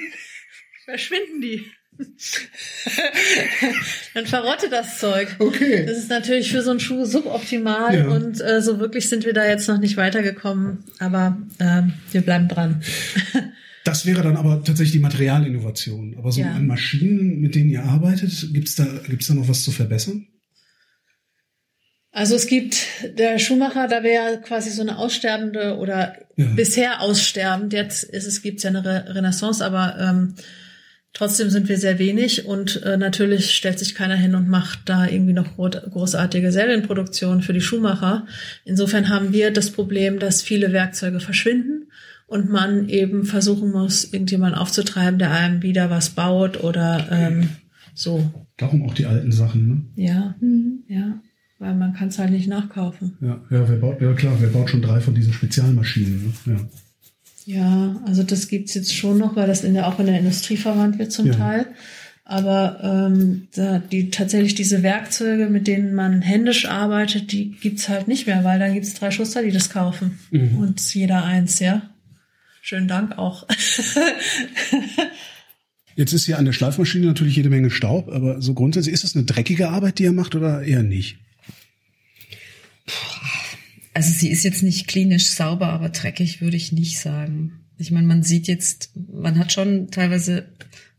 verschwinden 0.85 1.41
die. 1.41 1.63
Dann 4.13 4.25
verrottet 4.25 4.71
das 4.71 4.99
Zeug. 4.99 5.35
Okay. 5.39 5.85
Das 5.85 5.97
ist 5.97 6.09
natürlich 6.09 6.51
für 6.51 6.61
so 6.61 6.71
einen 6.71 6.79
Schuh 6.79 7.05
suboptimal 7.05 7.95
Ja. 7.97 8.07
und 8.07 8.41
äh, 8.41 8.61
so 8.61 8.79
wirklich 8.79 9.09
sind 9.09 9.25
wir 9.25 9.33
da 9.33 9.45
jetzt 9.47 9.67
noch 9.67 9.79
nicht 9.79 9.97
weitergekommen, 9.97 10.83
aber 10.99 11.37
ähm, 11.59 11.93
wir 12.11 12.21
bleiben 12.21 12.47
dran. 12.47 12.81
Das 13.83 14.05
wäre 14.05 14.21
dann 14.21 14.35
aber 14.35 14.65
tatsächlich 14.65 14.91
die 14.91 14.99
Materialinnovation. 14.99 16.15
Aber 16.17 16.29
so 16.33 16.41
Ja. 16.41 16.51
an 16.51 16.67
Maschinen, 16.67 17.39
mit 17.39 17.55
denen 17.55 17.69
ihr 17.69 17.85
arbeitet, 17.85 18.49
gibt's 18.51 18.75
da, 18.75 18.83
gibt's 19.07 19.27
da 19.27 19.33
noch 19.33 19.47
was 19.47 19.61
zu 19.61 19.71
verbessern? 19.71 20.27
Also 22.11 22.35
es 22.35 22.47
gibt 22.47 22.75
der 23.17 23.39
Schuhmacher, 23.39 23.87
da 23.87 24.03
wäre 24.03 24.41
quasi 24.41 24.71
so 24.71 24.81
eine 24.81 24.97
aussterbende 24.97 25.77
oder 25.77 26.17
Ja. 26.35 26.47
bisher 26.47 26.99
aussterbend. 26.99 27.71
Jetzt 27.71 28.03
ist 28.03 28.25
es 28.27 28.41
gibt's 28.41 28.63
ja 28.63 28.71
eine 28.71 28.83
Re 28.83 29.05
Renaissance, 29.15 29.65
aber 29.65 29.95
ähm, 29.97 30.35
trotzdem 31.17 31.49
sind 31.49 31.67
wir 31.67 31.77
sehr 31.77 31.97
wenig 31.97 32.45
und 32.45 32.83
äh, 32.83 32.95
natürlich 32.95 33.51
stellt 33.51 33.79
sich 33.79 33.95
keiner 33.95 34.15
hin 34.15 34.35
und 34.35 34.47
macht 34.47 34.81
da 34.85 35.07
irgendwie 35.07 35.33
noch 35.33 35.55
gro 35.55 35.69
großartige 35.69 36.51
Serienproduktionen 36.51 37.41
für 37.41 37.53
die 37.53 37.61
Schuhmacher. 37.61 38.27
Insofern 38.65 39.09
haben 39.09 39.33
wir 39.33 39.51
das 39.51 39.71
Problem, 39.71 40.19
dass 40.19 40.43
viele 40.43 40.73
Werkzeuge 40.73 41.19
verschwinden 41.19 41.87
und 42.27 42.49
man 42.49 42.87
eben 42.89 43.25
versuchen 43.25 43.71
muss, 43.71 44.13
irgendjemanden 44.13 44.59
aufzutreiben, 44.59 45.17
der 45.17 45.31
einem 45.31 45.63
wieder 45.63 45.89
was 45.89 46.11
baut 46.11 46.63
oder 46.63 47.07
ähm, 47.09 47.49
so. 47.95 48.31
Darum 48.57 48.83
auch 48.83 48.93
die 48.93 49.07
alten 49.07 49.31
Sachen, 49.31 49.67
ne? 49.67 49.81
Ja, 49.95 50.35
ja, 50.87 51.19
weil 51.57 51.73
man 51.75 51.93
kann 51.93 52.09
es 52.09 52.19
halt 52.19 52.31
nicht 52.31 52.47
nachkaufen. 52.47 53.17
Ja, 53.21 53.41
ja, 53.49 53.67
wer 53.67 53.77
baut, 53.77 54.01
ja 54.01 54.13
klar, 54.13 54.35
wer 54.39 54.49
baut 54.49 54.69
schon 54.69 54.83
drei 54.83 54.99
von 54.99 55.15
diesen 55.15 55.33
Spezialmaschinen, 55.33 56.33
ne? 56.45 56.53
Ja. 56.53 56.59
Ja, 57.47 57.95
also 58.05 58.23
das 58.23 58.49
gibt's 58.49 58.73
jetzt 58.73 58.93
schon 58.93 59.17
noch, 59.17 59.37
weil 59.37 59.47
das 59.47 59.63
in 59.63 59.73
der, 59.73 59.87
auch 59.87 59.99
in 59.99 60.07
der 60.07 60.19
Industrie 60.19 60.57
verwandt 60.57 60.99
wird 60.99 61.13
zum 61.13 61.27
Ja. 61.27 61.33
Teil. 61.33 61.65
Aber 62.25 62.81
ähm, 62.83 63.47
da, 63.55 63.79
die 63.79 64.09
tatsächlich 64.09 64.53
diese 64.53 64.83
Werkzeuge, 64.83 65.49
mit 65.49 65.65
denen 65.65 65.93
man 65.93 66.21
händisch 66.21 66.65
arbeitet, 66.65 67.31
die 67.31 67.51
gibt's 67.51 67.87
halt 67.87 68.09
nicht 68.09 68.27
mehr, 68.27 68.43
weil 68.43 68.59
dann 68.59 68.73
gibt's 68.73 68.95
drei 68.95 69.11
Schuster, 69.11 69.43
die 69.43 69.51
das 69.51 69.69
kaufen. 69.69 70.19
Mhm. 70.29 70.57
Und 70.57 70.93
jeder 70.93 71.23
eins, 71.23 71.59
ja. 71.59 71.89
Schönen 72.61 72.89
Dank 72.89 73.17
auch. 73.17 73.47
Jetzt 75.95 76.11
ist 76.11 76.25
hier 76.25 76.37
an 76.37 76.43
der 76.43 76.51
Schleifmaschine 76.51 77.05
natürlich 77.05 77.37
jede 77.37 77.49
Menge 77.49 77.69
Staub, 77.69 78.11
aber 78.11 78.41
so 78.41 78.53
grundsätzlich 78.55 78.93
ist 78.93 79.05
das 79.05 79.15
eine 79.15 79.23
dreckige 79.23 79.69
Arbeit, 79.69 79.99
die 79.99 80.03
ihr 80.03 80.11
macht 80.11 80.35
oder 80.35 80.63
eher 80.63 80.83
nicht? 80.83 81.17
Also 83.97 84.11
sie 84.11 84.29
ist 84.29 84.43
jetzt 84.43 84.61
nicht 84.61 84.87
klinisch 84.87 85.25
sauber, 85.25 85.69
aber 85.69 85.89
dreckig 85.89 86.39
würde 86.39 86.55
ich 86.55 86.71
nicht 86.71 86.99
sagen. 86.99 87.61
Ich 87.79 87.89
meine, 87.89 88.05
man 88.05 88.21
sieht 88.21 88.47
jetzt, 88.47 88.91
man 89.11 89.39
hat 89.39 89.51
schon 89.51 89.89
teilweise 89.89 90.45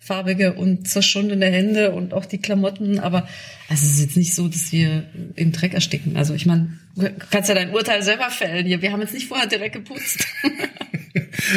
farbige 0.01 0.55
und 0.55 0.89
zerschundene 0.89 1.47
Hände 1.47 1.93
und 1.93 2.13
auch 2.13 2.25
die 2.25 2.39
Klamotten, 2.39 2.99
aber 2.99 3.29
also 3.69 3.87
es 3.87 3.93
ist 3.93 4.01
jetzt 4.01 4.17
nicht 4.17 4.35
so, 4.35 4.49
dass 4.49 4.73
wir 4.73 5.07
im 5.37 5.53
Dreck 5.53 5.75
ersticken. 5.75 6.17
Also 6.17 6.35
ich 6.35 6.45
meine, 6.45 6.77
du 6.97 7.09
kannst 7.31 7.49
ja 7.49 7.55
dein 7.55 7.73
Urteil 7.73 8.03
selber 8.03 8.31
fällen. 8.31 8.67
Wir 8.67 8.91
haben 8.91 9.01
jetzt 9.01 9.15
nicht 9.15 9.29
vorher 9.29 9.47
direkt 9.47 9.77
geputzt. 9.77 10.27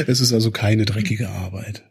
Es 0.08 0.20
ist 0.20 0.32
also 0.32 0.52
keine 0.52 0.86
dreckige 0.86 1.30
Arbeit. 1.30 1.84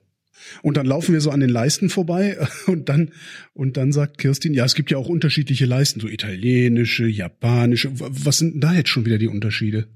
Und 0.62 0.76
dann 0.76 0.86
laufen 0.86 1.12
wir 1.12 1.20
so 1.20 1.30
an 1.30 1.40
den 1.40 1.50
Leisten 1.50 1.88
vorbei 1.88 2.38
und 2.66 2.88
dann, 2.88 3.10
und 3.52 3.76
dann 3.76 3.92
sagt 3.92 4.18
Kirstin, 4.18 4.54
ja, 4.54 4.64
es 4.64 4.74
gibt 4.74 4.90
ja 4.90 4.98
auch 4.98 5.08
unterschiedliche 5.08 5.66
Leisten, 5.66 6.00
so 6.00 6.08
italienische, 6.08 7.06
japanische. 7.06 7.90
Was 7.94 8.38
sind 8.38 8.54
denn 8.54 8.60
da 8.60 8.74
jetzt 8.74 8.88
schon 8.88 9.06
wieder 9.06 9.18
die 9.18 9.28
Unterschiede? 9.28 9.88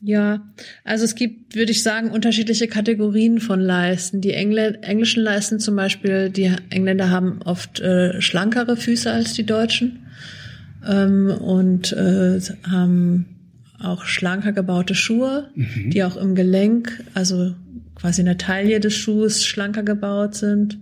Ja, 0.00 0.46
also 0.84 1.04
es 1.04 1.14
gibt, 1.16 1.56
würde 1.56 1.72
ich 1.72 1.82
sagen, 1.82 2.10
unterschiedliche 2.10 2.68
Kategorien 2.68 3.40
von 3.40 3.60
Leisten. 3.60 4.20
Die 4.20 4.32
Engl 4.32 4.78
englischen 4.82 5.22
Leisten 5.22 5.58
zum 5.58 5.74
Beispiel, 5.74 6.30
die 6.30 6.52
Engländer 6.70 7.10
haben 7.10 7.40
oft 7.42 7.80
äh, 7.80 8.20
schlankere 8.20 8.76
Füße 8.76 9.10
als 9.10 9.32
die 9.32 9.44
Deutschen 9.44 10.06
ähm, 10.86 11.30
und 11.30 11.92
äh, 11.92 12.40
haben 12.70 13.26
auch 13.80 14.04
schlanker 14.04 14.52
gebaute 14.52 14.94
Schuhe, 14.94 15.50
die 15.54 16.02
auch 16.02 16.16
im 16.16 16.34
Gelenk, 16.34 17.04
also 17.14 17.54
quasi 18.00 18.20
in 18.20 18.26
der 18.26 18.38
Taille 18.38 18.80
des 18.80 18.94
Schuhs 18.94 19.44
schlanker 19.44 19.82
gebaut 19.82 20.34
sind. 20.34 20.78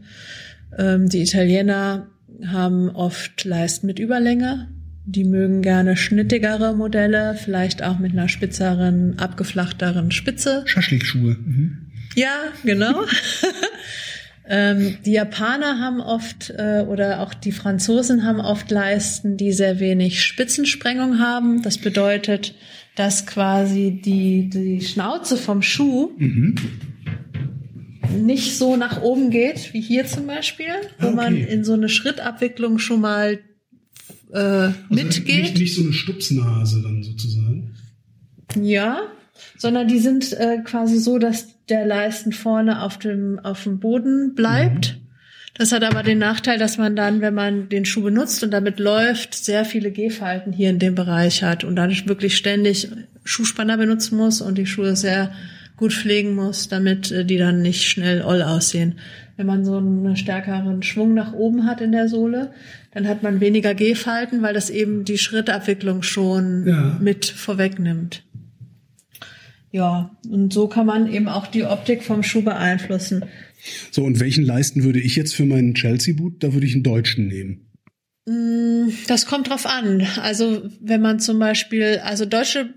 Ähm, 0.76 1.08
die 1.08 1.22
Italiener 1.22 2.08
haben 2.46 2.90
oft 2.90 3.44
Leisten 3.44 3.86
mit 3.86 3.98
Überlänge. 3.98 4.68
Die 5.04 5.24
mögen 5.24 5.62
gerne 5.62 5.96
schnittigere 5.96 6.74
Modelle, 6.74 7.36
vielleicht 7.42 7.82
auch 7.82 7.98
mit 7.98 8.12
einer 8.12 8.28
spitzeren, 8.28 9.18
abgeflachteren 9.18 10.10
Spitze. 10.10 10.62
Schaschlikschuhe. 10.66 11.36
Mhm. 11.38 11.86
Ja, 12.16 12.52
genau. 12.64 13.04
ähm, 14.48 14.96
die 15.04 15.12
Japaner 15.12 15.78
haben 15.78 16.00
oft 16.00 16.50
äh, 16.50 16.84
oder 16.88 17.20
auch 17.20 17.34
die 17.34 17.52
Franzosen 17.52 18.24
haben 18.24 18.40
oft 18.40 18.70
Leisten, 18.70 19.36
die 19.36 19.52
sehr 19.52 19.78
wenig 19.78 20.22
Spitzensprengung 20.22 21.20
haben. 21.20 21.62
Das 21.62 21.78
bedeutet, 21.78 22.54
dass 22.96 23.26
quasi 23.26 24.00
die, 24.04 24.48
die 24.48 24.80
Schnauze 24.80 25.36
vom 25.36 25.62
Schuh 25.62 26.10
nicht 28.10 28.56
so 28.56 28.76
nach 28.76 29.02
oben 29.02 29.30
geht, 29.30 29.72
wie 29.72 29.80
hier 29.80 30.06
zum 30.06 30.26
Beispiel, 30.26 30.66
wo 30.98 31.06
Ah, 31.06 31.08
okay. 31.08 31.16
man 31.16 31.36
in 31.36 31.64
so 31.64 31.72
eine 31.72 31.88
Schrittabwicklung 31.88 32.78
schon 32.78 33.00
mal 33.00 33.38
äh, 34.32 34.38
Also 34.38 34.74
mitgeht. 34.90 35.42
Nicht, 35.42 35.58
nicht 35.58 35.74
so 35.74 35.82
eine 35.82 35.92
Stupsnase 35.92 36.82
dann 36.82 37.02
sozusagen. 37.02 37.74
Ja, 38.60 39.00
sondern 39.58 39.88
die 39.88 39.98
sind 39.98 40.32
äh, 40.32 40.58
quasi 40.64 40.98
so, 40.98 41.18
dass 41.18 41.64
der 41.68 41.86
Leisten 41.86 42.32
vorne 42.32 42.82
auf 42.82 42.98
dem, 42.98 43.38
auf 43.40 43.64
dem 43.64 43.80
Boden 43.80 44.34
bleibt. 44.34 44.98
Das 45.54 45.72
hat 45.72 45.84
aber 45.84 46.02
den 46.02 46.18
Nachteil, 46.18 46.58
dass 46.58 46.76
man 46.76 46.96
dann, 46.96 47.22
wenn 47.22 47.32
man 47.34 47.68
den 47.70 47.86
Schuh 47.86 48.02
benutzt 48.02 48.42
und 48.44 48.50
damit 48.50 48.78
läuft, 48.78 49.34
sehr 49.34 49.64
viele 49.64 49.90
Gehfalten 49.90 50.52
hier 50.52 50.68
in 50.70 50.78
dem 50.78 50.94
Bereich 50.94 51.42
hat 51.42 51.64
und 51.64 51.76
dann 51.76 51.90
wirklich 52.06 52.36
ständig 52.36 52.88
Schuhspanner 53.24 53.78
benutzen 53.78 54.16
muss 54.18 54.42
und 54.42 54.58
die 54.58 54.66
Schuhe 54.66 54.96
sehr 54.96 55.32
gut 55.76 55.92
pflegen 55.92 56.34
muss, 56.34 56.68
damit 56.68 57.10
äh, 57.10 57.24
die 57.24 57.36
dann 57.36 57.62
nicht 57.62 57.84
schnell 57.84 58.22
oll 58.22 58.42
aussehen. 58.42 58.98
Wenn 59.36 59.46
man 59.46 59.64
so 59.64 59.76
einen 59.76 60.16
stärkeren 60.16 60.82
Schwung 60.82 61.12
nach 61.14 61.32
oben 61.34 61.66
hat 61.66 61.80
in 61.82 61.92
der 61.92 62.08
Sohle, 62.08 62.52
dann 62.92 63.06
hat 63.06 63.22
man 63.22 63.40
weniger 63.40 63.74
Gehfalten, 63.74 64.40
weil 64.40 64.54
das 64.54 64.70
eben 64.70 65.04
die 65.04 65.18
Schrittabwicklung 65.18 66.02
schon 66.02 66.66
Ja. 66.66 66.98
mit 67.02 67.26
vorwegnimmt. 67.26 68.22
Ja, 69.72 70.10
und 70.30 70.52
so 70.54 70.68
kann 70.68 70.86
man 70.86 71.12
eben 71.12 71.28
auch 71.28 71.46
die 71.48 71.64
Optik 71.64 72.02
vom 72.02 72.22
Schuh 72.22 72.42
beeinflussen. 72.42 73.24
So, 73.90 74.04
und 74.04 74.20
welchen 74.20 74.44
Leisten 74.44 74.84
würde 74.84 75.00
ich 75.00 75.16
jetzt 75.16 75.34
für 75.34 75.44
meinen 75.44 75.74
Chelsea-Boot? 75.74 76.42
Da 76.42 76.54
würde 76.54 76.66
ich 76.66 76.72
einen 76.74 76.82
deutschen 76.84 77.26
nehmen. 77.28 77.66
Mm, 78.26 78.88
Das 79.08 79.26
kommt 79.26 79.50
drauf 79.50 79.66
an. 79.66 80.06
Also 80.22 80.62
wenn 80.80 81.02
man 81.02 81.18
zum 81.20 81.38
Beispiel, 81.38 82.00
also 82.02 82.24
deutsche 82.24 82.70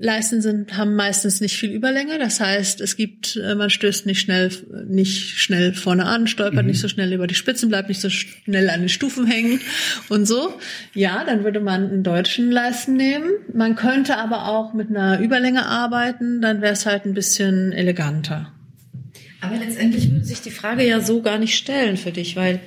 Leisten 0.00 0.40
sind, 0.42 0.76
haben 0.76 0.94
meistens 0.94 1.40
nicht 1.40 1.56
viel 1.56 1.70
Überlänge. 1.70 2.18
Das 2.18 2.40
heißt, 2.40 2.80
es 2.80 2.96
gibt, 2.96 3.36
äh, 3.36 3.54
man 3.54 3.70
stößt 3.70 4.06
nicht 4.06 4.20
schnell, 4.20 4.50
nicht 4.86 5.38
schnell 5.38 5.74
vorne 5.74 6.06
an, 6.06 6.26
stolpert 6.26 6.66
nicht 6.66 6.80
so 6.80 6.88
schnell 6.88 7.12
über 7.12 7.26
die 7.26 7.34
Spitzen, 7.34 7.68
bleibt 7.68 7.88
nicht 7.88 8.00
so 8.00 8.08
schnell 8.08 8.70
an 8.70 8.80
den 8.80 8.88
Stufen 8.88 9.26
hängen 9.26 9.60
und 10.08 10.26
so. 10.26 10.54
Ja, 10.94 11.24
dann 11.24 11.44
würde 11.44 11.60
man 11.60 11.90
einen 11.90 12.02
deutschen 12.02 12.50
Leisten 12.50 12.94
nehmen. 12.94 13.30
Man 13.52 13.74
könnte 13.74 14.18
aber 14.18 14.46
auch 14.46 14.72
mit 14.72 14.90
einer 14.90 15.20
Überlänge 15.20 15.66
arbeiten, 15.66 16.40
dann 16.40 16.60
wäre 16.60 16.72
es 16.72 16.86
halt 16.86 17.04
ein 17.04 17.14
bisschen 17.14 17.72
eleganter. 17.72 18.52
Aber 19.40 19.56
letztendlich 19.56 20.10
würde 20.10 20.24
sich 20.24 20.40
die 20.40 20.50
Frage 20.50 20.86
ja 20.86 21.00
so 21.00 21.22
gar 21.22 21.38
nicht 21.38 21.56
stellen 21.56 21.96
für 21.96 22.12
dich, 22.12 22.36
weil 22.36 22.60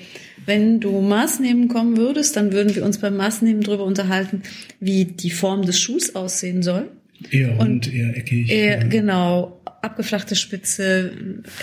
wenn 0.45 0.79
du 0.79 1.01
Maßnehmen 1.01 1.67
kommen 1.67 1.97
würdest, 1.97 2.35
dann 2.35 2.51
würden 2.51 2.75
wir 2.75 2.83
uns 2.83 2.97
beim 2.97 3.15
Maßnehmen 3.15 3.61
darüber 3.61 3.83
unterhalten, 3.83 4.41
wie 4.79 5.05
die 5.05 5.31
Form 5.31 5.63
des 5.63 5.79
Schuhs 5.79 6.15
aussehen 6.15 6.63
soll. 6.63 6.89
Eher 7.29 7.55
rund, 7.57 7.93
eher 7.93 8.15
eckig. 8.17 8.49
Eher, 8.49 8.79
ja. 8.81 8.87
Genau, 8.87 9.61
abgeflachte 9.81 10.35
Spitze, 10.35 11.11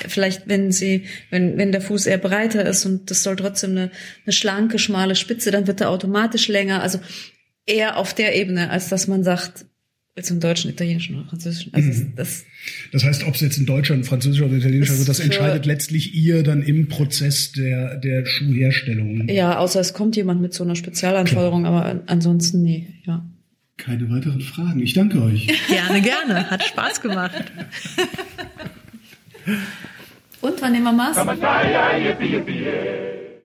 vielleicht 0.08 0.48
wenn 0.48 0.72
sie, 0.72 1.04
wenn, 1.30 1.56
wenn 1.56 1.72
der 1.72 1.80
Fuß 1.80 2.06
eher 2.06 2.18
breiter 2.18 2.64
ist 2.66 2.84
und 2.86 3.10
das 3.10 3.22
soll 3.22 3.36
trotzdem 3.36 3.70
eine, 3.72 3.90
eine 4.24 4.32
schlanke, 4.32 4.78
schmale 4.78 5.14
Spitze, 5.14 5.50
dann 5.50 5.66
wird 5.66 5.80
er 5.80 5.90
automatisch 5.90 6.48
länger. 6.48 6.82
Also 6.82 7.00
eher 7.66 7.96
auf 7.96 8.14
der 8.14 8.34
Ebene, 8.36 8.70
als 8.70 8.88
dass 8.88 9.06
man 9.08 9.22
sagt, 9.24 9.66
jetzt 10.16 10.30
im 10.30 10.40
Deutschen, 10.40 10.68
Italienischen 10.70 11.14
oder 11.20 11.28
Französischen. 11.28 11.72
Also 11.74 11.88
Mhm. 11.90 12.12
das, 12.16 12.44
Das 12.92 13.04
heißt, 13.04 13.24
ob 13.24 13.36
es 13.36 13.40
jetzt 13.40 13.56
in 13.56 13.66
Deutschland, 13.66 14.04
Französisch 14.04 14.42
oder 14.42 14.56
Italienisch, 14.56 14.90
also 14.90 15.04
das 15.04 15.20
entscheidet 15.20 15.64
letztlich 15.64 16.12
ihr 16.14 16.42
dann 16.42 16.62
im 16.64 16.88
Prozess 16.88 17.52
der, 17.52 17.96
der 17.98 18.26
Schuhherstellung. 18.26 19.28
ja, 19.28 19.58
außer 19.58 19.78
es 19.78 19.92
kommt 19.92 20.16
jemand 20.16 20.40
mit 20.40 20.54
so 20.54 20.64
einer 20.64 20.74
Spezialanforderung, 20.74 21.66
aber 21.66 21.84
an- 21.84 22.02
ansonsten 22.06 22.62
nee, 22.62 22.88
ja. 23.06 23.24
Keine 23.78 24.10
weiteren 24.10 24.40
Fragen. 24.40 24.80
Ich 24.80 24.92
danke 24.92 25.22
euch. 25.22 25.46
Gerne, 25.68 26.02
gerne. 26.02 26.50
Hat 26.50 26.62
Spaß 26.64 27.00
gemacht. 27.00 27.44
Und 30.40 30.60
wann 30.60 30.72
nehmen 30.72 30.84
wir 30.84 30.92
Maß? 30.92 31.16